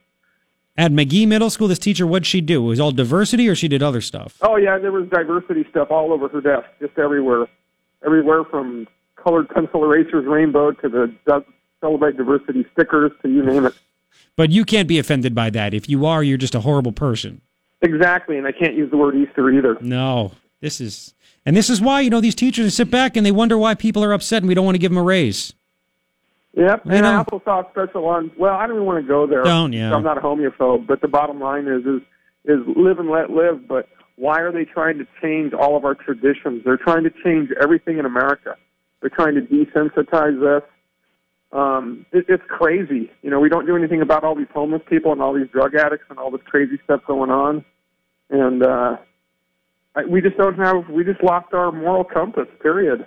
At 0.77 0.93
Magee 0.93 1.25
Middle 1.27 1.49
School, 1.51 1.67
this 1.69 1.79
teacher, 1.79 2.07
what'd 2.07 2.27
she 2.27 2.41
do? 2.43 2.63
It 2.65 2.69
was 2.69 2.81
all 2.81 2.93
diversity 2.93 3.49
or 3.49 3.55
she 3.55 3.69
did 3.69 3.83
other 3.83 4.01
stuff? 4.03 4.37
Oh 4.43 4.57
yeah, 4.57 4.77
there 4.79 4.93
was 4.93 5.09
diversity 5.09 5.65
stuff 5.71 5.89
all 5.91 6.13
over 6.13 6.29
her 6.29 6.41
desk, 6.43 6.67
just 6.79 6.99
everywhere, 6.99 7.47
everywhere 8.05 8.45
from 8.45 8.87
colored 9.23 9.49
pencil 9.49 9.85
erasers, 9.85 10.27
rainbow 10.27 10.73
to 10.73 10.89
the 10.89 11.45
celebrate 11.81 12.17
diversity 12.17 12.65
stickers 12.73 13.11
to 13.23 13.29
you 13.29 13.43
name 13.45 13.67
it. 13.67 13.75
But 14.37 14.51
you 14.51 14.65
can't 14.65 14.89
be 14.89 14.99
offended 14.99 15.35
by 15.35 15.51
that. 15.51 15.75
If 15.75 15.89
you 15.89 16.07
are, 16.07 16.23
you're 16.23 16.39
just 16.39 16.55
a 16.55 16.61
horrible 16.61 16.93
person. 16.93 17.41
Exactly, 17.83 18.37
and 18.37 18.47
I 18.47 18.53
can't 18.53 18.75
use 18.75 18.91
the 18.91 18.97
word 18.97 19.15
Easter 19.17 19.51
either. 19.51 19.79
No, 19.81 20.33
this 20.61 20.81
is, 20.81 21.15
and 21.47 21.57
this 21.57 21.71
is 21.71 21.81
why, 21.81 22.01
you 22.03 22.11
know, 22.11 22.21
these 22.21 22.35
teachers 22.35 22.75
sit 22.75 22.91
back 22.91 23.17
and 23.17 23.25
they 23.25 23.33
wonder 23.33 23.57
why 23.57 23.75
people 23.75 24.05
are 24.05 24.13
upset 24.13 24.43
and 24.43 24.49
we 24.49 24.55
don't 24.55 24.65
want 24.67 24.75
to 24.75 24.79
give 24.79 24.91
them 24.91 24.99
a 24.99 25.03
raise. 25.03 25.55
Yep, 26.55 26.85
You 26.85 26.93
and 26.93 27.03
know- 27.03 27.25
applesauce 27.25 27.71
special 27.71 28.07
on. 28.07 28.31
Well, 28.37 28.55
I 28.55 28.67
don't 28.67 28.77
even 28.77 28.87
want 28.87 29.03
to 29.03 29.09
go 29.09 29.27
there. 29.27 29.43
Don't, 29.43 29.73
yeah. 29.73 29.95
I'm 29.95 30.03
not 30.03 30.19
a 30.19 30.21
homophobe, 30.21 30.87
but 30.87 31.01
the 31.01 31.09
bottom 31.09 31.41
line 31.41 31.67
is 31.69 31.87
is 31.87 32.03
is 32.45 32.59
live 32.77 32.99
and 32.99 33.09
let 33.09 33.31
live. 33.31 33.69
But 33.69 33.89
why 34.17 34.41
are 34.41 34.51
they 34.51 34.65
trying 34.65 34.99
to 34.99 35.07
change 35.23 35.53
all 35.53 35.77
of 35.77 35.85
our 35.85 35.95
traditions? 35.95 36.63
They're 36.65 36.77
trying 36.77 37.05
to 37.05 37.11
change 37.25 37.51
everything 37.63 37.99
in 37.99 38.05
America. 38.05 38.57
They're 39.01 39.11
trying 39.11 39.35
to 39.35 39.41
desensitize 39.43 40.59
us. 40.59 40.63
Um, 41.53 42.07
it, 42.13 42.27
it's 42.29 42.43
crazy. 42.49 43.11
You 43.23 43.31
know, 43.31 43.41
we 43.41 43.49
don't 43.49 43.67
do 43.67 43.77
anything 43.77 44.03
about 44.03 44.25
all 44.25 44.35
these 44.35 44.47
homeless 44.53 44.83
people 44.89 45.13
and 45.13 45.21
all 45.21 45.35
these 45.35 45.49
drug 45.49 45.75
addicts 45.75 46.07
and 46.11 46.19
all 46.19 46.31
this 46.31 46.43
crazy 46.45 46.79
stuff 46.85 47.01
going 47.07 47.31
on. 47.31 47.65
And 48.29 48.63
uh, 48.63 48.97
I, 49.97 50.05
we 50.05 50.21
just 50.21 50.37
don't 50.37 50.57
have. 50.59 50.89
We 50.89 51.05
just 51.05 51.23
lost 51.23 51.53
our 51.53 51.73
moral 51.73 52.05
compass. 52.05 52.47
Period. 52.63 53.07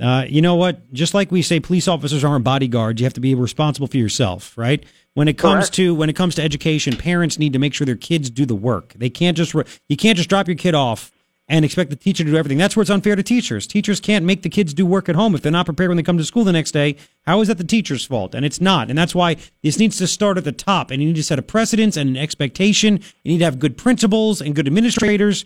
Uh, 0.00 0.26
you 0.28 0.42
know 0.42 0.56
what? 0.56 0.92
Just 0.92 1.14
like 1.14 1.30
we 1.30 1.40
say, 1.40 1.60
police 1.60 1.88
officers 1.88 2.22
aren't 2.24 2.44
bodyguards. 2.44 3.00
You 3.00 3.06
have 3.06 3.14
to 3.14 3.20
be 3.20 3.34
responsible 3.34 3.86
for 3.86 3.96
yourself, 3.96 4.56
right? 4.58 4.84
When 5.14 5.28
it 5.28 5.38
comes 5.38 5.66
Correct. 5.66 5.74
to 5.74 5.94
when 5.94 6.10
it 6.10 6.16
comes 6.16 6.34
to 6.34 6.42
education, 6.42 6.96
parents 6.96 7.38
need 7.38 7.52
to 7.54 7.58
make 7.58 7.72
sure 7.72 7.86
their 7.86 7.96
kids 7.96 8.28
do 8.28 8.44
the 8.44 8.54
work. 8.54 8.92
They 8.94 9.08
can't 9.08 9.36
just 9.36 9.54
you 9.88 9.96
can't 9.96 10.16
just 10.16 10.28
drop 10.28 10.48
your 10.48 10.56
kid 10.56 10.74
off 10.74 11.12
and 11.48 11.64
expect 11.64 11.90
the 11.90 11.96
teacher 11.96 12.24
to 12.24 12.30
do 12.30 12.36
everything. 12.36 12.58
That's 12.58 12.74
where 12.76 12.82
it's 12.82 12.90
unfair 12.90 13.14
to 13.14 13.22
teachers. 13.22 13.66
Teachers 13.66 14.00
can't 14.00 14.24
make 14.24 14.42
the 14.42 14.48
kids 14.48 14.74
do 14.74 14.84
work 14.84 15.08
at 15.08 15.14
home 15.14 15.34
if 15.34 15.42
they're 15.42 15.52
not 15.52 15.66
prepared 15.66 15.88
when 15.88 15.96
they 15.96 16.02
come 16.02 16.18
to 16.18 16.24
school 16.24 16.44
the 16.44 16.52
next 16.52 16.72
day. 16.72 16.96
How 17.22 17.40
is 17.40 17.48
that 17.48 17.58
the 17.58 17.64
teacher's 17.64 18.04
fault? 18.04 18.34
And 18.34 18.44
it's 18.44 18.60
not. 18.60 18.90
And 18.90 18.98
that's 18.98 19.14
why 19.14 19.36
this 19.62 19.78
needs 19.78 19.96
to 19.98 20.06
start 20.06 20.38
at 20.38 20.44
the 20.44 20.52
top. 20.52 20.90
And 20.90 21.00
you 21.00 21.08
need 21.08 21.16
to 21.16 21.22
set 21.22 21.38
a 21.38 21.42
precedence 21.42 21.96
and 21.96 22.10
an 22.10 22.16
expectation. 22.16 23.00
You 23.22 23.32
need 23.32 23.38
to 23.38 23.44
have 23.44 23.58
good 23.58 23.76
principals 23.78 24.40
and 24.40 24.54
good 24.54 24.66
administrators 24.66 25.44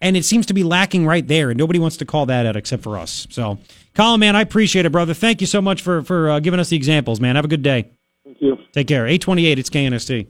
and 0.00 0.16
it 0.16 0.24
seems 0.24 0.46
to 0.46 0.54
be 0.54 0.62
lacking 0.62 1.06
right 1.06 1.26
there, 1.26 1.50
and 1.50 1.58
nobody 1.58 1.78
wants 1.78 1.96
to 1.98 2.04
call 2.04 2.26
that 2.26 2.46
out 2.46 2.56
except 2.56 2.82
for 2.82 2.98
us. 2.98 3.26
So, 3.30 3.58
Colin, 3.94 4.20
man, 4.20 4.36
I 4.36 4.42
appreciate 4.42 4.86
it, 4.86 4.92
brother. 4.92 5.14
Thank 5.14 5.40
you 5.40 5.46
so 5.46 5.60
much 5.60 5.82
for 5.82 6.02
for 6.02 6.30
uh, 6.30 6.40
giving 6.40 6.60
us 6.60 6.68
the 6.68 6.76
examples, 6.76 7.20
man. 7.20 7.36
Have 7.36 7.44
a 7.44 7.48
good 7.48 7.62
day. 7.62 7.90
Thank 8.24 8.40
you. 8.40 8.58
Take 8.72 8.88
care. 8.88 9.06
Eight 9.06 9.22
twenty 9.22 9.46
eight. 9.46 9.58
It's 9.58 9.70
KNST. 9.70 10.26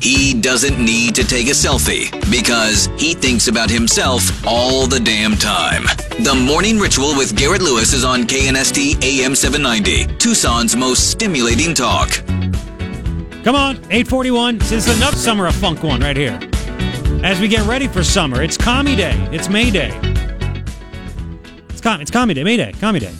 He 0.00 0.32
doesn't 0.32 0.82
need 0.82 1.14
to 1.16 1.24
take 1.26 1.46
a 1.48 1.50
selfie 1.50 2.10
because 2.30 2.86
he 2.98 3.12
thinks 3.12 3.48
about 3.48 3.68
himself 3.68 4.22
all 4.46 4.86
the 4.86 4.98
damn 4.98 5.34
time. 5.36 5.82
The 6.20 6.34
Morning 6.34 6.78
Ritual 6.78 7.14
with 7.16 7.36
Garrett 7.36 7.60
Lewis 7.60 7.92
is 7.92 8.02
on 8.02 8.22
KNST 8.22 9.04
AM 9.04 9.34
790, 9.34 10.16
Tucson's 10.16 10.74
most 10.74 11.10
stimulating 11.10 11.74
talk. 11.74 12.08
Come 13.44 13.54
on, 13.56 13.78
eight 13.90 14.06
forty 14.08 14.30
one. 14.30 14.58
This 14.58 14.72
is 14.86 14.96
enough 14.96 15.14
summer 15.14 15.46
of 15.46 15.54
funk 15.54 15.82
one 15.82 16.00
right 16.00 16.16
here. 16.16 16.38
As 17.22 17.38
we 17.40 17.48
get 17.48 17.66
ready 17.66 17.86
for 17.86 18.02
summer, 18.02 18.42
it's 18.42 18.56
Commie 18.56 18.96
Day. 18.96 19.16
It's 19.32 19.48
May 19.50 19.70
Day. 19.70 19.90
It's 21.68 21.80
com- 21.80 22.00
it's 22.00 22.10
Commie 22.10 22.34
Day. 22.34 22.44
May 22.44 22.56
Day. 22.56 22.72
Commie 22.80 23.00
Day. 23.00 23.12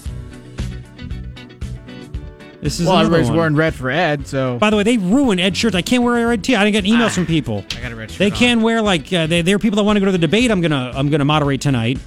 This 2.63 2.79
is 2.79 2.87
well, 2.87 2.99
everybody's 2.99 3.29
one. 3.29 3.37
wearing 3.39 3.57
red 3.57 3.75
for 3.75 3.91
Ed, 3.91 4.27
so 4.27 4.59
By 4.59 4.69
the 4.69 4.77
way, 4.77 4.83
they 4.83 4.99
ruined 4.99 5.41
Ed 5.41 5.57
shirts. 5.57 5.75
I 5.75 5.81
can't 5.83 6.03
wear 6.03 6.23
a 6.23 6.29
red 6.29 6.45
tee. 6.45 6.55
I 6.55 6.65
didn't 6.65 6.85
get 6.85 6.93
emails 6.93 7.15
from 7.15 7.25
people. 7.25 7.65
I 7.77 7.81
got 7.81 7.93
a 7.93 7.97
red 7.97 8.11
shirt. 8.11 8.19
They 8.19 8.31
on. 8.31 8.37
can 8.37 8.63
wear 8.63 8.83
like 8.83 9.11
uh, 9.13 9.27
they, 9.27 9.41
there 9.41 9.57
are 9.57 9.59
people 9.59 9.77
that 9.77 9.85
want 9.85 9.97
to 9.97 10.01
go 10.01 10.07
to 10.07 10.13
the 10.13 10.19
debate. 10.19 10.51
I'm 10.51 10.61
gonna 10.61 10.93
I'm 10.95 11.09
gonna 11.09 11.25
moderate 11.25 11.61
tonight. 11.63 11.99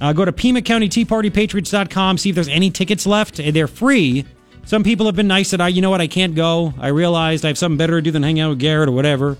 Uh, 0.00 0.12
go 0.12 0.24
to 0.24 0.32
Pima 0.32 0.62
County 0.62 0.88
Tea 0.88 1.04
Party 1.04 1.28
Patriots.com. 1.28 2.18
See 2.18 2.28
if 2.28 2.36
there's 2.36 2.48
any 2.48 2.70
tickets 2.70 3.04
left. 3.04 3.40
Uh, 3.40 3.50
They're 3.50 3.66
free. 3.66 4.24
Some 4.64 4.84
people 4.84 5.06
have 5.06 5.16
been 5.16 5.26
nice 5.26 5.50
that 5.50 5.60
I 5.60 5.68
you 5.68 5.82
know 5.82 5.90
what 5.90 6.00
I 6.00 6.06
can't 6.06 6.36
go. 6.36 6.72
I 6.78 6.88
realized 6.88 7.44
I 7.44 7.48
have 7.48 7.58
something 7.58 7.78
better 7.78 7.96
to 7.96 8.02
do 8.02 8.10
than 8.12 8.22
hang 8.22 8.38
out 8.38 8.50
with 8.50 8.60
Garrett 8.60 8.88
or 8.88 8.92
whatever. 8.92 9.38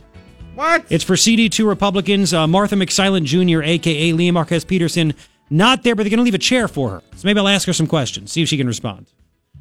What? 0.55 0.85
It's 0.91 1.05
for 1.05 1.15
CD2 1.15 1.65
Republicans. 1.65 2.35
Uh, 2.35 2.49
Martha 2.49 2.75
McSilent 2.75 3.23
Jr., 3.25 3.63
aka 3.63 4.13
Lea 4.13 4.33
Marquez 4.33 4.65
Peterson, 4.65 5.15
not 5.51 5.85
there, 5.85 5.95
but 5.95 6.03
they're 6.03 6.11
going 6.11 6.19
to 6.19 6.25
leave 6.25 6.35
a 6.35 6.39
chair 6.39 6.67
for 6.67 6.91
her. 6.91 7.03
So 7.15 7.27
maybe 7.29 7.39
I'll 7.39 7.47
ask 7.47 7.69
her 7.69 7.73
some 7.73 7.87
questions, 7.87 8.33
see 8.33 8.43
if 8.43 8.49
she 8.49 8.57
can 8.57 8.67
respond. 8.67 9.07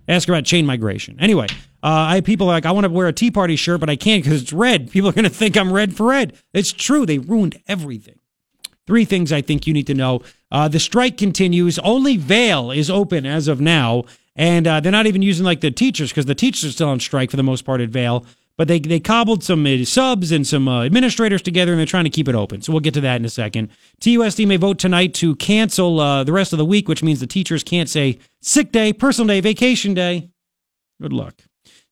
Ask 0.08 0.30
about 0.30 0.46
chain 0.46 0.66
migration. 0.66 1.18
Anyway, 1.20 1.48
uh, 1.84 2.06
I 2.10 2.22
people 2.22 2.48
like 2.48 2.66
I 2.66 2.72
want 2.72 2.86
to 2.86 2.90
wear 2.90 3.08
a 3.08 3.14
Tea 3.14 3.32
Party 3.32 3.56
shirt, 3.56 3.80
but 3.80 3.90
I 3.90 3.96
can't 3.96 4.24
because 4.24 4.42
it's 4.42 4.54
red. 4.54 4.90
People 4.92 5.10
are 5.10 5.14
going 5.14 5.24
to 5.24 5.30
think 5.30 5.58
I'm 5.58 5.72
red 5.72 5.96
for 5.96 6.08
red. 6.08 6.34
It's 6.54 6.72
true. 6.72 7.06
They 7.06 7.18
ruined 7.18 7.62
everything. 7.68 8.20
Three 8.86 9.04
things 9.04 9.34
I 9.34 9.42
think 9.42 9.68
you 9.68 9.74
need 9.74 9.88
to 9.88 9.94
know. 9.94 10.22
Uh, 10.50 10.70
the 10.70 10.80
strike 10.80 11.18
continues. 11.18 11.78
Only 11.80 12.16
Vail 12.16 12.72
is 12.72 12.90
open 12.90 13.26
as 13.26 13.50
of 13.50 13.60
now, 13.60 14.06
and 14.36 14.66
uh, 14.66 14.80
they're 14.80 14.94
not 14.94 15.08
even 15.08 15.22
using 15.22 15.46
like 15.46 15.60
the 15.60 15.72
teachers 15.72 16.10
because 16.10 16.26
the 16.26 16.36
teachers 16.36 16.70
are 16.70 16.72
still 16.72 16.90
on 16.90 17.02
strike 17.02 17.30
for 17.30 17.38
the 17.38 17.44
most 17.44 17.66
part 17.66 17.82
at 17.82 17.90
Vail. 17.90 18.26
But 18.58 18.68
they 18.68 18.80
they 18.80 19.00
cobbled 19.00 19.44
some 19.44 19.66
uh, 19.68 19.86
subs 19.86 20.32
and 20.32 20.46
some 20.46 20.68
uh, 20.68 20.84
administrators 20.84 21.44
together, 21.44 21.72
and 21.74 21.80
they're 21.80 21.86
trying 21.86 22.06
to 22.06 22.10
keep 22.10 22.28
it 22.28 22.34
open. 22.34 22.62
So 22.62 22.72
we'll 22.74 22.80
get 22.80 22.96
to 22.96 23.02
that 23.02 23.18
in 23.18 23.26
a 23.26 23.30
second. 23.30 23.70
TUSD 24.02 24.48
may 24.48 24.58
vote 24.58 24.80
tonight 24.80 25.14
to 25.16 25.36
cancel 25.36 26.00
uh, 26.00 26.24
the 26.24 26.34
rest 26.34 26.54
of 26.54 26.58
the 26.58 26.66
week, 26.66 26.88
which 26.90 27.04
means 27.04 27.20
the 27.20 27.28
teachers 27.28 27.64
can't 27.64 27.88
say 27.88 28.18
sick 28.42 28.72
day, 28.72 28.94
personal 28.94 29.28
day, 29.28 29.42
vacation 29.42 29.94
day. 29.94 30.30
Good 31.00 31.14
luck. 31.14 31.36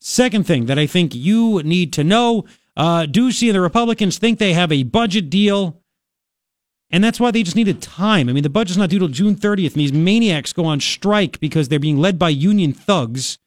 Second 0.02 0.48
thing 0.48 0.66
that 0.66 0.80
I 0.80 0.88
think 0.88 1.14
you 1.14 1.62
need 1.62 1.94
to 1.94 2.04
know: 2.04 2.46
uh, 2.76 3.04
Ducey 3.04 3.48
and 3.48 3.56
the 3.56 3.62
Republicans 3.62 4.18
think 4.18 4.40
they 4.40 4.54
have 4.54 4.72
a 4.72 4.84
budget 4.84 5.30
deal. 5.30 5.82
And 6.92 7.04
that's 7.04 7.20
why 7.20 7.32
they 7.32 7.44
just 7.44 7.56
needed 7.56 7.82
time. 7.82 8.30
I 8.30 8.34
mean, 8.34 8.44
the 8.44 8.50
budget's 8.50 8.78
not 8.78 8.90
due 8.90 9.00
till 9.00 9.08
June 9.08 9.36
30th, 9.36 9.74
and 9.74 9.82
these 9.82 9.92
maniacs 9.92 10.54
go 10.54 10.66
on 10.66 10.80
strike 10.80 11.40
because 11.40 11.68
they're 11.68 11.80
being 11.80 11.98
led 11.98 12.18
by 12.20 12.30
union 12.30 12.74
thugs. 12.74 13.40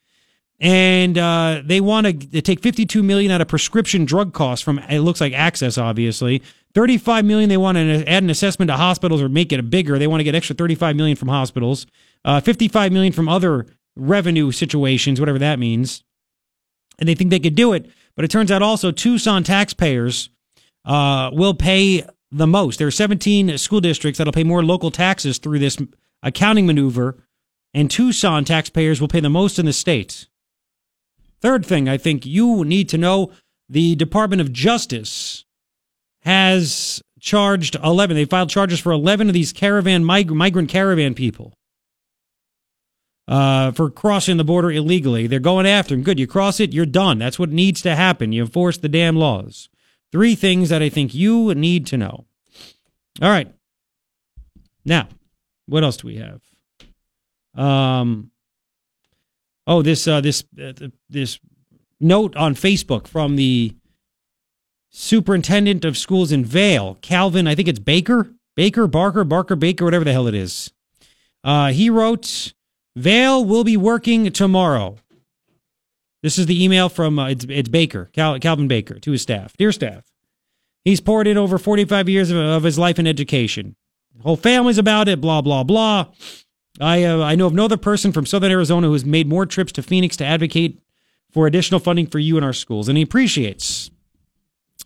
And 0.61 1.17
uh, 1.17 1.63
they 1.65 1.81
want 1.81 2.31
to 2.33 2.43
take 2.43 2.61
52 2.61 3.03
million 3.03 3.31
out 3.31 3.41
of 3.41 3.49
prescription 3.49 4.05
drug 4.05 4.33
costs 4.33 4.65
from 4.65 4.81
it 4.81 5.01
looks 5.01 5.21
like 5.21 5.33
AHCCCS, 5.33 5.81
obviously. 5.81 6.43
35 6.75 7.25
million 7.25 7.49
they 7.49 7.57
want 7.57 7.77
to 7.77 8.09
add 8.09 8.23
an 8.23 8.31
assessment 8.31 8.69
to 8.69 8.77
hospitals 8.77 9.23
or 9.23 9.29
make 9.29 9.53
it 9.53 9.71
bigger. 9.71 9.99
They 9.99 10.07
want 10.07 10.21
to 10.21 10.25
get 10.25 10.35
extra 10.35 10.57
35 10.57 10.97
million 10.97 11.17
from 11.17 11.29
hospitals. 11.29 11.87
Uh, 12.25 12.41
55 12.41 12.93
million 12.93 13.13
from 13.13 13.29
other 13.29 13.67
revenue 13.97 14.51
situations, 14.51 15.21
whatever 15.21 15.39
that 15.39 15.59
means. 15.59 16.03
And 16.99 17.09
they 17.09 17.15
think 17.15 17.31
they 17.31 17.41
could 17.41 17.55
do 17.55 17.73
it, 17.73 17.91
but 18.17 18.25
it 18.25 18.31
turns 18.31 18.51
out 18.51 18.63
also 18.63 18.91
Tucson 18.91 19.45
taxpayers 19.45 20.31
uh, 20.85 21.31
will 21.33 21.55
pay 21.55 22.05
the 22.31 22.47
most. 22.47 22.79
There 22.79 22.89
are 22.89 22.93
17 22.93 23.57
school 23.59 23.81
districts 23.81 24.19
that'll 24.19 24.33
pay 24.33 24.45
more 24.45 24.65
local 24.65 24.91
taxes 24.91 25.39
through 25.39 25.61
this 25.61 25.79
accounting 26.23 26.67
maneuver, 26.67 27.23
and 27.73 27.91
Tucson 27.91 28.45
taxpayers 28.45 29.01
will 29.01 29.09
pay 29.09 29.21
the 29.21 29.31
most 29.31 29.59
in 29.59 29.67
the 29.67 29.73
state. 29.73 30.27
Third 31.41 31.65
thing 31.65 31.89
I 31.89 31.97
think 31.97 32.27
you 32.27 32.65
need 32.65 32.89
to 32.91 32.99
know 32.99 33.31
the 33.69 33.95
Department 33.97 34.41
of 34.41 34.53
Justice 34.53 35.45
has 36.23 37.03
charged 37.21 37.77
11. 37.77 38.17
They 38.17 38.25
filed 38.25 38.51
charges 38.51 38.81
for 38.81 38.93
11 38.93 39.29
of 39.29 39.35
these 39.35 39.53
caravan 39.53 40.05
mig- 40.05 40.31
migrant 40.31 40.69
caravan 40.69 41.15
people 41.15 41.55
uh, 43.29 43.71
for 43.73 43.91
crossing 43.91 44.39
the 44.39 44.45
border 44.45 44.71
illegally. 44.71 45.27
They're 45.27 45.39
going 45.39 45.67
after 45.67 45.95
them. 45.95 46.03
Good. 46.03 46.19
You 46.19 46.27
cross 46.27 46.59
it, 46.61 46.73
you're 46.73 46.87
done. 46.87 47.19
That's 47.19 47.39
what 47.39 47.51
needs 47.51 47.83
to 47.83 47.95
happen. 47.95 48.33
You 48.33 48.43
enforce 48.43 48.79
the 48.79 48.89
damn 48.89 49.17
laws. 49.17 49.69
Three 50.11 50.35
things 50.35 50.71
that 50.71 50.83
I 50.83 50.89
think 50.89 51.15
you 51.15 51.55
need 51.55 51.87
to 51.89 51.99
know. 51.99 52.25
All 53.21 53.29
right. 53.29 53.53
Now, 54.85 55.09
what 55.67 55.85
else 55.85 55.99
do 55.99 56.07
we 56.07 56.17
have? 56.17 56.41
Um, 57.55 58.31
oh, 59.69 59.83
this 59.83 60.09
uh, 60.09 60.21
this 60.21 60.43
uh, 60.61 60.73
this 61.09 61.39
note 62.01 62.35
on 62.35 62.55
Facebook 62.55 63.07
from 63.07 63.37
the 63.37 63.77
superintendent 64.91 65.85
of 65.85 65.97
schools 65.97 66.33
in 66.33 66.45
Vail, 66.45 66.99
Calvin. 67.03 67.47
I 67.47 67.55
think 67.55 67.69
it's 67.69 67.79
Baker, 67.79 68.33
Baker, 68.57 68.89
Barker, 68.89 69.23
Barker, 69.23 69.55
Baker, 69.55 69.85
whatever 69.85 70.05
the 70.05 70.13
hell 70.13 70.27
it 70.27 70.35
is. 70.35 70.73
Uh, 71.45 71.69
he 71.71 71.89
wrote, 71.91 72.53
"Vail 72.97 73.45
will 73.45 73.63
be 73.63 73.77
working 73.77 74.33
tomorrow." 74.33 74.97
This 76.23 76.39
is 76.39 76.47
the 76.47 76.65
email 76.65 76.89
from 76.89 77.19
uh, 77.19 77.29
it's, 77.29 77.47
it's 77.49 77.69
Baker, 77.69 78.11
Cal, 78.13 78.41
Calvin 78.41 78.67
Baker, 78.67 78.99
to 78.99 79.13
his 79.13 79.23
staff. 79.23 79.57
Dear 79.57 79.71
staff, 79.71 80.05
he's 80.85 81.01
poured 81.01 81.29
in 81.29 81.37
over 81.37 81.59
45 81.59 82.09
years 82.09 82.31
of, 82.31 82.39
of 82.39 82.65
his 82.65 82.79
life 82.79 82.99
in 82.99 83.07
education. 83.07 83.77
The 84.17 84.25
whole 84.25 84.37
family's 84.37 84.79
about 84.79 85.07
it. 85.07 85.21
Blah 85.21 85.43
blah 85.43 85.63
blah. 85.63 86.07
I 86.81 87.05
uh, 87.05 87.23
I 87.23 87.35
know 87.35 87.47
of 87.47 87.55
no 87.55 87.65
other 87.65 87.77
person 87.77 88.13
from 88.13 88.27
Southern 88.27 88.51
Arizona 88.51 88.87
who 88.87 88.93
has 88.93 89.05
made 89.05 89.29
more 89.29 89.47
trips 89.47 89.73
to 89.73 89.83
Phoenix 89.83 90.17
to 90.19 90.25
advocate 90.25 90.81
for 91.31 91.47
additional 91.47 91.81
funding 91.81 92.07
for 92.07 92.19
you 92.19 92.37
and 92.37 92.45
our 92.45 92.53
schools, 92.53 92.89
and 92.89 92.97
he 92.97 93.03
appreciates 93.03 93.91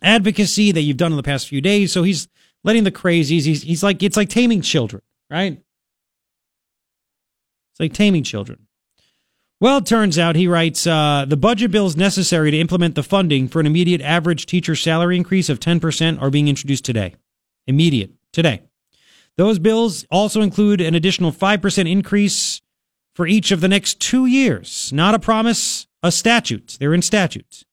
advocacy 0.01 0.71
that 0.71 0.81
you've 0.81 0.97
done 0.97 1.11
in 1.11 1.17
the 1.17 1.23
past 1.23 1.47
few 1.47 1.61
days. 1.61 1.93
So 1.93 2.03
he's 2.03 2.27
letting 2.63 2.83
the 2.83 2.91
crazies. 2.91 3.45
He's 3.45 3.63
he's 3.63 3.83
like 3.83 4.01
it's 4.01 4.17
like 4.17 4.29
taming 4.29 4.61
children, 4.61 5.01
right? 5.29 5.61
It's 7.71 7.79
like 7.79 7.93
taming 7.93 8.23
children. 8.23 8.67
Well, 9.63 9.77
it 9.77 9.85
turns 9.85 10.19
out, 10.19 10.35
he 10.35 10.45
writes, 10.45 10.85
uh, 10.85 11.25
the 11.25 11.37
budget 11.37 11.71
bills 11.71 11.95
necessary 11.95 12.51
to 12.51 12.59
implement 12.59 12.95
the 12.95 13.01
funding 13.01 13.47
for 13.47 13.61
an 13.61 13.65
immediate 13.65 14.01
average 14.01 14.45
teacher 14.45 14.75
salary 14.75 15.15
increase 15.15 15.47
of 15.47 15.57
10% 15.57 16.21
are 16.21 16.29
being 16.29 16.49
introduced 16.49 16.83
today. 16.83 17.15
Immediate, 17.65 18.11
today. 18.33 18.63
Those 19.37 19.59
bills 19.59 20.05
also 20.11 20.41
include 20.41 20.81
an 20.81 20.95
additional 20.95 21.31
5% 21.31 21.89
increase 21.89 22.61
for 23.15 23.27
each 23.27 23.51
of 23.51 23.61
the 23.61 23.67
next 23.67 23.99
two 23.99 24.25
years. 24.25 24.91
Not 24.93 25.15
a 25.15 25.19
promise, 25.19 25.87
a 26.01 26.11
statute. 26.11 26.77
They're 26.79 26.93
in 26.93 27.01
statutes. 27.01 27.65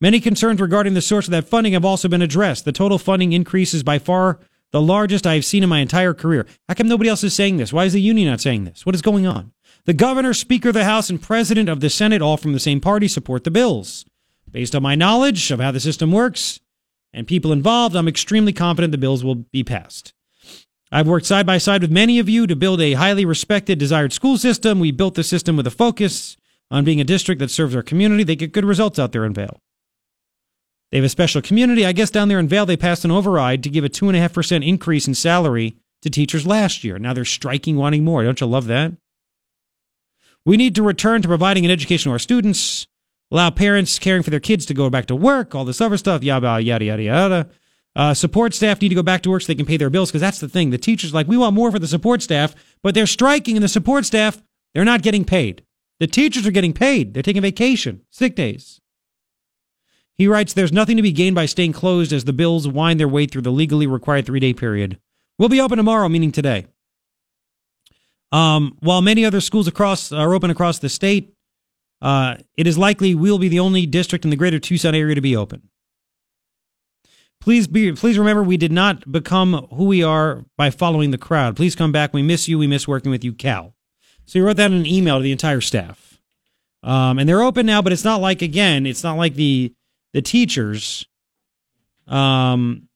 Many 0.00 0.20
concerns 0.20 0.60
regarding 0.60 0.94
the 0.94 1.00
source 1.00 1.26
of 1.26 1.32
that 1.32 1.48
funding 1.48 1.72
have 1.72 1.84
also 1.84 2.08
been 2.08 2.22
addressed. 2.22 2.64
The 2.64 2.72
total 2.72 2.98
funding 2.98 3.32
increase 3.32 3.74
is 3.74 3.82
by 3.82 3.98
far 3.98 4.38
the 4.70 4.80
largest 4.80 5.26
I 5.26 5.34
have 5.34 5.44
seen 5.44 5.62
in 5.62 5.68
my 5.68 5.80
entire 5.80 6.14
career. 6.14 6.46
How 6.68 6.74
come 6.74 6.88
nobody 6.88 7.10
else 7.10 7.24
is 7.24 7.34
saying 7.34 7.56
this? 7.56 7.72
Why 7.72 7.84
is 7.84 7.94
the 7.94 8.00
union 8.00 8.28
not 8.28 8.40
saying 8.40 8.64
this? 8.64 8.86
What 8.86 8.94
is 8.94 9.02
going 9.02 9.26
on? 9.26 9.52
The 9.86 9.94
governor, 9.94 10.34
speaker 10.34 10.68
of 10.68 10.74
the 10.74 10.84
House, 10.84 11.10
and 11.10 11.20
president 11.20 11.68
of 11.68 11.80
the 11.80 11.90
Senate, 11.90 12.22
all 12.22 12.36
from 12.36 12.52
the 12.52 12.60
same 12.60 12.80
party, 12.80 13.08
support 13.08 13.44
the 13.44 13.50
bills. 13.50 14.04
Based 14.50 14.74
on 14.74 14.82
my 14.82 14.94
knowledge 14.94 15.50
of 15.50 15.60
how 15.60 15.72
the 15.72 15.80
system 15.80 16.12
works 16.12 16.60
and 17.12 17.26
people 17.26 17.52
involved, 17.52 17.96
I'm 17.96 18.08
extremely 18.08 18.52
confident 18.52 18.92
the 18.92 18.98
bills 18.98 19.24
will 19.24 19.34
be 19.36 19.64
passed. 19.64 20.12
I've 20.90 21.06
worked 21.06 21.26
side 21.26 21.46
by 21.46 21.58
side 21.58 21.82
with 21.82 21.90
many 21.90 22.18
of 22.18 22.28
you 22.28 22.46
to 22.46 22.56
build 22.56 22.80
a 22.80 22.94
highly 22.94 23.24
respected, 23.24 23.78
desired 23.78 24.12
school 24.12 24.38
system. 24.38 24.80
We 24.80 24.90
built 24.90 25.14
the 25.14 25.24
system 25.24 25.56
with 25.56 25.66
a 25.66 25.70
focus 25.70 26.36
on 26.70 26.84
being 26.84 27.00
a 27.00 27.04
district 27.04 27.40
that 27.40 27.50
serves 27.50 27.76
our 27.76 27.82
community. 27.82 28.24
They 28.24 28.36
get 28.36 28.52
good 28.52 28.64
results 28.64 28.98
out 28.98 29.12
there 29.12 29.24
in 29.24 29.34
Vail. 29.34 29.60
They 30.90 30.98
have 30.98 31.04
a 31.04 31.10
special 31.10 31.42
community. 31.42 31.84
I 31.84 31.92
guess 31.92 32.10
down 32.10 32.28
there 32.28 32.38
in 32.38 32.48
Vail, 32.48 32.64
they 32.64 32.76
passed 32.76 33.04
an 33.04 33.10
override 33.10 33.62
to 33.62 33.68
give 33.68 33.84
a 33.84 33.90
2.5% 33.90 34.66
increase 34.66 35.06
in 35.06 35.14
salary 35.14 35.76
to 36.00 36.08
teachers 36.08 36.46
last 36.46 36.84
year. 36.84 36.98
Now 36.98 37.12
they're 37.12 37.26
striking, 37.26 37.76
wanting 37.76 38.04
more. 38.04 38.22
Don't 38.22 38.40
you 38.40 38.46
love 38.46 38.66
that? 38.68 38.92
We 40.46 40.56
need 40.56 40.74
to 40.76 40.82
return 40.82 41.20
to 41.20 41.28
providing 41.28 41.66
an 41.66 41.70
education 41.70 42.08
to 42.08 42.14
our 42.14 42.18
students, 42.18 42.86
allow 43.30 43.50
parents 43.50 43.98
caring 43.98 44.22
for 44.22 44.30
their 44.30 44.40
kids 44.40 44.64
to 44.66 44.74
go 44.74 44.88
back 44.88 45.04
to 45.06 45.16
work, 45.16 45.54
all 45.54 45.66
this 45.66 45.82
other 45.82 45.98
stuff, 45.98 46.22
yada, 46.22 46.60
yada, 46.60 46.84
yada, 46.86 47.02
yada. 47.02 47.50
Uh, 47.96 48.14
support 48.14 48.54
staff 48.54 48.80
need 48.80 48.90
to 48.90 48.94
go 48.94 49.02
back 49.02 49.22
to 49.22 49.30
work 49.30 49.42
so 49.42 49.46
they 49.46 49.54
can 49.56 49.66
pay 49.66 49.76
their 49.76 49.90
bills 49.90 50.10
because 50.10 50.20
that's 50.20 50.40
the 50.40 50.48
thing. 50.48 50.70
The 50.70 50.78
teachers 50.78 51.12
like, 51.12 51.26
we 51.26 51.36
want 51.36 51.54
more 51.54 51.70
for 51.70 51.78
the 51.78 51.88
support 51.88 52.22
staff, 52.22 52.54
but 52.82 52.94
they're 52.94 53.06
striking 53.06 53.56
and 53.56 53.64
the 53.64 53.68
support 53.68 54.04
staff, 54.04 54.40
they're 54.74 54.84
not 54.84 55.02
getting 55.02 55.24
paid. 55.24 55.64
The 55.98 56.06
teachers 56.06 56.46
are 56.46 56.52
getting 56.52 56.72
paid. 56.72 57.14
They're 57.14 57.22
taking 57.22 57.42
vacation, 57.42 58.02
sick 58.10 58.36
days. 58.36 58.80
He 60.16 60.26
writes, 60.28 60.52
There's 60.52 60.72
nothing 60.72 60.96
to 60.96 61.02
be 61.02 61.12
gained 61.12 61.34
by 61.34 61.46
staying 61.46 61.72
closed 61.72 62.12
as 62.12 62.24
the 62.24 62.32
bills 62.32 62.68
wind 62.68 63.00
their 63.00 63.08
way 63.08 63.26
through 63.26 63.42
the 63.42 63.52
legally 63.52 63.86
required 63.86 64.26
three 64.26 64.40
day 64.40 64.52
period. 64.52 64.98
We'll 65.38 65.48
be 65.48 65.60
open 65.60 65.78
tomorrow, 65.78 66.08
meaning 66.08 66.32
today. 66.32 66.66
Um, 68.30 68.76
while 68.80 69.00
many 69.00 69.24
other 69.24 69.40
schools 69.40 69.68
across 69.68 70.12
are 70.12 70.34
open 70.34 70.50
across 70.50 70.80
the 70.80 70.88
state, 70.88 71.34
uh, 72.02 72.36
it 72.56 72.66
is 72.66 72.76
likely 72.76 73.14
we'll 73.14 73.38
be 73.38 73.48
the 73.48 73.60
only 73.60 73.86
district 73.86 74.24
in 74.24 74.30
the 74.30 74.36
greater 74.36 74.58
Tucson 74.58 74.94
area 74.94 75.14
to 75.14 75.20
be 75.20 75.36
open. 75.36 75.67
Please 77.40 77.66
be, 77.66 77.92
please 77.92 78.18
remember 78.18 78.42
we 78.42 78.56
did 78.56 78.72
not 78.72 79.10
become 79.10 79.66
who 79.72 79.84
we 79.84 80.02
are 80.02 80.44
by 80.56 80.70
following 80.70 81.12
the 81.12 81.18
crowd. 81.18 81.56
Please 81.56 81.74
come 81.74 81.92
back. 81.92 82.12
We 82.12 82.22
miss 82.22 82.48
you. 82.48 82.58
We 82.58 82.66
miss 82.66 82.88
working 82.88 83.10
with 83.10 83.24
you, 83.24 83.32
Cal. 83.32 83.74
So 84.26 84.38
he 84.38 84.40
wrote 84.40 84.56
that 84.56 84.70
in 84.70 84.78
an 84.78 84.86
email 84.86 85.18
to 85.18 85.22
the 85.22 85.32
entire 85.32 85.60
staff. 85.60 86.20
Um, 86.82 87.18
and 87.18 87.28
they're 87.28 87.42
open 87.42 87.66
now, 87.66 87.82
but 87.82 87.92
it's 87.92 88.04
not 88.04 88.20
like 88.20 88.42
again, 88.42 88.86
it's 88.86 89.02
not 89.02 89.16
like 89.16 89.34
the 89.34 89.72
the 90.12 90.22
teachers 90.22 91.06
um, 92.06 92.88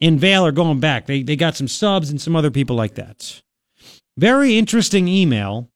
in 0.00 0.18
Vail 0.18 0.46
are 0.46 0.52
going 0.52 0.80
back. 0.80 1.06
They 1.06 1.22
they 1.22 1.36
got 1.36 1.56
some 1.56 1.68
subs 1.68 2.10
and 2.10 2.20
some 2.20 2.36
other 2.36 2.50
people 2.50 2.76
like 2.76 2.94
that. 2.94 3.42
Very 4.16 4.56
interesting 4.56 5.06
email. 5.08 5.70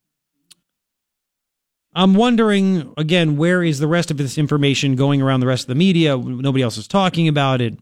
I'm 1.94 2.14
wondering 2.14 2.94
again, 2.96 3.36
where 3.36 3.62
is 3.62 3.78
the 3.78 3.86
rest 3.86 4.10
of 4.10 4.16
this 4.16 4.38
information 4.38 4.96
going 4.96 5.20
around 5.20 5.40
the 5.40 5.46
rest 5.46 5.64
of 5.64 5.68
the 5.68 5.74
media? 5.74 6.16
Nobody 6.16 6.62
else 6.62 6.78
is 6.78 6.88
talking 6.88 7.28
about 7.28 7.60
it. 7.60 7.74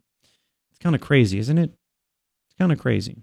It's 0.70 0.78
kind 0.80 0.94
of 0.94 1.00
crazy, 1.00 1.38
isn't 1.38 1.58
it? 1.58 1.70
It's 2.46 2.58
kind 2.58 2.72
of 2.72 2.78
crazy. 2.78 3.22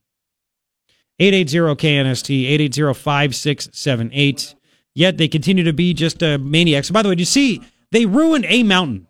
880-KNST, 1.19 2.69
880-5678. 2.69 4.55
Yet 4.93 5.17
they 5.17 5.27
continue 5.27 5.63
to 5.63 5.73
be 5.73 5.93
just 5.93 6.21
a 6.21 6.37
maniacs. 6.37 6.89
By 6.89 7.01
the 7.01 7.09
way, 7.09 7.15
do 7.15 7.21
you 7.21 7.25
see 7.25 7.61
they 7.91 8.05
ruined 8.05 8.45
A 8.47 8.63
Mountain? 8.63 9.07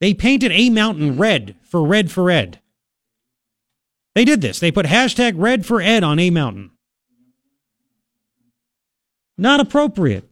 They 0.00 0.14
painted 0.14 0.52
A 0.52 0.70
Mountain 0.70 1.16
red 1.16 1.56
for 1.62 1.84
red 1.84 2.10
for 2.10 2.24
red. 2.24 2.60
They 4.14 4.24
did 4.24 4.40
this. 4.40 4.58
They 4.58 4.72
put 4.72 4.86
hashtag 4.86 5.34
red 5.36 5.64
for 5.64 5.80
Ed 5.80 6.02
on 6.02 6.18
A 6.18 6.30
Mountain. 6.30 6.72
Not 9.40 9.58
appropriate. 9.58 10.28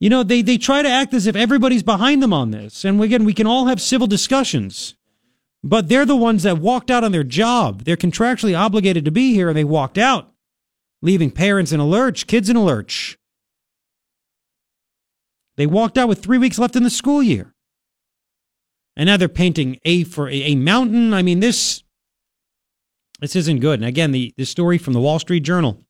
You 0.00 0.08
know, 0.08 0.22
they, 0.22 0.40
they 0.40 0.56
try 0.56 0.80
to 0.80 0.88
act 0.88 1.12
as 1.12 1.26
if 1.26 1.36
everybody's 1.36 1.82
behind 1.82 2.22
them 2.22 2.32
on 2.32 2.50
this. 2.50 2.84
And 2.86 3.02
again, 3.02 3.24
we 3.24 3.34
can 3.34 3.46
all 3.46 3.66
have 3.66 3.82
civil 3.82 4.06
discussions. 4.06 4.94
But 5.62 5.88
they're 5.88 6.06
the 6.06 6.16
ones 6.16 6.42
that 6.44 6.58
walked 6.58 6.90
out 6.90 7.04
on 7.04 7.12
their 7.12 7.22
job. 7.22 7.84
They're 7.84 7.96
contractually 7.96 8.58
obligated 8.58 9.04
to 9.04 9.10
be 9.10 9.34
here, 9.34 9.48
and 9.48 9.56
they 9.56 9.64
walked 9.64 9.98
out, 9.98 10.32
leaving 11.02 11.30
parents 11.30 11.70
in 11.70 11.80
a 11.80 11.86
lurch, 11.86 12.26
kids 12.26 12.48
in 12.48 12.56
a 12.56 12.64
lurch. 12.64 13.18
They 15.56 15.66
walked 15.66 15.98
out 15.98 16.08
with 16.08 16.22
three 16.22 16.38
weeks 16.38 16.58
left 16.58 16.76
in 16.76 16.82
the 16.82 16.90
school 16.90 17.22
year. 17.22 17.54
And 18.96 19.06
now 19.06 19.16
they're 19.18 19.28
painting 19.28 19.78
A 19.84 20.04
for 20.04 20.28
a, 20.28 20.34
a 20.34 20.54
mountain. 20.54 21.12
I 21.12 21.22
mean, 21.22 21.40
this 21.40 21.82
this 23.20 23.36
isn't 23.36 23.60
good. 23.60 23.80
And 23.80 23.88
again, 23.88 24.12
the, 24.12 24.32
the 24.36 24.46
story 24.46 24.78
from 24.78 24.92
the 24.94 25.00
Wall 25.00 25.18
Street 25.18 25.40
Journal. 25.40 25.85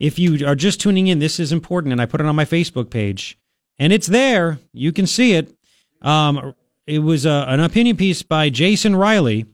If 0.00 0.18
you 0.18 0.46
are 0.46 0.54
just 0.54 0.80
tuning 0.80 1.08
in, 1.08 1.18
this 1.18 1.38
is 1.38 1.52
important, 1.52 1.92
and 1.92 2.00
I 2.00 2.06
put 2.06 2.22
it 2.22 2.26
on 2.26 2.34
my 2.34 2.46
Facebook 2.46 2.88
page, 2.90 3.38
and 3.78 3.92
it's 3.92 4.06
there. 4.06 4.58
You 4.72 4.92
can 4.92 5.06
see 5.06 5.34
it. 5.34 5.54
Um, 6.00 6.54
it 6.86 7.00
was 7.00 7.26
a, 7.26 7.44
an 7.46 7.60
opinion 7.60 7.98
piece 7.98 8.22
by 8.22 8.48
Jason 8.48 8.96
Riley, 8.96 9.44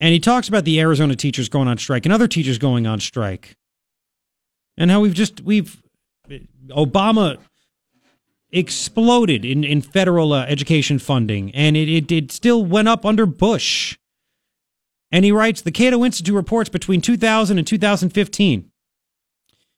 and 0.00 0.12
he 0.12 0.20
talks 0.20 0.48
about 0.48 0.66
the 0.66 0.78
Arizona 0.80 1.16
teachers 1.16 1.48
going 1.48 1.66
on 1.66 1.78
strike 1.78 2.04
and 2.04 2.12
other 2.12 2.28
teachers 2.28 2.58
going 2.58 2.86
on 2.86 3.00
strike, 3.00 3.56
and 4.76 4.90
how 4.90 5.00
we've 5.00 5.14
just 5.14 5.40
we've 5.40 5.82
Obama 6.68 7.38
exploded 8.52 9.46
in 9.46 9.64
in 9.64 9.80
federal 9.80 10.34
uh, 10.34 10.44
education 10.44 10.98
funding, 10.98 11.50
and 11.54 11.74
it, 11.74 11.88
it 11.88 12.12
it 12.12 12.30
still 12.30 12.62
went 12.66 12.88
up 12.88 13.06
under 13.06 13.24
Bush. 13.24 13.96
And 15.10 15.24
he 15.24 15.32
writes 15.32 15.62
The 15.62 15.72
Cato 15.72 16.04
Institute 16.04 16.34
reports 16.34 16.68
between 16.68 17.00
2000 17.00 17.58
and 17.58 17.66
2015. 17.66 18.70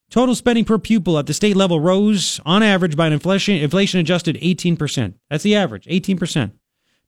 Total 0.09 0.35
spending 0.35 0.65
per 0.65 0.78
pupil 0.78 1.19
at 1.19 1.27
the 1.27 1.35
state 1.35 1.57
level 1.57 1.81
rose 1.81 2.40
on 2.47 2.62
average 2.62 2.97
by 2.97 3.09
an 3.09 3.12
inflation, 3.12 3.57
inflation 3.57 3.98
adjusted 3.98 4.36
18%. 4.36 5.15
That's 5.28 5.43
the 5.43 5.57
average, 5.57 5.86
18%. 5.86 6.53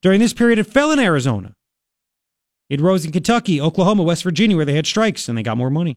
During 0.02 0.20
this 0.20 0.32
period, 0.32 0.58
it 0.58 0.64
fell 0.64 0.90
in 0.90 0.98
Arizona. 0.98 1.54
It 2.68 2.80
rose 2.80 3.04
in 3.04 3.12
Kentucky, 3.12 3.60
Oklahoma, 3.60 4.02
West 4.02 4.24
Virginia, 4.24 4.56
where 4.56 4.64
they 4.64 4.74
had 4.74 4.86
strikes 4.86 5.28
and 5.28 5.38
they 5.38 5.42
got 5.42 5.56
more 5.56 5.70
money. 5.70 5.96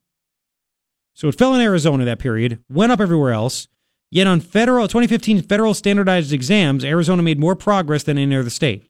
So 1.14 1.28
it 1.28 1.38
fell 1.38 1.54
in 1.56 1.62
Arizona 1.62 2.06
that 2.06 2.20
period, 2.20 2.64
went 2.70 2.92
up 2.92 3.02
everywhere 3.02 3.34
else. 3.34 3.68
Yet 4.10 4.28
on 4.28 4.40
federal 4.42 4.88
2015 4.88 5.42
federal 5.44 5.74
standardized 5.74 6.34
exams, 6.34 6.84
Arizona 6.84 7.22
made 7.22 7.40
more 7.40 7.56
progress 7.56 8.04
than 8.04 8.18
any 8.18 8.36
other 8.36 8.50
state. 8.50 8.90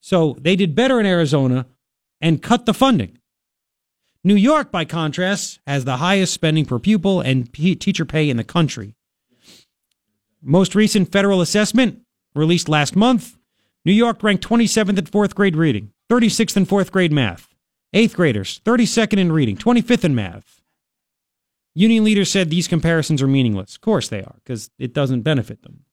So 0.00 0.36
they 0.40 0.56
did 0.56 0.74
better 0.74 1.00
in 1.00 1.06
Arizona 1.06 1.66
and 2.24 2.40
cut 2.40 2.64
the 2.64 2.72
funding. 2.72 3.18
New 4.24 4.34
York, 4.34 4.72
by 4.72 4.86
contrast, 4.86 5.60
has 5.66 5.84
the 5.84 5.98
highest 5.98 6.32
spending 6.32 6.64
per 6.64 6.78
pupil 6.78 7.20
and 7.20 7.52
p- 7.52 7.76
teacher 7.76 8.06
pay 8.06 8.30
in 8.30 8.38
the 8.38 8.42
country. 8.42 8.94
Most 10.42 10.74
recent 10.74 11.12
federal 11.12 11.42
assessment 11.42 12.00
released 12.34 12.66
last 12.66 12.96
month, 12.96 13.36
New 13.84 13.92
York 13.92 14.22
ranked 14.22 14.42
27th 14.48 14.96
in 14.96 15.04
fourth 15.04 15.34
grade 15.34 15.54
reading. 15.54 15.92
36th 16.10 16.56
in 16.56 16.64
4th 16.64 16.90
grade 16.90 17.12
math. 17.12 17.48
8th 17.94 18.14
graders, 18.14 18.60
32nd 18.64 19.18
in 19.18 19.30
reading, 19.30 19.56
25th 19.56 20.04
in 20.04 20.14
math. 20.14 20.62
Union 21.74 22.04
leaders 22.04 22.30
said 22.30 22.48
these 22.48 22.68
comparisons 22.68 23.20
are 23.20 23.26
meaningless. 23.26 23.74
Of 23.74 23.82
course 23.82 24.08
they 24.08 24.22
are, 24.22 24.36
because 24.42 24.70
it 24.78 24.94
doesn't 24.94 25.22
benefit 25.22 25.62
them. 25.62 25.84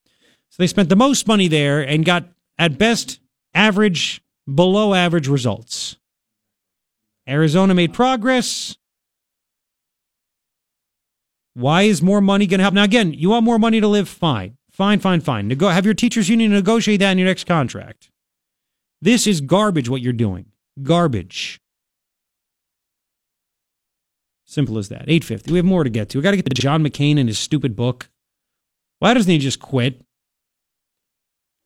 So 0.50 0.64
they 0.64 0.68
spent 0.68 0.88
the 0.90 0.96
most 0.96 1.28
money 1.28 1.48
there 1.48 1.82
and 1.82 2.06
got, 2.06 2.26
at 2.58 2.78
best, 2.78 3.20
average, 3.54 4.24
below 4.54 4.94
average 4.94 5.28
results. 5.28 5.98
Arizona 7.28 7.74
made 7.74 7.94
progress. 7.94 8.76
Why 11.54 11.84
is 11.84 12.02
more 12.02 12.22
money 12.22 12.48
going 12.48 12.60
to 12.60 12.64
help? 12.64 12.74
Now, 12.74 12.84
again, 12.84 13.14
you 13.14 13.30
want 13.30 13.46
more 13.46 13.60
money 13.60 13.82
to 13.82 13.88
live? 13.88 14.08
Fine. 14.08 14.58
Fine, 14.72 15.00
fine, 15.00 15.22
fine. 15.22 15.48
Nego- 15.48 15.70
have 15.70 15.86
your 15.86 15.94
teachers 15.94 16.30
union 16.30 16.52
negotiate 16.52 17.02
that 17.02 17.12
in 17.12 17.18
your 17.18 17.28
next 17.28 17.46
contract. 17.46 18.10
This 19.02 19.28
is 19.28 19.42
garbage 19.42 19.90
what 19.90 20.02
you're 20.02 20.14
doing. 20.14 20.46
Garbage. 20.82 21.60
Simple 24.46 24.78
as 24.78 24.90
that. 24.90 25.04
850. 25.04 25.52
We 25.52 25.58
have 25.58 25.66
more 25.66 25.84
to 25.84 25.90
get 25.90 26.10
to. 26.10 26.18
We 26.18 26.22
got 26.22 26.32
to 26.32 26.38
get 26.38 26.46
to 26.46 26.62
John 26.62 26.84
McCain 26.84 27.20
and 27.20 27.28
his 27.28 27.40
stupid 27.40 27.76
book. 27.76 28.10
Why 29.00 29.14
doesn't 29.14 29.32
he 29.32 29.38
just 29.38 29.60
quit? 29.60 30.02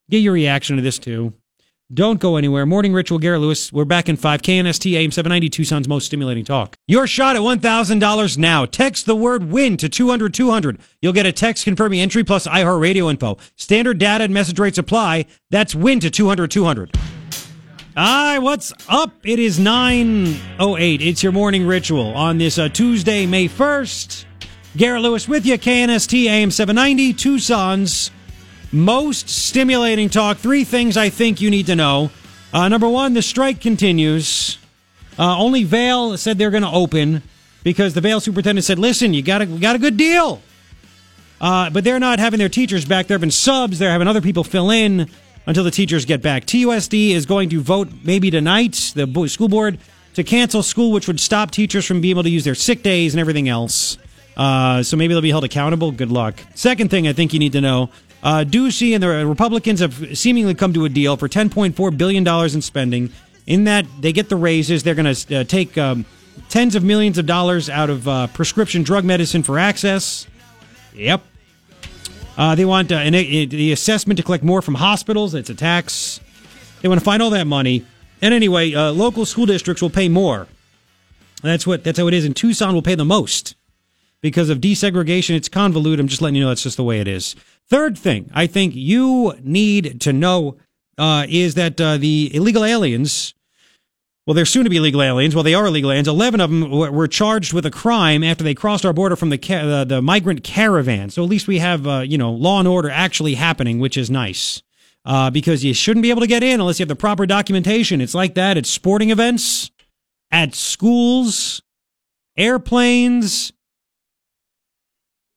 Get 0.09 0.19
your 0.19 0.33
reaction 0.33 0.75
to 0.75 0.81
this 0.81 0.99
too. 0.99 1.33
Don't 1.93 2.19
go 2.19 2.35
anywhere. 2.35 2.65
Morning 2.65 2.93
Ritual, 2.93 3.19
Garrett 3.19 3.41
Lewis. 3.41 3.71
We're 3.71 3.85
back 3.85 4.09
in 4.09 4.15
5. 4.15 4.41
KNST 4.41 4.93
AM 4.93 5.11
790, 5.11 5.49
Tucson's 5.49 5.87
most 5.87 6.07
stimulating 6.07 6.43
talk. 6.43 6.75
Your 6.87 7.05
shot 7.05 7.35
at 7.35 7.43
$1,000 7.43 8.37
now. 8.39 8.65
Text 8.65 9.05
the 9.05 9.15
word 9.15 9.51
WIN 9.51 9.77
to 9.77 9.87
200 9.87 10.33
200. 10.33 10.79
You'll 10.99 11.13
get 11.13 11.27
a 11.27 11.31
text 11.31 11.63
confirming 11.63 11.99
entry 11.99 12.23
plus 12.23 12.47
iHeartRadio 12.47 13.11
info. 13.11 13.37
Standard 13.55 13.99
data 13.99 14.23
and 14.23 14.33
message 14.33 14.57
rates 14.57 14.79
apply. 14.79 15.27
That's 15.51 15.75
WIN 15.75 15.99
to 15.99 16.09
200 16.09 16.49
200. 16.49 16.97
Hi, 17.95 18.39
what's 18.39 18.73
up? 18.89 19.13
It 19.23 19.37
is 19.37 19.59
9.08. 19.59 21.01
It's 21.05 21.21
your 21.21 21.33
morning 21.33 21.67
ritual 21.67 22.15
on 22.15 22.39
this 22.39 22.57
uh, 22.57 22.67
Tuesday, 22.67 23.27
May 23.27 23.47
1st. 23.47 24.25
Garrett 24.75 25.03
Lewis 25.03 25.27
with 25.27 25.45
you, 25.45 25.57
KNST 25.57 26.25
AM 26.25 26.49
790, 26.49 27.13
Tucson's 27.13 28.09
most 28.75 29.29
stimulating 29.29 30.09
talk. 30.09 30.37
Three 30.37 30.63
things 30.63 30.97
I 30.97 31.09
think 31.09 31.41
you 31.41 31.49
need 31.49 31.67
to 31.67 31.75
know. 31.75 32.11
Uh, 32.53 32.67
number 32.67 32.87
one, 32.87 33.13
the 33.13 33.21
strike 33.21 33.61
continues. 33.61 34.57
Uh, 35.17 35.37
only 35.39 35.63
Vail 35.63 36.17
said 36.17 36.37
they're 36.37 36.51
going 36.51 36.63
to 36.63 36.69
open 36.69 37.23
because 37.63 37.93
the 37.93 38.01
Vail 38.01 38.19
superintendent 38.19 38.65
said, 38.65 38.77
"Listen, 38.77 39.13
you 39.13 39.21
got 39.21 39.41
a 39.41 39.45
we 39.45 39.59
got 39.59 39.75
a 39.75 39.79
good 39.79 39.97
deal." 39.97 40.41
Uh, 41.39 41.69
but 41.69 41.83
they're 41.83 41.99
not 41.99 42.19
having 42.19 42.37
their 42.37 42.49
teachers 42.49 42.85
back. 42.85 43.07
They're 43.07 43.17
having 43.17 43.31
subs. 43.31 43.79
They're 43.79 43.91
having 43.91 44.07
other 44.07 44.21
people 44.21 44.43
fill 44.43 44.69
in 44.69 45.09
until 45.45 45.63
the 45.63 45.71
teachers 45.71 46.05
get 46.05 46.21
back. 46.21 46.45
TUSD 46.45 47.11
is 47.11 47.25
going 47.25 47.49
to 47.49 47.61
vote 47.61 47.89
maybe 48.03 48.31
tonight, 48.31 48.93
the 48.95 49.27
school 49.27 49.49
board, 49.49 49.77
to 50.13 50.23
cancel 50.23 50.63
school, 50.63 50.91
which 50.91 51.07
would 51.07 51.19
stop 51.19 51.51
teachers 51.51 51.85
from 51.85 52.01
being 52.01 52.11
able 52.11 52.23
to 52.23 52.29
use 52.29 52.45
their 52.45 52.55
sick 52.55 52.83
days 52.83 53.13
and 53.13 53.19
everything 53.19 53.49
else. 53.49 53.97
Uh, 54.37 54.83
so 54.83 54.97
maybe 54.97 55.13
they'll 55.13 55.21
be 55.21 55.29
held 55.29 55.43
accountable. 55.43 55.91
Good 55.91 56.11
luck. 56.11 56.39
Second 56.55 56.89
thing 56.89 57.07
I 57.07 57.13
think 57.13 57.33
you 57.33 57.39
need 57.39 57.53
to 57.53 57.61
know 57.61 57.89
uh, 58.25 58.43
Ducey 58.43 58.95
and 58.95 59.03
the 59.03 59.25
Republicans 59.25 59.81
have 59.81 60.17
seemingly 60.17 60.55
come 60.55 60.73
to 60.73 60.83
a 60.83 60.89
deal 60.89 61.15
for 61.15 61.29
$10.4 61.29 61.95
billion 61.97 62.27
in 62.27 62.61
spending. 62.61 63.11
In 63.45 63.65
that, 63.65 63.85
they 64.01 64.11
get 64.11 64.29
the 64.29 64.35
raises. 64.35 64.81
They're 64.81 64.95
going 64.95 65.13
to 65.13 65.41
uh, 65.41 65.43
take 65.43 65.77
um, 65.77 66.05
tens 66.49 66.73
of 66.73 66.83
millions 66.83 67.19
of 67.19 67.27
dollars 67.27 67.69
out 67.69 67.91
of 67.91 68.07
uh, 68.07 68.25
prescription 68.27 68.81
drug 68.81 69.05
medicine 69.05 69.43
for 69.43 69.53
AHCCCS. 69.57 70.25
Yep. 70.95 71.21
Uh, 72.35 72.55
they 72.55 72.65
want 72.65 72.91
uh, 72.91 72.95
an, 72.95 73.13
uh, 73.13 73.19
the 73.19 73.71
assessment 73.71 74.17
to 74.17 74.23
collect 74.23 74.43
more 74.43 74.63
from 74.63 74.73
hospitals. 74.73 75.35
It's 75.35 75.51
a 75.51 75.55
tax. 75.55 76.19
They 76.81 76.87
want 76.87 76.99
to 76.99 77.05
find 77.05 77.21
all 77.21 77.29
that 77.29 77.45
money. 77.45 77.85
And 78.23 78.33
anyway, 78.33 78.73
uh, 78.73 78.91
local 78.91 79.27
school 79.27 79.45
districts 79.45 79.83
will 79.83 79.91
pay 79.91 80.09
more. 80.09 80.47
That's 81.43 81.67
what. 81.67 81.83
That's 81.83 81.99
how 81.99 82.07
it 82.07 82.13
is. 82.15 82.25
And 82.25 82.35
Tucson 82.35 82.73
will 82.73 82.81
pay 82.81 82.95
the 82.95 83.05
most 83.05 83.53
because 84.25 84.49
of 84.49 84.57
desegregation. 84.59 85.35
It's 85.35 85.47
convoluted. 85.47 85.99
I'm 85.99 86.07
just 86.07 86.19
letting 86.19 86.33
you 86.33 86.41
know 86.41 86.49
that's 86.49 86.63
just 86.63 86.77
the 86.77 86.83
way 86.83 86.99
it 86.99 87.07
is. 87.07 87.35
Third 87.69 87.95
thing 87.95 88.31
I 88.33 88.47
think 88.47 88.73
you 88.73 89.35
need 89.43 90.01
to 90.01 90.11
know 90.11 90.57
uh, 90.97 91.27
is 91.29 91.53
that 91.53 91.79
uh, 91.79 91.97
the 91.97 92.31
illegal 92.33 92.65
aliens. 92.65 93.35
Well, 94.25 94.33
they're 94.33 94.45
soon 94.45 94.63
to 94.63 94.71
be 94.71 94.77
illegal 94.77 95.03
aliens. 95.03 95.35
Well, 95.35 95.43
they 95.43 95.53
are 95.53 95.67
illegal 95.67 95.91
aliens. 95.91 96.07
Eleven 96.07 96.41
of 96.41 96.49
them 96.49 96.71
were 96.71 97.07
charged 97.07 97.53
with 97.53 97.67
a 97.67 97.71
crime 97.71 98.23
after 98.23 98.43
they 98.43 98.55
crossed 98.55 98.83
our 98.83 98.93
border 98.93 99.15
from 99.15 99.29
the 99.29 99.37
ca- 99.37 99.59
uh, 99.59 99.83
the 99.83 100.01
migrant 100.01 100.43
caravan. 100.43 101.11
So 101.11 101.23
at 101.23 101.29
least 101.29 101.47
we 101.47 101.59
have 101.59 101.85
uh, 101.85 101.99
you 101.99 102.17
know 102.17 102.31
law 102.31 102.57
and 102.57 102.67
order 102.67 102.89
actually 102.89 103.35
happening, 103.35 103.77
which 103.77 103.95
is 103.95 104.09
nice. 104.09 104.63
Uh, 105.05 105.29
because 105.29 105.63
you 105.63 105.75
shouldn't 105.75 106.01
be 106.01 106.09
able 106.09 106.21
to 106.21 106.27
get 106.27 106.41
in 106.41 106.59
unless 106.59 106.79
you 106.79 106.83
have 106.83 106.89
the 106.89 106.95
proper 106.95 107.27
documentation. 107.27 108.01
It's 108.01 108.15
like 108.15 108.33
that 108.33 108.57
at 108.57 108.65
sporting 108.65 109.11
events, 109.11 109.69
at 110.31 110.55
schools, 110.55 111.61
airplanes. 112.35 113.53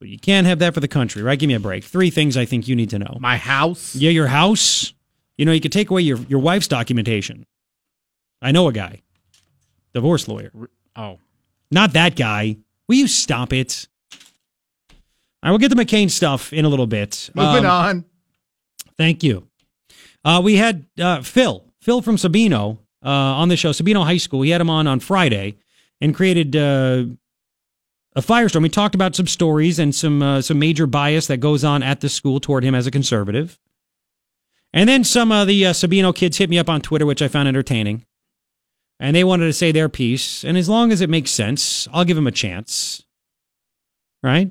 But 0.00 0.08
you 0.08 0.18
can't 0.18 0.46
have 0.46 0.60
that 0.60 0.74
for 0.74 0.80
the 0.80 0.88
country, 0.88 1.22
right? 1.22 1.38
Give 1.38 1.48
me 1.48 1.54
a 1.54 1.60
break. 1.60 1.82
Three 1.84 2.10
things 2.10 2.36
I 2.36 2.44
think 2.44 2.68
you 2.68 2.76
need 2.76 2.90
to 2.90 2.98
know. 2.98 3.16
My 3.20 3.36
house. 3.36 3.96
Yeah, 3.96 4.10
your 4.10 4.28
house. 4.28 4.92
You 5.36 5.44
know, 5.44 5.52
you 5.52 5.60
could 5.60 5.72
take 5.72 5.90
away 5.90 6.02
your, 6.02 6.18
your 6.28 6.38
wife's 6.40 6.68
documentation. 6.68 7.46
I 8.40 8.52
know 8.52 8.68
a 8.68 8.72
guy, 8.72 9.02
divorce 9.94 10.28
lawyer. 10.28 10.52
Oh, 10.94 11.18
Not 11.70 11.92
that 11.94 12.14
guy. 12.16 12.56
Will 12.88 12.96
you 12.96 13.08
stop 13.08 13.52
it? 13.52 13.88
I 15.42 15.50
will 15.50 15.58
get 15.58 15.68
the 15.68 15.76
McCain 15.76 16.10
stuff 16.10 16.52
in 16.52 16.64
a 16.64 16.68
little 16.68 16.86
bit. 16.86 17.30
moving 17.34 17.64
Um, 17.64 17.70
on. 17.70 18.04
Thank 18.96 19.22
you. 19.22 19.46
Uh, 20.24 20.40
we 20.42 20.56
had 20.56 20.86
uh, 21.00 21.22
Phil, 21.22 21.64
Phil 21.80 22.02
from 22.02 22.16
Sabino, 22.16 22.78
uh, 23.04 23.08
on 23.08 23.48
the 23.48 23.56
show, 23.56 23.70
Sabino 23.70 24.04
High 24.04 24.16
School. 24.16 24.42
He 24.42 24.50
had 24.50 24.60
him 24.60 24.70
on 24.70 24.86
on 24.88 24.98
Friday 25.00 25.56
and 26.00 26.14
created 26.14 26.56
uh, 26.56 27.04
a 28.18 28.20
firestorm. 28.20 28.62
We 28.62 28.68
talked 28.68 28.96
about 28.96 29.14
some 29.14 29.28
stories 29.28 29.78
and 29.78 29.94
some 29.94 30.20
uh, 30.20 30.42
some 30.42 30.58
major 30.58 30.86
bias 30.86 31.28
that 31.28 31.38
goes 31.38 31.62
on 31.62 31.84
at 31.84 32.00
the 32.00 32.08
school 32.08 32.40
toward 32.40 32.64
him 32.64 32.74
as 32.74 32.86
a 32.86 32.90
conservative. 32.90 33.58
And 34.72 34.88
then 34.88 35.04
some 35.04 35.30
of 35.32 35.46
the 35.46 35.66
uh, 35.66 35.72
Sabino 35.72 36.14
kids 36.14 36.36
hit 36.36 36.50
me 36.50 36.58
up 36.58 36.68
on 36.68 36.80
Twitter, 36.80 37.06
which 37.06 37.22
I 37.22 37.28
found 37.28 37.48
entertaining. 37.48 38.04
And 39.00 39.14
they 39.14 39.24
wanted 39.24 39.46
to 39.46 39.52
say 39.52 39.70
their 39.70 39.88
piece. 39.88 40.44
And 40.44 40.58
as 40.58 40.68
long 40.68 40.90
as 40.90 41.00
it 41.00 41.08
makes 41.08 41.30
sense, 41.30 41.86
I'll 41.92 42.04
give 42.04 42.16
them 42.16 42.26
a 42.26 42.32
chance. 42.32 43.04
Right? 44.22 44.50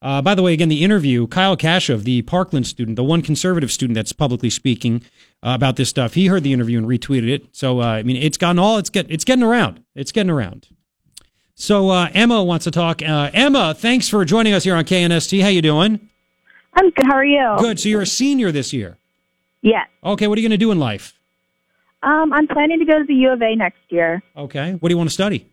Uh, 0.00 0.22
by 0.22 0.34
the 0.34 0.42
way, 0.42 0.52
again, 0.52 0.68
the 0.68 0.84
interview, 0.84 1.26
Kyle 1.26 1.56
Kashuv, 1.56 2.04
the 2.04 2.22
Parkland 2.22 2.66
student, 2.66 2.96
the 2.96 3.04
one 3.04 3.20
conservative 3.20 3.70
student 3.70 3.96
that's 3.96 4.12
publicly 4.12 4.50
speaking 4.50 5.02
uh, 5.42 5.52
about 5.54 5.76
this 5.76 5.88
stuff, 5.88 6.14
he 6.14 6.26
heard 6.26 6.44
the 6.44 6.52
interview 6.52 6.78
and 6.78 6.86
retweeted 6.86 7.28
it. 7.28 7.54
So, 7.54 7.80
uh, 7.80 7.86
I 7.86 8.02
mean, 8.04 8.16
it's 8.16 8.38
gotten 8.38 8.60
all, 8.60 8.78
it's 8.78 8.90
get, 8.90 9.10
it's 9.10 9.24
getting 9.24 9.44
around. 9.44 9.82
It's 9.94 10.12
getting 10.12 10.30
around. 10.30 10.68
So, 11.54 11.90
uh, 11.90 12.08
Emma 12.14 12.42
wants 12.42 12.64
to 12.64 12.70
talk. 12.70 13.02
Uh, 13.02 13.30
Emma, 13.32 13.74
thanks 13.74 14.08
for 14.08 14.24
joining 14.24 14.52
us 14.52 14.64
here 14.64 14.74
on 14.74 14.84
KNST. 14.84 15.42
How 15.42 15.48
you 15.48 15.62
doing? 15.62 16.08
I'm 16.74 16.90
good. 16.90 17.06
How 17.06 17.14
are 17.16 17.24
you? 17.24 17.54
Good. 17.58 17.78
So 17.78 17.88
you're 17.88 18.02
a 18.02 18.06
senior 18.06 18.50
this 18.50 18.72
year. 18.72 18.96
Yes. 19.60 19.86
Okay. 20.02 20.26
What 20.26 20.38
are 20.38 20.40
you 20.40 20.48
going 20.48 20.58
to 20.58 20.64
do 20.64 20.70
in 20.72 20.78
life? 20.78 21.18
Um, 22.02 22.32
I'm 22.32 22.48
planning 22.48 22.78
to 22.80 22.84
go 22.84 22.98
to 22.98 23.04
the 23.04 23.14
U 23.14 23.30
of 23.30 23.42
A 23.42 23.54
next 23.54 23.78
year. 23.90 24.22
Okay. 24.36 24.72
What 24.72 24.88
do 24.88 24.92
you 24.92 24.96
want 24.96 25.10
to 25.10 25.14
study? 25.14 25.46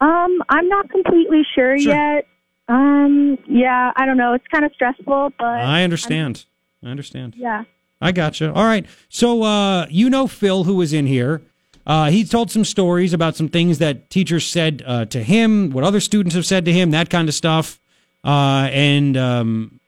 Um, 0.00 0.42
I'm 0.50 0.68
not 0.68 0.90
completely 0.90 1.42
sure, 1.54 1.78
Sure. 1.78 1.92
yet. 1.94 2.26
Um, 2.68 3.38
yeah, 3.48 3.92
I 3.96 4.06
don't 4.06 4.16
know. 4.16 4.34
It's 4.34 4.46
kind 4.52 4.64
of 4.64 4.72
stressful, 4.74 5.32
but 5.38 5.44
I 5.46 5.82
understand. 5.82 6.44
I 6.82 6.88
understand. 6.88 7.34
yeah. 7.36 7.64
I 8.00 8.12
gotcha. 8.12 8.52
All 8.52 8.64
right. 8.64 8.86
So 9.08 9.42
uh, 9.42 9.86
you 9.88 10.10
know 10.10 10.26
Phil, 10.26 10.64
who 10.64 10.74
was 10.76 10.92
in 10.92 11.06
here. 11.06 11.42
Uh, 11.86 12.10
he 12.10 12.24
told 12.24 12.50
some 12.50 12.64
stories 12.64 13.12
about 13.12 13.36
some 13.36 13.48
things 13.48 13.78
that 13.78 14.08
teachers 14.08 14.46
said 14.46 14.82
uh, 14.86 15.04
to 15.06 15.22
him, 15.22 15.70
what 15.70 15.84
other 15.84 16.00
students 16.00 16.34
have 16.34 16.46
said 16.46 16.64
to 16.64 16.72
him, 16.72 16.90
that 16.92 17.10
kind 17.10 17.28
of 17.28 17.34
stuff. 17.34 17.78
Uh, 18.24 18.68
and 18.72 19.16
um, 19.16 19.80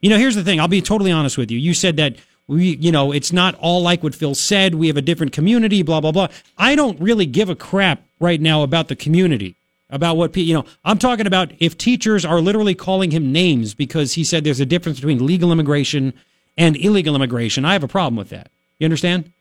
you 0.00 0.10
know, 0.10 0.18
here's 0.18 0.34
the 0.34 0.42
thing. 0.42 0.60
I'll 0.60 0.68
be 0.68 0.82
totally 0.82 1.12
honest 1.12 1.38
with 1.38 1.50
you. 1.50 1.58
You 1.58 1.74
said 1.74 1.96
that 1.98 2.16
we, 2.48 2.76
you 2.76 2.90
know, 2.90 3.12
it's 3.12 3.32
not 3.32 3.54
all 3.56 3.80
like 3.80 4.02
what 4.02 4.14
Phil 4.14 4.34
said. 4.34 4.74
We 4.74 4.88
have 4.88 4.96
a 4.96 5.02
different 5.02 5.32
community. 5.32 5.82
Blah 5.82 6.00
blah 6.00 6.12
blah. 6.12 6.28
I 6.58 6.74
don't 6.74 7.00
really 7.00 7.26
give 7.26 7.48
a 7.48 7.54
crap 7.54 8.02
right 8.18 8.40
now 8.40 8.62
about 8.62 8.88
the 8.88 8.96
community. 8.96 9.54
About 9.92 10.16
what 10.16 10.36
you 10.36 10.54
know, 10.54 10.64
I'm 10.84 10.98
talking 10.98 11.26
about 11.26 11.52
if 11.58 11.76
teachers 11.76 12.24
are 12.24 12.40
literally 12.40 12.74
calling 12.74 13.10
him 13.10 13.32
names 13.32 13.74
because 13.74 14.14
he 14.14 14.24
said 14.24 14.44
there's 14.44 14.60
a 14.60 14.66
difference 14.66 15.00
between 15.00 15.24
legal 15.24 15.50
immigration 15.52 16.12
and 16.56 16.76
illegal 16.76 17.14
immigration. 17.14 17.64
I 17.64 17.72
have 17.72 17.82
a 17.82 17.88
problem 17.88 18.16
with 18.16 18.30
that. 18.30 18.50
You 18.78 18.84
understand? 18.84 19.32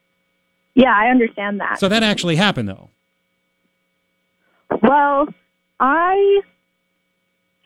Yeah, 0.75 0.93
I 0.95 1.07
understand 1.09 1.59
that. 1.59 1.79
So 1.79 1.87
that 1.89 2.03
actually 2.03 2.35
happened, 2.37 2.69
though. 2.69 2.89
well, 4.81 5.27
I 5.79 6.41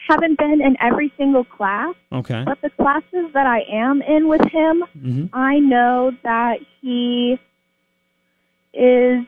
haven't 0.07 0.38
been 0.38 0.61
in 0.61 0.75
every 0.81 1.11
single 1.17 1.43
class, 1.43 1.95
Okay. 2.11 2.43
but 2.45 2.59
the 2.61 2.69
classes 2.71 3.31
that 3.34 3.45
I 3.47 3.61
am 3.71 4.01
in 4.01 4.27
with 4.27 4.41
him, 4.51 4.84
hmm 4.99 5.25
I 5.34 5.59
know 5.59 6.11
that 6.23 6.57
he 6.81 7.38
is. 8.73 9.25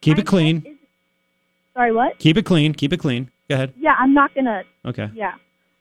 Keep 0.00 0.18
it 0.18 0.26
clean. 0.26 0.78
Sorry, 1.74 1.92
what? 1.92 2.18
Keep 2.18 2.36
it 2.38 2.44
clean. 2.44 2.74
Keep 2.74 2.92
it 2.92 2.98
clean. 2.98 3.30
Go 3.48 3.54
ahead. 3.54 3.72
Yeah, 3.78 3.94
I'm 3.98 4.12
not 4.12 4.34
gonna. 4.34 4.64
Okay. 4.84 5.08
Yeah. 5.14 5.34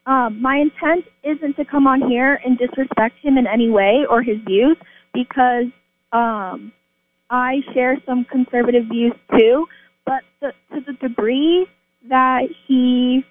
Um, 0.06 0.42
my 0.42 0.58
intent 0.58 1.06
isn't 1.24 1.56
to 1.58 1.66
come 1.66 1.86
on 1.88 2.08
here 2.10 2.40
and 2.46 2.58
disrespect 2.58 3.16
him 3.22 3.38
in 3.38 3.46
any 3.48 3.70
way 3.70 4.06
or 4.10 4.22
his 4.24 4.38
views 4.46 4.78
because 5.14 5.66
um, 6.12 6.72
I 7.30 7.62
share 7.74 7.98
some 8.06 8.26
conservative 8.26 8.86
views 8.92 9.14
too, 9.38 9.68
but 10.06 10.24
the, 10.42 10.54
to 10.74 10.82
the 10.82 10.94
degree 10.94 11.68
that 12.10 12.48
he 12.68 13.26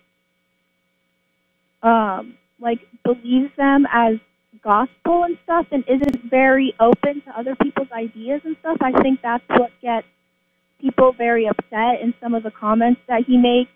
um, 1.82 2.34
like 2.60 2.80
believes 3.04 3.50
them 3.56 3.86
as 3.92 4.16
gospel 4.62 5.24
and 5.24 5.38
stuff 5.44 5.66
and 5.70 5.84
isn't 5.88 6.30
very 6.30 6.74
open 6.80 7.22
to 7.22 7.38
other 7.38 7.56
people's 7.56 7.90
ideas 7.92 8.40
and 8.44 8.56
stuff, 8.60 8.76
I 8.80 8.92
think 9.02 9.20
that's 9.22 9.44
what 9.48 9.70
gets 9.80 10.06
people 10.80 11.12
very 11.12 11.46
upset 11.46 12.00
in 12.02 12.14
some 12.20 12.34
of 12.34 12.42
the 12.42 12.50
comments 12.50 13.00
that 13.08 13.24
he 13.26 13.36
makes. 13.36 13.70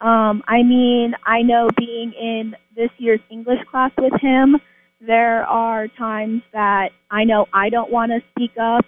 Um, 0.00 0.42
I 0.46 0.62
mean, 0.62 1.14
I 1.24 1.42
know 1.42 1.68
being 1.76 2.12
in 2.12 2.56
this 2.74 2.90
year's 2.98 3.20
English 3.30 3.60
class 3.70 3.92
with 3.98 4.14
him, 4.20 4.56
there 5.00 5.44
are 5.44 5.88
times 5.88 6.42
that 6.52 6.90
I 7.10 7.24
know 7.24 7.46
I 7.52 7.70
don't 7.70 7.90
want 7.90 8.12
to 8.12 8.20
speak 8.32 8.52
up 8.60 8.84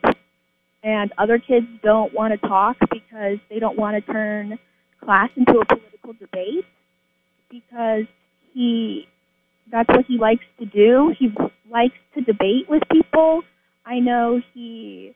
and 0.83 1.13
other 1.17 1.39
kids 1.39 1.67
don't 1.83 2.13
want 2.13 2.39
to 2.39 2.49
talk 2.49 2.77
because 2.91 3.39
they 3.49 3.59
don't 3.59 3.79
want 3.79 4.05
to 4.05 4.13
turn 4.13 4.59
class 5.03 5.31
into 5.37 5.59
a 5.59 5.65
political 5.67 6.13
debate 6.15 6.65
because 7.51 8.05
he 8.53 9.07
that's 9.71 9.89
what 9.89 10.05
he 10.07 10.19
likes 10.19 10.45
to 10.59 10.67
do. 10.67 11.15
He 11.19 11.29
likes 11.71 11.95
to 12.15 12.21
debate 12.21 12.69
with 12.69 12.83
people. 12.91 13.43
I 13.87 14.01
know 14.01 14.41
he 14.53 15.15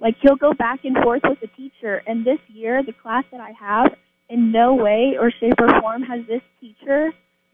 like 0.00 0.14
he'll 0.22 0.36
go 0.36 0.52
back 0.52 0.80
and 0.84 0.96
forth 1.02 1.22
with 1.24 1.40
the 1.40 1.48
teacher 1.48 2.02
and 2.06 2.24
this 2.24 2.38
year 2.48 2.82
the 2.84 2.92
class 2.92 3.24
that 3.32 3.40
I 3.40 3.52
have 3.58 3.92
in 4.28 4.52
no 4.52 4.74
way 4.74 5.16
or 5.18 5.30
shape 5.30 5.54
or 5.58 5.80
form 5.80 6.02
has 6.02 6.26
this 6.26 6.42
teacher 6.60 7.12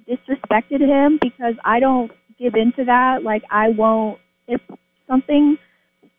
disrespected 0.09 0.81
him 0.81 1.19
because 1.23 1.55
I 1.65 1.81
don't 1.81 2.11
give 2.39 2.55
into 2.55 2.85
that. 2.85 3.23
Like 3.23 3.43
I 3.51 3.71
won't 3.71 4.19
if 4.49 4.61
something 5.07 5.59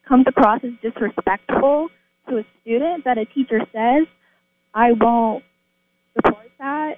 comes 0.08 0.26
across 0.28 0.62
as 0.64 0.72
disrespectful 0.82 1.90
to 2.30 2.38
a 2.38 2.46
student 2.62 3.04
that 3.06 3.18
a 3.18 3.26
teacher 3.26 3.60
says, 3.72 4.08
I 4.74 4.92
won't 4.94 5.44
support 6.16 6.52
that. 6.60 6.96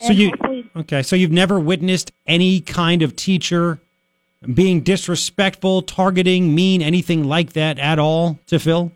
So 0.00 0.08
And 0.08 0.18
you 0.18 0.32
okay? 0.76 1.02
So 1.02 1.16
you've 1.16 1.32
never 1.32 1.58
witnessed 1.60 2.12
any 2.26 2.60
kind 2.60 3.02
of 3.02 3.16
teacher 3.16 3.80
being 4.54 4.82
disrespectful, 4.82 5.82
targeting, 5.82 6.54
mean, 6.54 6.82
anything 6.82 7.24
like 7.24 7.54
that 7.54 7.78
at 7.78 7.98
all 7.98 8.38
to 8.46 8.58
Phil? 8.58 8.92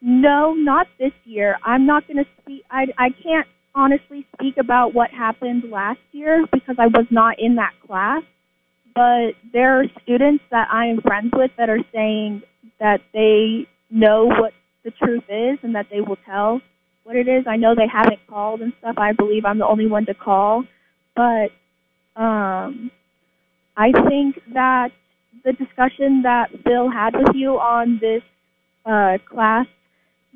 No, 0.00 0.54
not 0.54 0.86
this 0.98 1.12
year. 1.24 1.58
I'm 1.64 1.86
not 1.86 2.06
going 2.06 2.18
to 2.18 2.30
speak. 2.40 2.64
I 2.70 2.86
I 2.96 3.10
can't 3.10 3.46
honestly 3.74 4.26
speak 4.34 4.56
about 4.58 4.94
what 4.94 5.10
happened 5.10 5.64
last 5.70 6.00
year 6.12 6.44
because 6.52 6.76
I 6.78 6.86
was 6.86 7.06
not 7.10 7.38
in 7.38 7.56
that 7.56 7.74
class. 7.86 8.22
But 8.94 9.32
there 9.52 9.80
are 9.80 9.84
students 10.02 10.42
that 10.50 10.68
I 10.72 10.86
am 10.86 11.00
friends 11.00 11.30
with 11.34 11.50
that 11.56 11.68
are 11.70 11.84
saying 11.92 12.42
that 12.80 13.00
they 13.12 13.66
know 13.90 14.26
what 14.26 14.52
the 14.84 14.90
truth 14.90 15.24
is 15.28 15.58
and 15.62 15.74
that 15.74 15.86
they 15.90 16.00
will 16.00 16.18
tell 16.26 16.60
what 17.04 17.16
it 17.16 17.28
is. 17.28 17.44
I 17.46 17.56
know 17.56 17.74
they 17.74 17.88
haven't 17.90 18.20
called 18.28 18.60
and 18.60 18.72
stuff. 18.80 18.96
I 18.98 19.12
believe 19.12 19.44
I'm 19.44 19.58
the 19.58 19.66
only 19.66 19.86
one 19.86 20.06
to 20.06 20.14
call, 20.14 20.64
but 21.14 21.50
um, 22.16 22.90
I 23.76 23.92
think 24.08 24.40
that 24.52 24.90
the 25.44 25.52
discussion 25.52 26.22
that 26.22 26.64
Bill 26.64 26.90
had 26.90 27.14
with 27.14 27.34
you 27.34 27.58
on 27.58 27.98
this 28.00 28.22
uh, 28.84 29.18
class 29.28 29.66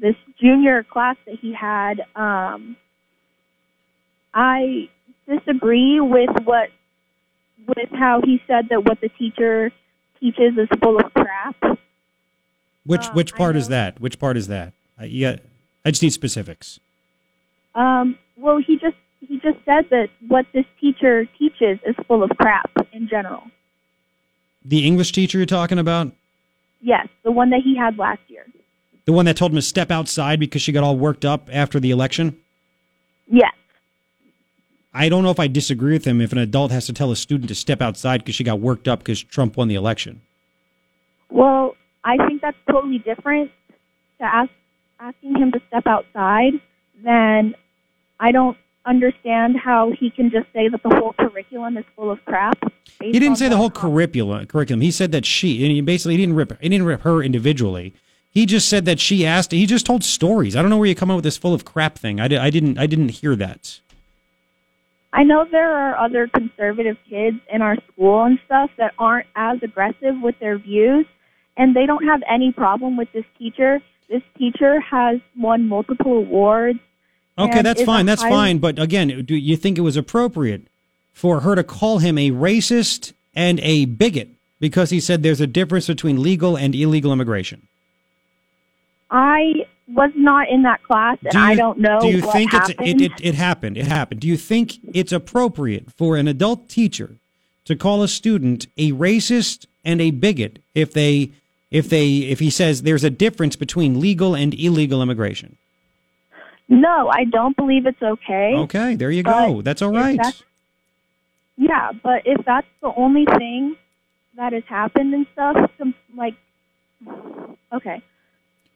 this 0.02 0.16
junior 0.40 0.82
class 0.82 1.16
that 1.26 1.36
he 1.40 1.54
had, 1.54 2.02
um, 2.16 2.76
I 4.34 4.88
disagree 5.28 6.00
with 6.00 6.30
what 6.44 6.70
with 7.66 7.88
how 7.92 8.20
he 8.24 8.42
said 8.46 8.68
that 8.70 8.84
what 8.84 9.00
the 9.00 9.08
teacher 9.10 9.70
teaches 10.20 10.56
is 10.58 10.68
full 10.82 10.98
of 10.98 11.12
crap. 11.14 11.56
Which 12.84 13.06
Uh, 13.06 13.12
which 13.12 13.34
part 13.34 13.56
is 13.56 13.68
that? 13.68 14.00
Which 14.00 14.18
part 14.18 14.36
is 14.36 14.48
that? 14.48 14.72
Uh, 15.00 15.04
yeah, 15.04 15.36
I 15.84 15.90
just 15.90 16.02
need 16.02 16.12
specifics. 16.12 16.80
Um, 17.74 18.18
well, 18.36 18.58
he 18.58 18.76
just 18.78 18.96
he 19.20 19.38
just 19.38 19.58
said 19.64 19.88
that 19.90 20.08
what 20.28 20.46
this 20.52 20.64
teacher 20.80 21.26
teaches 21.38 21.78
is 21.86 21.94
full 22.08 22.22
of 22.22 22.30
crap 22.38 22.70
in 22.92 23.08
general. 23.08 23.44
The 24.64 24.84
English 24.86 25.12
teacher 25.12 25.38
you're 25.38 25.46
talking 25.46 25.78
about, 25.78 26.12
Yes, 26.80 27.06
the 27.22 27.30
one 27.30 27.50
that 27.50 27.60
he 27.62 27.76
had 27.76 27.96
last 27.98 28.20
year. 28.28 28.46
the 29.04 29.12
one 29.12 29.24
that 29.26 29.36
told 29.36 29.52
him 29.52 29.56
to 29.56 29.62
step 29.62 29.90
outside 29.90 30.40
because 30.40 30.62
she 30.62 30.72
got 30.72 30.82
all 30.84 30.96
worked 30.96 31.24
up 31.24 31.48
after 31.52 31.78
the 31.80 31.90
election. 31.90 32.36
Yes. 33.28 33.52
I 34.94 35.08
don't 35.08 35.22
know 35.22 35.30
if 35.30 35.40
I 35.40 35.48
disagree 35.48 35.94
with 35.94 36.04
him 36.04 36.20
if 36.20 36.32
an 36.32 36.38
adult 36.38 36.70
has 36.70 36.86
to 36.86 36.92
tell 36.92 37.10
a 37.10 37.16
student 37.16 37.48
to 37.48 37.54
step 37.54 37.80
outside 37.80 38.18
because 38.18 38.34
she 38.34 38.44
got 38.44 38.60
worked 38.60 38.88
up 38.88 38.98
because 38.98 39.22
Trump 39.22 39.56
won 39.56 39.68
the 39.68 39.74
election. 39.74 40.20
Well, 41.30 41.76
I 42.04 42.18
think 42.26 42.42
that's 42.42 42.58
totally 42.70 42.98
different 42.98 43.50
to 44.18 44.24
ask 44.24 44.50
asking 45.00 45.36
him 45.36 45.50
to 45.52 45.60
step 45.68 45.86
outside 45.86 46.52
than 47.02 47.54
I 48.20 48.30
don't 48.30 48.56
understand 48.84 49.56
how 49.56 49.92
he 49.98 50.10
can 50.10 50.30
just 50.30 50.46
say 50.52 50.68
that 50.68 50.82
the 50.82 50.90
whole 50.90 51.12
curriculum 51.14 51.76
is 51.76 51.84
full 51.96 52.10
of 52.10 52.24
crap. 52.24 52.58
He 53.00 53.12
didn't 53.12 53.36
say 53.36 53.48
the 53.48 53.56
whole 53.56 53.70
curriculum. 53.70 54.46
Curriculum. 54.46 54.80
He 54.80 54.90
said 54.90 55.10
that 55.12 55.26
she, 55.26 55.64
and 55.64 55.72
he 55.72 55.80
basically 55.80 56.14
he 56.14 56.22
didn't 56.22 56.36
rip. 56.36 56.60
He 56.60 56.68
didn't 56.68 56.86
rip 56.86 57.00
her 57.02 57.22
individually. 57.22 57.94
He 58.30 58.46
just 58.46 58.68
said 58.68 58.84
that 58.84 59.00
she 59.00 59.26
asked. 59.26 59.52
He 59.52 59.66
just 59.66 59.86
told 59.86 60.04
stories. 60.04 60.54
I 60.54 60.62
don't 60.62 60.70
know 60.70 60.78
where 60.78 60.88
you 60.88 60.94
come 60.94 61.10
up 61.10 61.16
with 61.16 61.24
this 61.24 61.36
full 61.36 61.52
of 61.52 61.64
crap 61.64 61.98
thing. 61.98 62.20
I, 62.20 62.24
I 62.24 62.50
didn't. 62.50 62.78
I 62.78 62.86
didn't 62.86 63.10
hear 63.10 63.34
that. 63.36 63.80
I 65.12 65.24
know 65.24 65.44
there 65.50 65.76
are 65.76 65.96
other 65.96 66.26
conservative 66.28 66.96
kids 67.08 67.36
in 67.52 67.60
our 67.60 67.76
school 67.92 68.24
and 68.24 68.38
stuff 68.46 68.70
that 68.78 68.94
aren't 68.98 69.26
as 69.36 69.58
aggressive 69.62 70.20
with 70.22 70.38
their 70.38 70.56
views, 70.58 71.06
and 71.56 71.76
they 71.76 71.84
don't 71.84 72.04
have 72.06 72.22
any 72.28 72.50
problem 72.52 72.96
with 72.96 73.12
this 73.12 73.24
teacher. 73.38 73.80
This 74.08 74.22
teacher 74.38 74.80
has 74.80 75.20
won 75.38 75.68
multiple 75.68 76.18
awards. 76.18 76.78
Okay, 77.38 77.62
that's 77.62 77.82
fine. 77.82 78.06
That's 78.06 78.22
highly- 78.22 78.34
fine. 78.34 78.58
But 78.58 78.78
again, 78.78 79.24
do 79.24 79.34
you 79.34 79.56
think 79.56 79.78
it 79.78 79.82
was 79.82 79.96
appropriate 79.96 80.62
for 81.12 81.40
her 81.40 81.54
to 81.54 81.64
call 81.64 81.98
him 81.98 82.16
a 82.16 82.30
racist 82.30 83.12
and 83.34 83.60
a 83.60 83.84
bigot 83.84 84.28
because 84.60 84.90
he 84.90 85.00
said 85.00 85.22
there's 85.22 85.40
a 85.40 85.46
difference 85.46 85.86
between 85.86 86.22
legal 86.22 86.56
and 86.56 86.74
illegal 86.74 87.12
immigration? 87.12 87.66
I 89.10 89.66
was 89.94 90.10
not 90.16 90.48
in 90.48 90.62
that 90.62 90.82
class, 90.82 91.18
and 91.22 91.30
Do 91.32 91.38
you- 91.38 91.44
I 91.44 91.54
don't 91.54 91.78
know 91.78 92.00
Do 92.00 92.08
you 92.08 92.20
think 92.22 92.52
it's, 92.54 92.70
it, 92.70 93.00
it, 93.00 93.12
it 93.22 93.34
happened? 93.34 93.76
It 93.76 93.86
happened. 93.86 94.20
Do 94.20 94.28
you 94.28 94.36
think 94.36 94.78
it's 94.94 95.12
appropriate 95.12 95.90
for 95.92 96.16
an 96.16 96.28
adult 96.28 96.68
teacher 96.68 97.16
to 97.66 97.76
call 97.76 98.02
a 98.02 98.08
student 98.08 98.66
a 98.76 98.92
racist 98.92 99.66
and 99.84 100.00
a 100.00 100.10
bigot 100.10 100.58
if 100.74 100.92
they 100.92 101.30
if 101.70 101.88
they 101.88 102.08
if 102.18 102.38
he 102.40 102.50
says 102.50 102.82
there's 102.82 103.04
a 103.04 103.10
difference 103.10 103.56
between 103.56 104.00
legal 104.00 104.34
and 104.34 104.54
illegal 104.54 105.02
immigration? 105.02 105.56
No, 106.68 107.08
I 107.12 107.24
don't 107.24 107.56
believe 107.56 107.86
it's 107.86 108.00
okay. 108.02 108.54
Okay, 108.56 108.94
there 108.94 109.10
you 109.10 109.22
go. 109.22 109.60
That's 109.62 109.82
all 109.82 109.92
right. 109.92 110.16
that's- 110.16 110.42
Yeah, 111.58 111.92
but 112.02 112.22
if 112.24 112.44
that's 112.46 112.66
the 112.80 112.92
only 112.96 113.26
thing 113.26 113.76
that 114.36 114.52
has 114.54 114.62
happened 114.66 115.12
and 115.12 115.26
stuff, 115.34 115.70
some, 115.78 115.94
like, 116.16 116.34
okay. 117.72 118.02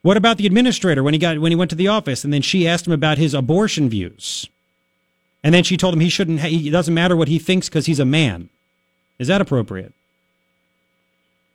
What 0.03 0.17
about 0.17 0.37
the 0.39 0.47
administrator 0.47 1.03
when 1.03 1.15
he 1.15 1.19
got 1.19 1.39
when 1.41 1.51
he 1.53 1.57
went 1.57 1.71
to 1.71 1.77
the 1.77 1.89
office 1.89 2.23
and 2.25 2.33
then 2.33 2.43
she 2.43 2.67
asked 2.69 2.87
him 2.87 2.93
about 2.93 3.19
his 3.19 3.35
abortion 3.35 3.89
views, 3.89 4.49
and 5.43 5.53
then 5.55 5.65
she 5.65 5.77
told 5.77 5.95
him 5.95 6.01
he 6.01 6.09
shouldn't. 6.09 6.41
ha- 6.41 6.49
It 6.51 6.71
doesn't 6.71 6.95
matter 6.95 7.17
what 7.17 7.29
he 7.29 7.39
thinks 7.39 7.69
because 7.69 7.87
he's 7.87 7.99
a 8.01 8.05
man. 8.05 8.49
Is 9.19 9.29
that 9.29 9.41
appropriate? 9.41 9.93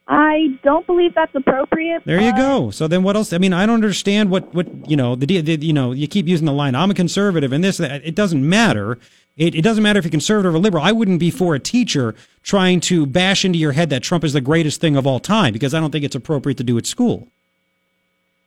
I 0.08 0.58
don't 0.64 0.86
believe 0.86 1.14
that's 1.14 1.34
appropriate. 1.36 2.04
There 2.06 2.20
you 2.20 2.36
go. 2.36 2.70
So 2.72 2.88
then, 2.90 3.04
what 3.04 3.16
else? 3.16 3.32
I 3.32 3.38
mean, 3.38 3.54
I 3.54 3.66
don't 3.66 3.76
understand 3.76 4.30
what 4.30 4.54
what 4.54 4.68
you 4.90 4.98
know. 4.98 5.16
The, 5.16 5.40
the 5.40 5.56
you 5.66 5.72
know 5.72 5.94
you 5.94 6.08
keep 6.08 6.28
using 6.28 6.46
the 6.46 6.52
line. 6.52 6.76
I'm 6.76 6.92
a 6.92 6.94
conservative, 6.94 7.54
and 7.54 7.64
this 7.64 7.78
that. 7.78 8.06
It 8.06 8.16
doesn't 8.16 8.48
matter. 8.48 9.00
It, 9.38 9.56
it 9.56 9.62
doesn't 9.62 9.82
matter 9.82 10.00
if 10.00 10.04
you're 10.06 10.12
conservative 10.12 10.54
or 10.54 10.60
liberal. 10.60 10.84
I 10.84 10.92
wouldn't 10.92 11.20
be 11.22 11.32
for 11.32 11.56
a 11.56 11.60
teacher 11.60 12.14
trying 12.44 12.82
to 12.82 13.06
bash 13.06 13.46
into 13.46 13.58
your 13.58 13.72
head 13.72 13.90
that 13.92 14.04
Trump 14.04 14.26
is 14.26 14.34
the 14.34 14.42
greatest 14.42 14.82
thing 14.82 14.98
of 14.98 15.08
all 15.08 15.22
time 15.22 15.54
because 15.54 15.74
I 15.74 15.80
don't 15.80 15.92
think 15.92 16.04
it's 16.04 16.16
appropriate 16.16 16.58
to 16.58 16.64
do 16.66 16.78
at 16.78 16.86
school. 16.86 17.30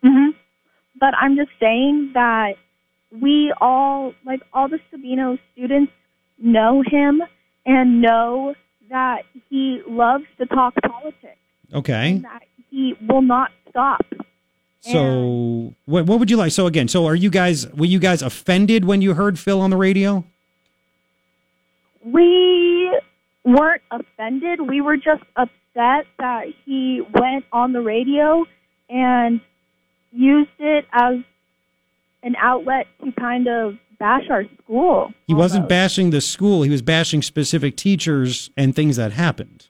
Hmm 0.04 0.30
But 1.00 1.14
I'm 1.20 1.34
just 1.36 1.50
saying 1.58 2.10
that 2.14 2.54
we 3.10 3.52
all, 3.60 4.12
like 4.24 4.40
all 4.52 4.68
the 4.68 4.78
Sabino 4.92 5.38
students, 5.52 5.92
know 6.38 6.82
him 6.86 7.22
and 7.64 8.02
know 8.02 8.54
that 8.90 9.22
he 9.48 9.80
loves 9.88 10.24
to 10.38 10.46
talk 10.46 10.74
politics 10.86 11.38
Okay. 11.72 12.10
and 12.12 12.24
that 12.24 12.42
he 12.70 12.94
will 13.08 13.22
not 13.22 13.50
stop. 13.70 14.04
So 14.80 15.74
what 15.86 16.04
what 16.04 16.18
would 16.18 16.30
you 16.30 16.36
like? 16.36 16.52
So 16.52 16.66
again, 16.66 16.88
so 16.88 17.06
are 17.06 17.14
you 17.14 17.30
guys 17.30 17.66
were 17.72 17.86
you 17.86 17.98
guys 17.98 18.20
offended 18.20 18.84
when 18.84 19.00
you 19.00 19.14
heard 19.14 19.38
Phil 19.38 19.60
on 19.62 19.70
the 19.70 19.78
radio? 19.78 20.22
We 22.04 22.90
weren't 23.44 23.82
offended. 23.90 24.60
We 24.60 24.82
were 24.82 24.96
just 24.96 25.22
upset 25.36 26.06
that 26.18 26.44
he 26.66 27.00
went 27.14 27.46
on 27.50 27.72
the 27.72 27.80
radio 27.80 28.44
and 28.90 29.40
used 30.14 30.50
it 30.58 30.86
as 30.92 31.16
an 32.22 32.36
outlet 32.40 32.86
to 33.04 33.12
kind 33.12 33.48
of 33.48 33.74
bash 33.98 34.24
our 34.30 34.44
school. 34.62 35.12
He 35.26 35.34
wasn't 35.34 35.68
bashing 35.68 36.10
the 36.10 36.20
school. 36.20 36.62
He 36.62 36.70
was 36.70 36.82
bashing 36.82 37.22
specific 37.22 37.76
teachers 37.76 38.50
and 38.56 38.74
things 38.74 38.96
that 38.96 39.12
happened. 39.12 39.68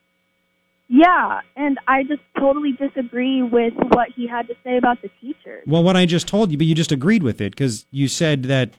Yeah, 0.87 1.41
and 1.55 1.79
I 1.87 2.03
just 2.03 2.21
totally 2.37 2.73
disagree 2.73 3.41
with 3.41 3.73
what 3.75 4.09
he 4.15 4.27
had 4.27 4.47
to 4.47 4.53
say 4.63 4.77
about 4.77 5.01
the 5.01 5.09
teachers. 5.19 5.63
Well, 5.65 5.83
what 5.83 5.97
I 5.97 6.05
just 6.05 6.27
told 6.27 6.51
you, 6.51 6.57
but 6.57 6.67
you 6.67 6.75
just 6.75 6.91
agreed 6.91 7.23
with 7.23 7.41
it 7.41 7.51
because 7.51 7.87
you 7.89 8.07
said 8.07 8.43
that 8.43 8.71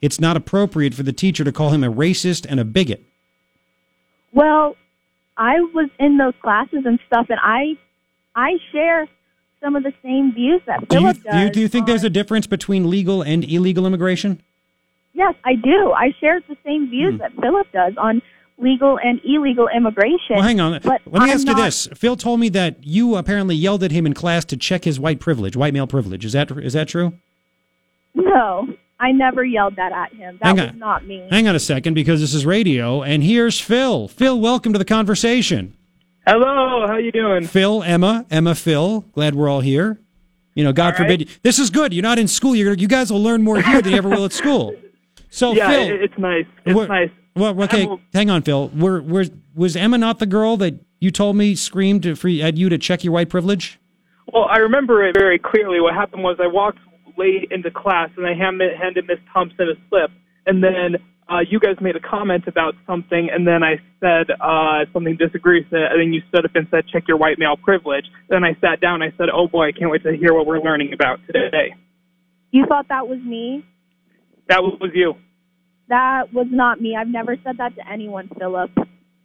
it's 0.00 0.18
not 0.18 0.36
appropriate 0.36 0.94
for 0.94 1.02
the 1.02 1.12
teacher 1.12 1.44
to 1.44 1.52
call 1.52 1.70
him 1.70 1.84
a 1.84 1.92
racist 1.92 2.46
and 2.48 2.58
a 2.58 2.64
bigot. 2.64 3.04
Well, 4.32 4.76
I 5.36 5.60
was 5.74 5.90
in 5.98 6.16
those 6.16 6.34
classes 6.40 6.84
and 6.86 6.98
stuff, 7.06 7.26
and 7.28 7.38
I 7.42 7.76
I 8.34 8.52
share 8.72 9.06
some 9.60 9.76
of 9.76 9.82
the 9.82 9.92
same 10.02 10.32
views 10.32 10.60
that 10.66 10.88
Do 10.88 10.96
you, 10.96 11.12
Philip 11.12 11.16
do 11.30 11.38
you, 11.38 11.50
do 11.50 11.60
you 11.60 11.68
think 11.68 11.86
there's 11.86 12.04
a 12.04 12.10
difference 12.10 12.46
between 12.46 12.88
legal 12.88 13.22
and 13.22 13.44
illegal 13.44 13.86
immigration? 13.86 14.40
Yes, 15.12 15.34
I 15.44 15.54
do. 15.54 15.92
I 15.92 16.14
share 16.20 16.40
the 16.48 16.56
same 16.64 16.88
views 16.88 17.14
Hmm. 17.14 17.18
that 17.18 17.32
Philip 17.40 17.66
does 17.72 17.94
on 17.98 18.22
legal 18.58 18.98
and 19.02 19.20
illegal 19.24 19.68
immigration. 19.74 20.36
Well, 20.36 20.42
hang 20.42 20.60
on. 20.60 20.80
But 20.82 21.00
Let 21.06 21.22
me 21.22 21.30
I'm 21.30 21.30
ask 21.30 21.46
you 21.46 21.54
this. 21.54 21.88
Phil 21.94 22.16
told 22.16 22.40
me 22.40 22.48
that 22.50 22.76
you 22.84 23.16
apparently 23.16 23.54
yelled 23.56 23.82
at 23.82 23.90
him 23.90 24.06
in 24.06 24.14
class 24.14 24.44
to 24.46 24.56
check 24.56 24.84
his 24.84 24.98
white 25.00 25.18
privilege, 25.20 25.56
white 25.56 25.72
male 25.74 25.86
privilege. 25.86 26.24
Is 26.24 26.32
that 26.32 26.50
is 26.52 26.72
that 26.74 26.88
true? 26.88 27.14
No, 28.14 28.68
I 28.98 29.12
never 29.12 29.44
yelled 29.44 29.76
that 29.76 29.92
at 29.92 30.12
him. 30.14 30.38
That 30.42 30.56
was 30.56 30.74
not 30.76 31.06
me. 31.06 31.26
Hang 31.30 31.48
on 31.48 31.54
a 31.54 31.60
second 31.60 31.94
because 31.94 32.20
this 32.20 32.34
is 32.34 32.44
radio 32.44 33.02
and 33.02 33.22
here's 33.22 33.58
Phil. 33.60 34.08
Phil, 34.08 34.38
welcome 34.38 34.72
to 34.72 34.78
the 34.78 34.84
conversation. 34.84 35.74
Hello, 36.30 36.86
how 36.86 36.96
you 36.96 37.10
doing? 37.10 37.44
Phil, 37.44 37.82
Emma, 37.82 38.24
Emma, 38.30 38.54
Phil. 38.54 39.00
Glad 39.14 39.34
we're 39.34 39.48
all 39.48 39.62
here. 39.62 39.98
You 40.54 40.62
know, 40.62 40.72
God 40.72 40.94
All 40.94 41.04
right. 41.04 41.18
forbid. 41.18 41.28
This 41.42 41.58
is 41.58 41.70
good. 41.70 41.92
You're 41.92 42.04
not 42.04 42.20
in 42.20 42.28
school. 42.28 42.54
You're, 42.54 42.74
you 42.74 42.86
guys 42.86 43.10
will 43.10 43.20
learn 43.20 43.42
more 43.42 43.60
here 43.60 43.82
than 43.82 43.90
you 43.90 43.98
ever 43.98 44.08
will 44.08 44.24
at 44.26 44.32
school. 44.32 44.76
So, 45.28 45.52
yeah, 45.54 45.68
Phil, 45.70 45.82
it- 45.92 46.02
it's 46.02 46.18
nice. 46.18 46.44
It's 46.64 46.88
nice. 46.88 47.10
Well, 47.34 47.60
okay, 47.64 47.84
I'm- 47.84 47.98
hang 48.14 48.30
on, 48.30 48.42
Phil. 48.42 48.68
Were, 48.68 49.02
were, 49.02 49.24
was 49.56 49.74
Emma 49.74 49.98
not 49.98 50.20
the 50.20 50.26
girl 50.26 50.56
that 50.58 50.74
you 51.00 51.10
told 51.10 51.34
me 51.34 51.56
screamed 51.56 52.04
to, 52.04 52.14
for 52.14 52.28
at 52.28 52.56
you 52.56 52.68
to 52.68 52.78
check 52.78 53.02
your 53.02 53.12
white 53.12 53.28
privilege? 53.28 53.80
Well, 54.32 54.44
I 54.48 54.58
remember 54.58 55.04
it 55.04 55.16
very 55.18 55.38
clearly. 55.40 55.80
What 55.80 55.94
happened 55.94 56.22
was 56.22 56.36
I 56.40 56.46
walked 56.46 56.78
late 57.18 57.48
into 57.50 57.72
class 57.72 58.08
and 58.16 58.24
I 58.24 58.34
handed, 58.34 58.76
handed 58.80 59.08
Miss 59.08 59.18
Thompson 59.32 59.68
a 59.68 59.74
slip, 59.88 60.12
and 60.46 60.62
then 60.62 60.94
uh, 61.30 61.40
you 61.48 61.60
guys 61.60 61.76
made 61.80 61.94
a 61.96 62.00
comment 62.00 62.44
about 62.48 62.74
something, 62.86 63.28
and 63.32 63.46
then 63.46 63.62
I 63.62 63.76
said 64.00 64.30
uh, 64.40 64.84
something 64.92 65.16
disagrees, 65.16 65.64
with 65.70 65.80
it, 65.80 65.92
and 65.92 66.00
then 66.00 66.12
you 66.12 66.22
stood 66.28 66.44
up 66.44 66.50
and 66.54 66.66
said, 66.70 66.88
"Check 66.88 67.04
your 67.06 67.16
white 67.18 67.38
male 67.38 67.56
privilege." 67.56 68.04
Then 68.28 68.42
I 68.42 68.54
sat 68.60 68.80
down. 68.80 69.02
I 69.02 69.12
said, 69.16 69.28
"Oh 69.32 69.46
boy, 69.46 69.68
I 69.68 69.72
can't 69.72 69.90
wait 69.90 70.02
to 70.02 70.16
hear 70.16 70.34
what 70.34 70.46
we're 70.46 70.60
learning 70.60 70.92
about 70.92 71.20
today." 71.26 71.74
You 72.50 72.66
thought 72.66 72.88
that 72.88 73.06
was 73.06 73.20
me? 73.20 73.64
That 74.48 74.62
was, 74.64 74.90
you. 74.92 75.14
That 75.88 76.32
was 76.32 76.48
not 76.50 76.80
me. 76.80 76.96
I've 76.96 77.06
never 77.06 77.36
said 77.44 77.58
that 77.58 77.76
to 77.76 77.88
anyone, 77.88 78.28
Philip. 78.36 78.72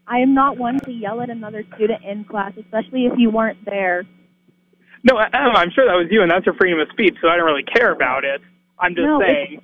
I 0.07 0.19
am 0.19 0.35
not 0.35 0.59
one 0.59 0.79
to 0.81 0.91
yell 0.91 1.19
at 1.21 1.31
another 1.31 1.63
student 1.75 2.03
in 2.03 2.25
class, 2.25 2.51
especially 2.57 3.07
if 3.07 3.13
you 3.17 3.31
weren't 3.31 3.65
there. 3.65 4.03
No, 5.03 5.17
I- 5.17 5.29
I'm 5.33 5.71
sure 5.71 5.85
that 5.87 5.93
was 5.95 6.07
you, 6.11 6.21
and 6.21 6.29
that's 6.29 6.45
your 6.45 6.53
freedom 6.55 6.79
of 6.79 6.87
speech, 6.91 7.15
so 7.21 7.27
I 7.29 7.37
don't 7.37 7.45
really 7.45 7.63
care 7.63 7.91
about 7.91 8.23
it. 8.23 8.41
I'm 8.77 8.93
just 8.93 9.05
No, 9.05 9.19
it's- 9.21 9.35
saying 9.35 9.61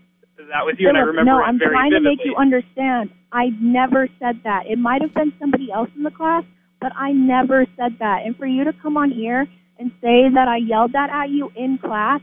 that 0.49 0.65
was 0.65 0.75
you, 0.79 0.89
and 0.89 0.97
I 0.97 1.01
remember 1.01 1.31
no, 1.31 1.39
it 1.39 1.43
I'm 1.43 1.59
very 1.59 1.71
trying 1.71 1.91
vividly. 1.91 2.15
to 2.15 2.17
make 2.17 2.25
you 2.25 2.35
understand. 2.35 3.09
I 3.31 3.49
never 3.61 4.07
said 4.19 4.41
that. 4.43 4.63
It 4.67 4.77
might 4.77 5.01
have 5.01 5.13
been 5.13 5.33
somebody 5.39 5.71
else 5.71 5.89
in 5.95 6.03
the 6.03 6.11
class, 6.11 6.43
but 6.79 6.91
I 6.95 7.11
never 7.11 7.65
said 7.77 7.97
that. 7.99 8.25
And 8.25 8.35
for 8.35 8.45
you 8.45 8.63
to 8.63 8.73
come 8.81 8.97
on 8.97 9.11
here 9.11 9.47
and 9.79 9.91
say 10.01 10.29
that 10.33 10.47
I 10.47 10.57
yelled 10.57 10.93
that 10.93 11.09
at 11.09 11.29
you 11.29 11.49
in 11.55 11.77
class 11.77 12.21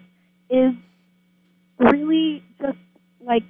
is 0.51 0.73
really 1.79 2.43
just 2.61 2.79
like 3.25 3.43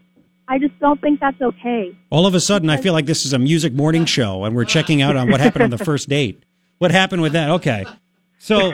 I 0.49 0.59
just 0.59 0.79
don't 0.81 1.01
think 1.01 1.21
that's 1.21 1.41
okay. 1.41 1.97
All 2.11 2.27
of 2.27 2.35
a 2.35 2.41
sudden, 2.41 2.71
I 2.71 2.79
feel 2.79 2.95
like 2.95 3.07
this 3.07 3.27
is 3.27 3.33
a 3.35 3.39
music 3.39 3.75
morning 3.75 4.07
show, 4.07 4.45
and 4.45 4.57
we're 4.57 4.65
checking 4.65 5.03
out 5.03 5.15
on 5.15 5.31
what 5.31 5.41
happened 5.41 5.65
on 5.65 5.71
the 5.71 5.79
first 5.85 6.09
date. 6.09 6.43
What 6.79 6.91
happened 6.91 7.23
with 7.23 7.33
that? 7.33 7.51
Okay, 7.51 7.85
so 8.39 8.73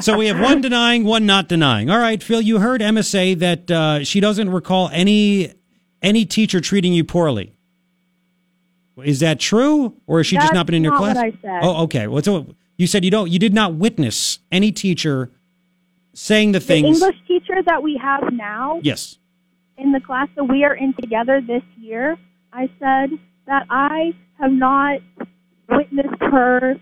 so 0.00 0.16
we 0.16 0.26
have 0.26 0.40
one 0.40 0.60
denying, 0.60 1.04
one 1.04 1.26
not 1.26 1.48
denying. 1.48 1.90
All 1.90 1.98
right, 1.98 2.22
Phil, 2.22 2.40
you 2.40 2.58
heard 2.58 2.80
Emma 2.82 3.02
say 3.02 3.34
that 3.34 3.70
uh, 3.70 4.04
she 4.04 4.20
doesn't 4.20 4.50
recall 4.50 4.88
any 4.92 5.52
any 6.02 6.24
teacher 6.24 6.60
treating 6.60 6.92
you 6.92 7.04
poorly. 7.04 7.52
Is 9.04 9.20
that 9.20 9.38
true, 9.38 9.94
or 10.06 10.18
has 10.20 10.26
she 10.26 10.36
just 10.36 10.54
not 10.54 10.64
been 10.66 10.74
in 10.74 10.82
your 10.84 10.96
class? 10.96 11.16
what 11.16 11.24
I 11.26 11.30
said. 11.42 11.60
Oh, 11.62 11.82
okay. 11.84 12.06
Well, 12.06 12.22
so 12.22 12.54
you 12.78 12.86
said 12.86 13.04
you 13.04 13.10
don't, 13.10 13.30
you 13.30 13.38
did 13.38 13.52
not 13.52 13.74
witness 13.74 14.38
any 14.50 14.72
teacher 14.72 15.30
saying 16.14 16.52
the 16.52 16.58
The 16.60 16.64
things. 16.64 17.02
English 17.02 17.16
teacher 17.28 17.62
that 17.66 17.82
we 17.82 17.98
have 18.02 18.32
now 18.32 18.80
Yes. 18.82 19.18
in 19.76 19.92
the 19.92 20.00
class 20.00 20.28
that 20.36 20.44
we 20.44 20.64
are 20.64 20.74
in 20.74 20.94
together 20.94 21.42
this 21.46 21.62
year, 21.78 22.16
I 22.54 22.70
said 22.78 23.10
that 23.46 23.66
I 23.68 24.12
have 24.40 24.52
not 24.52 25.00
witnessed 25.68 26.20
her 26.22 26.76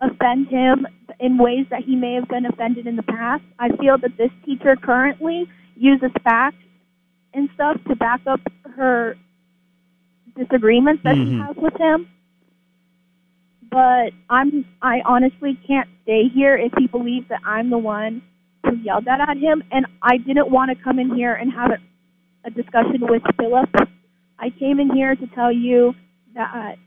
offend 0.00 0.48
him 0.48 0.84
in 1.20 1.38
ways 1.38 1.66
that 1.70 1.82
he 1.84 1.96
may 1.96 2.14
have 2.14 2.28
been 2.28 2.46
offended 2.46 2.86
in 2.86 2.96
the 2.96 3.02
past. 3.02 3.42
I 3.58 3.68
feel 3.76 3.98
that 3.98 4.16
this 4.16 4.30
teacher 4.44 4.76
currently 4.76 5.48
uses 5.76 6.10
facts 6.24 6.56
and 7.34 7.48
stuff 7.54 7.78
to 7.88 7.96
back 7.96 8.20
up 8.26 8.40
her 8.76 9.16
disagreements 10.36 11.02
that 11.04 11.14
she 11.14 11.24
Mhm. 11.24 11.46
has 11.46 11.56
with 11.56 11.76
him. 11.78 12.06
But 13.70 14.12
I'm 14.30 14.64
I 14.80 15.00
honestly 15.04 15.54
can't 15.66 15.88
stay 16.02 16.28
here 16.28 16.56
if 16.56 16.72
he 16.78 16.86
believes 16.86 17.28
that 17.28 17.40
I'm 17.44 17.70
the 17.70 17.78
one 17.78 18.22
who 18.64 18.76
yelled 18.76 19.04
that 19.06 19.20
at 19.20 19.36
him 19.36 19.62
and 19.72 19.86
I 20.02 20.18
didn't 20.18 20.50
want 20.50 20.70
to 20.70 20.76
come 20.82 20.98
in 20.98 21.14
here 21.14 21.34
and 21.34 21.52
have 21.52 21.70
a, 21.72 21.78
a 22.44 22.50
discussion 22.50 23.06
with 23.06 23.22
Philip. 23.38 23.70
I 24.38 24.50
came 24.50 24.78
in 24.80 24.90
here 24.94 25.14
to 25.16 25.26
tell 25.28 25.50
you 25.52 25.94
that 26.34 26.78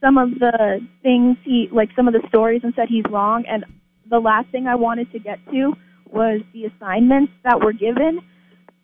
some 0.00 0.16
of 0.18 0.30
the 0.38 0.80
things 1.02 1.36
he 1.44 1.68
like 1.72 1.90
some 1.94 2.08
of 2.08 2.14
the 2.14 2.22
stories 2.28 2.60
and 2.64 2.72
said 2.74 2.88
he's 2.88 3.04
wrong 3.10 3.44
and 3.48 3.64
the 4.08 4.18
last 4.18 4.48
thing 4.50 4.66
I 4.66 4.74
wanted 4.74 5.10
to 5.12 5.18
get 5.18 5.38
to 5.50 5.72
was 6.10 6.40
the 6.52 6.64
assignments 6.64 7.32
that 7.44 7.60
were 7.60 7.72
given 7.72 8.20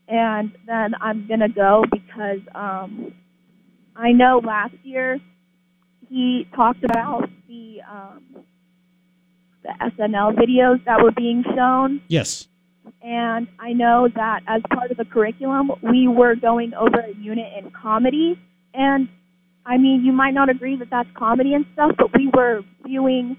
and 0.09 0.53
then 0.67 0.95
I'm 1.01 1.27
gonna 1.27 1.49
go 1.49 1.85
because 1.91 2.41
um 2.55 3.13
I 3.97 4.13
know 4.13 4.41
last 4.45 4.75
year 4.83 5.19
he 6.09 6.47
talked 6.55 6.85
about 6.85 7.29
the 7.49 7.79
um 7.91 8.45
the 9.63 9.71
SNL 9.99 10.37
videos 10.37 10.85
that 10.85 11.03
were 11.03 11.11
being 11.13 11.43
shown 11.57 12.01
Yes. 12.09 12.47
and 13.03 13.49
I 13.59 13.73
know 13.73 14.09
that 14.15 14.41
as 14.47 14.63
part 14.73 14.93
of 14.93 14.97
the 14.97 15.05
curriculum, 15.05 15.73
we 15.83 16.07
were 16.07 16.37
going 16.37 16.73
over 16.75 17.01
a 17.01 17.15
unit 17.21 17.53
in 17.59 17.73
comedy. 17.73 18.39
And 18.75 19.09
I 19.67 19.79
mean, 19.79 20.05
you 20.05 20.13
might 20.13 20.33
not 20.33 20.49
agree 20.49 20.77
that 20.77 20.89
that's 20.91 21.09
comedy 21.15 21.53
and 21.55 21.67
stuff, 21.73 21.91
but 21.99 22.17
we 22.17 22.31
were 22.33 22.63
viewing 22.87 23.37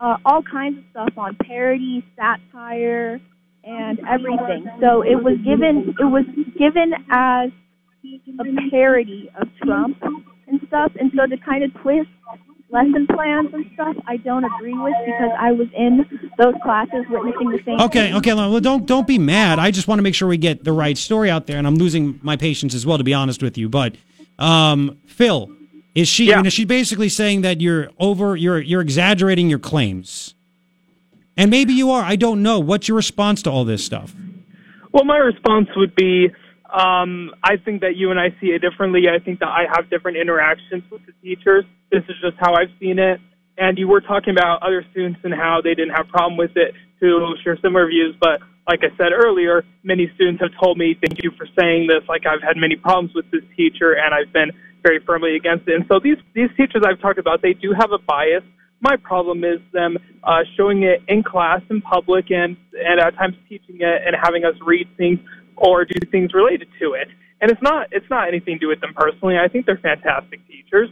uh, 0.00 0.16
all 0.24 0.42
kinds 0.42 0.78
of 0.78 0.84
stuff 0.90 1.18
on 1.18 1.36
parody, 1.44 2.04
satire, 2.16 3.20
and 3.64 3.98
everything. 4.08 4.66
So 4.80 5.02
it 5.02 5.22
was 5.22 5.36
given 5.44 5.94
it 5.98 6.04
was 6.04 6.24
given 6.56 6.92
as 7.10 7.50
a 8.04 8.70
parody 8.70 9.28
of 9.40 9.48
Trump 9.64 9.98
and 10.46 10.60
stuff. 10.68 10.92
And 10.98 11.10
so 11.16 11.26
to 11.26 11.36
kind 11.44 11.64
of 11.64 11.74
twist 11.82 12.08
lesson 12.70 13.06
plans 13.12 13.48
and 13.52 13.64
stuff, 13.74 13.96
I 14.06 14.18
don't 14.18 14.44
agree 14.44 14.78
with 14.78 14.94
because 15.04 15.30
I 15.38 15.50
was 15.50 15.66
in 15.76 16.04
those 16.38 16.54
classes 16.62 17.04
witnessing 17.10 17.50
the 17.50 17.60
same. 17.64 17.80
Okay, 17.80 18.08
thing. 18.08 18.16
okay. 18.16 18.34
Well, 18.34 18.60
don't 18.60 18.86
don't 18.86 19.06
be 19.06 19.18
mad. 19.18 19.58
I 19.58 19.72
just 19.72 19.88
want 19.88 19.98
to 19.98 20.02
make 20.02 20.14
sure 20.14 20.28
we 20.28 20.36
get 20.36 20.62
the 20.62 20.72
right 20.72 20.96
story 20.96 21.28
out 21.28 21.48
there, 21.48 21.58
and 21.58 21.66
I'm 21.66 21.76
losing 21.76 22.20
my 22.22 22.36
patience 22.36 22.74
as 22.74 22.86
well, 22.86 22.98
to 22.98 23.04
be 23.04 23.14
honest 23.14 23.42
with 23.42 23.58
you. 23.58 23.68
But, 23.68 23.96
um, 24.38 24.98
Phil, 25.06 25.55
is 25.96 26.08
she? 26.08 26.32
I 26.32 26.36
mean, 26.36 26.46
is 26.46 26.52
she 26.52 26.66
basically 26.66 27.08
saying 27.08 27.40
that 27.40 27.60
you're 27.60 27.90
over? 27.98 28.36
You're 28.36 28.60
you're 28.60 28.82
exaggerating 28.82 29.48
your 29.48 29.58
claims, 29.58 30.34
and 31.36 31.50
maybe 31.50 31.72
you 31.72 31.90
are. 31.90 32.02
I 32.02 32.16
don't 32.16 32.42
know. 32.42 32.60
What's 32.60 32.86
your 32.86 32.96
response 32.96 33.42
to 33.42 33.50
all 33.50 33.64
this 33.64 33.84
stuff? 33.84 34.14
Well, 34.92 35.04
my 35.04 35.16
response 35.16 35.68
would 35.74 35.94
be 35.94 36.28
um, 36.72 37.32
I 37.42 37.56
think 37.56 37.80
that 37.80 37.96
you 37.96 38.10
and 38.10 38.20
I 38.20 38.28
see 38.40 38.48
it 38.48 38.60
differently. 38.60 39.08
I 39.08 39.18
think 39.18 39.40
that 39.40 39.48
I 39.48 39.64
have 39.74 39.88
different 39.88 40.18
interactions 40.18 40.82
with 40.90 41.00
the 41.06 41.12
teachers. 41.22 41.64
This 41.90 42.02
is 42.08 42.16
just 42.20 42.36
how 42.38 42.54
I've 42.54 42.70
seen 42.78 42.98
it. 42.98 43.18
And 43.56 43.78
you 43.78 43.88
were 43.88 44.02
talking 44.02 44.36
about 44.36 44.62
other 44.62 44.84
students 44.90 45.20
and 45.24 45.32
how 45.32 45.60
they 45.64 45.74
didn't 45.74 45.94
have 45.94 46.08
a 46.08 46.10
problem 46.10 46.36
with 46.36 46.56
it 46.56 46.74
to 47.00 47.34
share 47.42 47.56
similar 47.62 47.86
views. 47.88 48.14
But 48.20 48.42
like 48.68 48.80
I 48.82 48.94
said 48.98 49.12
earlier, 49.12 49.64
many 49.82 50.10
students 50.14 50.42
have 50.42 50.50
told 50.60 50.76
me, 50.76 50.94
thank 51.00 51.22
you 51.22 51.30
for 51.38 51.46
saying 51.58 51.86
this. 51.86 52.06
Like 52.06 52.26
I've 52.26 52.42
had 52.42 52.58
many 52.58 52.76
problems 52.76 53.14
with 53.14 53.30
this 53.30 53.42
teacher 53.56 53.96
and 53.96 54.12
I've 54.12 54.32
been 54.32 54.50
very 54.86 55.00
firmly 55.04 55.34
against 55.36 55.66
it. 55.66 55.74
And 55.74 55.84
so 55.88 55.98
these, 56.02 56.18
these 56.34 56.50
teachers 56.56 56.82
I've 56.86 57.00
talked 57.00 57.18
about, 57.18 57.42
they 57.42 57.54
do 57.54 57.74
have 57.78 57.90
a 57.90 57.98
bias. 57.98 58.44
My 58.80 58.96
problem 58.96 59.42
is 59.42 59.58
them 59.72 59.96
uh, 60.22 60.40
showing 60.56 60.84
it 60.84 61.02
in 61.08 61.22
class, 61.22 61.60
in 61.70 61.80
public, 61.80 62.30
and, 62.30 62.56
and 62.72 63.00
at 63.00 63.16
times 63.16 63.34
teaching 63.48 63.78
it 63.80 64.02
and 64.06 64.14
having 64.22 64.44
us 64.44 64.54
read 64.64 64.86
things 64.96 65.18
or 65.56 65.84
do 65.84 65.98
things 66.10 66.32
related 66.34 66.68
to 66.80 66.92
it. 66.92 67.08
And 67.40 67.50
it's 67.50 67.60
not 67.62 67.88
it's 67.90 68.08
not 68.08 68.28
anything 68.28 68.54
to 68.54 68.58
do 68.60 68.68
with 68.68 68.80
them 68.80 68.94
personally. 68.94 69.36
I 69.38 69.48
think 69.48 69.66
they're 69.66 69.80
fantastic 69.82 70.40
teachers. 70.48 70.88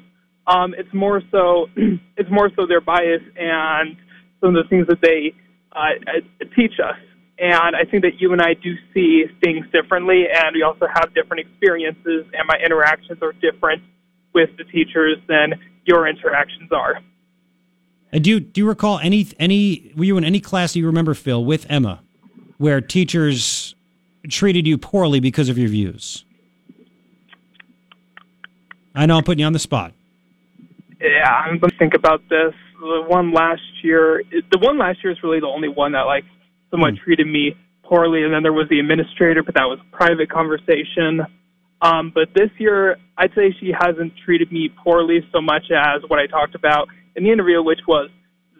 Um, 0.47 0.75
it's 0.77 0.93
more 0.93 1.23
so 1.31 1.69
it's 2.17 2.31
more 2.31 2.51
so 2.57 2.67
their 2.67 2.81
bias 2.81 3.23
and 3.37 3.97
some 4.41 4.55
of 4.55 4.63
the 4.63 4.69
things 4.69 4.87
that 4.89 5.01
they 5.01 5.33
uh, 5.73 5.97
uh, 6.07 6.45
teach 6.55 6.75
us. 6.85 7.01
And 7.39 7.75
I 7.75 7.85
think 7.91 8.05
that 8.05 8.21
you 8.21 8.33
and 8.33 8.41
I 8.41 8.55
do 8.55 8.75
see 8.93 9.25
things 9.43 9.67
differently, 9.73 10.27
and 10.33 10.55
we 10.55 10.63
also 10.63 10.87
have 10.87 11.13
different 11.15 11.41
experiences, 11.41 12.27
and 12.33 12.47
my 12.47 12.59
interactions 12.65 13.19
are 13.23 13.33
different 13.33 13.83
with 14.35 14.51
the 14.57 14.65
teachers 14.65 15.19
than 15.29 15.55
your 15.85 16.07
interactions 16.07 16.71
are. 16.71 17.01
Uh, 18.13 18.19
do 18.19 18.31
you 18.31 18.41
do 18.41 18.61
you 18.61 18.69
recall 18.69 18.99
any 19.01 19.27
any 19.39 19.93
were 19.97 20.05
you 20.05 20.17
in 20.17 20.25
any 20.25 20.41
class 20.41 20.77
you 20.77 20.87
remember 20.87 21.15
Phil 21.15 21.45
with 21.45 21.67
Emma 21.69 22.01
where 22.59 22.81
teachers 22.81 23.75
treated 24.29 24.67
you 24.67 24.79
poorly 24.79 25.19
because 25.19 25.49
of 25.49 25.59
your 25.59 25.69
views? 25.69 26.25
I 28.95 29.07
know 29.07 29.17
I'm 29.17 29.25
putting 29.25 29.41
you 29.41 29.47
on 29.47 29.53
the 29.53 29.59
spot. 29.59 29.93
Yeah, 31.01 31.29
I'm 31.29 31.59
gonna 31.59 31.73
think 31.79 31.95
about 31.95 32.23
this. 32.29 32.55
The 32.79 33.05
one 33.09 33.33
last 33.33 33.63
year, 33.83 34.23
the 34.31 34.59
one 34.59 34.79
last 34.79 35.03
year 35.03 35.13
is 35.13 35.23
really 35.23 35.41
the 35.41 35.49
only 35.49 35.69
one 35.69 35.93
that 35.93 36.03
like 36.03 36.25
someone 36.75 36.99
treated 37.05 37.29
me 37.29 37.55
poorly, 37.85 38.25
and 38.25 38.35
then 38.35 38.43
there 38.43 38.53
was 38.53 38.67
the 38.69 38.81
administrator, 38.81 39.45
but 39.45 39.55
that 39.55 39.65
was 39.65 39.79
a 39.79 39.97
private 39.97 40.29
conversation. 40.29 41.21
Um, 41.81 42.11
but 42.13 42.29
this 42.35 42.51
year, 42.59 42.97
I'd 43.17 43.31
say 43.37 43.55
she 43.61 43.71
hasn't 43.79 44.13
treated 44.25 44.51
me 44.51 44.71
poorly 44.83 45.21
so 45.33 45.41
much 45.41 45.71
as 45.71 46.03
what 46.09 46.19
I 46.19 46.27
talked 46.27 46.57
about 46.57 46.89
in 47.15 47.23
the 47.23 47.31
interview, 47.31 47.63
which 47.63 47.81
was 47.87 48.11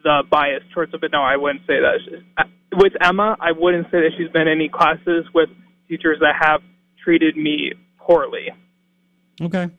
the 0.03 0.23
bias 0.29 0.63
towards 0.73 0.93
it. 0.93 1.01
But 1.01 1.11
no, 1.11 1.21
I 1.21 1.35
wouldn't 1.35 1.61
say 1.67 1.79
that. 1.81 1.97
Uh, 2.37 2.43
With 2.73 2.93
Emma, 3.01 3.35
I 3.41 3.51
wouldn't 3.51 3.87
say 3.87 3.99
that 3.99 4.11
she's 4.17 4.29
been 4.29 4.47
in 4.47 4.59
any 4.59 4.69
classes 4.69 5.25
with 5.33 5.49
teachers 5.89 6.19
that 6.21 6.35
have 6.39 6.61
treated 7.03 7.35
me 7.35 7.73
poorly. 7.97 8.47
Okay. 9.41 9.69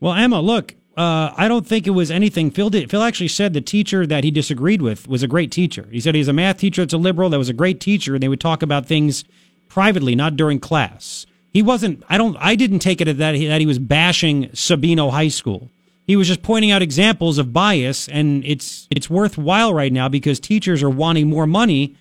Well, 0.00 0.14
Emma, 0.14 0.40
look, 0.40 0.74
uh, 0.96 1.34
I 1.36 1.48
don't 1.48 1.66
think 1.66 1.86
it 1.86 1.90
was 1.90 2.10
anything. 2.10 2.50
Phil 2.50 2.70
did. 2.70 2.90
Phil 2.90 3.02
actually 3.02 3.28
said 3.28 3.52
the 3.52 3.60
teacher 3.60 4.06
that 4.06 4.22
he 4.22 4.30
disagreed 4.30 4.80
with 4.80 5.08
was 5.08 5.22
a 5.22 5.28
great 5.28 5.50
teacher. 5.50 5.88
He 5.90 5.98
said 5.98 6.14
he's 6.14 6.28
a 6.28 6.32
math 6.32 6.58
teacher 6.58 6.82
that's 6.82 6.94
a 6.94 6.98
liberal. 6.98 7.30
That 7.30 7.38
was 7.38 7.48
a 7.48 7.54
great 7.54 7.80
teacher, 7.80 8.14
and 8.14 8.22
they 8.22 8.28
would 8.28 8.40
talk 8.40 8.62
about 8.62 8.86
things 8.86 9.24
privately, 9.68 10.14
not 10.14 10.36
during 10.36 10.60
class. 10.60 11.26
He 11.52 11.62
wasn't. 11.62 12.04
I 12.08 12.16
don't. 12.16 12.36
I 12.38 12.54
didn't 12.54 12.78
take 12.78 13.00
it 13.00 13.12
that 13.12 13.34
he, 13.34 13.46
that 13.46 13.60
he 13.60 13.66
was 13.66 13.80
bashing 13.80 14.50
Sabino 14.50 15.10
High 15.10 15.28
School. 15.28 15.68
He 16.06 16.14
was 16.14 16.28
just 16.28 16.42
pointing 16.42 16.70
out 16.70 16.82
examples 16.82 17.38
of 17.38 17.52
bias, 17.52 18.08
and 18.08 18.44
it's 18.44 18.86
it's 18.90 19.10
worthwhile 19.10 19.74
right 19.74 19.92
now 19.92 20.08
because 20.08 20.38
teachers 20.38 20.82
are 20.82 20.90
wanting 20.90 21.28
more 21.28 21.46
money, 21.46 21.96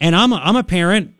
and 0.00 0.14
I'm 0.14 0.32
a, 0.32 0.36
I'm 0.36 0.56
a 0.56 0.62
parent, 0.62 1.14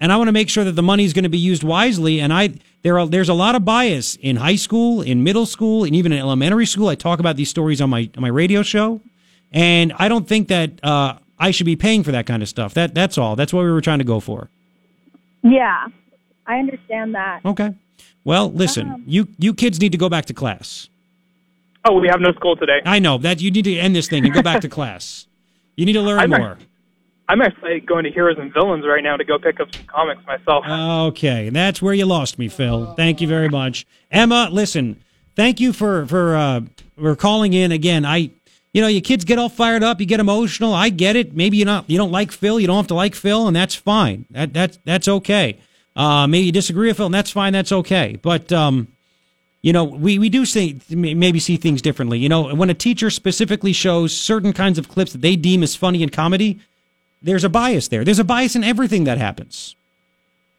and 0.00 0.10
I 0.10 0.16
want 0.16 0.28
to 0.28 0.32
make 0.32 0.48
sure 0.48 0.64
that 0.64 0.72
the 0.72 0.82
money 0.82 1.04
is 1.04 1.12
going 1.12 1.24
to 1.24 1.28
be 1.28 1.38
used 1.38 1.62
wisely. 1.62 2.20
And 2.20 2.32
I 2.32 2.54
there 2.82 2.98
are 2.98 3.06
there's 3.06 3.28
a 3.28 3.34
lot 3.34 3.54
of 3.54 3.64
bias 3.64 4.16
in 4.16 4.36
high 4.36 4.56
school, 4.56 5.02
in 5.02 5.22
middle 5.22 5.46
school, 5.46 5.84
and 5.84 5.94
even 5.94 6.12
in 6.12 6.18
elementary 6.18 6.66
school. 6.66 6.88
I 6.88 6.94
talk 6.94 7.20
about 7.20 7.36
these 7.36 7.50
stories 7.50 7.80
on 7.80 7.90
my 7.90 8.10
on 8.16 8.22
my 8.22 8.28
radio 8.28 8.62
show, 8.62 9.00
and 9.52 9.92
I 9.98 10.08
don't 10.08 10.26
think 10.26 10.48
that 10.48 10.82
uh, 10.82 11.18
I 11.38 11.50
should 11.50 11.66
be 11.66 11.76
paying 11.76 12.02
for 12.02 12.12
that 12.12 12.26
kind 12.26 12.42
of 12.42 12.48
stuff. 12.48 12.74
That 12.74 12.94
that's 12.94 13.18
all. 13.18 13.36
That's 13.36 13.52
what 13.52 13.64
we 13.64 13.70
were 13.70 13.82
trying 13.82 13.98
to 13.98 14.04
go 14.04 14.20
for. 14.20 14.48
Yeah, 15.42 15.88
I 16.46 16.58
understand 16.58 17.14
that. 17.14 17.40
Okay. 17.44 17.74
Well, 18.24 18.50
listen, 18.50 19.04
you 19.06 19.28
you 19.38 19.54
kids 19.54 19.80
need 19.80 19.92
to 19.92 19.98
go 19.98 20.08
back 20.08 20.26
to 20.26 20.34
class. 20.34 20.88
Oh, 21.84 21.98
we 21.98 22.08
have 22.08 22.20
no 22.20 22.32
school 22.32 22.56
today. 22.56 22.80
I 22.84 22.98
know 22.98 23.16
that 23.18 23.40
you 23.40 23.50
need 23.50 23.64
to 23.64 23.76
end 23.76 23.96
this 23.96 24.08
thing 24.08 24.24
and 24.24 24.34
go 24.34 24.42
back 24.42 24.60
to 24.62 24.68
class. 24.78 25.26
You 25.76 25.86
need 25.86 25.94
to 25.94 26.02
learn 26.02 26.18
I'm 26.20 26.30
more. 26.30 26.58
I'm 27.30 27.40
actually 27.42 27.78
going 27.78 28.02
to 28.02 28.10
Heroes 28.10 28.38
and 28.38 28.52
Villains 28.52 28.84
right 28.84 29.04
now 29.04 29.16
to 29.16 29.22
go 29.22 29.38
pick 29.38 29.60
up 29.60 29.72
some 29.72 29.84
comics 29.86 30.20
myself. 30.26 30.64
Okay, 30.66 31.46
and 31.46 31.54
that's 31.54 31.80
where 31.80 31.94
you 31.94 32.04
lost 32.04 32.40
me, 32.40 32.48
Phil. 32.48 32.92
Thank 32.94 33.20
you 33.20 33.28
very 33.28 33.48
much, 33.48 33.86
Emma. 34.10 34.48
Listen, 34.50 35.00
thank 35.36 35.60
you 35.60 35.72
for 35.72 36.06
for 36.06 36.34
uh, 36.34 36.62
for 36.98 37.14
calling 37.14 37.52
in 37.52 37.70
again. 37.70 38.04
I, 38.04 38.32
you 38.72 38.82
know, 38.82 38.88
your 38.88 39.00
kids 39.00 39.24
get 39.24 39.38
all 39.38 39.48
fired 39.48 39.84
up, 39.84 40.00
you 40.00 40.06
get 40.06 40.18
emotional. 40.18 40.74
I 40.74 40.88
get 40.88 41.14
it. 41.14 41.32
Maybe 41.32 41.56
you 41.56 41.64
not 41.64 41.88
you 41.88 41.98
don't 41.98 42.10
like 42.10 42.32
Phil, 42.32 42.58
you 42.58 42.66
don't 42.66 42.78
have 42.78 42.88
to 42.88 42.94
like 42.94 43.14
Phil, 43.14 43.46
and 43.46 43.54
that's 43.54 43.76
fine. 43.76 44.26
That 44.30 44.52
that's 44.52 44.80
that's 44.84 45.06
okay. 45.06 45.56
Uh, 45.94 46.26
maybe 46.26 46.46
you 46.46 46.52
disagree 46.52 46.88
with 46.88 46.96
Phil, 46.96 47.06
and 47.06 47.14
that's 47.14 47.30
fine. 47.30 47.52
That's 47.52 47.70
okay. 47.70 48.18
But 48.20 48.50
um, 48.50 48.88
you 49.62 49.72
know, 49.72 49.84
we, 49.84 50.18
we 50.18 50.30
do 50.30 50.44
see, 50.46 50.80
maybe 50.88 51.38
see 51.38 51.58
things 51.58 51.80
differently. 51.80 52.18
You 52.18 52.28
know, 52.28 52.54
when 52.54 52.70
a 52.70 52.74
teacher 52.74 53.08
specifically 53.08 53.72
shows 53.72 54.16
certain 54.16 54.52
kinds 54.52 54.78
of 54.78 54.88
clips 54.88 55.12
that 55.12 55.20
they 55.20 55.36
deem 55.36 55.62
as 55.62 55.76
funny 55.76 56.02
in 56.02 56.08
comedy, 56.08 56.58
there's 57.22 57.44
a 57.44 57.48
bias 57.48 57.88
there. 57.88 58.04
There's 58.04 58.18
a 58.18 58.24
bias 58.24 58.56
in 58.56 58.64
everything 58.64 59.04
that 59.04 59.18
happens. 59.18 59.76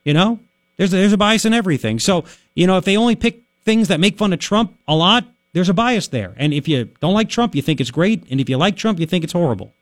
You 0.04 0.14
know, 0.14 0.40
there's 0.78 0.94
a, 0.94 0.98
there's 0.98 1.14
a 1.14 1.18
bias 1.18 1.46
in 1.46 1.54
everything. 1.54 2.00
So, 2.00 2.26
you 2.56 2.68
know, 2.68 2.78
if 2.78 2.86
they 2.86 2.98
only 2.98 3.16
pick 3.16 3.42
things 3.64 3.88
that 3.88 4.00
make 4.00 4.18
fun 4.18 4.34
of 4.34 4.40
Trump 4.40 4.78
a 4.88 4.96
lot, 4.96 5.26
there's 5.54 5.70
a 5.70 5.74
bias 5.74 6.08
there. 6.08 6.34
And 6.38 6.54
if 6.54 6.68
you 6.68 6.86
don't 7.00 7.14
like 7.14 7.30
Trump, 7.30 7.56
you 7.56 7.62
think 7.62 7.82
it's 7.82 7.92
great. 7.92 8.24
And 8.30 8.40
if 8.40 8.50
you 8.50 8.58
like 8.58 8.76
Trump, 8.76 9.00
you 9.00 9.06
think 9.06 9.24
it's 9.24 9.34
horrible. 9.34 9.74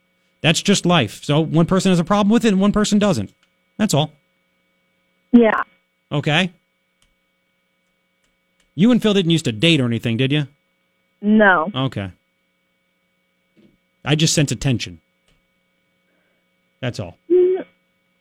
That's 0.42 0.62
just 0.62 0.86
life. 0.86 1.24
So 1.24 1.40
one 1.42 1.66
person 1.66 1.92
has 1.92 2.00
a 2.00 2.04
problem 2.04 2.32
with 2.32 2.46
it 2.46 2.50
and 2.50 2.62
one 2.62 2.72
person 2.72 3.00
doesn't. 3.00 3.34
That's 3.78 3.94
all. 3.94 4.12
Yeah. 5.32 5.62
Okay. 6.12 6.52
You 8.76 8.92
and 8.92 9.02
Phil 9.02 9.14
didn't 9.14 9.32
used 9.32 9.46
to 9.46 9.52
date 9.52 9.82
or 9.82 9.86
anything, 9.86 10.18
did 10.18 10.32
you? 10.32 10.48
No. 11.22 11.70
Okay. 11.76 12.12
I 14.06 14.16
just 14.16 14.34
sense 14.34 14.52
attention. 14.52 15.02
That's 16.82 17.00
all. 17.00 17.18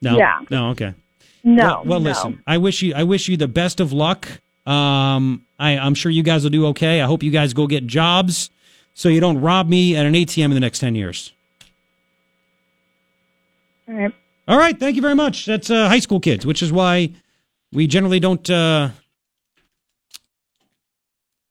No. 0.01 0.17
Yeah. 0.17 0.41
No. 0.51 0.71
Okay. 0.71 0.95
No. 1.45 1.65
Well, 1.65 1.85
well 1.85 2.01
no. 2.01 2.11
listen. 2.11 2.43
I 2.47 2.59
wish 2.59 2.83
you. 2.83 2.95
I 2.95 3.05
wish 3.05 3.29
you 3.29 3.37
the 3.37 3.49
best 3.49 3.81
of 3.81 3.93
luck. 3.93 4.29
Um, 4.67 5.47
I, 5.59 5.79
I'm 5.79 5.95
sure 5.95 6.13
you 6.13 6.23
guys 6.23 6.43
will 6.43 6.51
do 6.51 6.67
okay. 6.69 7.01
I 7.01 7.07
hope 7.07 7.23
you 7.23 7.31
guys 7.31 7.55
go 7.55 7.67
get 7.67 7.87
jobs, 7.87 8.51
so 8.95 9.09
you 9.09 9.21
don't 9.21 9.41
rob 9.41 9.69
me 9.69 9.97
at 9.97 10.07
an 10.07 10.15
ATM 10.15 10.47
in 10.47 10.51
the 10.51 10.61
next 10.61 10.79
ten 10.81 10.95
years. 10.95 11.33
All 13.89 13.95
right. 13.95 14.15
All 14.47 14.59
right. 14.59 14.79
Thank 14.79 14.97
you 14.97 15.03
very 15.03 15.15
much. 15.15 15.47
That's 15.47 15.71
uh, 15.71 15.89
high 15.89 15.99
school 16.01 16.21
kids, 16.21 16.45
which 16.45 16.63
is 16.63 16.73
why 16.73 17.13
we 17.73 17.87
generally 17.87 18.21
don't 18.21 18.49
uh, 18.51 18.91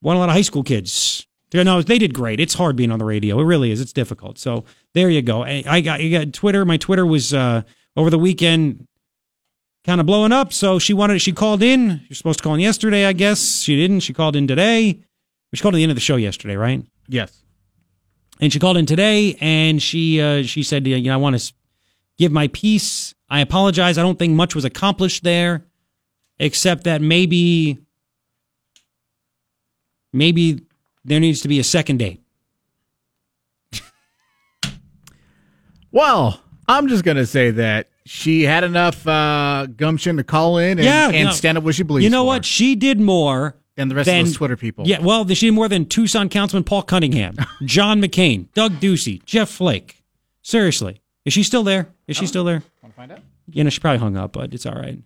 want 0.02 0.18
a 0.18 0.20
lot 0.20 0.30
of 0.30 0.36
high 0.36 0.42
school 0.42 0.64
kids. 0.64 1.26
No, 1.54 1.82
they 1.82 1.98
did 1.98 2.14
great. 2.14 2.40
It's 2.40 2.54
hard 2.54 2.76
being 2.76 2.92
on 2.92 3.00
the 3.00 3.06
radio. 3.06 3.40
It 3.40 3.44
really 3.46 3.72
is. 3.72 3.80
It's 3.80 3.94
difficult. 3.94 4.38
So 4.38 4.66
there 4.98 5.10
you 5.12 5.22
go. 5.22 5.44
I, 5.44 5.64
I 5.68 5.82
got, 5.82 6.02
I 6.02 6.10
got 6.10 6.34
Twitter. 6.34 6.66
My 6.66 6.78
Twitter 6.78 7.06
was 7.06 7.34
uh, 7.34 7.62
over 7.96 8.10
the 8.10 8.18
weekend 8.18 8.88
kind 9.86 10.02
of 10.02 10.08
blowing 10.08 10.32
up. 10.32 10.52
So 10.52 10.80
she 10.80 10.94
wanted. 10.94 11.22
She 11.22 11.32
called 11.32 11.62
in. 11.62 12.02
You're 12.10 12.16
supposed 12.16 12.40
to 12.40 12.44
call 12.44 12.56
in 12.56 12.60
yesterday, 12.60 13.06
I 13.06 13.14
guess. 13.14 13.62
She 13.62 13.76
didn't. 13.76 14.00
She 14.00 14.14
called 14.14 14.36
in 14.36 14.48
today. 14.48 15.00
She 15.54 15.62
called 15.62 15.76
at 15.76 15.78
the 15.78 15.84
end 15.84 15.92
of 15.92 15.96
the 15.96 16.02
show 16.02 16.16
yesterday, 16.16 16.56
right? 16.56 16.84
Yes. 17.08 17.44
And 18.42 18.52
she 18.52 18.60
called 18.60 18.78
in 18.78 18.86
today, 18.86 19.38
and 19.40 19.82
she 19.82 20.20
uh, 20.20 20.44
she 20.44 20.62
said, 20.64 20.86
you 20.86 21.00
know, 21.00 21.14
I 21.14 21.18
want 21.18 21.40
to 21.40 21.54
give 22.18 22.32
my 22.32 22.48
piece. 22.50 23.16
I 23.30 23.40
apologize. 23.42 23.98
I 23.98 24.02
don't 24.02 24.20
think 24.20 24.34
much 24.34 24.56
was 24.56 24.66
accomplished 24.66 25.24
there, 25.24 25.66
except 26.40 26.84
that 26.84 27.02
maybe 27.02 27.80
maybe 30.12 30.62
there 31.06 31.20
needs 31.20 31.42
to 31.42 31.48
be 31.48 31.60
a 31.60 31.64
second 31.64 31.98
date. 31.98 32.22
Well, 35.92 36.42
I'm 36.68 36.88
just 36.88 37.04
gonna 37.04 37.26
say 37.26 37.52
that 37.52 37.90
she 38.06 38.44
had 38.44 38.64
enough 38.64 39.06
uh, 39.08 39.68
gumption 39.76 40.18
to 40.18 40.24
call 40.24 40.58
in 40.58 40.78
and, 40.80 40.86
Yeah, 40.86 41.10
and 41.10 41.26
no. 41.28 41.32
stand 41.32 41.58
up 41.58 41.64
what 41.64 41.76
she 41.76 41.84
believes. 41.84 42.04
You 42.04 42.10
know 42.10 42.24
for. 42.24 42.28
what? 42.28 42.46
She 42.46 42.76
did 42.76 43.00
more 43.00 43.56
than 43.76 43.90
the 43.90 43.96
rest 43.96 44.06
than- 44.08 44.22
of 44.22 44.26
those 44.28 44.36
Twitter 44.36 44.58
people. 44.58 44.88
Yeah, 44.88 45.00
well, 45.02 45.28
she 45.28 45.48
did 45.48 45.54
more 45.54 45.68
than 45.70 45.86
Tucson 45.86 46.30
Councilman 46.30 46.64
Paul 46.64 46.84
Cunningham, 46.84 47.36
John 47.64 48.02
McCain, 48.02 48.52
Doug 48.54 48.74
Ducey, 48.80 49.24
Jeff 49.26 49.50
Flake. 49.50 50.04
Seriously, 50.42 51.02
is 51.26 51.34
she 51.34 51.44
still 51.44 51.64
there? 51.64 51.90
Is 52.08 52.16
she 52.18 52.26
still 52.26 52.44
there? 52.46 52.64
Want 52.82 52.94
to 52.94 52.96
find 52.96 53.12
out? 53.12 53.20
You 53.50 53.64
know, 53.64 53.70
she 53.70 53.80
probably 53.80 54.00
hung 54.00 54.16
up, 54.18 54.34
but 54.34 54.54
it's 54.54 54.66
all 54.66 54.76
right. 54.76 54.98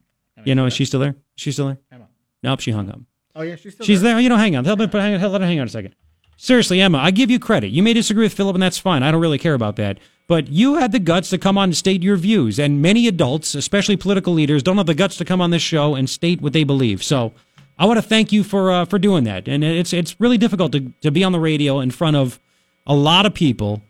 You 0.44 0.56
know, 0.56 0.66
is 0.66 0.74
she 0.74 0.86
still 0.86 1.00
there? 1.00 1.16
She's 1.36 1.56
still 1.56 1.68
there? 1.68 1.78
Emma. 1.92 2.08
Nope, 2.44 2.60
she 2.60 2.72
hung 2.72 2.90
up. 2.90 3.00
Oh 3.36 3.42
yeah, 3.44 3.56
she's 3.56 3.74
still 3.74 3.86
She's 3.86 4.02
there. 4.02 4.20
You 4.20 4.30
know, 4.30 4.38
hang 4.38 4.56
on. 4.56 4.66
Help 4.66 4.80
me, 4.80 4.88
hang 4.92 5.16
on. 5.24 5.32
Let 5.32 5.42
her 5.42 5.48
hang 5.48 5.60
on 5.60 5.68
a 5.68 5.70
second. 5.70 5.96
Seriously, 6.44 6.82
Emma, 6.82 6.98
I 6.98 7.12
give 7.12 7.30
you 7.30 7.38
credit. 7.38 7.70
You 7.70 7.84
may 7.84 7.94
disagree 7.94 8.26
with 8.26 8.34
Philip, 8.34 8.56
and 8.56 8.64
that's 8.64 8.80
fine. 8.80 9.04
I 9.04 9.12
don't 9.12 9.22
really 9.22 9.38
care 9.38 9.54
about 9.54 9.76
that. 9.76 10.00
But 10.26 10.48
you 10.48 10.74
had 10.74 10.92
the 10.92 10.98
guts 10.98 11.30
to 11.30 11.38
come 11.38 11.56
on 11.56 11.66
and 11.66 11.78
state 11.78 12.02
your 12.02 12.16
views, 12.16 12.58
and 12.58 12.82
many 12.82 13.08
adults, 13.08 13.54
especially 13.54 13.96
political 13.96 14.34
leaders, 14.34 14.64
don't 14.64 14.78
have 14.78 14.88
the 14.88 14.96
guts 14.96 15.18
to 15.18 15.26
come 15.26 15.40
on 15.40 15.52
this 15.52 15.62
show 15.62 15.94
and 15.94 16.10
state 16.10 16.42
what 16.42 16.54
they 16.54 16.64
believe. 16.64 17.04
So, 17.04 17.32
I 17.78 17.86
want 17.86 17.98
to 17.98 18.02
thank 18.02 18.32
you 18.32 18.44
for 18.44 18.72
uh, 18.72 18.86
for 18.86 18.98
doing 18.98 19.24
that. 19.26 19.48
And 19.48 19.64
it's 19.64 19.94
it's 19.94 20.20
really 20.20 20.40
difficult 20.40 20.72
to, 20.72 20.92
to 21.02 21.12
be 21.12 21.24
on 21.24 21.32
the 21.32 21.40
radio 21.40 21.80
in 21.80 21.92
front 21.92 22.16
of 22.16 22.40
a 22.88 22.96
lot 22.96 23.28
of 23.28 23.36
people 23.36 23.84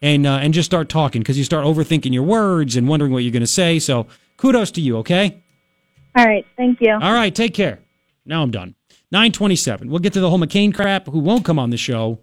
and 0.00 0.26
uh, 0.26 0.38
and 0.40 0.54
just 0.54 0.64
start 0.64 0.88
talking 0.88 1.20
because 1.20 1.36
you 1.36 1.44
start 1.44 1.66
overthinking 1.66 2.14
your 2.14 2.22
words 2.22 2.74
and 2.74 2.88
wondering 2.88 3.12
what 3.12 3.18
you're 3.18 3.32
going 3.32 3.42
to 3.42 3.46
say. 3.46 3.78
So, 3.78 4.06
kudos 4.38 4.70
to 4.72 4.80
you. 4.80 4.96
Okay. 4.98 5.42
All 6.16 6.24
right. 6.24 6.46
Thank 6.56 6.80
you. 6.80 6.94
All 6.94 7.12
right, 7.12 7.34
take 7.34 7.52
care. 7.52 7.80
Now 8.24 8.42
I'm 8.42 8.50
done. 8.50 8.76
927. 9.10 9.90
We'll 9.90 10.00
get 10.00 10.12
to 10.14 10.20
the 10.20 10.28
whole 10.28 10.38
McCain 10.38 10.74
crap, 10.74 11.06
who 11.06 11.18
won't 11.18 11.44
come 11.44 11.58
on 11.58 11.70
the 11.70 11.76
show 11.76 12.20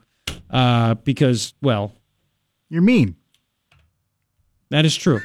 uh, 0.50 0.96
because, 0.96 1.54
well, 1.62 1.94
you're 2.70 2.82
mean. 2.82 3.16
That 4.70 4.86
is 4.86 4.96
true. 4.96 5.22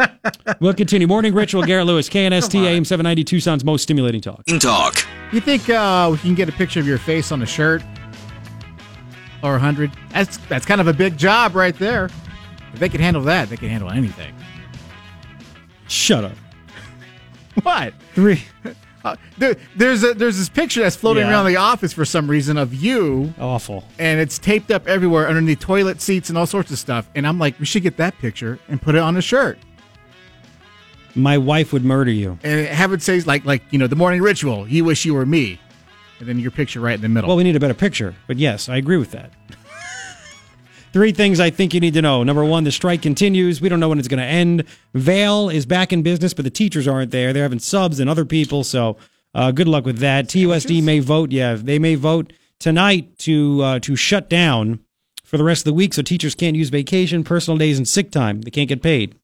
we'll 0.60 0.74
continue. 0.74 1.06
Morning 1.06 1.34
Ritual, 1.34 1.62
Garrett 1.64 1.86
Lewis, 1.86 2.08
KNST, 2.08 2.54
AM 2.64 2.84
790, 2.84 3.24
Tucson's 3.24 3.64
most 3.64 3.82
stimulating 3.82 4.20
talk. 4.20 4.44
Talk. 4.60 5.04
You 5.32 5.40
think 5.40 5.68
uh, 5.68 6.08
we 6.12 6.18
can 6.18 6.34
get 6.34 6.48
a 6.48 6.52
picture 6.52 6.80
of 6.80 6.86
your 6.86 6.98
face 6.98 7.32
on 7.32 7.42
a 7.42 7.46
shirt 7.46 7.82
or 9.42 9.56
a 9.56 9.58
hundred? 9.58 9.90
That's 10.10 10.38
that's 10.48 10.64
kind 10.64 10.80
of 10.80 10.86
a 10.86 10.92
big 10.92 11.16
job 11.16 11.56
right 11.56 11.76
there. 11.76 12.10
If 12.72 12.78
they 12.78 12.88
can 12.88 13.00
handle 13.00 13.22
that, 13.22 13.48
they 13.48 13.56
can 13.56 13.68
handle 13.68 13.90
anything. 13.90 14.34
Shut 15.88 16.24
up. 16.24 16.32
What? 17.62 17.94
Three. 18.14 18.42
Uh, 19.06 19.16
there, 19.38 19.56
there's 19.76 20.02
a 20.02 20.14
there's 20.14 20.36
this 20.38 20.48
picture 20.48 20.80
that's 20.82 20.96
floating 20.96 21.24
Yeah. 21.24 21.30
around 21.30 21.46
the 21.46 21.56
office 21.56 21.92
for 21.92 22.04
some 22.04 22.28
reason 22.28 22.56
of 22.56 22.74
you, 22.74 23.32
Awful. 23.38 23.84
and 23.98 24.20
it's 24.20 24.38
taped 24.38 24.70
up 24.70 24.86
everywhere 24.88 25.28
underneath 25.28 25.60
toilet 25.60 26.00
seats 26.00 26.28
and 26.28 26.36
all 26.36 26.46
sorts 26.46 26.70
of 26.72 26.78
stuff. 26.78 27.08
And 27.14 27.26
I'm 27.26 27.38
like, 27.38 27.58
we 27.60 27.66
should 27.66 27.82
get 27.82 27.96
that 27.98 28.18
picture 28.18 28.58
and 28.68 28.82
put 28.82 28.94
it 28.94 28.98
on 29.00 29.16
a 29.16 29.22
shirt 29.22 29.58
My 31.14 31.38
wife 31.38 31.72
would 31.72 31.84
murder 31.84 32.10
you. 32.10 32.38
and 32.42 32.66
have 32.66 32.92
it 32.92 33.00
say 33.02 33.20
like 33.20 33.44
like 33.44 33.62
you 33.70 33.78
know 33.78 33.86
the 33.86 33.96
morning 33.96 34.20
ritual. 34.22 34.66
You 34.68 34.84
wish 34.84 35.04
you 35.04 35.14
were 35.14 35.24
me, 35.24 35.60
and 36.18 36.28
then 36.28 36.38
your 36.38 36.50
picture 36.50 36.80
right 36.80 36.94
in 36.94 37.00
the 37.00 37.08
middle. 37.08 37.28
Well, 37.28 37.36
we 37.36 37.44
need 37.44 37.56
a 37.56 37.60
better 37.60 37.74
picture. 37.74 38.14
But 38.26 38.36
yes, 38.38 38.68
I 38.68 38.76
agree 38.76 38.96
with 38.98 39.12
that. 39.12 39.30
Three 40.96 41.12
things 41.12 41.40
I 41.40 41.50
think 41.50 41.74
you 41.74 41.80
need 41.80 41.92
to 41.92 42.00
know. 42.00 42.22
Number 42.22 42.42
one, 42.42 42.64
the 42.64 42.72
strike 42.72 43.02
continues. 43.02 43.60
We 43.60 43.68
don't 43.68 43.80
know 43.80 43.90
when 43.90 43.98
it's 43.98 44.08
going 44.08 44.18
to 44.18 44.24
end. 44.24 44.64
Vail 44.94 45.50
is 45.50 45.66
back 45.66 45.92
in 45.92 46.02
business, 46.02 46.32
but 46.32 46.46
the 46.46 46.50
teachers 46.50 46.88
aren't 46.88 47.10
there. 47.10 47.34
They're 47.34 47.42
having 47.42 47.58
subs 47.58 48.00
and 48.00 48.08
other 48.08 48.24
people. 48.24 48.64
So 48.64 48.96
uh, 49.34 49.50
good 49.50 49.68
luck 49.68 49.84
with 49.84 49.98
that. 49.98 50.26
TUSD 50.28 50.82
may 50.82 51.00
vote. 51.00 51.32
Yeah, 51.32 51.52
they 51.52 51.78
may 51.78 51.96
vote 51.96 52.32
tonight 52.58 53.18
to 53.18 53.62
uh, 53.62 53.78
to 53.80 53.94
shut 53.94 54.30
down 54.30 54.80
for 55.22 55.36
the 55.36 55.44
rest 55.44 55.60
of 55.60 55.64
the 55.66 55.74
week, 55.74 55.92
so 55.92 56.00
teachers 56.00 56.34
can't 56.34 56.56
use 56.56 56.70
vacation, 56.70 57.24
personal 57.24 57.58
days, 57.58 57.76
and 57.76 57.86
sick 57.86 58.10
time. 58.10 58.40
They 58.40 58.50
can't 58.50 58.70
get 58.70 58.80
paid. 58.80 59.16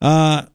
Uh, 0.00 0.46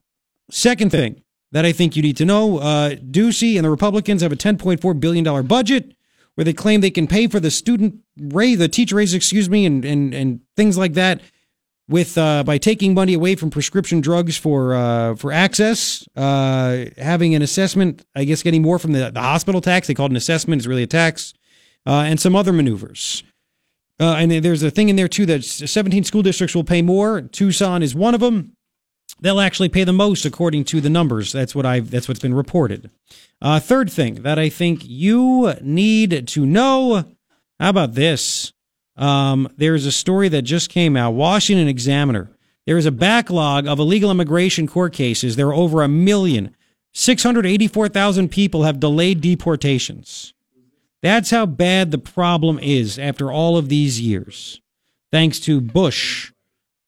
second 0.51 0.91
thing 0.91 1.23
that 1.53 1.63
I 1.63 1.71
think 1.71 1.95
you 1.95 2.01
need 2.01 2.17
to 2.17 2.25
know: 2.25 2.57
uh, 2.57 2.95
Ducey 2.95 3.55
and 3.55 3.63
the 3.63 3.69
Republicans 3.69 4.21
have 4.21 4.33
a 4.33 4.35
10.4 4.35 4.99
billion 4.99 5.23
dollar 5.23 5.43
budget 5.43 5.95
where 6.37 6.45
they 6.45 6.53
claim 6.53 6.81
they 6.81 6.91
can 6.91 7.07
pay 7.07 7.25
for 7.25 7.39
the 7.39 7.49
student 7.49 7.95
raise, 8.15 8.59
the 8.59 8.67
teacher 8.67 8.95
raise, 8.95 9.15
excuse 9.15 9.49
me, 9.49 9.65
and 9.65 9.83
and 9.83 10.13
and 10.13 10.41
things 10.55 10.77
like 10.77 10.93
that 10.93 11.19
with 11.89 12.15
uh, 12.15 12.43
by 12.43 12.59
taking 12.59 12.93
money 12.93 13.15
away 13.15 13.35
from 13.35 13.49
prescription 13.49 14.01
drugs 14.01 14.37
for 14.37 14.75
uh, 14.75 15.15
for 15.15 15.31
AHCCCS, 15.31 16.07
uh, 16.15 16.91
having 17.01 17.33
an 17.33 17.41
assessment, 17.41 18.05
I 18.15 18.23
guess 18.23 18.43
getting 18.43 18.61
more 18.61 18.77
from 18.77 18.91
the, 18.91 19.09
the 19.09 19.19
hospital 19.19 19.61
tax. 19.61 19.87
They 19.87 19.95
call 19.95 20.05
it 20.05 20.11
an 20.11 20.15
assessment; 20.15 20.59
it's 20.59 20.67
really 20.67 20.83
a 20.83 20.87
tax, 20.87 21.33
uh, 21.87 22.03
and 22.05 22.19
some 22.19 22.35
other 22.35 22.53
maneuvers. 22.53 23.23
Uh, 23.99 24.13
and 24.19 24.31
there's 24.31 24.61
a 24.61 24.69
thing 24.69 24.89
in 24.89 24.95
there 24.95 25.07
too 25.07 25.25
that 25.25 25.43
17 25.43 26.03
school 26.03 26.21
districts 26.21 26.55
will 26.55 26.63
pay 26.63 26.83
more. 26.83 27.21
Tucson 27.21 27.81
is 27.81 27.95
one 27.95 28.13
of 28.13 28.19
them. 28.19 28.53
They'll 29.19 29.39
actually 29.39 29.69
pay 29.69 29.83
the 29.83 29.93
most 29.93 30.25
according 30.25 30.65
to 30.65 30.81
the 30.81 30.89
numbers. 30.89 31.31
That's 31.31 31.55
what 31.55 31.65
I've. 31.65 31.89
That's 31.89 32.07
what's 32.07 32.19
been 32.19 32.33
reported. 32.33 32.89
Uh, 33.41 33.59
third 33.59 33.91
thing 33.91 34.21
that 34.23 34.37
I 34.37 34.49
think 34.49 34.81
you 34.83 35.53
need 35.61 36.27
to 36.27 36.45
know. 36.45 37.03
How 37.59 37.69
about 37.69 37.95
this? 37.95 38.53
Um, 38.95 39.51
there's 39.57 39.85
a 39.85 39.91
story 39.91 40.29
that 40.29 40.43
just 40.43 40.69
came 40.69 40.95
out. 40.95 41.11
Washington 41.11 41.67
Examiner. 41.67 42.29
There 42.65 42.77
is 42.77 42.85
a 42.85 42.91
backlog 42.91 43.65
of 43.65 43.79
illegal 43.79 44.11
immigration 44.11 44.67
court 44.67 44.93
cases. 44.93 45.35
There 45.35 45.47
are 45.47 45.53
over 45.53 45.81
a 45.81 45.87
million. 45.87 46.55
684,000 46.93 48.29
people 48.29 48.63
have 48.63 48.79
delayed 48.79 49.21
deportations. 49.21 50.33
That's 51.01 51.29
how 51.29 51.45
bad 51.45 51.91
the 51.91 51.99
problem 51.99 52.59
is 52.59 52.97
after 52.97 53.31
all 53.31 53.55
of 53.55 53.69
these 53.69 54.01
years. 54.01 54.61
Thanks 55.11 55.39
to 55.41 55.61
Bush 55.61 56.31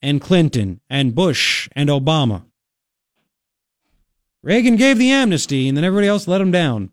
and 0.02 0.22
Clinton 0.22 0.82
and 0.90 1.16
Bush 1.16 1.70
and 1.74 1.90
Obama. 1.90 2.44
Reagan 4.42 4.76
gave 4.76 4.98
the 4.98 5.12
amnesty 5.12 5.68
and 5.68 5.76
then 5.76 5.84
everybody 5.84 6.08
else 6.08 6.28
let 6.28 6.42
him 6.42 6.52
down. 6.52 6.92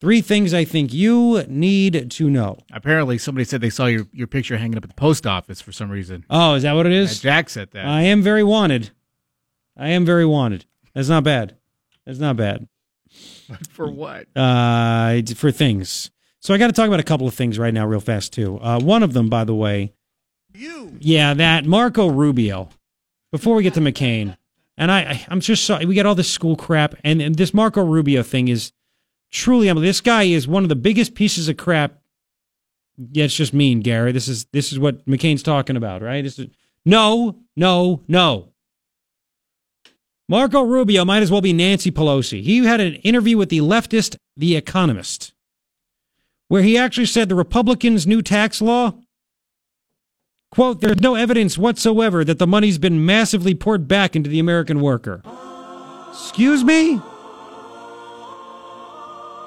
Three 0.00 0.20
things 0.20 0.52
I 0.52 0.64
think 0.64 0.92
you 0.92 1.44
need 1.48 2.10
to 2.10 2.28
know. 2.28 2.58
Apparently, 2.72 3.16
somebody 3.16 3.44
said 3.44 3.60
they 3.60 3.70
saw 3.70 3.86
your, 3.86 4.06
your 4.12 4.26
picture 4.26 4.58
hanging 4.58 4.76
up 4.76 4.84
at 4.84 4.90
the 4.90 4.94
post 4.96 5.26
office 5.26 5.60
for 5.60 5.72
some 5.72 5.90
reason. 5.90 6.24
Oh, 6.28 6.54
is 6.54 6.62
that 6.62 6.74
what 6.74 6.84
it 6.86 6.92
is? 6.92 7.24
Yeah. 7.24 7.30
Jack 7.30 7.48
said 7.48 7.70
that. 7.70 7.86
I 7.86 8.02
am 8.02 8.22
very 8.22 8.44
wanted. 8.44 8.90
I 9.76 9.88
am 9.90 10.04
very 10.04 10.26
wanted. 10.26 10.66
That's 10.94 11.08
not 11.08 11.24
bad. 11.24 11.56
That's 12.04 12.18
not 12.18 12.36
bad. 12.36 12.68
for 13.70 13.90
what? 13.90 14.26
Uh, 14.36 15.22
for 15.36 15.50
things. 15.50 16.10
So 16.40 16.52
I 16.52 16.58
got 16.58 16.66
to 16.66 16.72
talk 16.74 16.88
about 16.88 17.00
a 17.00 17.04
couple 17.04 17.26
of 17.26 17.34
things 17.34 17.58
right 17.58 17.72
now, 17.72 17.86
real 17.86 18.00
fast 18.00 18.32
too. 18.34 18.58
Uh, 18.60 18.78
one 18.80 19.02
of 19.02 19.14
them, 19.14 19.30
by 19.30 19.44
the 19.44 19.54
way, 19.54 19.94
you. 20.54 20.96
Yeah, 21.00 21.34
that 21.34 21.64
Marco 21.64 22.08
Rubio. 22.08 22.68
Before 23.30 23.56
we 23.56 23.64
get 23.64 23.74
to 23.74 23.80
McCain, 23.80 24.36
and 24.76 24.92
I, 24.92 25.26
I'm 25.28 25.40
just 25.40 25.64
sorry 25.64 25.86
we 25.86 25.96
got 25.96 26.06
all 26.06 26.14
this 26.14 26.30
school 26.30 26.54
crap, 26.54 26.94
and, 27.02 27.20
and 27.20 27.34
this 27.34 27.52
Marco 27.52 27.84
Rubio 27.84 28.22
thing 28.22 28.48
is 28.48 28.72
truly. 29.32 29.72
Mean, 29.72 29.82
this 29.82 30.00
guy 30.00 30.22
is 30.24 30.46
one 30.46 30.62
of 30.62 30.68
the 30.68 30.76
biggest 30.76 31.14
pieces 31.14 31.48
of 31.48 31.56
crap. 31.56 32.00
Yeah, 32.96 33.24
it's 33.24 33.34
just 33.34 33.52
mean, 33.52 33.80
Gary. 33.80 34.12
This 34.12 34.28
is 34.28 34.44
this 34.52 34.72
is 34.72 34.78
what 34.78 35.04
McCain's 35.06 35.42
talking 35.42 35.76
about, 35.76 36.00
right? 36.00 36.22
This 36.22 36.38
is 36.38 36.46
no, 36.84 37.36
no, 37.56 38.02
no. 38.06 38.50
Marco 40.28 40.62
Rubio 40.62 41.04
might 41.04 41.22
as 41.22 41.30
well 41.30 41.40
be 41.40 41.52
Nancy 41.52 41.90
Pelosi. 41.90 42.42
He 42.42 42.64
had 42.64 42.80
an 42.80 42.94
interview 42.96 43.36
with 43.36 43.50
the 43.50 43.58
leftist 43.58 44.16
The 44.36 44.56
Economist, 44.56 45.34
where 46.48 46.62
he 46.62 46.78
actually 46.78 47.06
said 47.06 47.28
the 47.28 47.34
Republicans' 47.34 48.06
new 48.06 48.22
tax 48.22 48.62
law, 48.62 48.94
quote, 50.54 50.80
there's 50.80 51.00
no 51.00 51.14
evidence 51.14 51.58
whatsoever 51.58 52.24
that 52.24 52.38
the 52.38 52.46
money's 52.46 52.78
been 52.78 53.04
massively 53.04 53.54
poured 53.54 53.88
back 53.88 54.14
into 54.14 54.30
the 54.30 54.38
American 54.38 54.80
worker. 54.80 55.22
Excuse 56.10 56.62
me? 56.64 57.00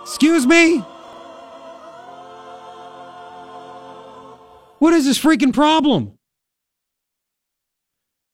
Excuse 0.01 0.45
me? 0.45 0.83
What 4.79 4.93
is 4.93 5.05
this 5.05 5.19
freaking 5.19 5.53
problem? 5.53 6.17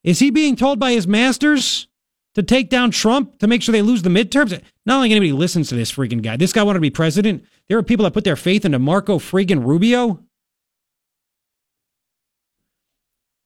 Is 0.04 0.20
he 0.20 0.30
being 0.30 0.56
told 0.56 0.80
by 0.80 0.92
his 0.92 1.08
masters 1.08 1.88
to 2.36 2.44
take 2.44 2.70
down 2.70 2.92
Trump 2.92 3.40
to 3.40 3.48
make 3.48 3.62
sure 3.62 3.72
they 3.72 3.82
lose 3.82 4.02
the 4.02 4.10
midterms? 4.10 4.62
Not 4.86 5.00
like 5.00 5.12
anybody 5.12 5.32
listens 5.32 5.70
to 5.70 5.76
this 5.76 5.92
freaking 5.92 6.22
guy. 6.22 6.36
This 6.36 6.52
guy 6.52 6.64
wanted 6.64 6.78
to 6.78 6.82
be 6.82 6.90
president. 6.90 7.46
There 7.70 7.78
are 7.78 7.84
people 7.84 8.04
that 8.04 8.14
put 8.14 8.26
their 8.26 8.36
faith 8.36 8.66
into 8.66 8.80
Marco 8.80 9.18
freaking 9.18 9.66
Rubio. 9.66 10.20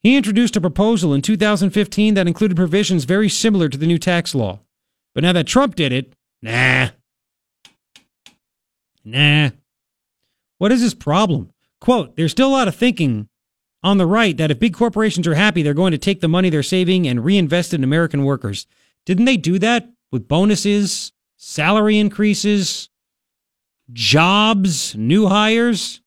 He 0.07 0.15
introduced 0.15 0.55
a 0.55 0.61
proposal 0.61 1.13
in 1.13 1.21
2015 1.21 2.13
that 2.13 2.27
included 2.27 2.55
provisions 2.55 3.03
very 3.03 3.27
similar 3.27 3.67
to 3.67 3.77
the 3.77 3.85
new 3.85 3.97
tax 3.97 4.34
law. 4.34 4.61
But 5.13 5.25
now 5.25 5.34
that 5.34 5.47
Trump 5.47 5.75
did 5.75 5.91
it, 5.91 6.13
nah. 6.41 6.91
Nah. 9.03 9.49
What 10.59 10.71
is 10.71 10.79
his 10.79 10.93
problem? 10.93 11.51
Quote, 11.81 12.15
there's 12.15 12.31
still 12.31 12.47
a 12.47 12.55
lot 12.55 12.69
of 12.69 12.75
thinking 12.77 13.27
on 13.84 13.97
the 13.97 14.05
right 14.05 14.38
that 14.38 14.49
if 14.49 14.59
big 14.59 14.73
corporations 14.73 15.27
are 15.27 15.35
happy, 15.35 15.61
they're 15.61 15.73
going 15.73 15.91
to 15.91 15.97
take 15.97 16.21
the 16.21 16.29
money 16.29 16.49
they're 16.49 16.63
saving 16.63 17.05
and 17.05 17.25
reinvest 17.25 17.73
in 17.73 17.84
American 17.84 18.23
workers. 18.23 18.65
Didn't 19.05 19.25
they 19.25 19.35
do 19.35 19.59
that 19.59 19.89
with 20.09 20.29
bonuses, 20.29 21.11
salary 21.35 21.99
increases, 21.99 22.88
jobs, 23.91 24.95
new 24.95 25.27
hires? 25.27 25.99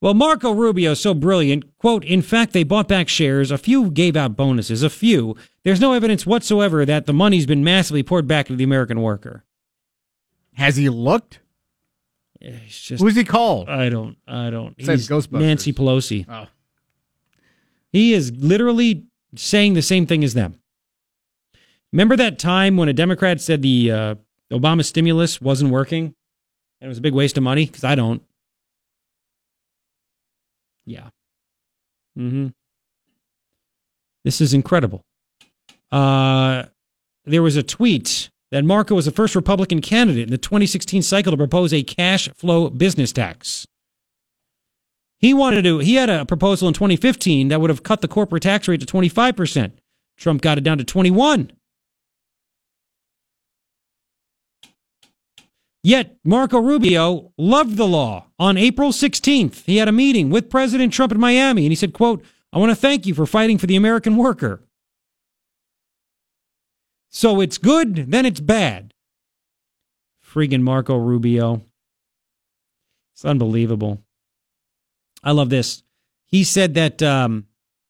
Well, 0.00 0.14
Marco 0.14 0.52
Rubio 0.52 0.92
is 0.92 1.00
so 1.00 1.12
brilliant. 1.12 1.76
Quote, 1.78 2.04
in 2.04 2.22
fact, 2.22 2.52
they 2.52 2.62
bought 2.62 2.86
back 2.86 3.08
shares. 3.08 3.50
A 3.50 3.58
few 3.58 3.90
gave 3.90 4.16
out 4.16 4.36
bonuses. 4.36 4.82
A 4.82 4.90
few. 4.90 5.36
There's 5.64 5.80
no 5.80 5.92
evidence 5.92 6.24
whatsoever 6.24 6.84
that 6.84 7.06
the 7.06 7.12
money's 7.12 7.46
been 7.46 7.64
massively 7.64 8.04
poured 8.04 8.28
back 8.28 8.46
to 8.46 8.56
the 8.56 8.64
American 8.64 9.02
worker. 9.02 9.44
Has 10.54 10.76
he 10.76 10.88
looked? 10.88 11.40
It's 12.40 12.80
just, 12.80 13.02
Who's 13.02 13.16
he 13.16 13.24
called? 13.24 13.68
I 13.68 13.88
don't, 13.88 14.16
I 14.28 14.50
don't. 14.50 14.76
Says 14.80 15.00
He's 15.00 15.08
Ghostbusters. 15.08 15.40
Nancy 15.40 15.72
Pelosi. 15.72 16.26
Oh. 16.28 16.46
He 17.90 18.12
is 18.12 18.30
literally 18.32 19.06
saying 19.34 19.74
the 19.74 19.82
same 19.82 20.06
thing 20.06 20.22
as 20.22 20.34
them. 20.34 20.60
Remember 21.92 22.16
that 22.16 22.38
time 22.38 22.76
when 22.76 22.88
a 22.88 22.92
Democrat 22.92 23.40
said 23.40 23.62
the 23.62 23.90
uh, 23.90 24.14
Obama 24.52 24.84
stimulus 24.84 25.40
wasn't 25.40 25.72
working 25.72 26.14
and 26.80 26.86
it 26.86 26.88
was 26.88 26.98
a 26.98 27.02
big 27.02 27.14
waste 27.14 27.36
of 27.36 27.42
money? 27.42 27.66
Because 27.66 27.82
I 27.82 27.94
don't. 27.94 28.22
Yeah. 30.88 31.10
Mm-hmm. 32.18 32.48
This 34.24 34.40
is 34.40 34.54
incredible. 34.54 35.02
Uh, 35.92 36.64
there 37.26 37.42
was 37.42 37.56
a 37.56 37.62
tweet 37.62 38.30
that 38.50 38.64
Marco 38.64 38.94
was 38.94 39.04
the 39.04 39.10
first 39.10 39.36
Republican 39.36 39.82
candidate 39.82 40.24
in 40.24 40.30
the 40.30 40.38
2016 40.38 41.02
cycle 41.02 41.30
to 41.30 41.36
propose 41.36 41.74
a 41.74 41.82
cash 41.82 42.28
flow 42.30 42.70
business 42.70 43.12
tax. 43.12 43.66
He 45.18 45.34
wanted 45.34 45.62
to, 45.64 45.78
he 45.78 45.96
had 45.96 46.08
a 46.08 46.24
proposal 46.24 46.68
in 46.68 46.74
2015 46.74 47.48
that 47.48 47.60
would 47.60 47.70
have 47.70 47.82
cut 47.82 48.00
the 48.00 48.08
corporate 48.08 48.44
tax 48.44 48.66
rate 48.66 48.80
to 48.80 48.86
25%. 48.86 49.72
Trump 50.16 50.40
got 50.40 50.56
it 50.56 50.64
down 50.64 50.78
to 50.78 50.84
21. 50.84 51.52
Yet 55.88 56.18
Marco 56.22 56.58
Rubio 56.58 57.32
loved 57.38 57.78
the 57.78 57.86
law. 57.86 58.26
On 58.38 58.58
April 58.58 58.90
16th, 58.90 59.64
he 59.64 59.78
had 59.78 59.88
a 59.88 59.92
meeting 59.92 60.28
with 60.28 60.50
President 60.50 60.92
Trump 60.92 61.12
in 61.12 61.18
Miami 61.18 61.64
and 61.64 61.72
he 61.72 61.76
said, 61.76 61.94
quote, 61.94 62.22
I 62.52 62.58
want 62.58 62.68
to 62.68 62.76
thank 62.76 63.06
you 63.06 63.14
for 63.14 63.24
fighting 63.24 63.56
for 63.56 63.66
the 63.66 63.74
American 63.74 64.18
worker. 64.18 64.60
So 67.08 67.40
it's 67.40 67.56
good, 67.56 68.10
then 68.10 68.26
it's 68.26 68.38
bad. 68.38 68.92
Friggin' 70.22 70.60
Marco 70.60 70.94
Rubio. 70.94 71.62
It's 73.14 73.24
unbelievable. 73.24 74.02
I 75.24 75.30
love 75.30 75.48
this. 75.48 75.84
He 76.26 76.44
said 76.44 76.74
that 76.74 77.02
um, 77.02 77.46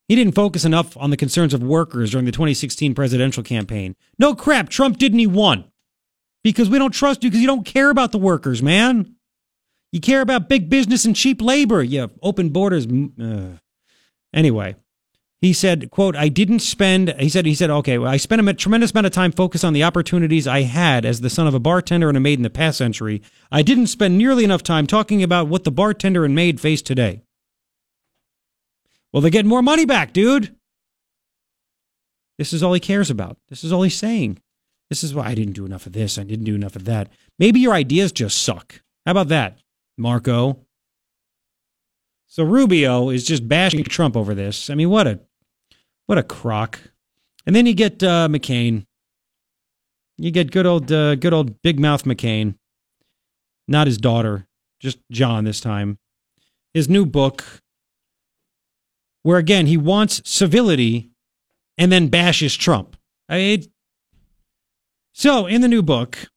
he 0.06 0.14
didn't 0.14 0.36
focus 0.36 0.64
enough 0.64 0.96
on 0.96 1.10
the 1.10 1.16
concerns 1.16 1.52
of 1.52 1.64
workers 1.64 2.12
during 2.12 2.26
the 2.26 2.30
2016 2.30 2.94
presidential 2.94 3.42
campaign. 3.42 3.96
No 4.20 4.36
crap, 4.36 4.68
Trump 4.68 4.98
didn't. 4.98 5.18
He 5.18 5.26
won. 5.26 5.64
Because 6.42 6.70
we 6.70 6.78
don't 6.78 6.92
trust 6.92 7.22
you 7.22 7.30
because 7.30 7.40
you 7.40 7.46
don't 7.46 7.66
care 7.66 7.90
about 7.90 8.12
the 8.12 8.18
workers, 8.18 8.62
man. 8.62 9.14
You 9.92 10.00
care 10.00 10.20
about 10.20 10.48
big 10.48 10.68
business 10.68 11.04
and 11.04 11.16
cheap 11.16 11.40
labor. 11.40 11.82
You 11.82 12.10
open 12.22 12.50
borders. 12.50 12.86
Uh. 12.86 13.58
Anyway, 14.34 14.76
he 15.40 15.52
said, 15.52 15.90
quote, 15.90 16.16
I 16.16 16.28
didn't 16.28 16.58
spend, 16.58 17.14
he 17.18 17.28
said, 17.28 17.46
he 17.46 17.54
said, 17.54 17.70
okay, 17.70 17.96
well, 17.96 18.10
I 18.10 18.16
spent 18.16 18.46
a 18.46 18.54
tremendous 18.54 18.90
amount 18.90 19.06
of 19.06 19.12
time 19.12 19.32
focused 19.32 19.64
on 19.64 19.72
the 19.72 19.84
opportunities 19.84 20.46
I 20.46 20.62
had 20.62 21.04
as 21.04 21.20
the 21.20 21.30
son 21.30 21.46
of 21.46 21.54
a 21.54 21.60
bartender 21.60 22.08
and 22.08 22.16
a 22.16 22.20
maid 22.20 22.38
in 22.38 22.42
the 22.42 22.50
past 22.50 22.78
century. 22.78 23.22
I 23.50 23.62
didn't 23.62 23.86
spend 23.86 24.18
nearly 24.18 24.44
enough 24.44 24.62
time 24.62 24.86
talking 24.86 25.22
about 25.22 25.48
what 25.48 25.64
the 25.64 25.70
bartender 25.70 26.24
and 26.24 26.34
maid 26.34 26.60
face 26.60 26.82
today. 26.82 27.22
Well, 29.12 29.20
they're 29.22 29.30
getting 29.30 29.48
more 29.48 29.62
money 29.62 29.86
back, 29.86 30.12
dude. 30.12 30.54
This 32.36 32.52
is 32.52 32.62
all 32.62 32.72
he 32.72 32.80
cares 32.80 33.08
about. 33.08 33.38
This 33.48 33.64
is 33.64 33.72
all 33.72 33.82
he's 33.82 33.96
saying. 33.96 34.40
This 34.90 35.04
is 35.04 35.14
why 35.14 35.26
I 35.26 35.34
didn't 35.34 35.52
do 35.52 35.66
enough 35.66 35.86
of 35.86 35.92
this. 35.92 36.18
I 36.18 36.24
didn't 36.24 36.44
do 36.44 36.54
enough 36.54 36.76
of 36.76 36.84
that. 36.86 37.08
Maybe 37.38 37.60
your 37.60 37.74
ideas 37.74 38.12
just 38.12 38.42
suck. 38.42 38.80
How 39.04 39.12
about 39.12 39.28
that, 39.28 39.58
Marco? 39.96 40.64
So 42.26 42.44
Rubio 42.44 43.10
is 43.10 43.26
just 43.26 43.48
bashing 43.48 43.84
Trump 43.84 44.16
over 44.16 44.34
this. 44.34 44.70
I 44.70 44.74
mean, 44.74 44.90
what 44.90 45.06
a 45.06 45.20
what 46.06 46.18
a 46.18 46.22
crock. 46.22 46.80
And 47.46 47.56
then 47.56 47.66
you 47.66 47.74
get 47.74 48.02
uh, 48.02 48.28
McCain. 48.28 48.86
You 50.18 50.30
get 50.30 50.50
good 50.50 50.66
old 50.66 50.90
uh, 50.92 51.14
good 51.14 51.32
old 51.32 51.62
big 51.62 51.80
mouth 51.80 52.04
McCain. 52.04 52.54
Not 53.66 53.86
his 53.86 53.98
daughter, 53.98 54.46
just 54.80 54.98
John 55.10 55.44
this 55.44 55.60
time. 55.60 55.98
His 56.74 56.88
new 56.88 57.06
book, 57.06 57.44
where 59.22 59.38
again 59.38 59.66
he 59.66 59.76
wants 59.76 60.22
civility 60.24 61.10
and 61.76 61.92
then 61.92 62.08
bashes 62.08 62.56
Trump. 62.56 62.96
I, 63.28 63.62
so, 65.18 65.46
in 65.46 65.62
the 65.62 65.66
new 65.66 65.82
book, 65.82 66.30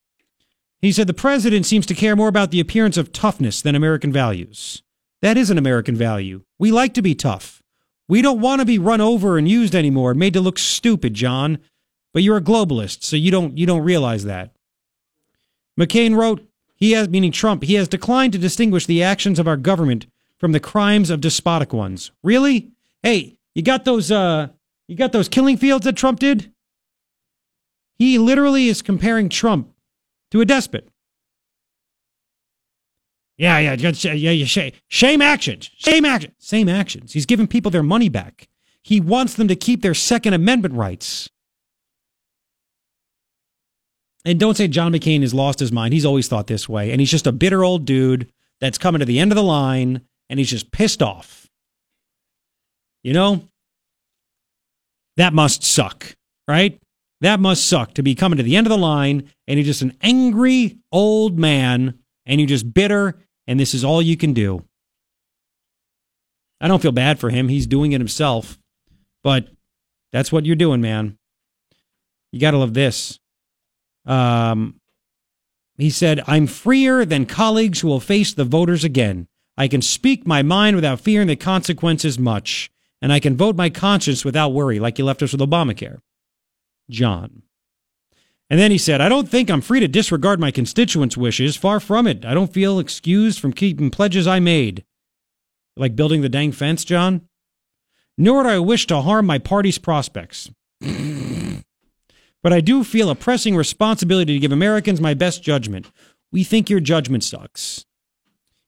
he 0.79 0.91
said 0.91 1.05
the 1.05 1.13
president 1.13 1.67
seems 1.67 1.85
to 1.85 1.93
care 1.93 2.15
more 2.15 2.27
about 2.27 2.49
the 2.49 2.59
appearance 2.59 2.97
of 2.97 3.11
toughness 3.11 3.61
than 3.61 3.75
American 3.75 4.11
values. 4.11 4.81
That 5.21 5.37
is 5.37 5.51
an 5.51 5.59
American 5.59 5.95
value. 5.95 6.41
We 6.57 6.71
like 6.71 6.95
to 6.95 7.03
be 7.03 7.13
tough. 7.13 7.61
We 8.07 8.23
don't 8.23 8.41
want 8.41 8.59
to 8.59 8.65
be 8.65 8.79
run 8.79 8.99
over 8.99 9.37
and 9.37 9.47
used 9.47 9.75
anymore, 9.75 10.15
made 10.15 10.33
to 10.33 10.41
look 10.41 10.57
stupid, 10.57 11.13
John. 11.13 11.59
But 12.11 12.23
you're 12.23 12.37
a 12.37 12.41
globalist, 12.41 13.03
so 13.03 13.15
you 13.15 13.29
don't 13.29 13.55
you 13.55 13.67
don't 13.67 13.83
realize 13.83 14.23
that. 14.23 14.55
McCain 15.79 16.15
wrote, 16.15 16.43
he 16.75 16.93
has 16.93 17.07
meaning 17.07 17.31
Trump, 17.31 17.61
he 17.61 17.75
has 17.75 17.87
declined 17.87 18.33
to 18.33 18.39
distinguish 18.39 18.87
the 18.87 19.03
actions 19.03 19.37
of 19.37 19.47
our 19.47 19.57
government 19.57 20.07
from 20.39 20.53
the 20.53 20.59
crimes 20.59 21.11
of 21.11 21.21
despotic 21.21 21.71
ones. 21.71 22.09
Really? 22.23 22.71
Hey, 23.03 23.37
you 23.53 23.61
got 23.61 23.85
those 23.85 24.09
uh 24.09 24.47
you 24.87 24.95
got 24.95 25.11
those 25.11 25.29
killing 25.29 25.57
fields 25.57 25.85
that 25.85 25.95
Trump 25.95 26.19
did? 26.19 26.51
He 28.01 28.17
literally 28.17 28.67
is 28.67 28.81
comparing 28.81 29.29
Trump 29.29 29.75
to 30.31 30.41
a 30.41 30.45
despot. 30.45 30.89
Yeah, 33.37 33.59
yeah, 33.59 33.75
yeah, 33.75 34.31
yeah. 34.31 34.69
Shame 34.87 35.21
actions. 35.21 35.69
Shame 35.77 36.03
actions. 36.03 36.33
Same 36.39 36.67
actions. 36.67 37.13
He's 37.13 37.27
giving 37.27 37.45
people 37.45 37.69
their 37.69 37.83
money 37.83 38.09
back. 38.09 38.47
He 38.81 38.99
wants 38.99 39.35
them 39.35 39.47
to 39.49 39.55
keep 39.55 39.83
their 39.83 39.93
Second 39.93 40.33
Amendment 40.33 40.73
rights. 40.73 41.29
And 44.25 44.39
don't 44.39 44.57
say 44.57 44.67
John 44.67 44.93
McCain 44.93 45.21
has 45.21 45.35
lost 45.35 45.59
his 45.59 45.71
mind. 45.71 45.93
He's 45.93 46.03
always 46.03 46.27
thought 46.27 46.47
this 46.47 46.67
way. 46.67 46.89
And 46.89 46.99
he's 46.99 47.11
just 47.11 47.27
a 47.27 47.31
bitter 47.31 47.63
old 47.63 47.85
dude 47.85 48.31
that's 48.59 48.79
coming 48.79 48.97
to 49.01 49.05
the 49.05 49.19
end 49.19 49.31
of 49.31 49.35
the 49.35 49.43
line 49.43 50.01
and 50.27 50.39
he's 50.39 50.49
just 50.49 50.71
pissed 50.71 51.03
off. 51.03 51.51
You 53.03 53.13
know? 53.13 53.47
That 55.17 55.35
must 55.35 55.63
suck, 55.63 56.15
right? 56.47 56.81
That 57.21 57.39
must 57.39 57.67
suck 57.67 57.93
to 57.93 58.03
be 58.03 58.15
coming 58.15 58.37
to 58.37 58.43
the 58.43 58.55
end 58.55 58.67
of 58.67 58.71
the 58.71 58.77
line 58.77 59.29
and 59.47 59.57
you're 59.57 59.65
just 59.65 59.83
an 59.83 59.95
angry 60.01 60.79
old 60.91 61.37
man 61.39 61.99
and 62.25 62.39
you're 62.39 62.47
just 62.47 62.73
bitter 62.73 63.19
and 63.47 63.59
this 63.59 63.73
is 63.73 63.83
all 63.83 64.01
you 64.01 64.17
can 64.17 64.33
do. 64.33 64.65
I 66.59 66.67
don't 66.67 66.81
feel 66.81 66.91
bad 66.91 67.19
for 67.19 67.29
him. 67.29 67.47
He's 67.47 67.67
doing 67.67 67.91
it 67.91 68.01
himself. 68.01 68.57
But 69.23 69.47
that's 70.11 70.31
what 70.31 70.45
you're 70.45 70.55
doing, 70.55 70.81
man. 70.81 71.17
You 72.31 72.39
got 72.39 72.51
to 72.51 72.57
love 72.57 72.73
this. 72.73 73.19
Um, 74.05 74.79
he 75.77 75.89
said, 75.89 76.21
I'm 76.27 76.47
freer 76.47 77.05
than 77.05 77.25
colleagues 77.25 77.81
who 77.81 77.87
will 77.87 77.99
face 77.99 78.33
the 78.33 78.45
voters 78.45 78.83
again. 78.83 79.27
I 79.57 79.67
can 79.67 79.81
speak 79.81 80.25
my 80.25 80.43
mind 80.43 80.75
without 80.75 80.99
fearing 80.99 81.27
the 81.27 81.35
consequences 81.35 82.17
much, 82.17 82.71
and 83.01 83.11
I 83.11 83.19
can 83.19 83.37
vote 83.37 83.55
my 83.55 83.69
conscience 83.69 84.23
without 84.23 84.53
worry, 84.53 84.79
like 84.79 84.97
you 84.97 85.05
left 85.05 85.21
us 85.21 85.33
with 85.33 85.41
Obamacare. 85.41 85.99
John. 86.91 87.41
And 88.49 88.59
then 88.59 88.69
he 88.69 88.77
said, 88.77 88.99
I 88.99 89.09
don't 89.09 89.29
think 89.29 89.49
I'm 89.49 89.61
free 89.61 89.79
to 89.79 89.87
disregard 89.87 90.39
my 90.39 90.51
constituents' 90.51 91.15
wishes. 91.15 91.55
Far 91.55 91.79
from 91.79 92.05
it. 92.05 92.25
I 92.25 92.33
don't 92.33 92.53
feel 92.53 92.79
excused 92.79 93.39
from 93.39 93.53
keeping 93.53 93.89
pledges 93.89 94.27
I 94.27 94.39
made. 94.39 94.83
Like 95.77 95.95
building 95.95 96.21
the 96.21 96.29
dang 96.29 96.51
fence, 96.51 96.83
John? 96.83 97.21
Nor 98.17 98.43
do 98.43 98.49
I 98.49 98.59
wish 98.59 98.85
to 98.87 99.01
harm 99.01 99.25
my 99.25 99.39
party's 99.39 99.77
prospects. 99.77 100.51
but 100.81 102.51
I 102.51 102.59
do 102.59 102.83
feel 102.83 103.09
a 103.09 103.15
pressing 103.15 103.55
responsibility 103.55 104.33
to 104.33 104.39
give 104.39 104.51
Americans 104.51 104.99
my 104.99 105.13
best 105.13 105.41
judgment. 105.41 105.89
We 106.31 106.43
think 106.43 106.69
your 106.69 106.81
judgment 106.81 107.23
sucks. 107.23 107.85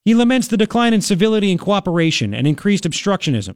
He 0.06 0.16
laments 0.16 0.48
the 0.48 0.58
decline 0.58 0.94
in 0.94 1.02
civility 1.02 1.52
and 1.52 1.60
cooperation 1.60 2.34
and 2.34 2.48
increased 2.48 2.86
obstructionism. 2.86 3.56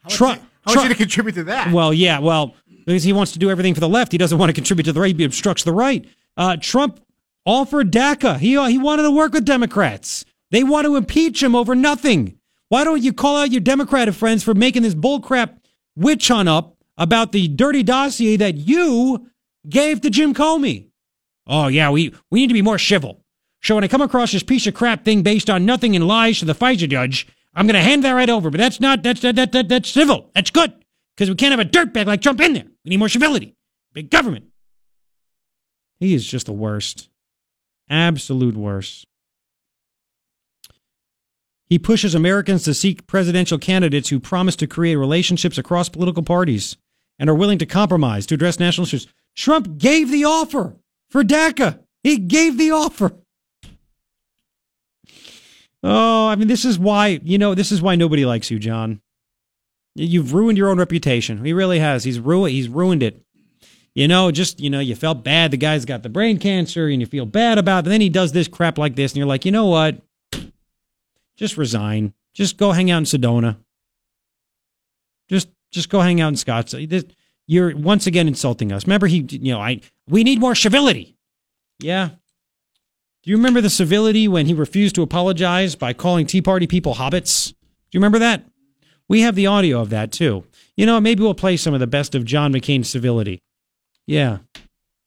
How 0.00 0.08
Trump, 0.10 0.42
how 0.66 0.72
Trump, 0.74 0.90
to 0.90 0.94
contribute 0.94 1.34
to 1.34 1.44
that? 1.44 1.72
Well, 1.72 1.92
yeah, 1.92 2.18
well, 2.18 2.54
because 2.86 3.02
he 3.02 3.12
wants 3.12 3.32
to 3.32 3.38
do 3.38 3.50
everything 3.50 3.74
for 3.74 3.80
the 3.80 3.88
left. 3.88 4.12
He 4.12 4.18
doesn't 4.18 4.38
want 4.38 4.50
to 4.50 4.54
contribute 4.54 4.84
to 4.84 4.92
the 4.92 5.00
right. 5.00 5.16
He 5.16 5.24
obstructs 5.24 5.64
the 5.64 5.72
right. 5.72 6.04
Uh, 6.36 6.56
Trump 6.60 7.00
offered 7.46 7.90
DACA. 7.90 8.38
He, 8.38 8.56
uh, 8.56 8.66
he 8.66 8.78
wanted 8.78 9.02
to 9.02 9.10
work 9.10 9.32
with 9.32 9.44
Democrats. 9.44 10.24
They 10.50 10.64
want 10.64 10.86
to 10.86 10.96
impeach 10.96 11.42
him 11.42 11.54
over 11.54 11.74
nothing. 11.74 12.38
Why 12.68 12.84
don't 12.84 13.02
you 13.02 13.12
call 13.12 13.38
out 13.38 13.50
your 13.50 13.60
Democratic 13.60 14.14
friends 14.14 14.42
for 14.42 14.54
making 14.54 14.82
this 14.82 14.94
bullcrap 14.94 15.58
witch 15.96 16.28
hunt 16.28 16.48
up 16.48 16.76
about 16.96 17.32
the 17.32 17.48
dirty 17.48 17.82
dossier 17.82 18.36
that 18.36 18.56
you 18.56 19.28
gave 19.68 20.00
to 20.02 20.10
Jim 20.10 20.34
Comey? 20.34 20.88
Oh, 21.46 21.68
yeah, 21.68 21.90
we, 21.90 22.14
we 22.30 22.40
need 22.40 22.48
to 22.48 22.54
be 22.54 22.62
more 22.62 22.78
civil. 22.78 23.24
So 23.62 23.74
when 23.74 23.84
I 23.84 23.88
come 23.88 24.02
across 24.02 24.32
this 24.32 24.42
piece 24.42 24.66
of 24.66 24.74
crap 24.74 25.04
thing 25.04 25.22
based 25.22 25.50
on 25.50 25.66
nothing 25.66 25.94
and 25.96 26.06
lies 26.06 26.38
to 26.38 26.44
the 26.44 26.54
FISA 26.54 26.88
judge, 26.88 27.26
I'm 27.54 27.66
going 27.66 27.74
to 27.74 27.82
hand 27.82 28.04
that 28.04 28.12
right 28.12 28.30
over. 28.30 28.50
But 28.50 28.58
that's 28.58 28.80
not, 28.80 29.02
that's, 29.02 29.20
that, 29.20 29.36
that, 29.36 29.52
that, 29.52 29.68
that's 29.68 29.88
civil. 29.88 30.30
That's 30.34 30.50
good 30.50 30.79
because 31.20 31.28
we 31.28 31.36
can't 31.36 31.50
have 31.50 31.60
a 31.60 31.68
dirtbag 31.68 32.06
like 32.06 32.22
Trump 32.22 32.40
in 32.40 32.54
there. 32.54 32.64
We 32.82 32.88
need 32.88 32.96
more 32.96 33.10
civility. 33.10 33.54
Big 33.92 34.08
government. 34.08 34.46
He 35.98 36.14
is 36.14 36.26
just 36.26 36.46
the 36.46 36.52
worst. 36.54 37.10
Absolute 37.90 38.56
worst. 38.56 39.06
He 41.66 41.78
pushes 41.78 42.14
Americans 42.14 42.64
to 42.64 42.72
seek 42.72 43.06
presidential 43.06 43.58
candidates 43.58 44.08
who 44.08 44.18
promise 44.18 44.56
to 44.56 44.66
create 44.66 44.96
relationships 44.96 45.58
across 45.58 45.90
political 45.90 46.22
parties 46.22 46.78
and 47.18 47.28
are 47.28 47.34
willing 47.34 47.58
to 47.58 47.66
compromise 47.66 48.24
to 48.24 48.34
address 48.36 48.58
national 48.58 48.86
issues. 48.86 49.06
Trump 49.36 49.76
gave 49.76 50.10
the 50.10 50.24
offer 50.24 50.78
for 51.10 51.22
DACA. 51.22 51.80
He 52.02 52.16
gave 52.16 52.56
the 52.56 52.70
offer. 52.70 53.12
Oh, 55.82 56.28
I 56.28 56.36
mean, 56.36 56.48
this 56.48 56.64
is 56.64 56.78
why, 56.78 57.20
you 57.22 57.36
know, 57.36 57.54
this 57.54 57.70
is 57.70 57.82
why 57.82 57.94
nobody 57.94 58.24
likes 58.24 58.50
you, 58.50 58.58
John. 58.58 59.02
You've 60.02 60.32
ruined 60.32 60.56
your 60.56 60.70
own 60.70 60.78
reputation. 60.78 61.44
He 61.44 61.52
really 61.52 61.78
has. 61.78 62.04
He's 62.04 62.18
ruined. 62.18 62.54
He's 62.54 62.68
ruined 62.68 63.02
it. 63.02 63.22
You 63.94 64.08
know, 64.08 64.30
just 64.30 64.60
you 64.60 64.70
know, 64.70 64.80
you 64.80 64.94
felt 64.94 65.22
bad. 65.22 65.50
The 65.50 65.56
guy's 65.56 65.84
got 65.84 66.02
the 66.02 66.08
brain 66.08 66.38
cancer, 66.38 66.88
and 66.88 67.00
you 67.00 67.06
feel 67.06 67.26
bad 67.26 67.58
about. 67.58 67.80
it. 67.80 67.86
And 67.86 67.92
then 67.92 68.00
he 68.00 68.08
does 68.08 68.32
this 68.32 68.48
crap 68.48 68.78
like 68.78 68.96
this, 68.96 69.12
and 69.12 69.18
you're 69.18 69.26
like, 69.26 69.44
you 69.44 69.52
know 69.52 69.66
what? 69.66 70.00
Just 71.36 71.56
resign. 71.56 72.14
Just 72.32 72.56
go 72.56 72.72
hang 72.72 72.90
out 72.90 72.98
in 72.98 73.04
Sedona. 73.04 73.56
Just, 75.28 75.48
just 75.70 75.88
go 75.90 76.00
hang 76.00 76.20
out 76.20 76.28
in 76.28 76.34
Scottsdale. 76.34 77.12
You're 77.46 77.76
once 77.76 78.06
again 78.06 78.28
insulting 78.28 78.72
us. 78.72 78.86
Remember, 78.86 79.06
he, 79.06 79.26
you 79.28 79.52
know, 79.52 79.60
I. 79.60 79.80
We 80.08 80.24
need 80.24 80.40
more 80.40 80.54
civility. 80.54 81.16
Yeah. 81.78 82.10
Do 83.22 83.30
you 83.30 83.36
remember 83.36 83.60
the 83.60 83.70
civility 83.70 84.28
when 84.28 84.46
he 84.46 84.54
refused 84.54 84.94
to 84.94 85.02
apologize 85.02 85.74
by 85.74 85.92
calling 85.92 86.26
Tea 86.26 86.42
Party 86.42 86.66
people 86.66 86.94
hobbits? 86.94 87.48
Do 87.48 87.54
you 87.92 88.00
remember 88.00 88.20
that? 88.20 88.49
We 89.10 89.22
have 89.22 89.34
the 89.34 89.48
audio 89.48 89.80
of 89.80 89.90
that 89.90 90.12
too. 90.12 90.44
You 90.76 90.86
know, 90.86 91.00
maybe 91.00 91.24
we'll 91.24 91.34
play 91.34 91.56
some 91.56 91.74
of 91.74 91.80
the 91.80 91.88
best 91.88 92.14
of 92.14 92.24
John 92.24 92.52
McCain's 92.52 92.88
civility. 92.88 93.42
Yeah. 94.06 94.38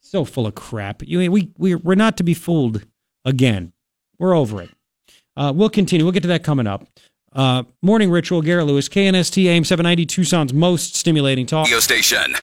So 0.01 0.25
full 0.25 0.45
of 0.45 0.55
crap. 0.55 1.01
You, 1.05 1.31
we, 1.31 1.53
we, 1.57 1.75
we're 1.75 1.95
not 1.95 2.17
to 2.17 2.23
be 2.23 2.33
fooled 2.33 2.85
again. 3.23 3.71
We're 4.19 4.35
over 4.35 4.61
it. 4.61 4.71
Uh, 5.37 5.53
we'll 5.55 5.69
continue. 5.69 6.05
We'll 6.05 6.11
get 6.11 6.23
to 6.23 6.27
that 6.27 6.43
coming 6.43 6.67
up. 6.67 6.85
Uh, 7.31 7.63
morning 7.81 8.11
Ritual, 8.11 8.41
Garrett 8.41 8.67
Lewis, 8.67 8.89
KNST 8.89 9.45
AM 9.45 9.63
790, 9.63 10.05
Tucson's 10.05 10.53
most 10.53 10.95
stimulating 10.95 11.45
talk. 11.45 11.67
Radio 11.67 11.79
station. 11.79 12.35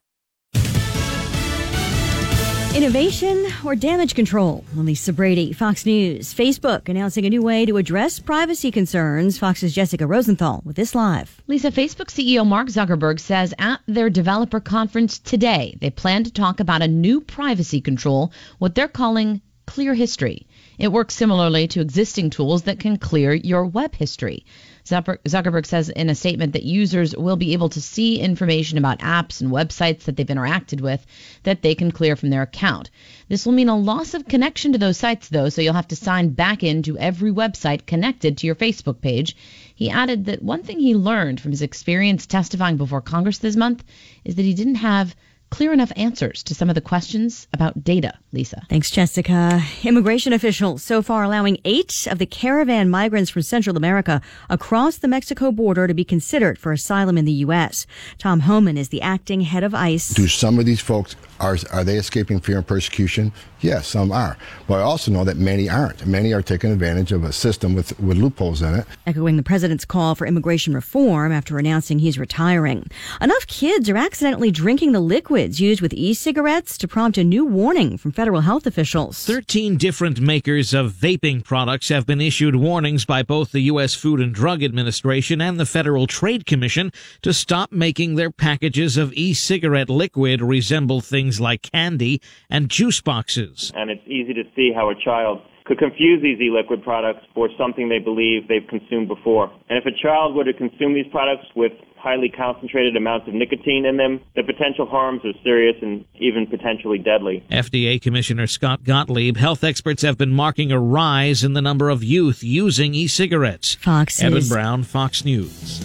Innovation 2.73 3.47
or 3.65 3.75
damage 3.75 4.15
control? 4.15 4.65
Lisa 4.77 5.13
Brady, 5.13 5.53
Fox 5.53 5.85
News. 5.85 6.33
Facebook 6.33 6.89
announcing 6.89 7.27
a 7.27 7.29
new 7.29 7.43
way 7.43 7.67
to 7.67 7.79
address 7.79 8.21
privacy 8.21 8.71
concerns. 8.71 9.39
Fox's 9.39 9.75
Jessica 9.75 10.07
Rosenthal 10.07 10.63
with 10.65 10.77
this 10.77 10.95
live. 10.95 11.43
Lisa, 11.49 11.73
Facebook 11.73 12.07
CEO 12.07 12.47
Mark 12.47 12.69
Zuckerberg 12.69 13.19
says 13.19 13.53
at 13.59 13.81
their 13.89 14.09
developer 14.09 14.61
conference 14.61 15.19
today, 15.19 15.77
they 15.81 15.91
plan 15.91 16.23
to 16.23 16.33
talk 16.33 16.61
about 16.61 16.81
a 16.81 16.87
new 16.87 17.21
privacy 17.21 17.81
control, 17.81 18.33
what 18.59 18.77
they're 18.77 18.87
calling 18.87 19.43
Clear 19.67 19.95
History. 19.95 20.47
It 20.79 20.93
works 20.93 21.15
similarly 21.15 21.67
to 21.69 21.81
existing 21.81 22.31
tools 22.31 22.63
that 22.63 22.79
can 22.79 22.99
clear 22.99 23.35
your 23.35 23.67
web 23.67 23.97
history. 23.97 24.47
Zuckerberg 24.85 25.67
says 25.67 25.89
in 25.89 26.11
a 26.11 26.15
statement 26.15 26.53
that 26.55 26.63
users 26.63 27.15
will 27.17 27.37
be 27.37 27.53
able 27.53 27.69
to 27.71 27.81
see 27.81 28.19
information 28.19 28.79
about 28.79 29.01
apps 29.01 29.41
and 29.41 29.51
websites 29.51 30.05
that 30.05 30.17
they've 30.17 30.27
interacted 30.27 30.81
with 30.81 31.05
that 31.43 31.63
they 31.63 31.75
can 31.75 31.91
clear 31.91 32.17
from 32.17 32.31
their 32.31 32.43
account. 32.43 32.91
This 33.29 33.47
will 33.47 33.53
mean 33.53 33.69
a 33.69 33.77
loss 33.77 34.15
of 34.15 34.27
connection 34.27 34.73
to 34.73 34.79
those 34.79 34.97
sites, 34.97 35.29
though, 35.29 35.49
so 35.49 35.63
you'll 35.63 35.75
have 35.75 35.89
to 35.89 35.97
sign 35.97 36.31
back 36.31 36.63
into 36.63 36.99
every 36.99 37.33
website 37.33 37.87
connected 37.87 38.39
to 38.39 38.47
your 38.47 38.57
Facebook 38.57 39.01
page. 39.01 39.37
He 39.75 39.91
added 39.91 40.25
that 40.27 40.43
one 40.43 40.63
thing 40.63 40.79
he 40.79 40.95
learned 40.95 41.41
from 41.41 41.53
his 41.53 41.63
experience 41.63 42.27
testifying 42.27 42.77
before 42.77 43.01
Congress 43.01 43.39
this 43.39 43.57
month 43.57 43.85
is 44.25 44.35
that 44.35 44.45
he 44.45 44.55
didn't 44.55 44.77
have 44.77 45.15
clear 45.51 45.73
enough 45.73 45.93
answers 45.97 46.43
to 46.45 46.55
some 46.55 46.69
of 46.69 46.75
the 46.75 46.81
questions 46.81 47.47
about 47.53 47.85
data, 47.85 48.15
Lisa. 48.33 48.63
Thanks, 48.69 48.91
Jessica. 48.91 49.63
Immigration 49.83 50.33
officials 50.33 50.83
so 50.83 51.03
far 51.03 51.25
allowing 51.25 51.59
eight 51.65 52.07
of 52.09 52.19
the 52.19 52.27
caravan 52.27 52.89
migrants 52.89 53.31
from 53.31 53.43
Central 53.43 53.77
America 53.77 54.23
across 54.49 54.97
the 54.97 55.09
Mexico 55.09 55.53
border 55.53 55.87
to 55.87 55.95
be 55.95 56.05
considered 56.05 56.59
for 56.59 56.73
asylum 56.73 57.19
in 57.19 57.25
the 57.25 57.33
U.S. 57.45 57.87
Tom 58.19 58.41
Homan 58.41 58.79
is 58.79 58.89
the 58.89 59.03
acting 59.03 59.43
head 59.43 59.65
of 59.65 59.75
ICE. 59.75 60.09
Do 60.11 60.29
some 60.29 60.59
of 60.59 60.67
these 60.67 60.81
folks 60.81 61.17
are, 61.41 61.57
are 61.73 61.85
they 61.85 61.97
escaping 61.97 62.41
fear 62.41 62.59
and 62.59 62.67
persecution? 62.67 63.33
Yes, 63.61 63.89
some 63.89 64.13
are. 64.13 64.37
But 64.67 64.81
I 64.81 64.83
also 64.83 65.11
know 65.11 65.25
that 65.25 65.37
many 65.37 65.69
aren't. 65.69 66.07
Many 66.07 66.33
are 66.33 66.43
taking 66.43 66.71
advantage 66.71 67.13
of 67.13 67.25
a 67.25 67.33
system 67.33 67.75
with, 67.75 67.99
with 68.01 68.17
loopholes 68.17 68.63
in 68.63 68.75
it. 68.75 68.87
Echoing 69.07 69.37
the 69.37 69.43
president's 69.43 69.85
call 69.85 70.15
for 70.15 70.27
immigration 70.27 70.75
reform 70.75 71.33
after 71.33 71.59
announcing 71.59 71.99
he's 71.99 72.19
retiring. 72.19 72.89
Enough 73.21 73.47
kids 73.47 73.89
are 73.91 73.97
accidentally 73.97 74.51
drinking 74.51 74.93
the 74.93 75.01
liquids 75.01 75.61
used 75.61 75.81
with 75.81 75.93
e-cigarettes 75.93 76.79
to 76.79 76.89
prompt 76.89 77.19
a 77.19 77.25
new 77.25 77.45
warning 77.45 77.99
from 77.99 78.13
federal 78.13 78.43
health 78.43 78.67
officials. 78.67 79.25
13 79.25 79.77
different 79.77 80.21
makers 80.21 80.73
of 80.73 80.93
vaping 80.93 81.45
products 81.45 81.89
have 81.89 82.07
been 82.07 82.21
issued 82.21 82.57
warnings 82.57 83.05
by 83.05 83.23
both 83.23 83.53
the 83.53 83.61
U.S. 83.63 83.95
Food 83.95 84.21
and 84.21 84.35
Drug 84.35 84.63
Administration 84.63 85.41
and 85.41 85.61
the 85.61 85.67
Federal 85.67 86.07
Trade 86.07 86.47
Commission 86.47 86.93
to 87.23 87.33
stop 87.33 87.73
making 87.73 88.15
their 88.15 88.31
packages 88.31 88.97
of 88.97 89.13
e-cigarette 89.15 89.91
liquid 89.91 90.41
resemble 90.41 91.01
things 91.01 91.30
things 91.31 91.41
like 91.41 91.63
candy 91.63 92.21
and 92.49 92.69
juice 92.69 93.01
boxes. 93.01 93.73
And 93.77 93.91
it's 93.91 94.07
easy 94.07 94.35
to 94.35 94.43
see 94.57 94.73
how 94.75 94.91
a 94.91 94.95
child 94.95 95.41
could 95.65 95.79
confuse 95.79 96.21
these 96.21 96.41
e-liquid 96.41 96.83
products 96.83 97.25
for 97.35 97.49
something 97.57 97.89
they 97.89 98.01
believe 98.01 98.49
they've 98.49 98.67
consumed 98.69 99.07
before. 99.07 99.53
And 99.69 99.79
if 99.79 99.87
a 99.87 99.97
child 99.97 100.35
were 100.35 100.43
to 100.43 100.53
consume 100.53 100.95
these 100.95 101.07
products 101.13 101.47
with 101.55 101.71
highly 101.97 102.31
concentrated 102.31 102.97
amounts 102.97 103.29
of 103.29 103.35
nicotine 103.35 103.85
in 103.85 103.97
them, 103.97 104.21
the 104.35 104.43
potential 104.43 104.87
harms 104.87 105.21
are 105.25 105.35
serious 105.45 105.77
and 105.83 106.05
even 106.19 106.47
potentially 106.47 106.99
deadly. 106.99 107.45
FDA 107.51 108.03
Commissioner 108.03 108.49
Scott 108.49 108.83
Gottlieb, 108.83 109.37
health 109.37 109.63
experts 109.63 110.03
have 110.03 110.19
been 110.19 110.33
marking 110.33 110.73
a 110.73 110.81
rise 110.81 111.45
in 111.45 111.53
the 111.53 111.63
number 111.63 111.91
of 111.91 112.03
youth 112.03 112.43
using 112.43 112.95
e-cigarettes. 112.95 113.77
Fox 113.77 114.21
Evan 114.21 114.35
News. 114.35 114.49
Brown, 114.49 114.83
Fox 114.83 115.25
News. 115.25 115.85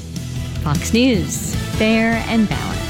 Fox 0.63 0.93
News. 0.93 1.53
Fair 1.77 2.13
and 2.27 2.49
balanced. 2.49 2.84